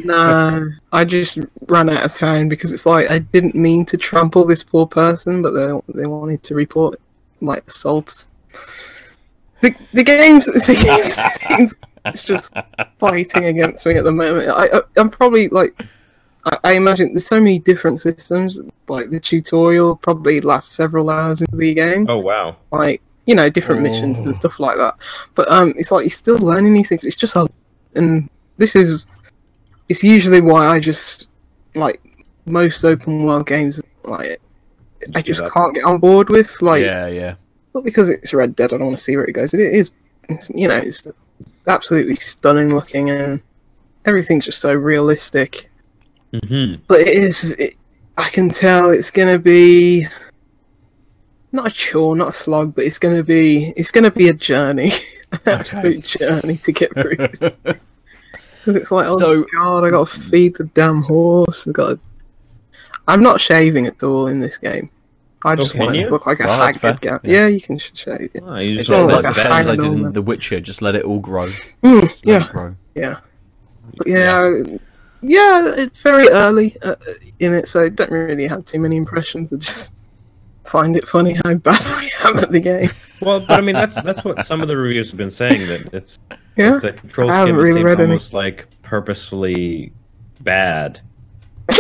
No, 0.04 0.68
I 0.92 1.04
just 1.04 1.38
ran 1.68 1.88
out 1.90 2.04
of 2.04 2.12
town 2.14 2.48
because 2.48 2.70
it's 2.72 2.86
like 2.86 3.10
I 3.10 3.18
didn't 3.18 3.54
mean 3.54 3.84
to 3.86 3.96
trample 3.96 4.44
this 4.46 4.62
poor 4.62 4.86
person, 4.86 5.42
but 5.42 5.50
they 5.52 5.68
they 6.00 6.06
wanted 6.06 6.42
to 6.44 6.54
report 6.54 6.96
like 7.40 7.66
assault. 7.66 8.26
The 9.62 9.74
the 9.92 10.02
game's 10.04 10.48
it's 12.06 12.24
just 12.24 12.52
fighting 12.98 13.44
against 13.46 13.84
me 13.86 13.94
at 13.96 14.04
the 14.04 14.12
moment. 14.12 14.48
I, 14.54 14.80
I'm 14.96 15.10
probably 15.10 15.48
like 15.48 15.80
I, 16.46 16.58
I 16.64 16.72
imagine 16.74 17.12
there's 17.12 17.26
so 17.26 17.38
many 17.38 17.58
different 17.58 18.00
systems. 18.00 18.60
Like 18.88 19.10
the 19.10 19.20
tutorial 19.20 19.96
probably 19.96 20.40
lasts 20.40 20.74
several 20.74 21.10
hours 21.10 21.42
in 21.42 21.56
the 21.56 21.74
game 21.74 22.06
Oh 22.08 22.18
wow. 22.18 22.56
like 22.72 23.00
you 23.26 23.34
know 23.36 23.48
different 23.48 23.82
missions 23.82 24.18
Oh. 24.18 24.24
and 24.24 24.34
stuff 24.34 24.58
like 24.58 24.76
that 24.78 24.96
but 25.36 25.48
um 25.52 25.72
it's 25.76 25.92
like 25.92 26.02
you're 26.04 26.10
still 26.10 26.38
learning 26.38 26.72
new 26.72 26.82
things 26.84 27.04
it's 27.04 27.16
just 27.16 27.36
a 27.36 27.46
and 27.94 28.28
this 28.56 28.74
is 28.74 29.06
it's 29.88 30.02
usually 30.02 30.40
why 30.40 30.66
i 30.66 30.80
just 30.80 31.28
like 31.76 32.00
most 32.46 32.82
open 32.84 33.22
world 33.24 33.46
games 33.46 33.80
like 34.04 34.40
i 35.14 35.22
just 35.22 35.46
can't 35.52 35.74
get 35.74 35.84
on 35.84 35.98
board 35.98 36.30
with 36.30 36.60
like 36.62 36.82
yeah, 36.82 37.06
yeah. 37.06 37.34
not 37.74 37.84
because 37.84 38.08
it's 38.08 38.34
red 38.34 38.56
dead 38.56 38.72
i 38.72 38.78
don't 38.78 38.86
want 38.86 38.96
to 38.98 39.02
see 39.04 39.14
where 39.16 39.26
it 39.26 39.32
goes 39.34 39.54
it 39.54 39.60
is 39.60 39.92
it's, 40.28 40.50
you 40.54 40.66
know 40.66 40.78
it's 40.78 41.06
absolutely 41.66 42.14
stunning 42.14 42.74
looking 42.74 43.10
and 43.10 43.42
everything's 44.06 44.44
just 44.46 44.60
so 44.60 44.72
realistic 44.74 45.70
hmm 46.46 46.74
but 46.86 47.00
it 47.00 47.08
is. 47.08 47.52
It, 47.58 47.74
I 48.16 48.28
can 48.28 48.48
tell 48.50 48.90
it's 48.90 49.10
gonna 49.10 49.38
be 49.38 50.06
not 51.52 51.66
a 51.66 51.70
chore, 51.70 52.14
not 52.14 52.28
a 52.28 52.32
slog, 52.32 52.74
but 52.76 52.84
it's 52.84 52.98
gonna 53.00 53.24
be. 53.24 53.72
It's 53.76 53.90
gonna 53.90 54.10
be 54.12 54.28
a 54.28 54.32
journey, 54.34 54.92
an 55.32 55.40
absolute 55.46 56.04
journey 56.04 56.56
to 56.58 56.72
get 56.72 56.94
through. 56.94 57.16
Because 58.62 58.76
it's 58.76 58.90
like, 58.92 59.06
oh 59.08 59.18
So- 59.18 59.46
god, 59.54 59.84
I 59.84 59.90
gotta 59.90 60.04
feed 60.04 60.54
the 60.56 60.64
damn 60.64 61.02
horse. 61.02 61.66
I 61.66 61.72
gotta. 61.72 61.98
I'm 63.08 63.22
not 63.22 63.40
shaving 63.40 63.86
at 63.86 64.02
all 64.02 64.26
in 64.26 64.38
this 64.38 64.58
game. 64.58 64.90
I 65.44 65.54
just 65.56 65.72
can 65.72 65.84
want 65.86 65.96
it 65.96 66.04
to 66.04 66.10
look 66.10 66.26
like 66.26 66.40
a 66.40 66.44
Well, 66.46 66.58
that's 66.58 66.76
haggard 66.80 67.00
fair, 67.02 67.18
guy. 67.18 67.20
yeah. 67.24 67.40
Yeah. 67.40 67.46
you 67.48 67.60
can 67.60 67.78
sh- 67.78 67.90
shave 67.94 68.30
it. 68.34 68.42
Oh, 68.46 68.56
you 68.58 68.78
It's 68.78 68.88
just 68.88 68.92
all 68.92 69.06
like, 69.06 69.24
like 69.24 69.34
the 69.34 69.40
a 69.40 69.44
same 69.44 69.52
as 69.52 69.68
I 69.68 69.76
did 69.76 69.84
in 69.84 69.92
normal. 69.92 70.12
The 70.12 70.22
Witcher. 70.22 70.60
Just 70.60 70.82
let 70.82 70.94
it 70.94 71.04
all 71.04 71.18
grow. 71.20 71.46
Mm, 71.82 72.20
yeah, 72.26 72.48
grow. 72.52 72.76
yeah, 72.94 73.20
but 73.96 74.06
yeah, 74.06 74.60
yeah. 75.22 75.72
It's 75.76 76.00
very 76.00 76.28
early 76.28 76.76
uh, 76.82 76.96
in 77.38 77.54
it, 77.54 77.68
so 77.68 77.82
I 77.82 77.88
don't 77.88 78.10
really 78.10 78.46
have 78.46 78.64
too 78.64 78.78
many 78.80 78.96
impressions. 78.96 79.52
I 79.52 79.56
just 79.56 79.92
find 80.64 80.96
it 80.96 81.08
funny 81.08 81.34
how 81.44 81.54
bad 81.54 81.80
I 81.84 82.10
am 82.24 82.38
at 82.38 82.52
the 82.52 82.60
game. 82.60 82.90
Well, 83.22 83.40
but 83.40 83.58
I 83.58 83.60
mean 83.62 83.74
that's 83.74 83.94
that's 84.02 84.24
what 84.24 84.46
some 84.46 84.60
of 84.60 84.68
the 84.68 84.76
reviews 84.76 85.10
have 85.10 85.18
been 85.18 85.30
saying 85.30 85.66
that 85.68 85.92
it's 85.94 86.18
Yeah, 86.56 86.78
the 86.78 86.92
control 86.92 87.30
I 87.30 87.34
haven't 87.38 87.54
scheme 87.54 87.62
really 87.64 87.78
seems 87.80 87.84
read 87.84 88.00
any. 88.00 88.08
almost 88.10 88.32
like 88.34 88.66
purposefully 88.82 89.92
bad. 90.42 91.00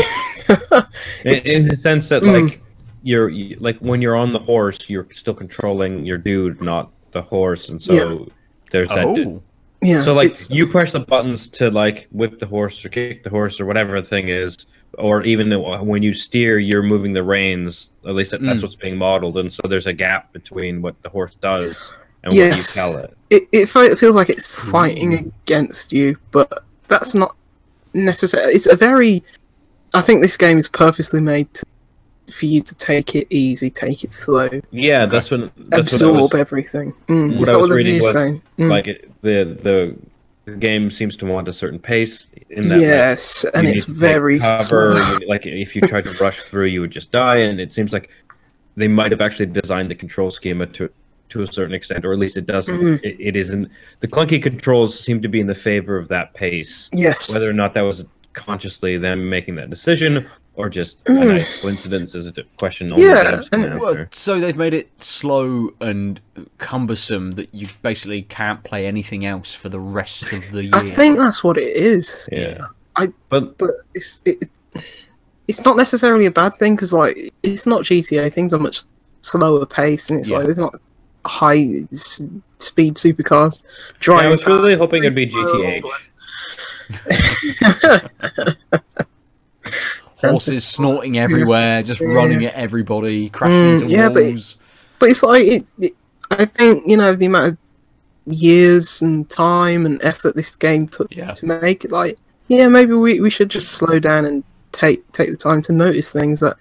in, 1.24 1.34
in 1.44 1.68
the 1.68 1.76
sense 1.80 2.08
that 2.08 2.22
Mm. 2.22 2.58
Like 3.00 3.08
you're 3.08 3.28
you, 3.28 3.56
like 3.60 3.78
when 3.78 4.02
you're 4.02 4.16
on 4.16 4.32
the 4.32 4.38
horse, 4.38 4.88
you're 4.88 5.06
still 5.10 5.34
controlling 5.34 6.04
your 6.04 6.18
dude, 6.18 6.60
not 6.60 6.90
the 7.12 7.22
horse, 7.22 7.68
and 7.68 7.80
so 7.80 7.92
Yeah. 7.92 8.24
there's 8.70 8.88
that. 8.90 9.06
Oh, 9.06 9.42
yeah. 9.82 10.02
so 10.02 10.12
like 10.14 10.26
it's- 10.30 10.50
you 10.50 10.66
press 10.66 10.92
the 10.92 11.00
buttons 11.00 11.48
to 11.48 11.70
like 11.70 12.08
whip 12.12 12.38
the 12.38 12.46
horse 12.46 12.84
or 12.84 12.88
kick 12.88 13.22
the 13.24 13.30
horse 13.30 13.60
or 13.60 13.66
whatever 13.66 14.00
the 14.00 14.06
thing 14.06 14.28
is, 14.28 14.66
or 14.98 15.22
even 15.22 15.50
when 15.86 16.02
you 16.02 16.12
steer, 16.12 16.58
you're 16.58 16.82
moving 16.82 17.12
the 17.12 17.22
reins. 17.22 17.90
At 18.06 18.14
least 18.14 18.30
that, 18.32 18.42
that's 18.42 18.60
Mm. 18.60 18.62
what's 18.62 18.76
being 18.76 18.96
modeled, 18.96 19.38
and 19.38 19.52
so 19.52 19.62
there's 19.68 19.86
a 19.86 19.92
gap 19.92 20.32
between 20.32 20.82
what 20.82 21.00
the 21.02 21.08
horse 21.08 21.34
does 21.36 21.92
and 22.24 22.32
what 22.34 22.56
you 22.56 22.62
tell 22.62 22.96
it. 22.98 23.16
it, 23.30 23.42
it, 23.52 23.70
it 23.74 23.98
feels 23.98 24.14
like 24.14 24.28
it's 24.30 24.48
fighting 24.48 25.14
against 25.46 25.92
you, 25.92 26.16
but 26.30 26.64
that's 26.88 27.14
not 27.14 27.34
necessary. 27.94 28.52
It's 28.52 28.66
a 28.66 28.76
very. 28.76 29.22
I 29.92 30.02
think 30.02 30.22
this 30.22 30.36
game 30.36 30.56
is 30.58 30.68
purposely 30.68 31.20
made 31.20 31.52
to, 31.54 31.64
for 32.30 32.46
you 32.46 32.62
to 32.62 32.74
take 32.74 33.14
it 33.14 33.26
easy, 33.30 33.70
take 33.70 34.04
it 34.04 34.12
slow, 34.14 34.48
Yeah, 34.70 35.06
that's 35.06 35.30
when 35.30 35.50
that's 35.68 35.92
absorb 35.94 36.16
what 36.16 36.32
was, 36.32 36.40
everything. 36.40 36.92
Mm. 37.08 37.38
what 37.38 37.48
I 37.48 37.56
was 37.56 37.70
reading 37.70 38.00
was? 38.00 38.14
Mm. 38.14 38.40
like 38.70 38.86
it, 38.88 39.10
the 39.22 39.96
the 40.46 40.54
game 40.58 40.90
seems 40.90 41.16
to 41.18 41.26
want 41.26 41.48
a 41.48 41.52
certain 41.52 41.78
pace. 41.78 42.26
In 42.50 42.68
that, 42.68 42.76
like, 42.76 42.80
yes, 42.80 43.44
and 43.54 43.66
it's 43.66 43.86
need 43.88 43.94
to 43.94 44.00
take 44.00 44.10
very 44.10 44.38
cover. 44.40 44.94
you- 45.20 45.28
like 45.28 45.46
if 45.46 45.76
you 45.76 45.82
tried 45.82 46.04
to 46.04 46.12
rush 46.24 46.40
through, 46.42 46.66
you 46.66 46.80
would 46.80 46.90
just 46.90 47.10
die. 47.12 47.36
And 47.36 47.60
it 47.60 47.72
seems 47.72 47.92
like 47.92 48.10
they 48.76 48.88
might 48.88 49.12
have 49.12 49.20
actually 49.20 49.46
designed 49.46 49.90
the 49.90 49.94
control 49.94 50.30
schema 50.30 50.66
to 50.66 50.90
to 51.28 51.42
a 51.42 51.46
certain 51.46 51.74
extent, 51.74 52.04
or 52.04 52.12
at 52.12 52.18
least 52.18 52.36
it 52.36 52.46
doesn't. 52.46 52.76
Mhm. 52.80 53.04
It, 53.04 53.16
it 53.20 53.36
isn't. 53.36 53.70
The 54.00 54.08
clunky 54.08 54.42
controls 54.42 54.98
seem 54.98 55.22
to 55.22 55.28
be 55.28 55.38
in 55.38 55.46
the 55.46 55.54
favor 55.54 55.96
of 55.96 56.08
that 56.08 56.34
pace. 56.34 56.88
Yes. 56.92 57.32
Whether 57.32 57.48
or 57.48 57.52
not 57.52 57.74
that 57.74 57.82
was 57.82 58.04
consciously 58.32 58.96
them 58.96 59.28
making 59.28 59.54
that 59.56 59.70
decision 59.70 60.26
or 60.60 60.70
just 60.70 61.02
a 61.06 61.12
nice 61.12 61.60
coincidence 61.60 62.14
is 62.14 62.26
a 62.26 62.32
question 62.58 62.92
only 62.92 63.04
Yeah, 63.04 63.24
devs 63.24 63.48
and- 63.52 63.80
Well, 63.80 64.06
so 64.10 64.38
they've 64.38 64.56
made 64.56 64.74
it 64.74 64.90
slow 65.02 65.70
and 65.80 66.20
cumbersome 66.58 67.32
that 67.32 67.52
you 67.54 67.68
basically 67.82 68.22
can't 68.22 68.62
play 68.62 68.86
anything 68.86 69.26
else 69.26 69.54
for 69.54 69.68
the 69.68 69.80
rest 69.80 70.32
of 70.32 70.50
the 70.50 70.64
year. 70.64 70.74
I 70.74 70.88
think 70.90 71.18
that's 71.18 71.42
what 71.42 71.56
it 71.56 71.76
is. 71.76 72.28
Yeah. 72.30 72.58
I- 72.96 73.12
but 73.28 73.58
but 73.58 73.70
it's 73.94 74.20
it, 74.24 74.48
it's 75.48 75.64
not 75.64 75.76
necessarily 75.76 76.26
a 76.26 76.30
bad 76.30 76.56
thing 76.58 76.76
because 76.76 76.92
like 76.92 77.32
it's 77.42 77.66
not 77.66 77.82
GTA. 77.82 78.32
Things 78.32 78.52
are 78.54 78.58
much 78.58 78.82
slower 79.22 79.66
pace, 79.66 80.10
and 80.10 80.20
it's 80.20 80.30
Yeah. 80.30 80.38
like 80.38 80.44
there's 80.46 80.58
not 80.58 80.74
high 81.26 81.84
s- 81.92 82.22
speed 82.58 82.94
supercars 82.94 83.62
yeah. 84.06 84.14
I 84.14 84.26
was 84.28 84.46
really 84.46 84.74
hoping 84.74 85.04
it'd 85.04 85.14
be 85.14 85.26
GTH. 85.26 85.82
Horses 90.22 90.64
snorting 90.64 91.18
everywhere, 91.18 91.82
just 91.82 92.00
Yeah. 92.00 92.08
running 92.08 92.44
at 92.44 92.54
everybody, 92.54 93.28
crashing 93.30 93.58
Mm, 93.58 93.82
into 93.82 93.86
yeah, 93.94 94.08
but- 94.08 94.24
walls. 94.24 94.58
but 94.98 95.08
it's 95.10 95.22
like 95.22 95.42
it, 95.42 95.66
it, 95.78 95.92
I 96.30 96.44
think 96.44 96.86
you 96.86 96.96
know 96.96 97.14
the 97.14 97.26
amount 97.26 97.46
of 97.46 97.56
years 98.26 99.02
and 99.02 99.28
time 99.28 99.86
and 99.86 100.02
effort 100.04 100.36
this 100.36 100.54
game 100.54 100.86
took 100.88 101.14
Yeah. 101.14 101.32
to 101.32 101.46
make 101.46 101.84
it. 101.84 101.90
Like, 101.90 102.18
yeah, 102.48 102.68
maybe 102.68 102.92
we, 102.94 103.20
we 103.20 103.30
should 103.30 103.48
just 103.48 103.72
slow 103.72 103.98
down 103.98 104.24
and 104.24 104.44
take 104.72 105.10
take 105.12 105.30
the 105.30 105.36
time 105.36 105.62
to 105.62 105.72
notice 105.72 106.12
things 106.12 106.38
that 106.40 106.52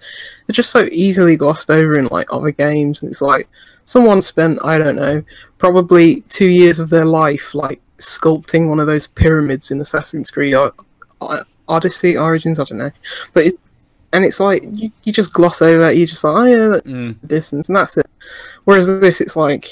are 0.48 0.52
just 0.52 0.70
so 0.70 0.88
easily 0.90 1.36
glossed 1.36 1.70
over 1.70 1.96
in 1.98 2.06
like 2.06 2.26
other 2.32 2.50
games. 2.50 3.02
And 3.02 3.10
it's 3.10 3.22
like 3.22 3.48
someone 3.84 4.20
spent 4.20 4.58
I 4.64 4.78
don't 4.78 4.96
know 4.96 5.22
probably 5.58 6.22
two 6.22 6.48
years 6.48 6.78
of 6.80 6.90
their 6.90 7.04
life 7.04 7.54
like 7.54 7.80
sculpting 7.98 8.68
one 8.68 8.80
of 8.80 8.86
those 8.86 9.06
pyramids 9.06 9.70
in 9.70 9.80
Assassin's 9.80 10.30
Creed 10.30 10.54
Odyssey 11.70 12.16
Origins. 12.16 12.58
I 12.58 12.64
don't 12.64 12.78
know, 12.78 12.90
but 13.32 13.46
it, 13.46 13.54
and 14.12 14.24
it's 14.24 14.40
like 14.40 14.62
you, 14.72 14.90
you 15.04 15.12
just 15.12 15.32
gloss 15.32 15.62
over 15.62 15.78
that. 15.80 15.96
You 15.96 16.04
just 16.06 16.24
like 16.24 16.34
oh 16.34 16.44
yeah, 16.44 16.68
that 16.68 16.84
Mm, 16.84 17.16
distance, 17.26 17.68
and 17.68 17.76
that's 17.76 17.96
it. 17.96 18.06
Whereas 18.64 18.86
this, 19.00 19.20
it's 19.20 19.36
like, 19.36 19.70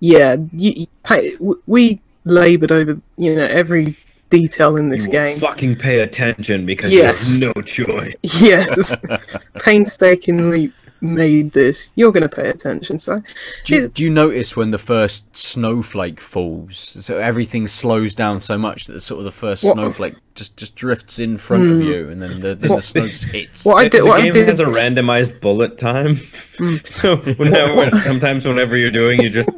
yeah, 0.00 0.36
you, 0.52 0.86
you 1.08 1.60
we 1.66 2.00
laboured 2.24 2.72
over 2.72 3.00
you 3.16 3.34
know 3.36 3.44
every 3.44 3.96
detail 4.30 4.76
in 4.76 4.90
this 4.90 5.06
You 5.06 5.12
game. 5.12 5.38
Fucking 5.38 5.76
pay 5.76 6.00
attention 6.00 6.66
because 6.66 6.90
Yes. 6.92 7.28
you 7.40 7.46
have 7.46 7.54
no 7.56 7.62
choice. 7.62 8.14
Yes, 8.22 8.94
painstakingly 9.60 10.72
made 11.06 11.52
this. 11.52 11.90
You're 11.94 12.12
going 12.12 12.28
to 12.28 12.28
pay 12.28 12.48
attention. 12.48 12.98
So 12.98 13.22
Do 13.64 13.74
you, 13.74 13.88
do 13.88 14.02
you 14.04 14.10
notice 14.10 14.56
when 14.56 14.70
the 14.70 14.78
first 14.78 15.34
snowflake 15.36 16.20
falls? 16.20 16.78
So 16.78 17.18
everything 17.18 17.66
slows 17.68 18.14
down 18.14 18.40
so 18.40 18.58
much 18.58 18.86
that 18.86 18.92
the, 18.94 19.00
sort 19.00 19.18
of 19.18 19.24
the 19.24 19.32
first 19.32 19.64
What- 19.64 19.74
snowflake 19.74 20.14
just 20.34 20.58
just 20.58 20.76
drifts 20.76 21.18
in 21.18 21.38
front 21.38 21.70
of 21.70 21.78
Hmm. 21.78 21.86
you, 21.86 22.10
and 22.10 22.20
then 22.20 22.40
the, 22.40 22.54
then 22.54 22.70
the 22.72 22.82
snow 22.82 23.06
just 23.06 23.24
hits. 23.24 23.64
What 23.64 23.76
I 23.76 23.88
did- 23.88 24.02
the 24.02 24.04
what 24.06 24.18
I 24.18 24.22
game 24.24 24.32
did- 24.34 24.48
has 24.48 24.60
a 24.60 24.66
randomized 24.66 25.40
bullet 25.40 25.78
time. 25.78 26.16
Mm. 26.58 26.86
so 27.00 27.16
whenever, 27.36 27.98
sometimes 28.00 28.44
whenever 28.44 28.76
you're 28.76 28.90
doing, 28.90 29.22
you 29.22 29.30
just 29.30 29.48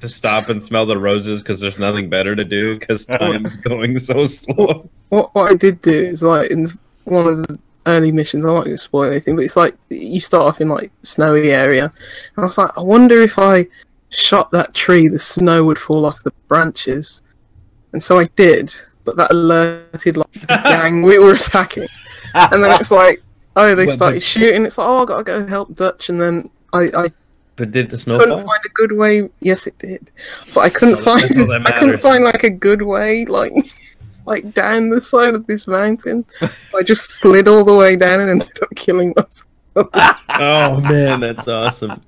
just 0.00 0.16
stop 0.16 0.48
and 0.48 0.60
smell 0.60 0.86
the 0.86 0.98
roses 0.98 1.40
because 1.40 1.60
there's 1.60 1.78
nothing 1.78 2.08
better 2.08 2.34
to 2.34 2.44
do 2.44 2.76
because 2.78 3.06
time's 3.20 3.56
going 3.58 3.96
so 4.00 4.26
slow. 4.26 4.90
what 5.10 5.32
what 5.36 5.52
I 5.52 5.54
did 5.54 5.80
do 5.82 5.92
is 5.92 6.22
like 6.24 6.50
in 6.50 6.68
one 7.04 7.28
of 7.28 7.46
the 7.46 7.58
early 7.86 8.12
missions. 8.12 8.44
I'm 8.44 8.54
not 8.54 8.64
going 8.64 8.76
to 8.76 8.82
spoil 8.82 9.10
anything, 9.10 9.36
but 9.36 9.44
it's 9.44 9.56
like 9.56 9.76
you 9.90 10.20
start 10.20 10.44
off 10.44 10.60
in 10.60 10.68
like 10.68 10.90
snowy 11.02 11.52
area, 11.52 11.84
and 11.84 12.42
I 12.42 12.46
was 12.46 12.58
like, 12.58 12.70
I 12.76 12.80
wonder 12.82 13.20
if 13.22 13.38
I 13.38 13.66
shot 14.10 14.50
that 14.52 14.74
tree, 14.74 15.08
the 15.08 15.18
snow 15.18 15.64
would 15.64 15.78
fall 15.78 16.04
off 16.06 16.22
the 16.22 16.32
branches, 16.48 17.22
and 17.92 18.02
so 18.02 18.18
I 18.18 18.24
did. 18.36 18.74
But 19.04 19.16
that 19.16 19.30
alerted 19.32 20.16
like 20.16 20.32
the 20.32 20.46
gang 20.64 21.02
we 21.02 21.18
were 21.18 21.34
attacking, 21.34 21.88
and 22.34 22.64
then 22.64 22.70
it's 22.80 22.90
like, 22.90 23.22
oh, 23.56 23.74
they 23.74 23.86
But- 23.86 23.92
started 23.94 24.16
but- 24.16 24.22
shooting. 24.22 24.64
It's 24.64 24.78
like, 24.78 24.88
oh, 24.88 25.02
I 25.02 25.04
gotta 25.04 25.24
go 25.24 25.46
help 25.46 25.74
Dutch, 25.74 26.08
and 26.08 26.20
then 26.20 26.50
I, 26.72 26.90
I 26.96 27.10
But 27.56 27.70
did 27.70 27.90
the 27.90 27.98
snow 27.98 28.18
couldn't 28.18 28.38
fall? 28.38 28.46
find 28.46 28.62
a 28.64 28.68
good 28.70 28.92
way. 28.92 29.28
Yes, 29.40 29.66
it 29.66 29.76
did, 29.78 30.10
but 30.54 30.60
I 30.60 30.70
couldn't 30.70 30.98
find. 31.00 31.24
I 31.68 31.78
couldn't 31.78 31.98
find 31.98 32.24
like 32.24 32.44
a 32.44 32.50
good 32.50 32.80
way, 32.82 33.26
like 33.26 33.52
like 34.26 34.54
down 34.54 34.90
the 34.90 35.00
side 35.02 35.34
of 35.34 35.46
this 35.46 35.66
mountain. 35.66 36.24
I 36.74 36.82
just 36.82 37.10
slid 37.10 37.48
all 37.48 37.64
the 37.64 37.74
way 37.74 37.96
down 37.96 38.20
and 38.20 38.30
ended 38.30 38.58
up 38.62 38.68
killing 38.76 39.14
myself. 39.16 39.46
Oh 40.36 40.80
man, 40.80 41.20
that's 41.20 41.46
awesome. 41.48 42.00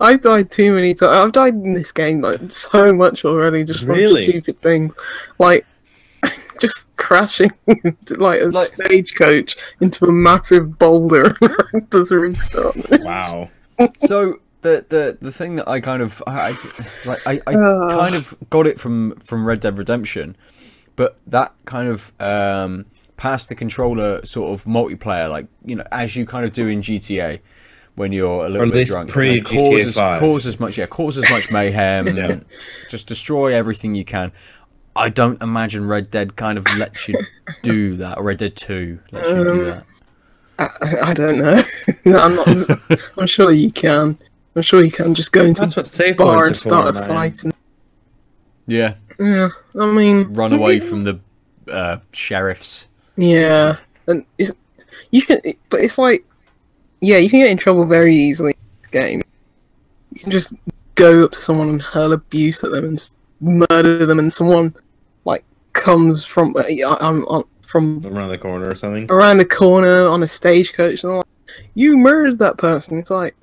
I've 0.00 0.22
died 0.22 0.50
too 0.50 0.72
many 0.74 0.94
times. 0.94 1.12
I've 1.12 1.32
died 1.32 1.54
in 1.54 1.74
this 1.74 1.92
game 1.92 2.20
like 2.20 2.50
so 2.50 2.92
much 2.92 3.24
already, 3.24 3.64
just 3.64 3.80
from 3.80 3.90
Really? 3.96 4.24
stupid 4.26 4.60
things, 4.60 4.94
like 5.38 5.66
just 6.60 6.94
crashing 6.96 7.50
into 7.66 8.14
like 8.14 8.40
a 8.40 8.46
Like- 8.46 8.66
stagecoach 8.68 9.56
into 9.80 10.06
a 10.06 10.12
massive 10.12 10.78
boulder 10.78 11.30
to 11.90 12.04
restart. 12.18 12.76
Wow. 13.02 13.50
so 14.00 14.36
the 14.62 14.84
the 14.88 15.18
the 15.20 15.32
thing 15.32 15.56
that 15.56 15.68
I 15.68 15.80
kind 15.80 16.02
of 16.02 16.22
I, 16.26 16.50
I 16.50 16.54
like 17.06 17.26
I, 17.26 17.40
I 17.46 17.54
Ugh. 17.54 17.90
kind 17.98 18.14
of 18.14 18.34
got 18.50 18.66
it 18.66 18.78
from 18.78 19.16
from 19.16 19.44
Red 19.46 19.60
Dead 19.60 19.76
Redemption, 19.78 20.36
but 20.96 21.18
that 21.26 21.52
kind 21.64 21.88
of 21.88 22.12
um 22.20 22.86
past 23.16 23.48
the 23.48 23.54
controller 23.54 24.24
sort 24.24 24.52
of 24.58 24.64
multiplayer, 24.66 25.30
like 25.30 25.46
you 25.64 25.76
know, 25.76 25.84
as 25.92 26.16
you 26.16 26.24
kind 26.26 26.44
of 26.44 26.52
do 26.52 26.68
in 26.68 26.80
GTA 26.80 27.40
when 27.96 28.12
you're 28.12 28.46
a 28.46 28.48
little 28.48 28.68
Or 28.68 28.72
bit 28.72 28.86
drunk, 28.86 29.10
pre- 29.10 29.34
you 29.34 29.42
know, 29.42 29.48
cause 29.50 29.86
as, 29.86 29.94
5. 29.96 30.20
cause 30.20 30.46
as 30.46 30.60
much 30.60 30.78
yeah, 30.78 30.86
cause 30.86 31.18
as 31.18 31.28
much 31.30 31.50
mayhem, 31.50 32.16
Yeah. 32.16 32.24
and 32.30 32.44
just 32.88 33.06
destroy 33.08 33.54
everything 33.54 33.94
you 33.94 34.04
can. 34.04 34.32
I 34.96 35.08
don't 35.08 35.40
imagine 35.42 35.86
Red 35.86 36.10
Dead 36.10 36.36
kind 36.36 36.58
of 36.58 36.66
lets 36.78 37.08
you 37.08 37.16
do 37.62 37.96
that, 37.96 38.18
or 38.18 38.24
Red 38.24 38.38
Dead 38.38 38.56
Two 38.56 38.98
lets 39.12 39.28
you 39.28 39.44
do 39.44 39.50
Um, 39.50 39.64
that. 39.66 39.84
I, 40.58 41.10
I 41.10 41.14
don't 41.14 41.38
know. 41.38 41.62
I'm 42.18 42.34
not. 42.36 43.00
I'm 43.16 43.26
sure 43.26 43.50
you 43.50 43.70
can. 43.72 44.18
I'm 44.60 44.64
sure 44.64 44.84
you 44.84 44.90
can 44.90 45.14
just 45.14 45.32
go 45.32 45.42
into 45.42 45.62
That's 45.62 45.76
what 45.76 45.86
save 45.86 46.16
a 46.16 46.18
bar 46.18 46.34
and 46.34 46.42
points 46.48 46.66
are 46.66 46.68
start 46.68 46.88
a 46.88 46.92
for, 46.92 46.98
man. 47.00 47.08
fight. 47.08 47.44
And, 47.44 47.54
Yeah, 48.66 48.94
yeah, 49.18 49.48
I 49.78 49.86
mean, 49.86 50.34
run 50.34 50.52
away 50.52 50.80
from 50.80 51.02
the 51.04 51.18
uh, 51.66 51.96
sheriffs. 52.12 52.88
Yeah, 53.16 53.76
and 54.06 54.26
it's, 54.36 54.52
you 55.12 55.22
can, 55.22 55.40
but 55.70 55.80
it's 55.80 55.96
like, 55.96 56.26
yeah, 57.00 57.16
you 57.16 57.30
can 57.30 57.40
get 57.40 57.50
in 57.50 57.56
trouble 57.56 57.86
very 57.86 58.14
easily 58.14 58.50
in 58.52 58.58
this 58.82 58.90
game. 58.90 59.22
You 60.14 60.20
can 60.20 60.30
just 60.30 60.52
go 60.94 61.24
up 61.24 61.32
to 61.32 61.38
someone 61.38 61.70
and 61.70 61.80
hurl 61.82 62.12
abuse 62.12 62.62
at 62.62 62.70
them 62.70 62.84
and 62.84 62.98
s- 62.98 63.14
murder 63.40 64.04
them, 64.04 64.18
and 64.18 64.30
someone 64.30 64.74
like 65.24 65.42
comes 65.72 66.22
from 66.24 66.54
uh, 66.54 66.64
yeah, 66.68 66.96
I'm 67.00 67.24
on 67.28 67.44
from 67.62 68.04
Around 68.04 68.28
the 68.28 68.36
corner 68.38 68.68
or 68.68 68.74
something. 68.74 69.10
around 69.10 69.38
the 69.38 69.44
corner 69.46 70.06
on 70.06 70.22
a 70.22 70.28
stagecoach, 70.28 71.02
and 71.02 71.10
they're 71.10 71.16
like, 71.18 71.26
"You 71.74 71.96
murdered 71.96 72.38
that 72.40 72.58
person." 72.58 72.98
It's 72.98 73.10
like, 73.10 73.34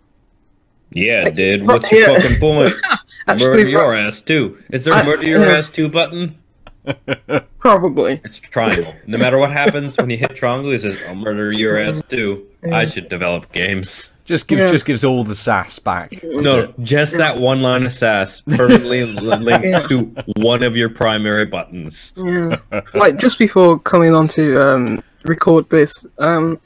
Yeah, 0.92 1.30
dude. 1.30 1.68
What's 1.68 1.92
your 1.92 2.10
Yeah. 2.12 2.20
fucking 2.20 2.40
point? 2.40 2.74
Actually, 3.28 3.48
murder 3.50 3.68
your 3.70 3.94
ass 3.96 4.22
too. 4.22 4.58
Is 4.72 4.86
there 4.86 4.94
a 4.94 4.98
I- 4.98 5.06
murder 5.06 5.24
your 5.26 5.46
yeah. 5.46 5.58
ass 5.58 5.70
too 5.70 5.90
button? 5.90 6.38
probably. 7.60 8.22
It's 8.24 8.40
triangle. 8.40 8.94
No 9.08 9.18
matter 9.18 9.38
what 9.38 9.52
happens 9.52 9.98
when 9.98 10.10
you 10.10 10.18
hit 10.18 10.36
triangle, 10.36 10.72
it 10.72 10.82
says 10.82 10.98
I'll 11.08 11.16
murder 11.16 11.52
your 11.52 11.78
ass 11.78 12.02
too. 12.10 12.48
I 12.72 12.86
should 12.86 13.10
develop 13.10 13.52
games. 13.52 14.14
Just 14.26 14.48
gives 14.48 14.62
Yeah. 14.62 14.72
just 14.72 14.86
gives 14.86 15.04
all 15.04 15.24
the 15.24 15.36
sass 15.36 15.80
back. 15.80 16.14
No, 16.24 16.60
it. 16.62 16.74
just 16.84 17.14
that 17.18 17.38
one 17.40 17.62
line 17.62 17.86
of 17.86 17.94
sass 17.94 18.42
permanently 18.42 19.06
linked 19.06 19.66
Yeah. 19.66 19.88
to 19.88 20.14
one 20.38 20.64
of 20.64 20.76
your 20.76 20.90
primary 20.90 21.46
buttons. 21.46 22.14
Yeah. 22.18 22.58
like 22.94 23.18
just 23.18 23.40
before 23.40 23.80
coming 23.80 24.14
on 24.14 24.28
to 24.30 24.58
um, 24.62 25.04
record 25.24 25.70
this, 25.70 26.06
um, 26.20 26.60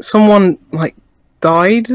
someone 0.00 0.58
like 0.72 0.94
died. 1.40 1.86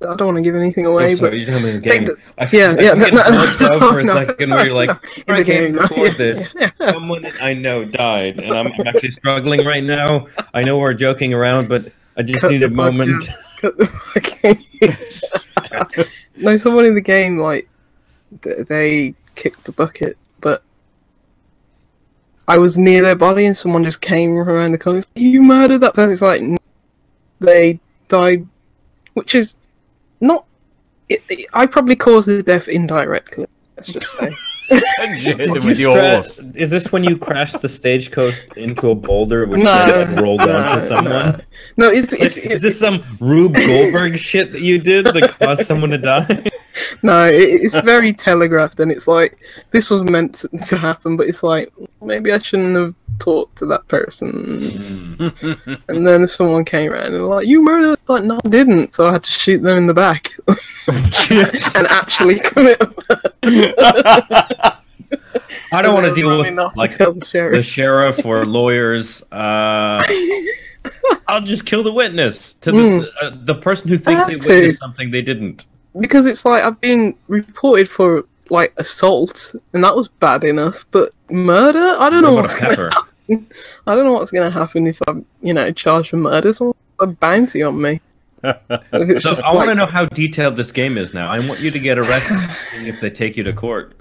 I 0.00 0.14
don't 0.14 0.26
want 0.26 0.36
to 0.36 0.42
give 0.42 0.54
anything 0.54 0.86
away, 0.86 1.16
but 1.16 1.36
you're 1.36 1.46
talking 1.46 1.72
the 1.72 1.80
game. 1.80 2.06
I, 2.38 2.48
yeah, 2.52 2.76
I 2.78 2.82
yeah, 2.82 2.94
no, 2.94 3.06
it 3.06 3.14
no, 3.60 3.78
for 3.80 3.98
a 3.98 4.04
no, 4.04 4.14
second 4.14 4.50
where 4.50 4.66
you're 4.66 4.74
like, 4.74 4.90
in 5.26 5.34
I 5.34 5.42
the 5.42 5.44
can't 5.44 5.46
game, 5.46 5.72
record 5.74 6.12
yeah. 6.12 6.16
this. 6.16 6.54
Someone 6.90 7.26
I 7.40 7.54
know 7.54 7.84
died, 7.84 8.38
and 8.38 8.52
I'm, 8.52 8.68
I'm 8.68 8.86
actually 8.86 9.10
struggling 9.10 9.66
right 9.66 9.82
now. 9.82 10.28
I 10.54 10.62
know 10.62 10.78
we're 10.78 10.94
joking 10.94 11.34
around, 11.34 11.68
but 11.68 11.90
I 12.16 12.22
just 12.22 12.40
Cut 12.40 12.52
need 12.52 12.62
a 12.62 12.70
moment. 12.70 13.24
podcast. 13.24 13.58
Cut 13.60 13.78
the 13.78 13.86
fucking- 13.86 14.66
no, 16.36 16.56
someone 16.56 16.84
in 16.84 16.94
the 16.94 17.00
game 17.00 17.38
like 17.38 17.68
they 18.68 19.14
kicked 19.34 19.64
the 19.64 19.72
bucket, 19.72 20.16
but 20.40 20.62
I 22.46 22.58
was 22.58 22.78
near 22.78 23.02
their 23.02 23.16
body 23.16 23.46
and 23.46 23.56
someone 23.56 23.82
just 23.84 24.00
came 24.00 24.36
around 24.36 24.72
the 24.72 24.78
corner. 24.78 25.02
You 25.16 25.42
murdered 25.42 25.78
that 25.78 25.94
person. 25.94 26.12
It's 26.12 26.22
like 26.22 26.40
they 27.40 27.80
died, 28.06 28.46
which 29.14 29.34
is 29.34 29.56
not. 30.20 30.44
It, 31.08 31.22
it- 31.28 31.48
I 31.52 31.66
probably 31.66 31.96
caused 31.96 32.28
the 32.28 32.42
death 32.42 32.68
indirectly. 32.68 33.46
Let's 33.76 33.88
just 33.92 34.16
say. 34.18 34.34
And 34.70 35.22
you 35.22 35.36
hit 35.36 35.54
them 35.54 35.64
with 35.64 35.78
your 35.78 35.98
horse. 35.98 36.40
Is 36.54 36.70
this 36.70 36.92
when 36.92 37.04
you 37.04 37.16
crashed 37.16 37.60
the 37.60 37.68
stagecoach 37.68 38.34
into 38.56 38.90
a 38.90 38.94
boulder, 38.94 39.46
which 39.46 39.62
No, 39.62 39.86
then 39.86 40.14
like, 40.14 40.24
rolled 40.24 40.40
onto 40.40 40.86
someone? 40.86 41.42
No, 41.76 41.88
it's, 41.88 42.12
it's, 42.14 42.36
Is, 42.36 42.52
is 42.52 42.60
this 42.60 42.78
some 42.78 43.02
Rube 43.20 43.54
Goldberg 43.54 44.18
shit 44.18 44.52
that 44.52 44.62
you 44.62 44.78
did 44.78 45.06
that 45.06 45.38
caused 45.38 45.66
someone 45.66 45.90
to 45.90 45.98
die? 45.98 46.44
No, 47.02 47.26
it, 47.26 47.34
it's 47.34 47.78
very 47.80 48.12
telegraphed, 48.12 48.80
and 48.80 48.90
it's 48.90 49.08
like 49.08 49.38
this 49.70 49.90
was 49.90 50.04
meant 50.04 50.36
to, 50.36 50.48
to 50.48 50.76
happen, 50.76 51.16
but 51.16 51.26
it's 51.26 51.42
like 51.42 51.72
maybe 52.00 52.32
I 52.32 52.38
shouldn't 52.38 52.76
have 52.76 52.94
talked 53.18 53.56
to 53.58 53.66
that 53.66 53.86
person. 53.88 54.58
and 55.88 56.06
then 56.06 56.26
someone 56.26 56.64
came 56.64 56.92
around 56.92 57.14
and 57.14 57.26
like, 57.26 57.46
"You 57.46 57.62
murdered!" 57.62 57.98
Like, 58.08 58.24
no, 58.24 58.38
I 58.44 58.48
didn't. 58.48 58.94
So 58.94 59.06
I 59.06 59.12
had 59.12 59.24
to 59.24 59.30
shoot 59.30 59.62
them 59.62 59.78
in 59.78 59.86
the 59.86 59.94
back 59.94 60.32
and 61.74 61.86
actually 61.88 62.38
commit. 62.40 62.82
I 65.72 65.82
don't 65.82 65.94
want 65.94 66.06
to 66.06 66.14
deal 66.14 66.38
with 66.38 66.54
like 66.76 66.90
to 66.90 66.96
tell 66.98 67.12
the 67.12 67.20
the 67.20 67.26
sheriff. 67.26 67.64
sheriff 67.66 68.24
or 68.26 68.44
lawyers. 68.46 69.22
Uh, 69.32 70.02
I'll 71.28 71.40
just 71.42 71.66
kill 71.66 71.82
the 71.82 71.92
witness 71.92 72.54
to 72.54 72.72
the 72.72 72.78
Mm. 72.78 73.06
uh, 73.22 73.30
the 73.44 73.54
person 73.54 73.88
who 73.88 73.96
thinks 73.98 74.26
they 74.26 74.32
Had 74.34 74.42
to. 74.42 74.76
something 74.76 75.10
they 75.10 75.22
didn't. 75.22 75.66
because 76.00 76.26
it's 76.26 76.44
like 76.44 76.62
I've 76.62 76.80
been 76.80 77.14
reported 77.28 77.88
for 77.88 78.24
like 78.50 78.72
assault, 78.78 79.54
and 79.72 79.84
that 79.84 79.94
was 79.94 80.08
bad 80.08 80.44
enough. 80.44 80.86
But 80.90 81.12
murder, 81.30 81.96
I 81.98 82.08
don't 82.10 82.22
know 82.22 82.32
what's 82.34 82.54
gonna. 82.58 82.70
pepper? 82.76 82.90
I 83.86 83.94
don't 83.94 84.04
know 84.06 84.12
what's 84.12 84.30
gonna 84.30 84.50
happen 84.50 84.86
if 84.86 84.98
I'm, 85.06 85.24
you 85.42 85.52
know, 85.52 85.70
charged 85.72 86.10
for 86.10 86.16
murder. 86.16 86.52
Someone 86.52 86.74
a 87.00 87.06
bounty 87.06 87.62
on 87.62 87.80
me. 87.80 88.00
If 88.42 88.56
it's 88.92 89.24
So 89.24 89.30
just 89.30 89.44
I 89.44 89.54
want 89.54 89.68
to 89.68 89.74
know 89.74 89.86
how 89.86 90.06
detailed 90.06 90.56
this 90.56 90.72
game 90.72 90.98
is 90.98 91.14
now. 91.14 91.28
I 91.28 91.38
want 91.46 91.60
you 91.60 91.70
to 91.70 91.78
get 91.78 91.98
arrested 91.98 92.38
if 92.86 93.00
they 93.00 93.10
take 93.10 93.36
you 93.36 93.42
to 93.44 93.52
court. 93.52 93.94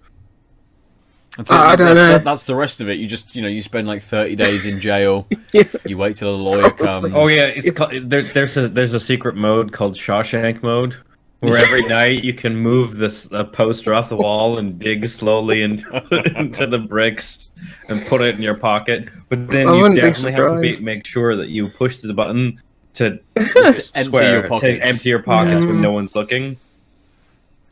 That's, 1.37 1.51
it. 1.51 1.55
I 1.55 1.75
don't 1.75 1.87
that's, 1.87 1.99
know. 1.99 2.07
that- 2.07 2.23
that's 2.23 2.43
the 2.45 2.55
rest 2.55 2.81
of 2.81 2.89
it. 2.89 2.97
You 2.97 3.07
just, 3.07 3.35
you 3.35 3.41
know, 3.43 3.47
you 3.47 3.61
spend 3.61 3.87
like 3.87 4.01
thirty 4.01 4.35
days 4.35 4.65
in 4.65 4.79
jail. 4.79 5.27
Yeah. 5.53 5.63
You 5.85 5.97
wait 5.97 6.15
till 6.15 6.35
a 6.35 6.35
lawyer 6.35 6.69
comes. 6.71 7.13
Oh 7.15 7.27
yeah, 7.27 7.49
it's 7.55 7.71
called, 7.71 7.93
there, 8.09 8.21
there's 8.21 8.57
a 8.57 8.67
there's 8.67 8.93
a 8.93 8.99
secret 8.99 9.35
mode 9.35 9.71
called 9.71 9.95
Shawshank 9.95 10.61
mode, 10.61 10.93
where 11.39 11.55
every 11.57 11.83
night 11.83 12.23
you 12.25 12.33
can 12.33 12.55
move 12.55 12.97
this 12.97 13.31
a 13.31 13.45
poster 13.45 13.93
off 13.93 14.09
the 14.09 14.17
wall 14.17 14.57
and 14.57 14.77
dig 14.77 15.07
slowly 15.07 15.63
into, 15.63 15.87
into 16.37 16.67
the 16.67 16.79
bricks 16.79 17.49
and 17.87 18.05
put 18.07 18.19
it 18.21 18.35
in 18.35 18.41
your 18.41 18.57
pocket. 18.57 19.09
But 19.29 19.47
then 19.47 19.69
I 19.69 19.75
you 19.75 19.95
definitely 19.95 20.33
have 20.33 20.55
to 20.55 20.59
be, 20.59 20.83
make 20.83 21.05
sure 21.05 21.37
that 21.37 21.47
you 21.47 21.69
push 21.69 21.99
the 21.99 22.13
button 22.13 22.61
to 23.35 23.91
empty 23.95 24.03
swear, 24.09 24.31
your 24.33 24.41
to 24.43 24.47
pockets. 24.49 24.79
empty 24.85 25.09
your 25.09 25.21
pockets 25.23 25.65
when 25.65 25.77
Mm. 25.77 25.81
no 25.81 25.91
one's 25.91 26.15
looking. 26.15 26.57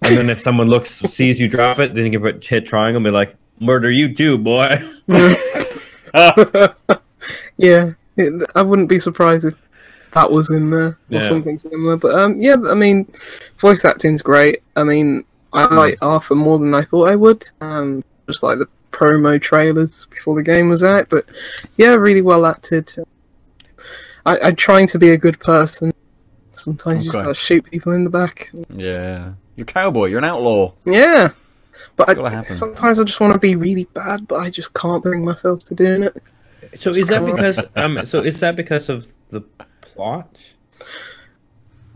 And 0.04 0.18
then 0.18 0.30
if 0.30 0.42
someone 0.42 0.68
looks 0.68 0.92
sees 1.00 1.40
you 1.40 1.48
drop 1.48 1.80
it, 1.80 1.94
then 1.96 2.06
you 2.06 2.12
can 2.12 2.22
put 2.22 2.44
hit 2.46 2.66
triangle 2.68 2.98
and 2.98 3.04
be 3.06 3.12
like, 3.12 3.36
"Murder 3.60 3.90
you 3.90 4.14
too, 4.14 4.38
boy." 4.38 4.68
yeah, 7.58 7.92
it, 8.18 8.50
I 8.56 8.62
wouldn't 8.62 8.90
be 8.90 9.00
surprised 9.00 9.46
if 9.46 9.54
that 10.12 10.32
was 10.32 10.50
in 10.52 10.70
there 10.70 10.88
or 10.88 10.98
Yeah. 11.10 11.28
something 11.28 11.58
similar. 11.58 11.98
But 11.98 12.16
um, 12.16 12.40
yeah, 12.40 12.56
I 12.70 12.74
mean, 12.74 13.08
voice 13.58 13.84
acting's 13.86 14.22
great. 14.22 14.62
I 14.76 14.84
mean, 14.84 15.24
I 15.54 15.66
Hmm. 15.66 15.76
like 15.76 15.98
Arthur 16.02 16.36
more 16.36 16.60
than 16.60 16.74
I 16.74 16.84
thought 16.84 17.10
I 17.10 17.16
would. 17.16 17.46
Um, 17.62 18.04
just 18.28 18.44
like 18.44 18.60
the 18.60 18.68
promo 18.92 19.42
trailers 19.42 20.06
before 20.10 20.36
the 20.36 20.44
game 20.44 20.70
was 20.70 20.84
out. 20.84 21.10
But 21.10 21.26
yeah, 21.78 21.94
really 21.96 22.22
well 22.22 22.46
acted. 22.46 22.94
I, 24.26 24.40
I'm 24.40 24.56
trying 24.56 24.88
to 24.88 25.00
be 25.00 25.10
a 25.12 25.18
good 25.18 25.40
person. 25.40 25.94
Sometimes 26.52 27.06
you 27.06 27.12
just 27.12 27.16
Okay. 27.18 27.26
gotta 27.26 27.38
shoot 27.38 27.64
people 27.70 27.92
in 27.94 28.04
the 28.04 28.10
back. 28.10 28.52
Yeah, 28.70 29.34
you're 29.56 29.64
a 29.64 29.66
cowboy. 29.66 30.06
You're 30.08 30.20
an 30.20 30.24
outlaw. 30.26 30.74
Yeah. 30.86 31.30
But 31.98 32.08
Gotta 32.16 32.24
I, 32.24 32.30
happen. 32.30 32.56
sometimes 32.56 33.00
I 33.00 33.04
just 33.04 33.20
want 33.20 33.34
to 33.34 33.40
be 33.40 33.56
really 33.56 33.84
bad, 33.94 34.28
but 34.28 34.38
I 34.40 34.50
just 34.50 34.74
can't 34.74 35.04
bring 35.04 35.24
myself 35.26 35.64
to 35.66 35.76
doing 35.76 36.04
it. 36.04 36.16
So 36.80 36.94
is 36.94 37.08
that 37.10 37.18
Come 37.20 37.26
on. 37.32 37.36
because 37.36 37.60
um? 37.76 38.00
So 38.06 38.20
is 38.22 38.40
that 38.40 38.56
because 38.56 38.90
of 38.90 39.12
the 39.30 39.42
plot? 39.82 40.54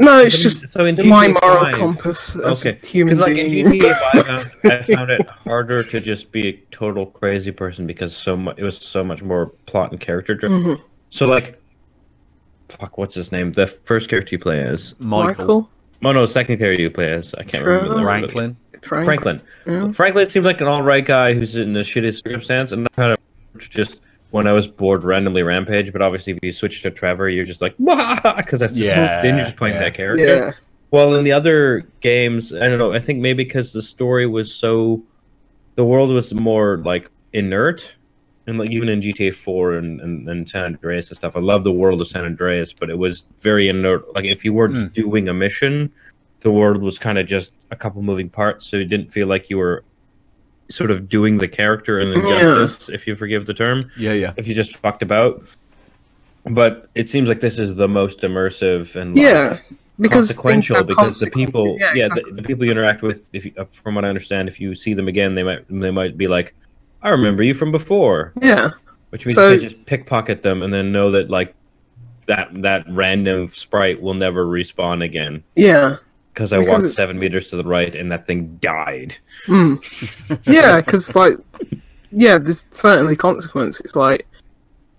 No, 0.01 0.19
it's 0.19 0.35
So 0.35 0.41
just 0.43 0.69
so 0.71 0.85
in 0.85 0.95
my 1.09 1.27
GTA 1.27 1.41
moral 1.41 1.63
5 1.65 1.75
compass 1.75 2.35
as 2.37 2.65
Okay, 2.65 2.79
a 2.81 2.85
human 2.85 3.07
because 3.15 3.19
like 3.19 3.37
in 3.37 3.51
being. 3.51 3.67
GTA 3.81 3.99
5, 4.13 4.15
I 4.15 4.23
found- 4.23 4.73
I 4.73 4.83
found 4.95 5.11
it 5.11 5.27
harder 5.27 5.83
to 5.83 5.99
just 5.99 6.31
be 6.31 6.47
a 6.47 6.53
total 6.71 7.05
crazy 7.05 7.51
person 7.51 7.85
because 7.87 8.15
so 8.15 8.37
much 8.37 8.57
it 8.57 8.63
was 8.63 8.77
so 8.77 9.03
much 9.03 9.21
more 9.23 9.47
plot 9.65 9.91
and 9.91 9.99
character 9.99 10.35
driven. 10.35 10.63
Mhm. 10.63 10.81
So 11.09 11.25
like, 11.27 11.58
fuck, 12.69 12.97
what's 12.97 13.15
his 13.15 13.31
name? 13.31 13.51
The 13.53 13.67
first 13.67 14.09
character 14.09 14.35
you 14.35 14.39
play 14.39 14.61
as? 14.61 14.95
Michael, 14.99 15.27
Michael, 15.27 15.69
Oh 16.03 16.11
no, 16.11 16.25
second 16.25 16.57
character 16.57 16.81
you 16.81 16.89
play 16.89 17.11
as. 17.11 17.33
I 17.35 17.43
can't 17.43 17.65
remember. 17.65 17.93
the 17.93 18.01
Franklin. 18.01 18.57
Frank. 18.81 19.05
Franklin. 19.05 19.41
Yeah. 19.65 19.91
Franklin 19.91 20.29
seemed 20.29 20.45
like 20.45 20.61
an 20.61 20.67
all 20.67 20.81
right 20.81 21.05
guy 21.05 21.33
who's 21.33 21.55
in 21.55 21.75
a 21.75 21.81
shitty 21.81 22.23
circumstance, 22.23 22.71
and 22.71 22.87
I 22.87 22.89
kind 22.95 23.11
of 23.11 23.69
just 23.69 23.99
when 24.31 24.47
I 24.47 24.53
was 24.53 24.67
bored 24.67 25.03
randomly 25.03 25.43
rampage. 25.43 25.91
But 25.91 26.01
obviously, 26.01 26.33
if 26.33 26.39
you 26.41 26.51
switch 26.53 26.81
to 26.83 26.91
Trevor, 26.91 27.27
you're 27.27 27.45
just 27.45 27.61
like, 27.61 27.77
because 27.77 28.59
that's 28.59 28.77
Yeah, 28.77 28.95
yeah, 28.95 29.21
then 29.21 29.35
you're 29.35 29.45
just 29.45 29.57
playing 29.57 29.75
yeah. 29.75 29.81
that 29.81 29.93
character. 29.93 30.25
Yeah, 30.25 30.51
Well, 30.91 31.15
in 31.15 31.25
the 31.25 31.33
other 31.33 31.81
games, 31.99 32.53
I 32.53 32.67
don't 32.69 32.77
know. 32.77 32.93
I 32.93 32.99
think 32.99 33.19
maybe 33.19 33.43
because 33.43 33.73
the 33.73 33.81
story 33.81 34.25
was 34.25 34.53
so, 34.53 35.03
the 35.75 35.83
world 35.83 36.09
was 36.09 36.33
more 36.33 36.77
like 36.77 37.11
inert, 37.33 37.95
and 38.49 38.57
like 38.59 38.71
even 38.71 38.89
in 38.89 38.99
GTA 39.01 39.33
Four 39.33 39.73
and, 39.75 40.01
and, 40.01 40.27
and 40.27 40.49
San 40.49 40.65
Andreas 40.65 41.09
and 41.09 41.17
stuff, 41.17 41.35
I 41.37 41.39
love 41.39 41.63
the 41.63 41.71
world 41.71 42.01
of 42.01 42.07
San 42.07 42.25
Andreas, 42.25 42.73
but 42.73 42.89
it 42.89 42.97
was 42.97 43.25
very 43.41 43.69
inert. 43.69 44.13
Like 44.15 44.25
if 44.25 44.43
you 44.43 44.51
were 44.53 44.69
Mm. 44.69 44.91
doing 44.93 45.29
a 45.29 45.33
mission, 45.33 45.91
the 46.41 46.51
world 46.51 46.81
was 46.81 46.97
kind 46.99 47.17
of 47.17 47.25
just 47.27 47.51
a 47.71 47.75
couple 47.75 48.01
moving 48.01 48.29
parts, 48.29 48.65
so 48.67 48.77
you 48.77 48.85
didn't 48.85 49.11
feel 49.11 49.27
like 49.27 49.49
you 49.49 49.57
were 49.57 49.83
sort 50.69 50.91
of 50.91 51.09
doing 51.09 51.37
the 51.37 51.47
character 51.47 51.99
an 51.99 52.09
Yeah. 52.09 52.39
injustice, 52.39 52.89
if 52.89 53.07
you 53.07 53.15
forgive 53.15 53.45
the 53.45 53.53
term 53.53 53.89
Yeah, 53.97 54.13
yeah. 54.13 54.33
if 54.37 54.47
you 54.47 54.53
just 54.55 54.77
fucked 54.77 55.01
about. 55.01 55.41
But 56.45 56.87
it 56.95 57.09
seems 57.09 57.27
like 57.29 57.41
this 57.41 57.59
is 57.59 57.75
the 57.75 57.87
most 57.87 58.21
immersive 58.21 58.95
and 58.95 59.15
like, 59.15 59.23
yeah. 59.23 59.57
Because 59.99 60.27
things 60.27 60.37
consequential 60.37 60.83
because 60.85 61.19
the 61.19 61.29
people, 61.29 61.65
consequences. 61.77 61.97
yeah, 61.97 62.05
exactly. 62.05 62.31
the, 62.31 62.41
the 62.41 62.47
people 62.47 62.63
you 62.65 62.71
interact 62.71 63.01
with, 63.01 63.27
if 63.33 63.43
you, 63.45 63.51
uh, 63.57 63.65
from 63.71 63.95
what 63.95 64.05
I 64.05 64.07
understand, 64.09 64.47
if 64.47 64.57
you 64.59 64.73
see 64.73 64.93
them 64.93 65.09
again, 65.09 65.35
they 65.35 65.43
might 65.43 65.65
they 65.69 65.91
might 65.91 66.17
be 66.17 66.27
like, 66.29 66.55
"I 67.01 67.09
remember 67.09 67.43
you 67.43 67.53
from 67.53 67.71
before," 67.71 68.33
yeah, 68.41 68.69
which 69.09 69.25
means 69.25 69.35
So- 69.35 69.49
they 69.49 69.57
just 69.57 69.85
pickpocket 69.85 70.41
them 70.41 70.61
and 70.63 70.73
then 70.73 70.91
know 70.91 71.11
that 71.11 71.29
like 71.29 71.53
that 72.27 72.49
that 72.61 72.85
random 72.89 73.47
sprite 73.47 74.01
will 74.01 74.13
never 74.13 74.45
respawn 74.45 75.03
again 75.03 75.43
yeah, 75.55 75.95
because 76.33 76.53
I 76.53 76.59
walked 76.59 76.83
it- 76.83 76.89
seven 76.93 77.17
meters 77.17 77.49
to 77.49 77.55
the 77.55 77.63
right 77.63 77.95
and 77.95 78.11
that 78.11 78.27
thing 78.27 78.57
died. 78.61 79.15
mm. 79.47 79.81
yeah. 80.45 80.79
Because 80.81 81.15
like, 81.15 81.37
yeah, 82.11 82.37
there's 82.37 82.65
certainly 82.71 83.15
consequences. 83.15 83.95
Like, 83.95 84.27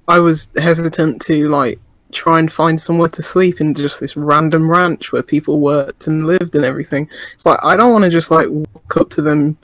I 0.08 0.18
was 0.18 0.50
hesitant 0.56 1.22
to 1.22 1.48
like 1.48 1.78
try 2.10 2.40
and 2.40 2.50
find 2.52 2.80
somewhere 2.80 3.08
to 3.08 3.22
sleep 3.22 3.60
in 3.60 3.72
just 3.72 4.00
this 4.00 4.16
random 4.16 4.68
ranch 4.68 5.12
where 5.12 5.22
people 5.22 5.60
worked 5.60 6.08
and 6.08 6.26
lived 6.26 6.56
and 6.56 6.64
everything. 6.64 7.08
It's 7.34 7.46
like 7.46 7.60
I 7.62 7.76
don't 7.76 7.92
want 7.92 8.02
to 8.02 8.10
just 8.10 8.32
like 8.32 8.48
walk 8.48 8.96
up 8.96 9.10
to 9.10 9.22
them 9.22 9.56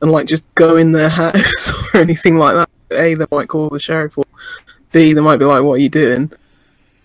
and 0.00 0.10
like 0.10 0.26
just 0.26 0.52
go 0.54 0.76
in 0.76 0.92
their 0.92 1.08
house 1.22 1.72
or 1.94 2.00
anything 2.00 2.38
like 2.38 2.54
that. 2.54 2.68
A, 2.98 3.14
they 3.14 3.26
might 3.30 3.48
call 3.48 3.68
the 3.68 3.78
sheriff, 3.80 4.16
or 4.16 4.24
B, 4.92 5.12
they 5.12 5.20
might 5.20 5.36
be 5.36 5.44
like, 5.44 5.62
"What 5.62 5.74
are 5.74 5.78
you 5.78 5.88
doing?" 5.90 6.32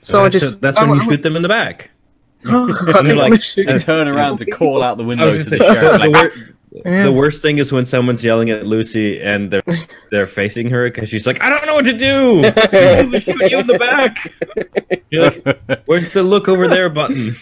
So 0.02 0.20
I 0.24 0.30
that's 0.30 0.44
just 0.44 0.62
that's 0.62 0.78
I, 0.78 0.84
when 0.84 0.92
oh, 0.92 0.94
you 0.96 1.02
I- 1.02 1.06
shoot 1.14 1.24
them 1.24 1.36
in 1.36 1.42
the 1.42 1.50
back. 1.50 1.90
Oh, 2.46 2.70
I 2.94 3.00
And 3.00 3.08
they're 3.08 3.16
like- 3.16 3.34
to 3.36 3.42
shoot. 3.42 3.68
They 3.68 3.78
turn 3.78 4.06
around 4.10 4.38
to 4.40 4.46
call 4.46 4.84
out 4.84 4.98
the 4.98 5.06
window 5.06 5.32
to 5.32 5.38
the 5.38 5.44
say, 5.44 5.58
sheriff. 5.60 6.02
the, 6.02 6.10
Like, 6.10 6.14
wor- 6.14 6.82
Yeah. 6.86 7.04
the 7.04 7.12
worst 7.14 7.42
thing 7.42 7.58
is 7.58 7.72
when 7.72 7.86
someone's 7.86 8.22
yelling 8.22 8.50
at 8.50 8.66
Lucy 8.68 9.22
and 9.22 9.50
they're 9.50 9.64
they're 10.12 10.28
facing 10.28 10.70
her 10.70 10.90
because 10.90 11.08
she's 11.08 11.26
like, 11.26 11.42
"I 11.42 11.50
don't 11.50 11.66
know 11.66 11.76
what 11.76 11.86
to 11.86 11.94
do." 11.94 12.42
They 12.42 13.20
shoot 13.22 13.52
you 13.52 13.60
in 13.60 13.68
the 13.68 13.78
back. 13.80 15.00
You're 15.10 15.30
like, 15.32 15.84
Where's 15.86 16.12
the 16.12 16.22
look 16.24 16.50
over 16.50 16.68
there 16.68 16.90
button? 16.90 17.38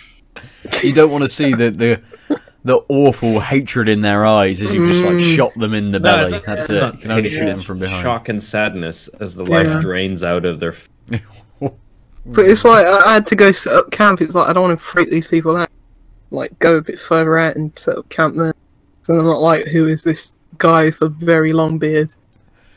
you 0.84 0.94
don't 0.94 1.10
want 1.10 1.24
to 1.24 1.28
see 1.30 1.54
the, 1.56 1.72
the 1.72 2.40
the 2.64 2.78
awful 2.90 3.40
hatred 3.40 3.90
in 3.90 4.02
their 4.02 4.26
eyes 4.26 4.62
as 4.62 4.74
you've 4.74 4.88
just 4.90 5.04
like 5.04 5.16
Mm. 5.16 5.36
shot 5.36 5.54
them 5.56 5.74
in 5.74 5.90
the 5.92 6.00
No, 6.00 6.04
belly. 6.18 6.34
it's 6.38 6.46
That's 6.46 6.66
it's 6.66 6.70
it. 6.70 6.80
not 6.80 6.94
You 6.96 7.00
can 7.02 7.12
only 7.12 7.24
hatred, 7.24 7.40
shoot 7.40 7.46
them 7.48 7.60
from 7.62 7.80
behind. 7.80 8.04
Shock 8.04 8.30
and 8.30 8.42
sadness 8.44 9.10
as 9.20 9.34
the 9.36 9.44
Yeah. 9.46 9.58
life 9.74 9.82
drains 9.82 10.24
out 10.24 10.46
of 10.46 10.60
their. 10.60 10.76
But 12.24 12.46
it's 12.46 12.64
like 12.64 12.86
I 12.86 13.00
I 13.10 13.14
had 13.16 13.26
to 13.28 13.36
go 13.36 13.52
set 13.52 13.74
up 13.74 13.90
camp. 13.90 14.22
It's 14.22 14.36
like 14.36 14.48
I 14.48 14.54
don't 14.54 14.62
want 14.68 14.78
to 14.80 14.86
freak 14.86 15.10
these 15.10 15.28
people 15.28 15.58
out. 15.58 15.70
Like 16.30 16.58
go 16.60 16.76
a 16.76 16.82
bit 16.82 17.00
further 17.00 17.38
out 17.40 17.56
and 17.56 17.72
set 17.78 17.98
up 17.98 18.10
camp 18.10 18.36
there. 18.36 18.54
So 19.02 19.14
they're 19.16 19.24
not 19.24 19.42
like, 19.42 19.66
who 19.66 19.88
is 19.88 20.04
this 20.04 20.34
guy 20.60 20.86
with 20.86 21.02
a 21.02 21.10
very 21.10 21.52
long 21.52 21.80
beard? 21.80 22.14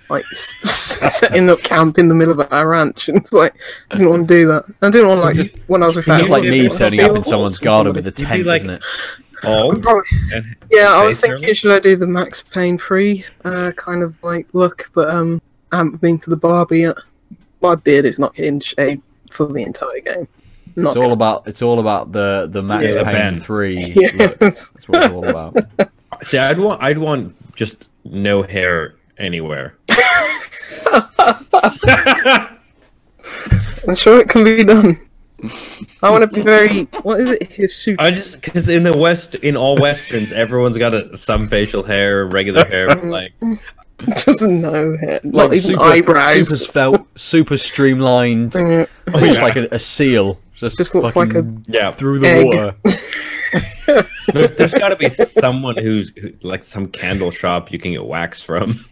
Like 0.09 0.25
setting 0.33 1.51
up 1.51 1.61
camp 1.61 1.99
in 1.99 2.09
the 2.09 2.15
middle 2.15 2.41
of 2.41 2.51
our 2.51 2.69
ranch, 2.69 3.09
and 3.11 3.19
it's 3.19 3.35
like 3.35 3.55
I 3.91 3.97
didn't 3.99 4.09
want 4.11 4.29
to 4.29 4.35
do 4.35 4.47
that. 4.49 4.65
I 4.81 4.89
didn't 4.89 5.09
want 5.09 5.21
to 5.21 5.27
like 5.27 5.37
just 5.37 5.51
when 5.67 5.83
I 5.83 5.87
was 5.87 5.97
with 5.97 6.09
It's 6.09 6.29
like 6.31 6.45
me 6.45 6.67
turning 6.71 7.01
up 7.01 7.15
in 7.15 7.23
someone's 7.25 7.59
garden 7.59 7.93
with 7.93 8.07
a 8.07 8.11
tent, 8.13 8.47
like- 8.47 8.57
isn't 8.57 8.71
it? 8.71 8.83
Oh, 9.47 9.73
Probably- 9.81 10.03
Yeah, 10.71 10.89
I 10.93 11.05
was 11.05 11.21
thinking, 11.21 11.39
hairline? 11.41 11.55
should 11.55 11.73
I 11.73 11.79
do 11.81 11.97
the 11.97 12.07
Max 12.07 12.43
Payne 12.43 12.79
free 12.79 13.25
uh, 13.45 13.73
kind 13.77 14.03
of 14.03 14.17
like 14.23 14.47
look? 14.53 14.91
But 14.95 15.11
um, 15.11 15.41
I 15.73 15.79
haven't 15.79 16.01
been 16.01 16.19
to 16.21 16.31
the 16.31 16.37
barber 16.37 16.75
yet. 16.75 16.97
My 17.61 17.75
beard 17.75 18.05
is 18.05 18.19
not 18.19 18.35
getting 18.35 18.61
shaved 18.61 19.03
for 19.31 19.47
the 19.47 19.63
entire 19.63 20.01
game. 20.01 20.29
Not 20.77 20.91
It's 20.91 20.97
all 20.97 21.13
about 21.13 21.47
it's 21.47 21.63
all 21.63 21.79
about 21.79 22.13
the 22.13 22.49
the 22.51 22.63
Max 22.63 22.85
Yeah. 22.95 23.05
Payne 23.05 23.13
Ben. 23.15 23.41
three. 23.41 23.79
yeah. 23.95 24.11
look. 24.15 24.39
That's 24.39 24.71
what 24.89 25.05
it's 25.05 25.13
all 25.15 25.29
about. 25.29 25.57
see, 26.23 26.39
I'd 26.39 26.59
want, 26.59 26.83
I'd 26.83 26.99
want 26.99 27.35
just 27.55 27.89
no 28.05 28.43
hair 28.43 28.95
anywhere. 29.19 29.77
I'm 33.87 33.95
sure 33.95 34.19
it 34.19 34.29
can 34.29 34.45
be 34.45 34.65
done. 34.65 34.99
I 36.03 36.11
want 36.11 36.23
to 36.23 36.27
be 36.29 36.43
very. 36.43 36.85
What 37.03 37.21
is 37.21 37.29
it? 37.29 37.53
His 37.53 37.75
suit. 37.77 38.01
I 38.01 38.11
just 38.11 38.41
because 38.41 38.69
in 38.69 38.83
the 38.83 38.97
West, 38.97 39.35
in 39.37 39.57
all 39.57 39.77
westerns, 39.77 40.33
everyone's 40.33 40.79
got 40.79 40.95
a, 40.95 41.17
some 41.17 41.49
facial 41.49 41.83
hair, 41.83 42.27
regular 42.27 42.65
hair, 42.69 42.89
but 42.89 43.05
like 43.05 43.33
Just 44.17 44.43
no 44.43 44.97
hair. 44.99 45.21
Not 45.23 45.51
Like 45.51 45.59
even 45.59 45.61
super, 45.61 45.83
eyebrows. 45.83 46.33
super 46.49 46.57
svelte, 46.57 47.07
super 47.19 47.57
streamlined, 47.57 48.55
Yeah. 48.59 48.87
almost 49.13 49.37
yeah. 49.37 49.43
like 49.43 49.57
a, 49.57 49.69
a 49.71 49.79
seal, 49.79 50.41
just, 50.55 50.77
Just 50.79 50.95
looks 50.95 51.15
like 51.17 51.35
a 51.35 51.47
yeah. 51.67 51.91
through 51.91 52.19
the 52.19 52.29
egg. 52.29 52.45
water. 52.45 52.75
There's, 54.33 54.51
there's 54.57 54.75
got 54.75 54.89
to 54.89 54.97
be 54.97 55.11
someone 55.41 55.77
who's 55.77 56.11
who, 56.17 56.33
like 56.43 56.65
some 56.65 56.89
candle 56.89 57.31
shop 57.31 57.71
you 57.71 57.79
can 57.79 57.93
get 57.93 58.05
wax 58.05 58.41
from. 58.43 58.85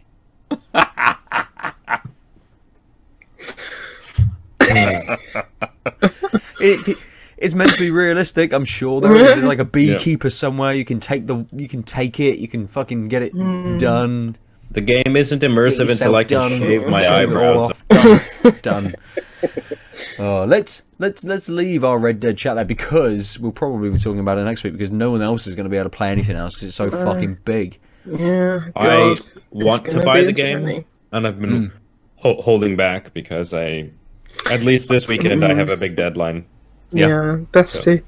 Hmm. 4.62 5.14
It, 6.62 6.88
it- 6.88 6.98
it's 7.38 7.54
meant 7.54 7.72
to 7.72 7.78
be 7.78 7.90
realistic. 7.90 8.52
I'm 8.52 8.64
sure 8.64 9.00
there 9.00 9.16
is 9.16 9.36
like 9.42 9.58
a 9.58 9.64
beekeeper 9.64 10.30
somewhere. 10.30 10.74
You 10.74 10.84
can 10.84 11.00
take 11.00 11.26
the, 11.26 11.44
you 11.50 11.68
can 11.68 11.82
take 11.82 12.20
it. 12.20 12.38
You 12.38 12.46
can 12.46 12.68
fucking 12.68 13.08
get 13.08 13.22
it 13.22 13.32
done. 13.80 14.36
The 14.70 14.80
game 14.80 15.16
isn't 15.16 15.42
immersive 15.42 15.90
until 15.90 16.14
I 16.14 16.22
can 16.22 16.38
done, 16.38 16.60
shave 16.60 16.86
my 16.86 17.02
shave 17.02 17.32
it 17.32 17.36
all 17.36 17.64
eyebrows. 17.64 17.82
off. 17.90 18.62
Done. 18.62 18.62
done. 18.62 18.94
Oh, 20.18 20.44
let's 20.44 20.82
let's 20.98 21.24
let's 21.24 21.48
leave 21.48 21.84
our 21.84 21.98
Red 21.98 22.20
Dead 22.20 22.38
chat 22.38 22.54
there 22.56 22.64
because 22.64 23.38
we'll 23.38 23.52
probably 23.52 23.90
be 23.90 23.98
talking 23.98 24.20
about 24.20 24.38
it 24.38 24.44
next 24.44 24.64
week 24.64 24.72
because 24.72 24.90
no 24.90 25.10
one 25.10 25.20
else 25.20 25.46
is 25.46 25.54
going 25.54 25.64
to 25.64 25.70
be 25.70 25.76
able 25.76 25.90
to 25.90 25.96
play 25.96 26.10
anything 26.10 26.36
else 26.36 26.54
because 26.54 26.68
it's 26.68 26.76
so 26.76 26.90
fucking 26.90 27.40
big. 27.44 27.78
Yeah. 28.06 28.60
I 28.74 28.82
God, 28.82 29.12
it's 29.12 29.36
want 29.50 29.84
to 29.86 30.00
buy 30.00 30.22
the 30.22 30.32
game, 30.32 30.84
and 31.12 31.26
I've 31.26 31.40
been 31.40 31.66
hmm. 31.66 31.76
ho- 32.16 32.40
holding 32.40 32.76
back 32.76 33.12
because 33.12 33.52
I, 33.52 33.90
at 34.50 34.62
least 34.62 34.88
this 34.88 35.06
weekend, 35.08 35.44
I 35.44 35.54
have 35.54 35.68
a 35.68 35.76
big 35.76 35.96
deadline. 35.96 36.44
Yeah. 36.90 37.08
Yeah. 37.08 37.36
best 37.52 37.82
to. 37.84 38.02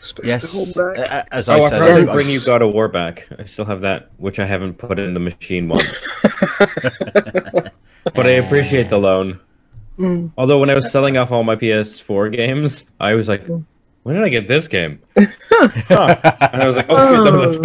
Supposed 0.00 0.28
Yes, 0.28 0.50
to 0.52 0.56
hold 0.82 0.96
back. 0.96 0.98
a- 0.98 1.14
a- 1.14 1.34
as 1.36 1.48
Oh, 1.48 1.54
I 1.54 1.56
I 1.56 1.60
said, 1.68 1.82
I- 1.86 2.00
to 2.00 2.12
bring 2.12 2.28
you 2.28 2.40
God 2.44 2.60
of 2.62 2.72
War 2.74 2.88
back. 2.88 3.28
I 3.38 3.44
still 3.44 3.64
have 3.64 3.80
that, 3.82 4.10
which 4.18 4.38
I 4.38 4.44
haven't 4.44 4.74
put 4.78 4.98
in 4.98 5.14
the 5.14 5.20
machine 5.20 5.68
once. 5.68 6.06
but 8.14 8.26
I 8.26 8.30
appreciate 8.30 8.90
the 8.90 8.98
loan. 8.98 9.38
Mm. 9.98 10.32
Although 10.36 10.58
when 10.58 10.70
I 10.70 10.74
was 10.74 10.90
selling 10.90 11.16
off 11.16 11.30
all 11.30 11.44
my 11.44 11.54
PS4 11.56 12.32
games, 12.32 12.86
I 12.98 13.14
was 13.14 13.28
like, 13.28 13.46
when 14.02 14.16
did 14.16 14.24
I 14.24 14.28
get 14.28 14.48
this 14.48 14.68
game? 14.68 14.98
Huh. 15.54 16.16
And 16.52 16.60
I 16.62 16.66
was 16.66 16.74
like, 16.76 16.86
oh, 16.88 16.96
shit, 16.96 17.62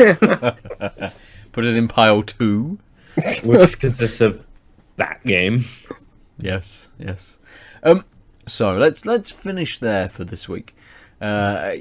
Oh. 0.00 0.38
that 0.38 1.02
was 1.02 1.12
put 1.52 1.64
it 1.66 1.76
in 1.76 1.88
pile 1.88 2.22
two. 2.22 2.78
Which 3.44 3.78
consists 3.78 4.20
of 4.22 4.46
that 4.96 5.22
game. 5.26 5.66
Yes, 6.38 6.88
yes. 6.98 7.38
Um, 7.82 8.04
so 8.46 8.76
let's 8.76 9.06
let's 9.06 9.30
finish 9.30 9.78
there 9.78 10.08
for 10.08 10.24
this 10.24 10.48
week. 10.48 10.76
Uh, 11.20 11.72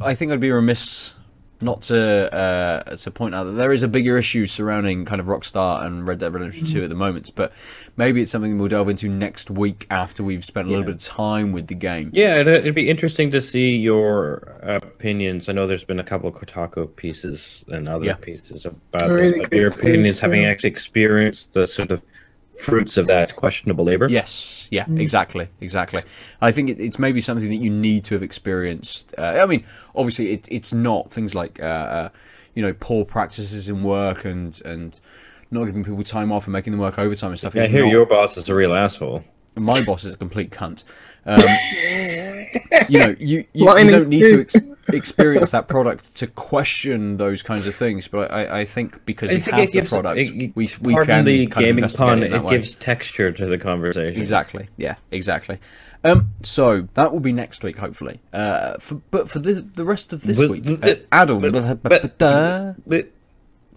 I 0.00 0.14
think 0.14 0.32
I'd 0.32 0.40
be 0.40 0.50
remiss 0.50 1.14
not 1.60 1.80
to 1.82 2.34
uh, 2.34 2.96
to 2.96 3.10
point 3.12 3.36
out 3.36 3.44
that 3.44 3.52
there 3.52 3.72
is 3.72 3.84
a 3.84 3.88
bigger 3.88 4.18
issue 4.18 4.46
surrounding 4.46 5.04
kind 5.04 5.20
of 5.20 5.28
Rockstar 5.28 5.84
and 5.86 6.06
Red 6.08 6.18
Dead 6.18 6.34
Redemption 6.34 6.66
2 6.66 6.82
at 6.82 6.88
the 6.88 6.96
moment, 6.96 7.30
but 7.36 7.52
maybe 7.96 8.20
it's 8.20 8.32
something 8.32 8.58
we'll 8.58 8.66
delve 8.68 8.88
into 8.88 9.08
next 9.08 9.48
week 9.48 9.86
after 9.88 10.24
we've 10.24 10.44
spent 10.44 10.66
a 10.66 10.70
little 10.70 10.82
Yeah. 10.84 10.86
bit 10.94 10.96
of 10.96 11.08
time 11.08 11.52
with 11.52 11.68
the 11.68 11.76
game. 11.76 12.10
Yeah, 12.12 12.38
it'd, 12.40 12.48
it'd 12.56 12.74
be 12.74 12.90
interesting 12.90 13.30
to 13.30 13.40
see 13.40 13.76
your 13.76 14.58
opinions. 14.64 15.48
I 15.48 15.52
know 15.52 15.68
there's 15.68 15.84
been 15.84 16.00
a 16.00 16.04
couple 16.04 16.28
of 16.28 16.34
Kotaku 16.34 16.94
pieces 16.96 17.64
and 17.68 17.88
other 17.88 18.06
Yeah. 18.06 18.14
pieces 18.16 18.66
about 18.66 19.08
A 19.10 19.14
really 19.14 19.38
this, 19.38 19.48
but 19.48 19.52
your 19.56 19.68
opinions 19.68 20.14
piece, 20.16 20.20
having 20.20 20.42
yeah. 20.42 20.48
actually 20.48 20.70
experienced 20.70 21.52
the 21.52 21.68
sort 21.68 21.92
of 21.92 22.02
fruits 22.60 22.96
of 22.96 23.06
that 23.06 23.34
questionable 23.36 23.84
labor. 23.84 24.08
Yes, 24.08 24.68
yeah, 24.70 24.84
exactly, 24.96 25.48
exactly. 25.60 26.00
I 26.40 26.52
think 26.52 26.70
it, 26.70 26.80
it's 26.80 26.98
maybe 26.98 27.20
something 27.20 27.48
that 27.48 27.56
you 27.56 27.70
need 27.70 28.04
to 28.04 28.14
have 28.14 28.22
experienced. 28.22 29.14
Uh, 29.18 29.40
I 29.42 29.46
mean, 29.46 29.64
obviously, 29.94 30.32
it, 30.32 30.46
it's 30.50 30.72
not 30.72 31.10
things 31.10 31.34
like 31.34 31.60
uh, 31.60 31.64
uh, 31.64 32.08
you 32.54 32.62
know 32.62 32.74
poor 32.78 33.04
practices 33.04 33.68
in 33.68 33.82
work 33.82 34.24
and 34.24 34.60
and 34.64 34.98
not 35.50 35.64
giving 35.66 35.84
people 35.84 36.02
time 36.02 36.32
off 36.32 36.46
and 36.46 36.52
making 36.52 36.72
them 36.72 36.80
work 36.80 36.98
overtime 36.98 37.30
and 37.30 37.38
stuff. 37.38 37.54
I 37.56 37.60
It's 37.60 37.68
hear 37.70 37.82
not- 37.84 37.90
your 37.90 38.06
boss 38.06 38.36
is 38.36 38.48
a 38.48 38.54
real 38.54 38.74
asshole. 38.74 39.24
my 39.56 39.82
boss 39.82 40.04
is 40.04 40.14
a 40.14 40.16
complete 40.16 40.50
cunt. 40.50 40.84
Um, 41.24 41.40
you 42.88 42.98
know, 42.98 43.14
you, 43.18 43.38
you, 43.38 43.44
you 43.52 43.66
don't 43.66 44.08
need 44.08 44.26
to 44.28 44.40
ex- 44.40 44.56
experience 44.88 45.50
that 45.52 45.68
product 45.68 46.16
to 46.16 46.26
question 46.26 47.16
those 47.16 47.42
kinds 47.42 47.66
of 47.66 47.74
things. 47.74 48.08
But 48.08 48.32
I, 48.32 48.60
I 48.60 48.64
think 48.64 49.04
because 49.06 49.30
we 49.30 49.40
think 49.40 49.54
have 49.54 49.64
it 49.64 49.66
the 49.68 49.72
gives, 49.72 49.88
product, 49.88 50.18
it- 50.18 50.56
we, 50.56 50.70
we 50.80 50.94
can 51.04 51.24
the 51.24 51.46
kind 51.46 51.64
gaming 51.64 51.84
investigate 51.84 52.08
pun. 52.08 52.22
it, 52.22 52.32
It 52.32 52.48
gives 52.48 52.74
texture 52.74 53.30
to 53.32 53.46
the 53.46 53.58
conversation. 53.58 54.20
Exactly. 54.20 54.68
Yeah. 54.76 54.96
Exactly. 55.10 55.58
Um, 56.04 56.30
so 56.42 56.88
that 56.94 57.12
will 57.12 57.20
be 57.20 57.30
next 57.32 57.62
week, 57.62 57.78
hopefully. 57.78 58.20
Uh, 58.32 58.76
for, 58.78 58.96
but 59.12 59.28
for 59.28 59.38
the 59.38 59.60
the 59.74 59.84
rest 59.84 60.12
of 60.12 60.22
this 60.22 60.40
But- 60.40 60.50
week, 60.50 60.64
but- 60.80 61.06
uh, 61.12 61.24
Aadil, 61.26 61.40
but- 61.52 61.82
but- 62.18 62.18
But 62.86 63.12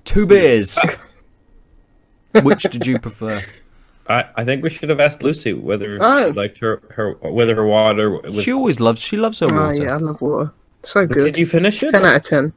two 0.05 0.25
beers. 0.25 0.77
Which 2.41 2.63
did 2.63 2.85
you 2.85 2.99
prefer? 2.99 3.41
I, 4.07 4.25
I 4.35 4.43
think 4.45 4.63
we 4.63 4.69
should 4.69 4.89
have 4.89 4.99
asked 4.99 5.23
Lucy 5.23 5.53
whether 5.53 5.97
Oh. 5.99 6.27
she 6.27 6.31
liked 6.33 6.57
her, 6.59 6.81
her 6.91 7.11
whether 7.21 7.55
her 7.55 7.65
water 7.65 8.11
was. 8.21 8.43
She 8.43 8.53
always 8.53 8.79
loves. 8.79 9.01
She 9.01 9.17
loves 9.17 9.39
her 9.39 9.47
water. 9.47 9.59
Oh 9.59 9.67
water. 9.67 9.83
yeah, 9.83 9.93
I 9.93 9.97
love 9.97 10.21
water. 10.21 10.51
So 10.83 11.07
good. 11.07 11.23
Did 11.25 11.37
you 11.37 11.45
finish 11.47 11.81
it? 11.81 11.91
Ten 11.91 12.05
out 12.05 12.15
of 12.17 12.23
ten. 12.23 12.53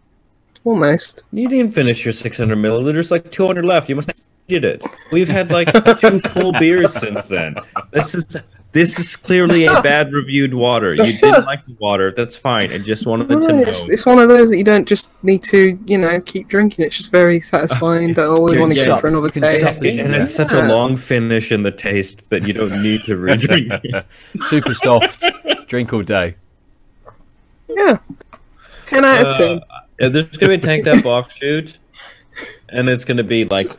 Almost. 0.65 1.23
You 1.33 1.49
didn't 1.49 1.73
finish 1.73 2.05
your 2.05 2.13
600 2.13 2.57
milliliters. 2.59 3.11
Like 3.11 3.31
200 3.33 3.65
left. 3.65 3.89
You 3.89 3.97
must 3.97 4.09
have 4.09 4.21
did 4.49 4.65
it. 4.65 4.85
We've 5.13 5.29
had 5.29 5.51
like 5.51 5.73
two 6.01 6.21
full 6.31 6.53
beers 6.53 6.93
since 7.01 7.27
then. 7.29 7.55
This 7.93 8.15
is 8.15 8.27
this 8.73 8.99
is 8.99 9.17
clearly 9.17 9.65
a 9.65 9.81
bad 9.83 10.13
reviewed 10.13 10.53
water. 10.55 10.95
You 10.95 11.19
didn't 11.19 11.45
like 11.47 11.65
the 11.65 11.75
water. 11.81 12.13
That's 12.17 12.37
fine. 12.37 12.73
I 12.73 12.79
just 12.79 13.07
wanted 13.07 13.29
to 13.29 13.37
No, 13.37 13.47
know. 13.47 13.59
it's, 13.61 13.89
it's 13.89 14.05
one 14.07 14.19
of 14.19 14.29
those 14.29 14.51
that 14.51 14.59
you 14.59 14.65
don't 14.65 14.87
just 14.87 15.13
need 15.25 15.43
to, 15.45 15.79
you 15.87 15.97
know, 15.99 16.21
keep 16.21 16.49
drinking. 16.49 16.85
It's 16.85 16.97
just 16.97 17.11
very 17.11 17.41
satisfying. 17.41 18.13
Don't 18.13 18.37
always 18.37 18.61
want 18.61 18.73
to 18.73 18.79
can 18.79 18.89
go 18.95 19.01
for 19.01 19.09
another 19.09 19.31
taste. 19.31 19.61
sup 19.61 19.83
it. 19.85 19.99
and 19.99 20.15
it's 20.15 20.35
such 20.35 20.53
a 20.53 20.63
long 20.69 20.97
finish 20.97 21.51
in 21.51 21.63
the 21.63 21.73
taste 21.73 22.29
that 22.31 22.47
you 22.47 22.53
don't 22.53 22.83
need 22.83 23.03
to 23.05 23.17
redrink. 23.17 24.05
Super 24.43 24.75
soft. 24.75 25.25
Drink 25.67 25.93
all 25.93 26.03
day. 26.03 26.35
Yeah. 27.69 27.99
Ten 28.87 29.05
out 29.05 29.27
of 29.27 29.37
ten. 29.37 29.61
Uh, 30.01 30.09
there's 30.09 30.27
gonna 30.37 30.57
be 30.57 30.63
a 30.63 30.67
Tanked 30.67 30.89
Up 30.89 31.05
offshoot, 31.05 31.79
and 32.69 32.89
it's 32.89 33.05
gonna 33.05 33.23
be 33.25 33.45
like 33.45 33.73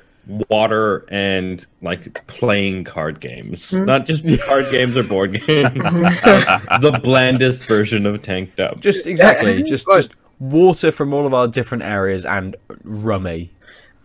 water 0.49 1.05
and 1.09 1.65
like 1.81 2.25
playing 2.27 2.83
card 2.83 3.19
games, 3.19 3.69
Hmm. 3.71 3.85
not 3.85 4.05
just 4.05 4.23
card 4.45 4.69
games 4.71 4.95
or 4.95 5.03
board 5.03 5.33
games. 5.33 5.73
the 5.73 6.99
blandest 7.03 7.63
version 7.63 8.05
of 8.05 8.21
Tanked 8.21 8.59
Up. 8.59 8.79
Just 8.79 9.07
exactly. 9.07 9.57
Yeah, 9.57 9.63
just 9.63 9.87
just 9.87 10.11
water 10.39 10.91
from 10.91 11.13
all 11.13 11.25
of 11.25 11.33
our 11.33 11.47
different 11.47 11.83
areas 11.83 12.25
and 12.25 12.55
rummy. 12.83 13.51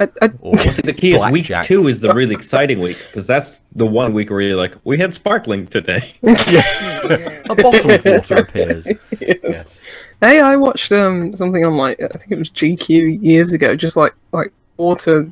I, 0.01 0.09
I, 0.23 0.31
Or 0.41 0.59
See, 0.59 0.83
the 0.83 0.93
key 0.93 1.15
is 1.15 1.23
week 1.31 1.47
blackjack. 1.47 1.67
two 1.67 1.87
is 1.87 2.01
the 2.01 2.13
really 2.15 2.35
exciting 2.35 2.81
week 2.81 3.01
because 3.07 3.29
that's 3.29 3.61
the 3.77 3.87
one 3.87 4.13
week 4.13 4.29
where 4.29 4.41
you're 4.41 4.57
like, 4.57 4.75
we 4.83 4.99
had 4.99 5.15
sparkling 5.15 5.69
today. 5.69 6.17
a 6.25 7.55
bottle 7.55 7.91
of 7.93 8.05
water 8.05 8.35
appears. 8.39 8.89
Yes. 9.21 9.81
Hey, 10.21 10.41
I 10.41 10.57
watched 10.57 10.91
um 10.91 11.37
something 11.37 11.65
on 11.65 11.77
like 11.77 12.01
I 12.03 12.09
think 12.19 12.33
it 12.33 12.39
was 12.39 12.51
GQ 12.51 13.23
years 13.23 13.53
ago, 13.53 13.77
just 13.77 13.97
like 13.97 14.15
like 14.33 14.53
water, 14.79 15.31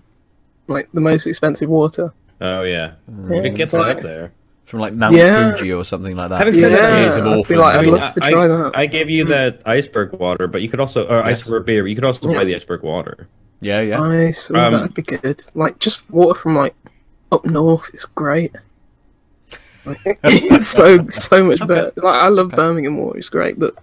like 0.73 0.89
the 0.93 1.01
most 1.01 1.27
expensive 1.27 1.69
water. 1.69 2.13
Oh 2.41 2.63
yeah, 2.63 2.93
Yeah, 3.29 3.37
it 3.43 3.55
gets 3.55 3.73
it's 3.73 3.81
like- 3.81 3.97
up 3.99 4.03
there. 4.03 4.33
From 4.65 4.81
like 4.81 4.95
Mount 4.95 5.15
Yeah. 5.15 5.55
Fuji 5.55 5.73
or 5.73 5.85
something 5.85 6.17
like 6.17 6.31
that. 6.31 6.39
Having 6.39 6.55
said 6.61 6.73
that, 6.73 7.19
I'd 7.19 7.49
be 7.49 7.57
like, 7.57 7.75
I'd 7.75 7.87
love 7.87 8.15
to 8.15 8.25
I- 8.25 8.31
try 8.31 8.47
that. 8.47 8.71
I 8.75 8.87
gave 8.87 9.11
you 9.11 9.25
that 9.27 9.61
iceberg 9.67 10.13
water, 10.15 10.47
but 10.47 10.63
you 10.63 10.69
could 10.71 10.81
also, 10.81 11.05
or 11.09 11.19
Yes. 11.29 11.43
iceberg 11.43 11.67
beer. 11.67 11.87
You 11.87 11.95
could 11.95 12.05
also 12.05 12.29
Yeah. 12.31 12.39
buy 12.39 12.45
the 12.45 12.55
iceberg 12.57 12.83
water. 12.83 13.29
yeah, 13.61 13.81
yeah. 13.83 13.99
Nice, 13.99 14.51
Um, 14.51 14.73
that'd 14.73 14.95
be 14.95 15.03
good. 15.03 15.43
Like 15.55 15.79
just 15.79 16.09
water 16.11 16.39
from 16.39 16.57
like 16.57 16.75
up 17.31 17.45
north. 17.45 17.91
It's 17.93 18.05
great. 18.07 18.53
Like, 19.85 19.99
it's 20.25 20.69
so 20.69 21.07
so 21.09 21.45
much 21.45 21.59
better. 21.67 21.93
Like 21.97 22.19
I 22.23 22.29
love 22.29 22.51
Birmingham 22.51 22.97
water. 22.99 23.19
It's 23.19 23.29
great, 23.29 23.59
but 23.59 23.75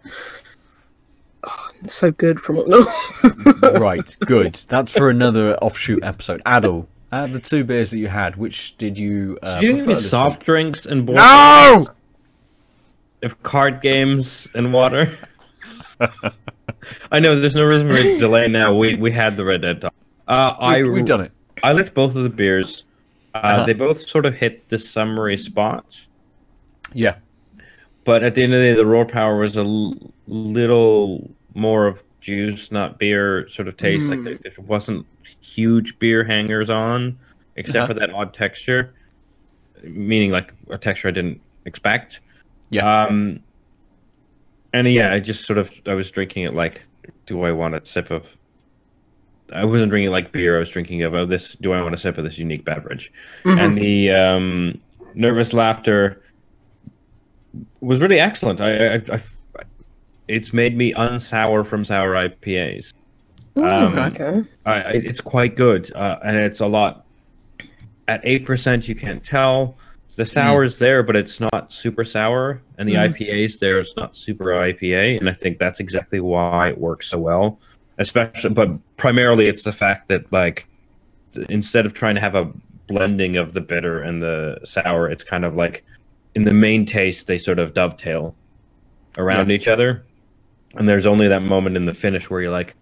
oh, 1.44 1.68
so 1.88 2.11
good 2.11 2.40
from 2.40 2.60
up 2.60 2.68
north. 2.68 3.64
right, 3.82 4.18
good. 4.22 4.56
That's 4.68 4.91
for 4.91 5.10
another 5.10 5.56
offshoot 5.57 6.03
episode. 6.03 6.41
Aadil, 6.45 6.86
out 7.11 7.26
of 7.26 7.34
the 7.34 7.40
two 7.40 7.64
beers 7.64 7.91
that 7.91 7.99
you 7.99 8.07
had, 8.07 8.36
which 8.36 8.78
did 8.78 8.98
you 8.98 9.38
uh, 9.44 9.60
Do 9.60 9.68
you 9.68 9.84
prefer 9.84 10.02
soft 10.02 10.40
week? 10.40 10.45
drinks 10.45 10.86
and 10.86 11.06
board 11.06 11.18
No! 11.18 11.88
if 13.22 13.41
card 13.44 13.82
games 13.82 14.48
and 14.53 14.72
water? 14.74 15.18
I 17.11 17.20
know 17.20 17.40
there's 17.40 17.56
no 17.56 17.64
reason 17.66 17.90
for 17.90 17.95
a 17.95 18.18
delay 18.20 18.48
now. 18.48 18.76
We 18.76 18.95
we 18.95 19.11
had 19.11 19.36
the 19.36 19.44
Red 19.45 19.61
Dead 19.61 19.82
talk. 19.82 19.94
Uh, 20.28 20.56
I 20.60 20.82
We, 20.84 20.90
we've 20.90 21.06
done 21.06 21.22
it. 21.22 21.32
I 21.64 21.74
liked 21.74 21.94
both 21.94 22.16
of 22.16 22.24
the 22.24 22.30
beers. 22.30 22.86
Uh, 23.36 23.38
Uh-huh. 23.40 23.66
They 23.66 23.74
both 23.74 24.07
sort 24.07 24.26
of 24.26 24.34
hit 24.36 24.70
the 24.70 24.80
summary 24.80 25.38
spots, 25.38 26.07
Yeah. 26.94 27.16
But 28.05 28.23
at 28.23 28.35
the 28.35 28.43
end 28.43 28.53
of 28.53 28.59
the 28.59 28.67
day, 28.67 28.73
the 28.73 28.85
Roar 28.85 29.05
Power 29.05 29.38
was 29.38 29.57
a 29.57 29.61
l- 29.61 29.95
little 30.27 31.30
more 31.53 31.85
of 31.85 32.03
juice, 32.21 32.71
not 32.71 32.97
beer 32.99 33.47
sort 33.49 33.67
of 33.67 33.77
taste. 33.77 34.05
Mm. 34.05 34.26
Like 34.26 34.45
it 34.45 34.59
wasn't 34.59 35.05
huge 35.41 35.97
beer 35.99 36.23
hangers 36.23 36.69
on, 36.69 37.17
except 37.55 37.77
Uh-huh. 37.77 37.88
for 37.88 37.93
that 37.95 38.11
odd 38.11 38.34
texture, 38.34 38.93
meaning 39.84 40.31
like 40.31 40.53
a 40.69 40.77
texture 40.77 41.07
I 41.07 41.11
didn't 41.11 41.41
expect. 41.65 42.21
Yeah. 42.69 43.03
Um. 43.05 43.41
And 44.73 44.88
yeah, 44.88 45.11
I 45.13 45.19
just 45.19 45.45
sort 45.45 45.57
of 45.57 45.71
I 45.88 45.93
was 45.95 46.11
drinking 46.11 46.43
it 46.43 46.53
like, 46.53 46.84
do 47.26 47.43
I 47.43 47.51
want 47.51 47.76
a 47.76 47.84
sip 47.85 48.11
of? 48.11 48.35
I 49.51 49.65
wasn't 49.65 49.89
drinking 49.89 50.11
like 50.11 50.31
beer. 50.31 50.55
I 50.55 50.59
was 50.59 50.69
drinking 50.69 51.01
of 51.01 51.13
oh, 51.15 51.26
this. 51.26 51.55
Do 51.59 51.73
I 51.73 51.81
want 51.81 51.95
a 51.95 51.97
sip 51.97 52.17
of 52.19 52.23
this 52.23 52.38
unique 52.38 52.63
beverage? 52.65 53.11
Mhm. 53.43 53.59
And 53.59 53.77
the 53.77 54.11
um, 54.11 54.81
nervous 55.15 55.53
laughter 55.53 56.21
was 57.81 58.01
really 58.01 58.19
excellent. 58.19 58.61
I, 58.61 58.95
I, 58.95 59.01
I, 59.11 59.21
it's 60.27 60.53
made 60.53 60.77
me 60.77 60.93
unsour 60.93 61.65
from 61.65 61.84
sour 61.84 62.13
IPAs. 62.13 62.93
Um, 63.55 63.97
okay. 63.97 64.43
I, 64.65 64.80
it's 64.91 65.21
quite 65.21 65.55
good, 65.55 65.91
uh, 65.93 66.19
and 66.23 66.38
it's 66.38 66.59
a 66.59 66.67
lot. 66.67 67.05
At 68.07 68.21
eight 68.23 68.45
percent, 68.45 68.88
you 68.88 68.95
can't 68.95 69.23
tell 69.23 69.76
the 70.15 70.26
sour 70.26 70.47
sour's 70.65 70.80
there, 70.80 71.03
but 71.03 71.15
it's 71.15 71.39
not 71.39 71.71
super 71.71 72.03
sour, 72.03 72.61
and 72.77 72.88
the 72.88 72.93
Mhm. 72.93 73.13
IPA's 73.15 73.59
there. 73.59 73.80
It's 73.80 73.95
not 73.95 74.15
super 74.15 74.53
IPA, 74.53 75.17
and 75.19 75.30
I 75.30 75.34
think 75.34 75.59
that's 75.59 75.80
exactly 75.80 76.19
why 76.19 76.69
it 76.69 76.77
works 76.77 77.07
so 77.07 77.17
well. 77.19 77.59
Especially, 77.97 78.49
but 78.51 78.69
primarily, 78.97 79.47
it's 79.47 79.63
the 79.63 79.71
fact 79.73 80.07
that 80.07 80.31
like 80.31 80.67
instead 81.49 81.85
of 81.85 81.93
trying 81.93 82.15
to 82.15 82.21
have 82.21 82.35
a 82.35 82.51
blending 82.88 83.38
of 83.38 83.53
the 83.53 83.61
bitter 83.61 84.01
and 84.01 84.21
the 84.21 84.57
sour, 84.63 85.09
it's 85.09 85.23
kind 85.23 85.45
of 85.45 85.55
like 85.55 85.84
in 86.40 86.45
the 86.45 86.53
main 86.53 86.86
taste 86.86 87.28
they 87.28 87.38
sort 87.38 87.60
of 87.60 87.74
dovetail 87.74 88.34
around 89.18 89.52
each 89.52 89.68
other, 89.68 90.06
and 90.76 90.88
there's 90.88 91.06
only 91.06 91.28
that 91.28 91.41
moment 91.41 91.76
in 91.76 91.84
the 91.84 91.94
finish 91.94 92.30
where 92.30 92.40
you're 92.40 92.49
like, 92.49 92.76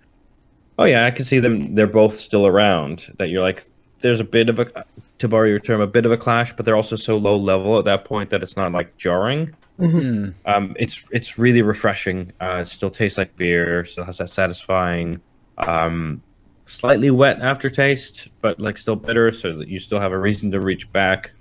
oh 0.78 0.86
yeah, 0.86 1.06
I 1.06 1.12
can 1.12 1.26
see 1.26 1.40
them. 1.40 1.74
They're 1.74 1.88
both 1.88 2.20
still 2.20 2.46
around. 2.46 3.12
That 3.18 3.30
you're 3.30 3.42
like, 3.42 3.64
there's 4.02 4.20
a 4.20 4.24
bit 4.24 4.50
of 4.50 4.60
a, 4.60 4.86
to 5.18 5.28
borrow 5.28 5.48
your 5.48 5.60
term, 5.60 5.82
a 5.82 5.88
bit 5.88 6.06
of 6.06 6.12
a 6.12 6.18
clash, 6.18 6.56
but 6.56 6.66
they're 6.66 6.76
also 6.76 6.96
so 6.96 7.18
low 7.18 7.36
level 7.36 7.80
at 7.80 7.86
that 7.86 8.06
point 8.06 8.30
that 8.30 8.44
it's 8.44 8.56
not 8.56 8.72
like 8.72 8.96
jarring. 8.98 9.56
Hmm. 9.78 10.30
Um, 10.46 10.76
it's 10.78 11.04
it's 11.12 11.40
really 11.40 11.64
refreshing. 11.64 12.32
Uh, 12.40 12.60
it 12.62 12.68
still 12.68 12.92
tastes 12.92 13.18
like 13.18 13.36
beer. 13.38 13.86
Still 13.86 14.04
has 14.04 14.20
that 14.20 14.30
satisfying, 14.30 15.20
um, 15.58 16.22
slightly 16.68 17.10
wet 17.10 17.40
aftertaste, 17.42 18.28
but 18.42 18.60
like 18.60 18.78
still 18.78 18.96
bitter, 18.96 19.32
so 19.32 19.58
that 19.58 19.68
you 19.68 19.80
still 19.80 20.00
have 20.00 20.12
a 20.12 20.20
reason 20.20 20.52
to 20.52 20.60
reach 20.60 20.92
back. 20.92 21.32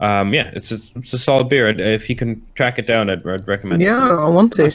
Um, 0.00 0.34
yeah, 0.34 0.50
it's 0.54 0.70
a, 0.72 0.78
it's 0.96 1.12
a 1.12 1.18
solid 1.18 1.48
beer. 1.48 1.68
I'd- 1.68 1.82
If 1.82 2.10
you 2.10 2.16
can 2.16 2.42
track 2.54 2.78
it 2.78 2.86
down, 2.86 3.08
I'd, 3.10 3.26
I'd 3.26 3.46
recommend. 3.46 3.80
Yeah, 3.80 4.08
I 4.08 4.28
want 4.28 4.52
to. 4.54 4.70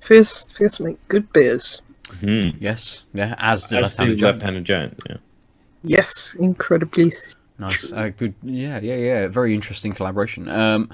Fierce, 0.00 0.44
Fierce 0.56 0.78
make 0.80 0.96
good 1.08 1.32
beers. 1.32 1.82
it. 2.10 2.16
Mhm. 2.20 2.56
Yes. 2.60 3.04
Yeah. 3.14 3.34
As 3.38 3.66
the 3.68 3.78
As 3.78 3.82
left-handed 3.82 4.18
giant. 4.18 4.36
left-handed 4.38 4.64
giant. 4.64 5.02
Yeah. 5.08 5.16
Yes, 5.82 6.36
incredibly. 6.38 7.12
Nice. 7.58 7.92
Uh, 7.92 8.10
good. 8.16 8.34
Yeah, 8.42 8.78
yeah, 8.80 8.94
yeah. 8.96 9.26
Very 9.28 9.52
interesting 9.54 9.92
collaboration. 9.92 10.48
Um, 10.48 10.90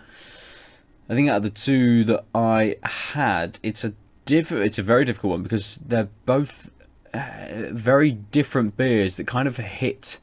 I 1.09 1.15
think 1.15 1.29
out 1.29 1.39
of 1.39 1.43
the 1.43 1.51
two 1.51 2.05
that 2.05 2.25
I 2.35 2.77
had, 2.83 3.59
it's 3.63 3.85
a 3.85 3.93
diff- 4.25 4.53
It's 4.53 4.79
a 4.79 4.83
very 4.83 5.05
difficult 5.05 5.33
one 5.33 5.43
because 5.43 5.79
they're 5.87 6.09
both 6.25 6.71
uh, 7.13 7.69
very 7.71 8.13
different 8.13 8.77
beers 8.77 9.17
that 9.17 9.27
kind 9.27 9.47
of 9.47 9.59
hit 9.59 10.19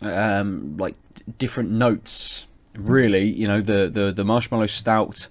um, 0.00 0.76
like 0.78 0.94
different 1.38 1.70
notes. 1.70 2.46
Really, 2.74 3.24
you 3.24 3.48
know, 3.48 3.60
the 3.60 3.88
the 3.88 4.12
the 4.12 4.24
marshmallow 4.24 4.66
stout 4.66 5.28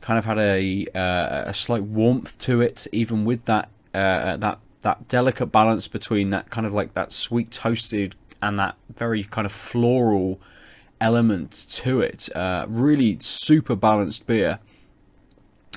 kind 0.00 0.18
of 0.18 0.24
had 0.24 0.38
a 0.38 0.86
uh, 0.94 1.50
a 1.50 1.54
slight 1.54 1.82
warmth 1.82 2.38
to 2.40 2.60
it, 2.60 2.86
even 2.92 3.24
with 3.24 3.44
that 3.44 3.68
uh, 3.94 4.36
that 4.38 4.58
that 4.80 5.08
delicate 5.08 5.46
balance 5.46 5.88
between 5.88 6.30
that 6.30 6.50
kind 6.50 6.66
of 6.66 6.72
like 6.72 6.94
that 6.94 7.12
sweet 7.12 7.50
toasted 7.50 8.14
and 8.40 8.58
that 8.58 8.76
very 8.94 9.24
kind 9.24 9.44
of 9.44 9.52
floral 9.52 10.40
element 11.00 11.66
to 11.68 12.00
it. 12.00 12.28
Uh, 12.34 12.66
really 12.68 13.18
super 13.20 13.76
balanced 13.76 14.26
beer. 14.26 14.58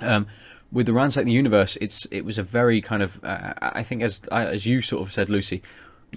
Um, 0.02 0.28
with 0.72 0.86
the 0.86 0.94
ransack 0.94 1.26
the 1.26 1.32
universe, 1.32 1.78
it's 1.82 2.06
it 2.06 2.22
was 2.22 2.38
a 2.38 2.44
very 2.44 2.82
kind 2.82 3.04
of 3.04 3.24
uh, 3.24 3.54
I 3.62 3.84
think 3.84 4.02
as 4.02 4.22
as 4.32 4.66
you 4.66 4.82
sort 4.82 5.02
of 5.02 5.12
said, 5.12 5.30
Lucy. 5.30 5.62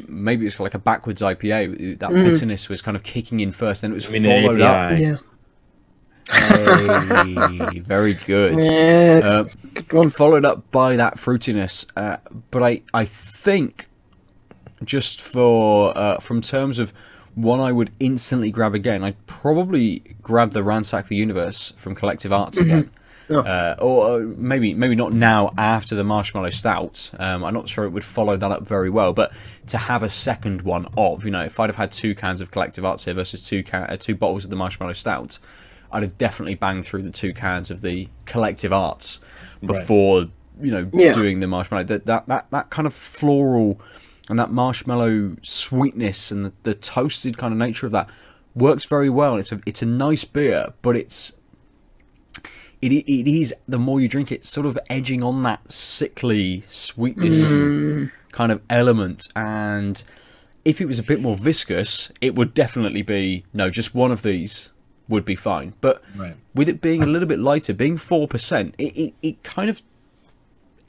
Maybe 0.09 0.47
it's 0.47 0.59
like 0.59 0.75
a 0.75 0.79
backwards 0.79 1.23
IPA. 1.23 1.99
That 2.01 2.11
bitterness 2.11 2.69
was 2.69 2.83
kind 2.83 2.97
of 2.97 3.03
kicking 3.03 3.41
in 3.41 3.53
first, 3.53 3.83
then 3.83 3.93
it 3.93 3.95
was 3.95 4.09
I 4.09 4.19
mean, 4.19 4.25
followed 4.25 4.61
up. 4.61 4.99
Yeah. 4.99 5.17
Hey, 6.31 7.79
very 7.81 8.15
good. 8.15 8.65
Yes. 8.65 9.25
Uh, 9.25 9.45
good 9.75 9.93
one. 9.93 10.11
followed 10.11 10.45
up 10.45 10.71
by 10.71 10.97
that 10.97 11.17
fruitiness. 11.17 11.87
Uh, 11.97 12.17
but 12.51 12.63
I, 12.63 12.83
I 12.93 13.05
think 13.05 13.89
just 14.85 15.21
for 15.21 15.97
uh, 15.97 16.19
from 16.19 16.41
terms 16.41 16.79
of 16.79 16.93
one 17.35 17.61
I 17.61 17.73
would 17.73 17.93
instantly 18.01 18.51
grab 18.51 18.75
again, 18.75 19.05
I'd 19.05 19.27
probably 19.27 20.01
grab 20.23 20.53
the 20.53 20.63
Ransack 20.63 21.09
the 21.09 21.17
Universe 21.17 21.73
from 21.77 21.95
Collective 21.95 22.33
Arts 22.33 22.59
again. 22.59 22.91
Oh. 23.31 23.41
Uh, 23.41 23.75
or 23.81 24.17
uh, 24.17 24.19
maybe 24.37 24.75
maybe 24.75 24.95
not 24.95 25.13
now 25.13 25.53
after 25.57 25.95
the 25.95 26.05
Marshmallow 26.05 26.51
Stout. 26.51 27.11
Um, 27.19 27.43
I'm 27.45 27.55
not 27.55 27.69
sure 27.69 27.85
it 27.85 27.91
would 27.91 28.05
follow 28.05 28.37
that 28.37 28.51
up 28.51 28.67
very 28.69 28.91
well, 28.91 29.13
but 29.15 29.33
to 29.69 29.79
have 29.79 30.03
a 30.03 30.11
second 30.11 30.63
one 30.63 30.87
of, 30.97 31.25
you 31.25 31.31
know, 31.31 31.43
if 31.43 31.59
I'd 31.59 31.71
have 31.71 31.77
had 31.77 31.91
two 31.91 32.15
cans 32.15 32.41
of 32.43 32.51
Collective 32.51 32.85
Arts 32.85 33.05
here 33.07 33.15
versus 33.15 33.47
two 33.47 33.63
can- 33.63 33.85
uh, 33.85 33.97
two 33.97 34.15
bottles 34.15 34.45
of 34.45 34.51
the 34.51 34.57
Marshmallow 34.57 34.93
Stout, 34.93 35.39
I'd 35.91 36.03
have 36.03 36.19
definitely 36.19 36.55
banged 36.57 36.85
through 36.85 37.03
the 37.03 37.11
two 37.11 37.33
cans 37.33 37.71
of 37.71 37.81
the 37.81 38.09
Collective 38.27 38.73
Arts 38.73 39.21
before 39.65 40.27
you 40.61 40.71
know 40.71 40.89
Yeah. 40.93 41.13
doing 41.13 41.41
the 41.41 41.47
marshmallow. 41.47 41.85
That 41.85 42.07
that 42.07 42.27
that 42.29 42.47
that 42.51 42.71
kind 42.71 42.87
of 42.87 42.93
floral 42.95 43.81
and 44.29 44.39
that 44.39 44.51
marshmallow 44.53 45.37
sweetness 45.43 46.31
and 46.31 46.45
the, 46.47 46.53
the 46.63 46.75
toasted 46.75 47.39
kind 47.39 47.53
of 47.53 47.59
nature 47.59 47.87
of 47.87 47.93
that 47.93 48.09
works 48.55 48.85
very 48.85 49.09
well. 49.11 49.37
It's 49.37 49.51
a 49.53 49.61
it's 49.67 49.83
a 49.83 49.87
nice 49.87 50.25
beer, 50.25 50.75
but 50.83 50.97
it's 50.97 51.33
it, 52.93 53.11
it 53.13 53.27
is 53.29 53.55
the 53.69 53.79
more 53.79 54.01
you 54.01 54.09
drink 54.09 54.33
it, 54.33 54.45
sort 54.45 54.67
of 54.67 54.79
edging 54.91 55.23
on 55.23 55.43
that 55.45 55.71
sickly 55.71 56.65
sweetness 56.69 58.11
kind 58.33 58.51
of 58.53 58.61
element. 58.69 59.29
And 59.37 60.03
if 60.65 60.81
it 60.81 60.87
was 60.87 60.99
a 60.99 61.03
bit 61.03 61.21
more 61.21 61.35
viscous, 61.37 62.11
it 62.21 62.35
would 62.35 62.55
definitely 62.55 63.03
be 63.03 63.45
no, 63.53 63.71
just 63.71 63.95
one 63.95 64.11
of 64.11 64.23
these 64.23 64.71
would 65.09 65.25
be 65.25 65.37
fine. 65.37 65.75
But 65.81 66.03
Right. 66.17 66.35
with 66.55 66.69
it 66.69 66.81
being 66.81 67.03
a 67.03 67.07
little 67.07 67.29
bit 67.29 67.39
lighter, 67.39 67.75
being 67.75 67.97
four 67.97 68.27
percent, 68.27 68.75
it, 68.79 68.97
it, 68.97 69.15
it 69.23 69.43
kind 69.43 69.69
of 69.71 69.83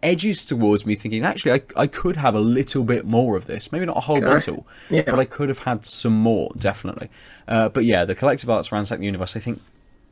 edges 0.03 0.45
towards 0.45 0.85
me 0.85 0.93
thinking 0.93 1.23
actually 1.25 1.51
I, 1.51 1.61
I 1.75 1.87
could 1.87 2.15
have 2.15 2.35
a 2.35 2.39
little 2.39 2.83
bit 2.83 3.05
more 3.05 3.35
of 3.35 3.47
this 3.47 3.71
maybe 3.71 3.85
not 3.87 3.97
a 3.97 4.01
whole 4.01 4.17
Okay. 4.17 4.25
bottle 4.27 4.67
Yeah. 4.91 5.01
but 5.01 5.17
I 5.17 5.25
could 5.25 5.49
have 5.49 5.59
had 5.59 5.83
some 5.83 6.13
more 6.13 6.51
definitely 6.59 7.09
uh, 7.47 7.69
but 7.69 7.85
yeah 7.85 8.05
the 8.05 8.13
collective 8.13 8.47
arts 8.47 8.71
ransack 8.71 8.99
the 8.99 9.05
universe 9.05 9.35
I 9.35 9.39
think 9.39 9.59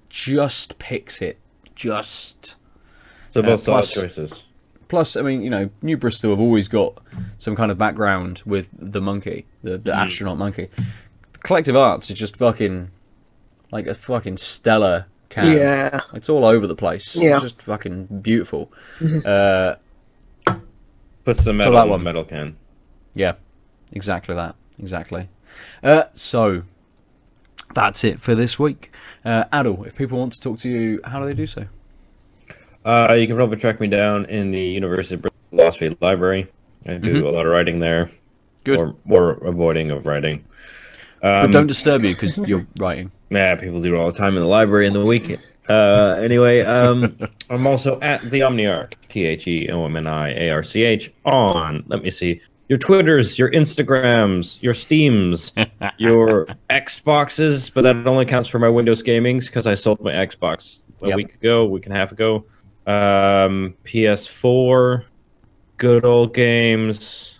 just 0.09 0.79
picks 0.79 1.21
it 1.21 1.37
just 1.75 2.55
So 3.29 3.41
both 3.41 3.61
Uh, 3.61 3.63
solid 3.63 3.77
plus- 3.81 3.93
choices. 3.93 4.43
plus 4.87 5.15
I 5.15 5.21
mean 5.21 5.41
you 5.41 5.49
know 5.49 5.69
New 5.81 5.97
Bristol 5.97 6.31
have 6.31 6.39
always 6.39 6.67
got 6.67 6.99
some 7.39 7.55
kind 7.55 7.71
of 7.71 7.77
background 7.77 8.41
with 8.45 8.69
the 8.77 9.01
monkey 9.01 9.45
the, 9.63 9.77
the 9.77 9.95
astronaut 9.95 10.37
monkey 10.37 10.69
collective 11.43 11.75
arts 11.75 12.09
is 12.11 12.17
just 12.17 12.37
fucking 12.37 12.89
like 13.71 13.87
a 13.87 13.93
fucking 13.95 14.37
stellar 14.37 15.05
can 15.29 15.57
Yeah. 15.57 16.01
it's 16.13 16.29
all 16.29 16.45
over 16.45 16.67
the 16.67 16.75
place 16.75 17.15
Yeah. 17.15 17.31
it's 17.33 17.41
just 17.41 17.61
fucking 17.61 18.21
beautiful 18.21 18.71
uh, 19.25 19.75
Puts 21.25 21.43
the 21.45 21.53
metal 21.53 21.71
so 21.73 21.77
that 21.79 21.87
one. 21.87 22.03
metal 22.03 22.25
can. 22.25 22.57
Yeah, 23.15 23.35
exactly 23.93 24.35
that. 24.35 24.55
Exactly. 24.77 25.29
Uh, 25.81 26.03
so 26.13 26.63
that's 27.73 28.03
it 28.03 28.19
for 28.19 28.35
this 28.35 28.57
week. 28.59 28.91
Uh, 29.25 29.45
Aadil, 29.53 29.85
if 29.87 29.95
people 29.95 30.19
want 30.19 30.33
to 30.33 30.39
talk 30.39 30.59
to 30.59 30.69
you, 30.69 30.99
how 31.05 31.19
do 31.19 31.25
they 31.25 31.33
do 31.33 31.47
so? 31.47 31.65
Uh, 32.85 33.15
you 33.17 33.27
can 33.27 33.35
probably 33.35 33.57
track 33.57 33.79
me 33.79 33.87
down 33.87 34.25
in 34.25 34.51
the 34.51 34.61
University 34.61 35.15
of 35.15 35.21
Bristol 35.21 35.39
Philosophy 35.49 35.97
Library. 36.01 36.47
I 36.85 36.95
do 36.95 37.27
a 37.27 37.31
lot 37.31 37.45
of 37.45 37.51
writing 37.51 37.79
there. 37.79 38.05
Mm-hmm. 38.05 38.15
Good. 38.65 38.79
Or, 38.79 38.95
or 39.09 39.31
avoiding 39.47 39.91
of 39.91 40.05
writing. 40.05 40.43
Um, 41.21 41.45
but 41.45 41.51
don't 41.51 41.67
disturb 41.67 42.03
you 42.03 42.13
because 42.13 42.37
you're 42.39 42.67
writing. 42.79 43.11
Yeah, 43.29 43.55
people 43.55 43.81
do 43.81 43.95
it 43.95 43.97
all 43.97 44.11
the 44.11 44.17
time 44.17 44.35
in 44.35 44.41
the 44.41 44.47
library 44.47 44.87
in 44.87 44.93
the 44.93 45.05
weekend. 45.05 45.41
Uh, 45.69 46.15
anyway, 46.19 46.61
um, 46.61 47.17
I'm 47.49 47.65
also 47.65 47.99
at 48.01 48.21
the 48.29 48.41
Omniarch, 48.41 48.93
T 49.07 49.25
H 49.25 49.47
E 49.47 49.69
O 49.69 49.85
M 49.85 49.95
N 49.95 50.07
I 50.07 50.33
A 50.33 50.49
R 50.49 50.63
C 50.63 50.83
H, 50.83 51.11
on, 51.25 51.83
let 51.87 52.03
me 52.03 52.09
see, 52.09 52.41
your 52.69 52.77
Twitters, 52.79 53.37
your 53.37 53.51
Instagrams, 53.51 54.61
your 54.61 54.73
Steams, 54.73 55.51
your 55.97 56.47
Xboxes, 56.69 57.71
but 57.73 57.81
that 57.83 58.07
only 58.07 58.25
counts 58.25 58.49
for 58.49 58.59
my 58.59 58.69
Windows 58.69 59.03
gamings 59.03 59.45
because 59.45 59.67
I 59.67 59.75
sold 59.75 60.01
my 60.01 60.11
Xbox 60.11 60.81
a 61.01 61.07
Yep. 61.09 61.15
week 61.17 61.33
ago, 61.35 61.65
week 61.65 61.85
and 61.85 61.93
a 61.95 61.97
half 61.97 62.11
ago. 62.11 62.45
Um, 62.87 63.75
PS4, 63.85 65.03
good 65.77 66.05
old 66.05 66.33
games, 66.33 67.39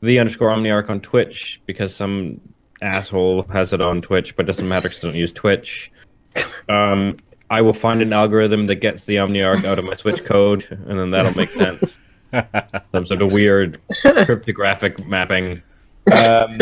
the 0.00 0.18
underscore 0.18 0.50
Omniarch 0.50 0.88
on 0.90 1.00
Twitch 1.00 1.60
because 1.66 1.94
some 1.94 2.40
asshole 2.80 3.42
has 3.44 3.72
it 3.72 3.80
on 3.80 4.00
Twitch, 4.00 4.36
but 4.36 4.46
doesn't 4.46 4.68
matter 4.68 4.88
because 4.88 5.04
I 5.04 5.08
don't 5.08 5.16
use 5.16 5.32
Twitch. 5.32 5.90
Um, 6.68 7.16
I 7.48 7.62
will 7.62 7.72
find 7.72 8.02
an 8.02 8.12
algorithm 8.12 8.66
that 8.66 8.74
gets 8.76 9.06
the 9.06 9.14
Omniarch 9.16 9.64
out 9.64 9.78
of 9.78 9.86
my 9.86 9.94
Switch 9.96 10.22
code, 10.22 10.66
and 10.70 10.98
then 10.98 11.10
that'll 11.10 11.34
make 11.34 11.48
sense. 11.64 11.96
Some 12.92 13.06
sort 13.06 13.22
of 13.22 13.32
weird 13.32 13.78
cryptographic 14.02 15.06
mapping. 15.06 15.62
Um, 16.12 16.58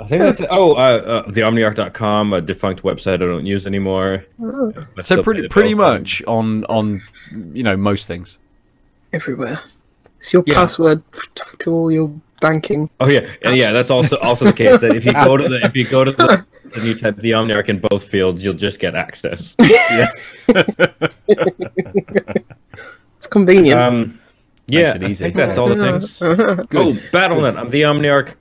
I 0.00 0.06
think 0.06 0.22
that's 0.22 0.40
it. 0.40 0.48
Oh, 0.50 0.72
uh, 0.72 1.22
uh, 1.26 1.30
the 1.30 1.42
Omniarch.com, 1.42 2.32
a 2.32 2.40
defunct 2.40 2.82
website 2.82 3.14
I 3.14 3.16
don't 3.18 3.46
use 3.46 3.66
anymore. 3.66 4.24
Oh, 4.42 4.72
So 5.02 5.22
pretty 5.22 5.46
pretty 5.48 5.74
bills 5.74 5.80
on 5.88 5.94
it. 5.96 5.98
much 6.00 6.22
on 6.26 6.64
on 6.64 7.02
you 7.54 7.62
know 7.62 7.76
most 7.76 8.08
things. 8.08 8.38
everywhere. 9.12 9.60
It's 10.18 10.32
your 10.32 10.42
Yeah. 10.46 10.54
password 10.54 11.02
to, 11.34 11.44
to 11.60 11.70
all 11.72 11.90
your 11.90 12.10
banking. 12.40 12.88
Oh 13.00 13.08
yeah, 13.08 13.28
and 13.42 13.56
yeah, 13.56 13.72
that's 13.72 13.90
also 13.90 14.16
also 14.18 14.44
the 14.46 14.52
case 14.52 14.80
that 14.80 14.94
if 14.96 15.04
you 15.04 15.12
go 15.12 15.36
to 15.36 15.48
the 15.48 15.60
if 15.64 15.76
you 15.76 15.86
go 15.86 16.04
to 16.04 16.12
the 16.12 16.44
and 16.74 16.84
you 16.84 16.94
type 16.98 17.16
the 17.18 17.30
Omniarch 17.32 17.68
in 17.68 17.78
both 17.78 18.04
fields, 18.04 18.44
you'll 18.44 18.54
just 18.54 18.80
get 18.80 18.94
access. 18.94 19.54
It's 20.48 21.14
convenient. 23.32 23.80
Um, 23.80 24.20
yeah, 24.68 24.82
Makes 24.84 24.94
it 24.94 25.02
I 25.02 25.08
easy. 25.08 25.24
think 25.24 25.36
that's 25.36 25.58
all 25.58 25.66
the 25.68 25.76
things. 25.76 26.22
Uh-huh. 26.22 26.64
Oh, 26.74 26.96
Battle.net. 27.10 27.56
I'm 27.58 27.68
the 27.70 27.82
Omniarch 27.82 28.34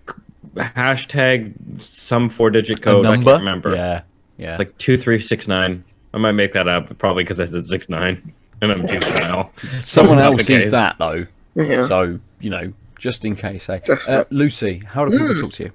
hashtag 0.56 1.54
some 1.82 2.30
four 2.30 2.50
digit 2.50 2.82
code. 2.82 3.06
I 3.06 3.12
number. 3.16 3.32
can't 3.32 3.42
remember. 3.42 3.76
Yeah, 3.76 4.02
yeah. 4.38 4.52
It's 4.52 4.60
like 4.60 4.78
two 4.78 4.98
three 4.98 5.20
six 5.22 5.48
nine. 5.48 5.84
I 6.14 6.18
might 6.18 6.34
make 6.34 6.54
that 6.54 6.68
up 6.68 6.98
probably 6.98 7.24
because 7.24 7.40
I 7.40 7.46
said 7.46 7.66
six 7.68 7.90
nine 7.90 8.34
and 8.62 8.72
I'm 8.72 8.88
juvenile. 8.88 9.52
Someone 9.82 10.20
else 10.20 10.46
the 10.48 10.54
is 10.54 10.72
that 10.72 10.98
though. 11.00 11.26
yeah. 11.56 11.84
So 11.86 12.20
you 12.40 12.50
know, 12.50 12.72
just 13.00 13.26
in 13.26 13.36
case. 13.36 13.70
Eh? 13.70 13.80
Uh, 14.08 14.24
Lucy, 14.30 14.84
how 14.86 15.06
do 15.06 15.18
people 15.18 15.36
talk 15.36 15.52
to 15.54 15.64
you? 15.66 15.72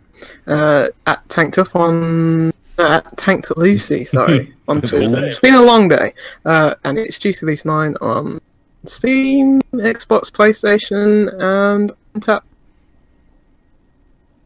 uh, 0.46 0.88
at 1.06 1.28
tanked 1.28 1.58
up 1.58 1.74
on 1.76 2.50
uh, 2.78 3.00
at 3.04 3.16
tanked 3.16 3.50
up 3.50 3.56
Lucy. 3.56 4.04
Sorry, 4.04 4.54
on 4.68 4.80
Twitter. 4.82 5.24
It's 5.26 5.40
been 5.40 5.54
a 5.54 5.62
long 5.62 5.88
day, 5.88 6.14
uh, 6.44 6.74
and 6.84 6.98
it's 6.98 7.18
due 7.18 7.32
to 7.32 7.46
these 7.46 7.64
nine 7.64 7.96
on 8.00 8.40
Steam, 8.88 9.60
Xbox, 9.72 10.30
PlayStation, 10.30 11.32
and 11.40 11.92
tap. 12.22 12.44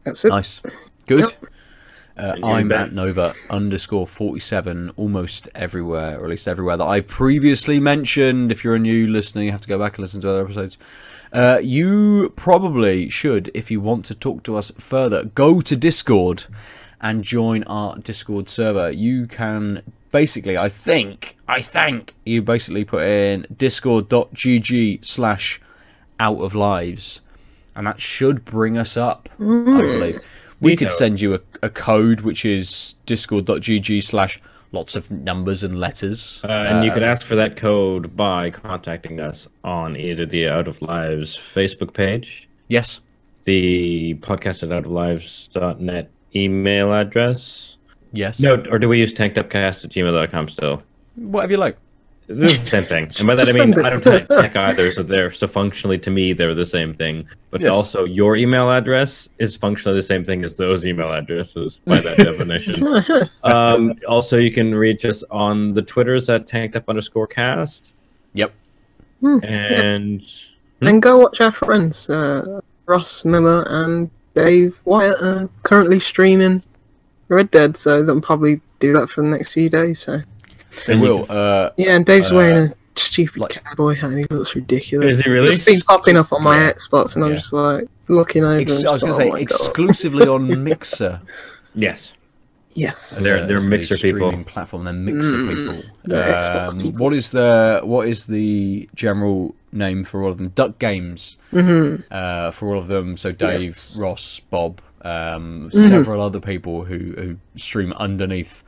That's 0.03 0.25
it. 0.25 0.29
Nice, 0.29 0.61
good. 1.07 1.21
Yep. 1.29 1.45
Uh, 2.17 2.35
I'm 2.43 2.67
Ben? 2.67 2.81
at 2.81 2.93
Nova 2.93 3.33
underscore 3.49 4.05
forty 4.05 4.39
seven 4.41 4.91
almost 4.97 5.47
everywhere, 5.55 6.19
or 6.19 6.25
at 6.25 6.29
least 6.29 6.47
everywhere 6.47 6.77
that 6.77 6.85
I've 6.85 7.07
previously 7.07 7.79
mentioned. 7.79 8.51
If 8.51 8.63
you're 8.63 8.75
a 8.75 8.79
new 8.79 9.07
listener, 9.07 9.43
you 9.43 9.51
have 9.51 9.61
to 9.61 9.69
go 9.69 9.79
back 9.79 9.97
and 9.97 10.03
listen 10.03 10.21
to 10.21 10.29
other 10.29 10.43
episodes. 10.43 10.77
Uh, 11.31 11.59
you 11.63 12.33
probably 12.35 13.07
should, 13.07 13.49
if 13.53 13.71
you 13.71 13.79
want 13.79 14.03
to 14.05 14.13
talk 14.13 14.43
to 14.43 14.57
us 14.57 14.71
further, 14.77 15.23
go 15.23 15.61
to 15.61 15.75
Discord 15.77 16.43
and 16.99 17.23
join 17.23 17.63
our 17.63 17.97
Discord 17.97 18.49
server. 18.49 18.91
You 18.91 19.27
can 19.27 19.81
basically, 20.11 20.57
I 20.57 20.69
think, 20.69 21.37
I 21.47 21.61
think 21.61 22.13
you 22.25 22.41
basically 22.41 22.85
put 22.85 23.03
in 23.03 23.47
discord.gg 23.57 25.03
slash 25.05 25.61
out 26.19 26.39
of 26.39 26.53
lives, 26.53 27.21
and 27.75 27.87
that 27.87 27.99
should 27.99 28.45
bring 28.45 28.77
us 28.77 28.97
up, 28.97 29.29
I 29.33 29.37
believe. 29.43 30.19
We 30.59 30.75
could 30.75 30.89
Neato. 30.89 30.91
send 30.91 31.21
you 31.21 31.33
a, 31.35 31.39
a 31.63 31.69
code 31.69 32.21
which 32.21 32.45
is 32.45 32.95
discord.gg 33.07 34.03
slash 34.03 34.39
lots 34.71 34.95
of 34.95 35.09
numbers 35.11 35.63
and 35.63 35.79
letters. 35.79 36.41
Uh, 36.43 36.65
and 36.67 36.85
you 36.85 36.91
could 36.91 37.03
ask 37.03 37.25
for 37.25 37.35
that 37.35 37.57
code 37.57 38.15
by 38.15 38.51
contacting 38.51 39.19
us 39.19 39.47
on 39.63 39.97
either 39.97 40.25
the 40.25 40.47
Out 40.47 40.67
of 40.67 40.81
Lives 40.81 41.35
Facebook 41.35 41.93
page, 41.93 42.47
yes. 42.67 42.99
the 43.43 44.13
podcast 44.15 44.63
at 44.63 44.69
outoflives.net 44.69 46.09
email 46.35 46.93
address. 46.93 47.70
Yes. 48.13 48.39
No, 48.39 48.63
or 48.69 48.77
do 48.79 48.87
we 48.89 48.99
use 48.99 49.13
tankedupcast 49.13 49.85
at 49.85 49.91
gmail.com 49.91 50.49
still? 50.49 50.83
Whatever 51.15 51.53
you 51.53 51.57
like. 51.57 51.77
This 52.27 52.61
the 52.63 52.69
same 52.69 52.83
thing. 52.83 53.11
And 53.19 53.27
by 53.27 53.35
that 53.35 53.49
I 53.49 53.51
mean. 53.51 53.77
I 53.83 53.89
don't 53.89 54.01
type 54.01 54.27
tech 54.29 54.55
either, 54.55 54.91
so 54.93 55.03
they're 55.03 55.31
so 55.31 55.47
functionally 55.47 55.97
to 55.99 56.09
me 56.09 56.31
they're 56.33 56.53
the 56.55 56.65
same 56.65 56.93
thing. 56.93 57.27
But 57.49 57.59
Yes. 57.61 57.73
also 57.73 58.05
your 58.05 58.37
email 58.37 58.71
address 58.71 59.27
is 59.39 59.55
functionally 59.57 59.97
the 59.97 60.03
same 60.03 60.23
thing 60.23 60.45
as 60.45 60.55
those 60.55 60.85
email 60.85 61.11
addresses 61.11 61.81
by 61.85 61.99
that 61.99 62.17
definition. 62.29 62.87
Um, 63.43 63.95
also 64.07 64.37
you 64.37 64.51
can 64.51 64.73
reach 64.73 65.03
us 65.03 65.23
on 65.31 65.73
the 65.73 65.81
Twitters 65.81 66.29
at 66.29 66.47
tanked 66.47 66.75
up 66.77 66.87
underscore 66.87 67.27
cast. 67.27 67.93
Yep. 68.33 68.53
And 69.21 70.23
And 70.81 71.01
go 71.01 71.19
watch 71.19 71.41
our 71.41 71.51
friends, 71.51 72.09
uh, 72.09 72.61
Ross 72.85 73.25
Miller 73.25 73.65
and 73.67 74.09
Dave 74.35 74.79
Wyatt, 74.85 75.21
are 75.21 75.49
currently 75.63 75.99
streaming 75.99 76.63
Red 77.35 77.51
Dead, 77.51 77.77
so 77.77 78.03
they'll 78.03 78.21
probably 78.21 78.61
do 78.79 78.93
that 78.93 79.09
for 79.09 79.21
the 79.23 79.29
next 79.29 79.53
few 79.53 79.69
days. 79.69 79.99
So 79.99 80.21
They 80.87 80.95
will. 80.95 81.25
Uh, 81.29 81.69
yeah, 81.77 81.95
and 81.95 82.05
Dave's 82.05 82.31
Uh, 82.31 82.35
wearing 82.35 82.57
a 82.69 82.73
stupid 82.95 83.37
like- 83.41 83.63
cowboy 83.63 83.95
hat. 83.95 84.11
He 84.11 84.23
looks 84.29 84.55
ridiculous. 84.55 85.15
Is 85.17 85.21
he 85.23 85.29
really? 85.29 85.49
It's 85.49 85.65
been 85.65 85.81
popping 85.81 86.17
up 86.17 86.31
on 86.33 86.43
my 86.43 86.57
Yeah. 86.57 86.71
Xbox, 86.73 87.15
and 87.15 87.23
I'm 87.25 87.31
Yeah. 87.31 87.37
just 87.37 87.53
like 87.53 87.87
looking 88.07 88.43
over. 88.43 88.59
ex- 88.59 88.79
and 88.79 88.87
I 88.87 88.91
was 88.91 89.01
going 89.01 89.13
like, 89.13 89.19
to 89.21 89.25
say 89.25 89.29
"Oh 89.29 89.33
God." 89.33 89.41
exclusively 89.41 90.27
on 90.27 90.63
Mixer. 90.63 91.21
yes. 91.75 92.13
Yes. 92.73 93.17
They're- 93.21 93.39
uh, 93.43 93.45
they're 93.47 93.57
is 93.57 93.65
the 93.65 93.69
Mixer 93.77 93.97
people. 93.97 94.31
platform. 94.45 94.85
They're 94.85 94.93
Mixer 94.93 95.33
Mm, 95.33 95.49
people. 95.49 95.89
they're 96.05 96.25
Xbox 96.25 96.71
Um, 96.73 96.79
people. 96.79 96.99
What 97.05 97.13
is 97.13 97.31
the 97.31 97.81
what 97.83 98.07
is 98.07 98.27
the 98.27 98.87
general 98.95 99.55
name 99.73 100.03
for 100.05 100.23
all 100.23 100.31
of 100.31 100.37
them? 100.37 100.49
Duck 100.55 100.79
Games. 100.79 101.37
hmm 101.51 101.95
Uh, 102.09 102.51
for 102.51 102.69
all 102.69 102.77
of 102.77 102.87
them. 102.87 103.17
So 103.17 103.31
Dave, 103.33 103.61
Yes. 103.63 103.97
Ross, 103.99 104.39
Bob, 104.49 104.79
um, 105.03 105.69
Mhm. 105.73 105.87
several 105.87 106.21
other 106.21 106.39
people 106.39 106.85
who 106.85 107.13
who 107.17 107.37
stream 107.55 107.93
underneath 107.93 108.63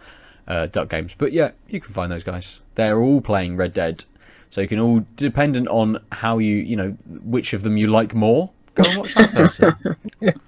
uh, 0.47 0.65
Duck 0.67 0.89
Games. 0.89 1.15
But 1.17 1.31
yeah, 1.31 1.51
you 1.69 1.79
can 1.79 1.93
find 1.93 2.11
those 2.11 2.23
guys. 2.23 2.61
They're 2.75 2.99
all 3.01 3.21
playing 3.21 3.55
Red 3.57 3.73
Dead. 3.73 4.05
So 4.49 4.61
you 4.61 4.67
can 4.67 4.79
all 4.79 5.05
dependent 5.15 5.67
on 5.69 5.99
how 6.11 6.37
you 6.39 6.55
you 6.57 6.75
know 6.75 6.89
which 7.23 7.53
of 7.53 7.63
them 7.63 7.77
you 7.77 7.87
like 7.87 8.13
more. 8.13 8.51
Go 8.75 8.83
and 8.89 8.97
watch 8.99 9.15
that 9.15 9.31
person. 9.33 9.73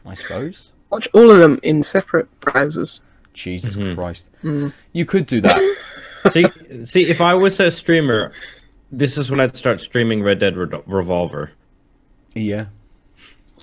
I 0.05 0.13
suppose. 0.15 0.71
Watch 0.89 1.07
all 1.13 1.29
of 1.31 1.39
them 1.39 1.59
in 1.63 1.81
separate 1.83 2.27
browsers. 2.41 2.99
Jesus 3.33 3.75
Mhm. 3.75 3.95
Christ. 3.95 4.27
Mm. 4.43 4.73
You 4.93 5.05
could 5.05 5.25
do 5.25 5.41
that. 5.41 5.59
see, 6.31 6.45
see, 6.85 7.05
if 7.07 7.19
I 7.21 7.33
was 7.33 7.59
a 7.59 7.69
streamer, 7.71 8.31
this 8.91 9.17
is 9.17 9.29
when 9.29 9.39
I'd 9.39 9.57
start 9.57 9.79
streaming 9.79 10.23
Red 10.23 10.39
Dead 10.39 10.55
Re- 10.55 10.81
Revolver, 10.87 11.51
yeah. 12.33 12.65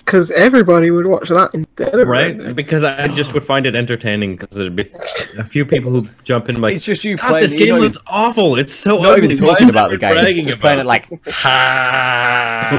Because 0.05 0.31
everybody 0.31 0.91
would 0.91 1.07
watch 1.07 1.29
that 1.29 1.53
instead 1.53 1.95
of 1.95 2.07
right? 2.07 2.37
Red 2.37 2.55
Because 2.55 2.83
I 2.83 3.07
just 3.07 3.33
would 3.33 3.43
find 3.43 3.65
it 3.65 3.75
entertaining 3.75 4.35
because 4.35 4.55
there'd 4.55 4.75
be 4.75 4.91
a 5.37 5.43
few 5.43 5.65
people 5.65 5.91
who 5.91 6.07
jump 6.23 6.49
in 6.49 6.59
like, 6.59 6.75
It's 6.75 6.85
just 6.85 7.03
you 7.03 7.15
God, 7.15 7.29
playing. 7.29 7.49
this 7.49 7.59
you're 7.59 7.67
game 7.67 7.75
not 7.75 7.81
looks 7.81 7.97
awful. 8.07 8.57
It's 8.57 8.73
so 8.73 8.97
not 8.97 9.17
ugly. 9.17 9.31
even 9.31 9.37
talking 9.37 9.69
about 9.69 9.91
the 9.91 9.97
game. 9.97 10.13
bragging 10.13 10.45
Just 10.45 10.59
playing 10.59 10.79
it 10.79 10.85
like 10.85 11.07
ha 11.29 12.77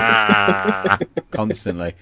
constantly. 1.31 1.95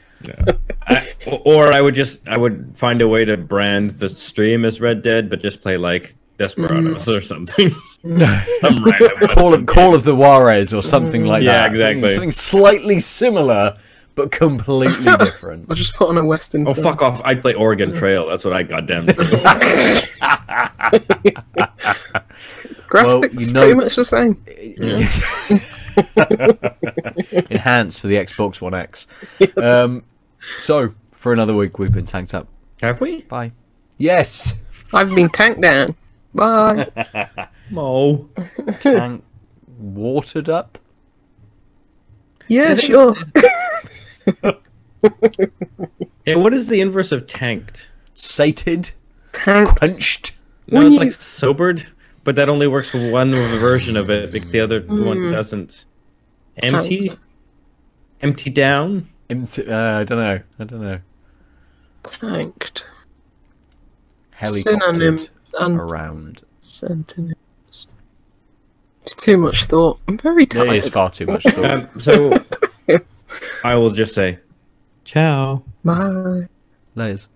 I, 0.86 1.09
or 1.44 1.73
I 1.73 1.81
would 1.81 1.94
just 1.94 2.27
I 2.28 2.36
would 2.36 2.73
find 2.74 3.01
a 3.01 3.09
way 3.09 3.24
to 3.24 3.36
brand 3.36 3.90
the 3.93 4.09
stream 4.09 4.65
as 4.65 4.81
Red 4.81 5.03
Dead, 5.03 5.31
but 5.31 5.40
just 5.40 5.62
play 5.62 5.77
like 5.77 6.15
Desperados 6.39 7.05
mm-hmm. 7.05 7.11
or 7.11 7.20
something. 7.20 7.74
Some 8.61 8.85
Call 9.28 9.55
of 9.55 9.66
Call 9.66 9.94
of 9.94 10.03
the 10.05 10.15
Juarez 10.15 10.74
or 10.74 10.82
something 10.82 11.24
like 11.24 11.43
mm-hmm. 11.43 11.47
Yeah, 11.47 11.69
that. 11.69 11.77
Something- 11.77 11.99
exactly. 11.99 12.12
Something, 12.12 12.31
slightly 12.32 13.01
similar 13.01 13.78
but 14.15 14.31
completely 14.33 15.05
different. 15.19 15.67
I'll 15.69 15.77
just 15.77 15.95
put 15.95 16.09
on 16.09 16.19
a 16.19 16.25
Western. 16.25 16.67
Oh 16.69 16.75
film. 16.75 16.85
fuck 16.85 17.03
off! 17.03 17.21
I'd 17.25 17.41
play 17.43 17.55
Oregon 17.55 17.93
Trail. 17.93 18.29
That's 18.29 18.45
what 18.45 18.53
I 18.55 18.63
goddamn 18.63 19.07
do. 19.07 19.13
Graphics 22.89 22.93
Well, 22.93 23.25
you 23.27 23.53
know- 23.53 23.61
pretty 23.61 23.75
much 23.75 23.97
the 23.97 24.05
same. 24.05 24.37
Enhanced 27.51 28.01
for 28.01 28.07
the 28.09 28.17
Xbox 28.17 28.61
One 28.61 28.75
X. 28.75 29.07
Um, 29.57 30.05
so 30.59 30.95
for 31.13 31.33
another 31.33 31.55
week, 31.55 31.79
we've 31.79 31.93
been 31.93 32.05
tanked 32.05 32.35
up. 32.35 32.49
Have 32.83 33.01
we? 33.01 33.23
Bye. 33.23 33.53
Yes. 33.99 34.55
I've 34.93 35.15
been 35.15 35.29
tanked 35.31 35.61
down. 35.63 35.95
Bye. 36.35 36.91
Mo. 37.71 38.29
Tank 38.81 39.25
watered 39.79 40.49
up. 40.49 40.79
yeah, 42.49 42.75
sure. 42.75 43.15
Yeah, 46.24 46.36
what 46.36 46.55
is 46.55 46.69
the 46.69 46.81
inverse 46.81 47.11
of 47.11 47.27
tanked? 47.27 47.89
Sated. 48.15 48.93
Tanked. 49.32 49.77
Quenched. 49.78 50.32
No, 50.69 50.78
When 50.78 50.86
it's 50.86 50.94
you- 50.94 50.99
like 51.01 51.20
sobered, 51.20 51.85
but 52.23 52.36
that 52.36 52.49
only 52.49 52.69
works 52.69 52.90
for 52.90 53.11
one 53.11 53.32
version 53.32 53.97
of 53.97 54.09
it 54.11 54.31
because 54.31 54.53
the 54.53 54.61
other 54.61 54.81
one 54.82 55.32
doesn't. 55.32 55.85
Empty. 56.62 57.11
Empty 58.20 58.51
down. 58.51 59.09
Empty, 59.28 59.66
uh, 59.69 59.99
I 60.01 60.05
don't 60.05 60.19
know. 60.19 60.40
I 60.61 60.65
don't 60.65 60.81
know. 60.82 60.99
Tanked. 62.05 62.86
Helicoptered 64.39 64.62
Synonyms 64.62 65.31
and 65.59 65.81
around. 65.81 66.43
synonyms. 66.61 67.35
It's 69.03 69.15
too 69.16 69.36
much 69.36 69.65
thought. 69.65 69.99
I'm 70.07 70.19
very 70.19 70.47
tired. 70.47 70.69
It 70.69 70.74
is 70.77 70.89
far 70.89 71.11
too 71.11 71.24
much 71.27 71.43
thought. 71.43 71.89
Um, 71.94 72.03
so 72.03 72.44
I 73.65 73.75
will 73.75 73.91
just 73.91 74.15
say, 74.15 74.39
ciao. 75.05 75.63
Bye. 75.85 76.49
Layers. 76.95 77.29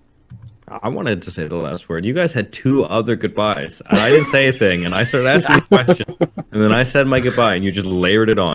I 0.68 0.88
wanted 0.88 1.22
to 1.22 1.30
say 1.30 1.46
the 1.46 1.56
last 1.56 1.88
word. 1.88 2.04
You 2.04 2.12
guys 2.12 2.32
had 2.32 2.52
two 2.52 2.84
other 2.84 3.14
goodbyes. 3.14 3.80
And 3.88 3.98
I 3.98 4.10
didn't 4.10 4.30
say 4.30 4.48
a 4.48 4.52
thing, 4.52 4.84
and 4.84 4.94
I 4.94 5.04
started 5.04 5.28
asking 5.28 5.56
a 5.56 5.60
question, 5.62 6.16
and 6.18 6.62
then 6.62 6.72
I 6.72 6.82
said 6.82 7.06
my 7.06 7.20
goodbye, 7.20 7.54
and 7.54 7.64
you 7.64 7.70
just 7.70 7.86
layered 7.86 8.30
it 8.30 8.38
on. 8.38 8.54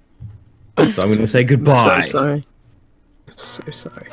So 0.77 0.83
I'm 0.83 1.07
going 1.07 1.19
to 1.19 1.27
say 1.27 1.43
goodbye. 1.43 2.01
So 2.01 2.09
sorry. 2.09 2.45
So 3.37 3.63
sorry. 3.71 4.09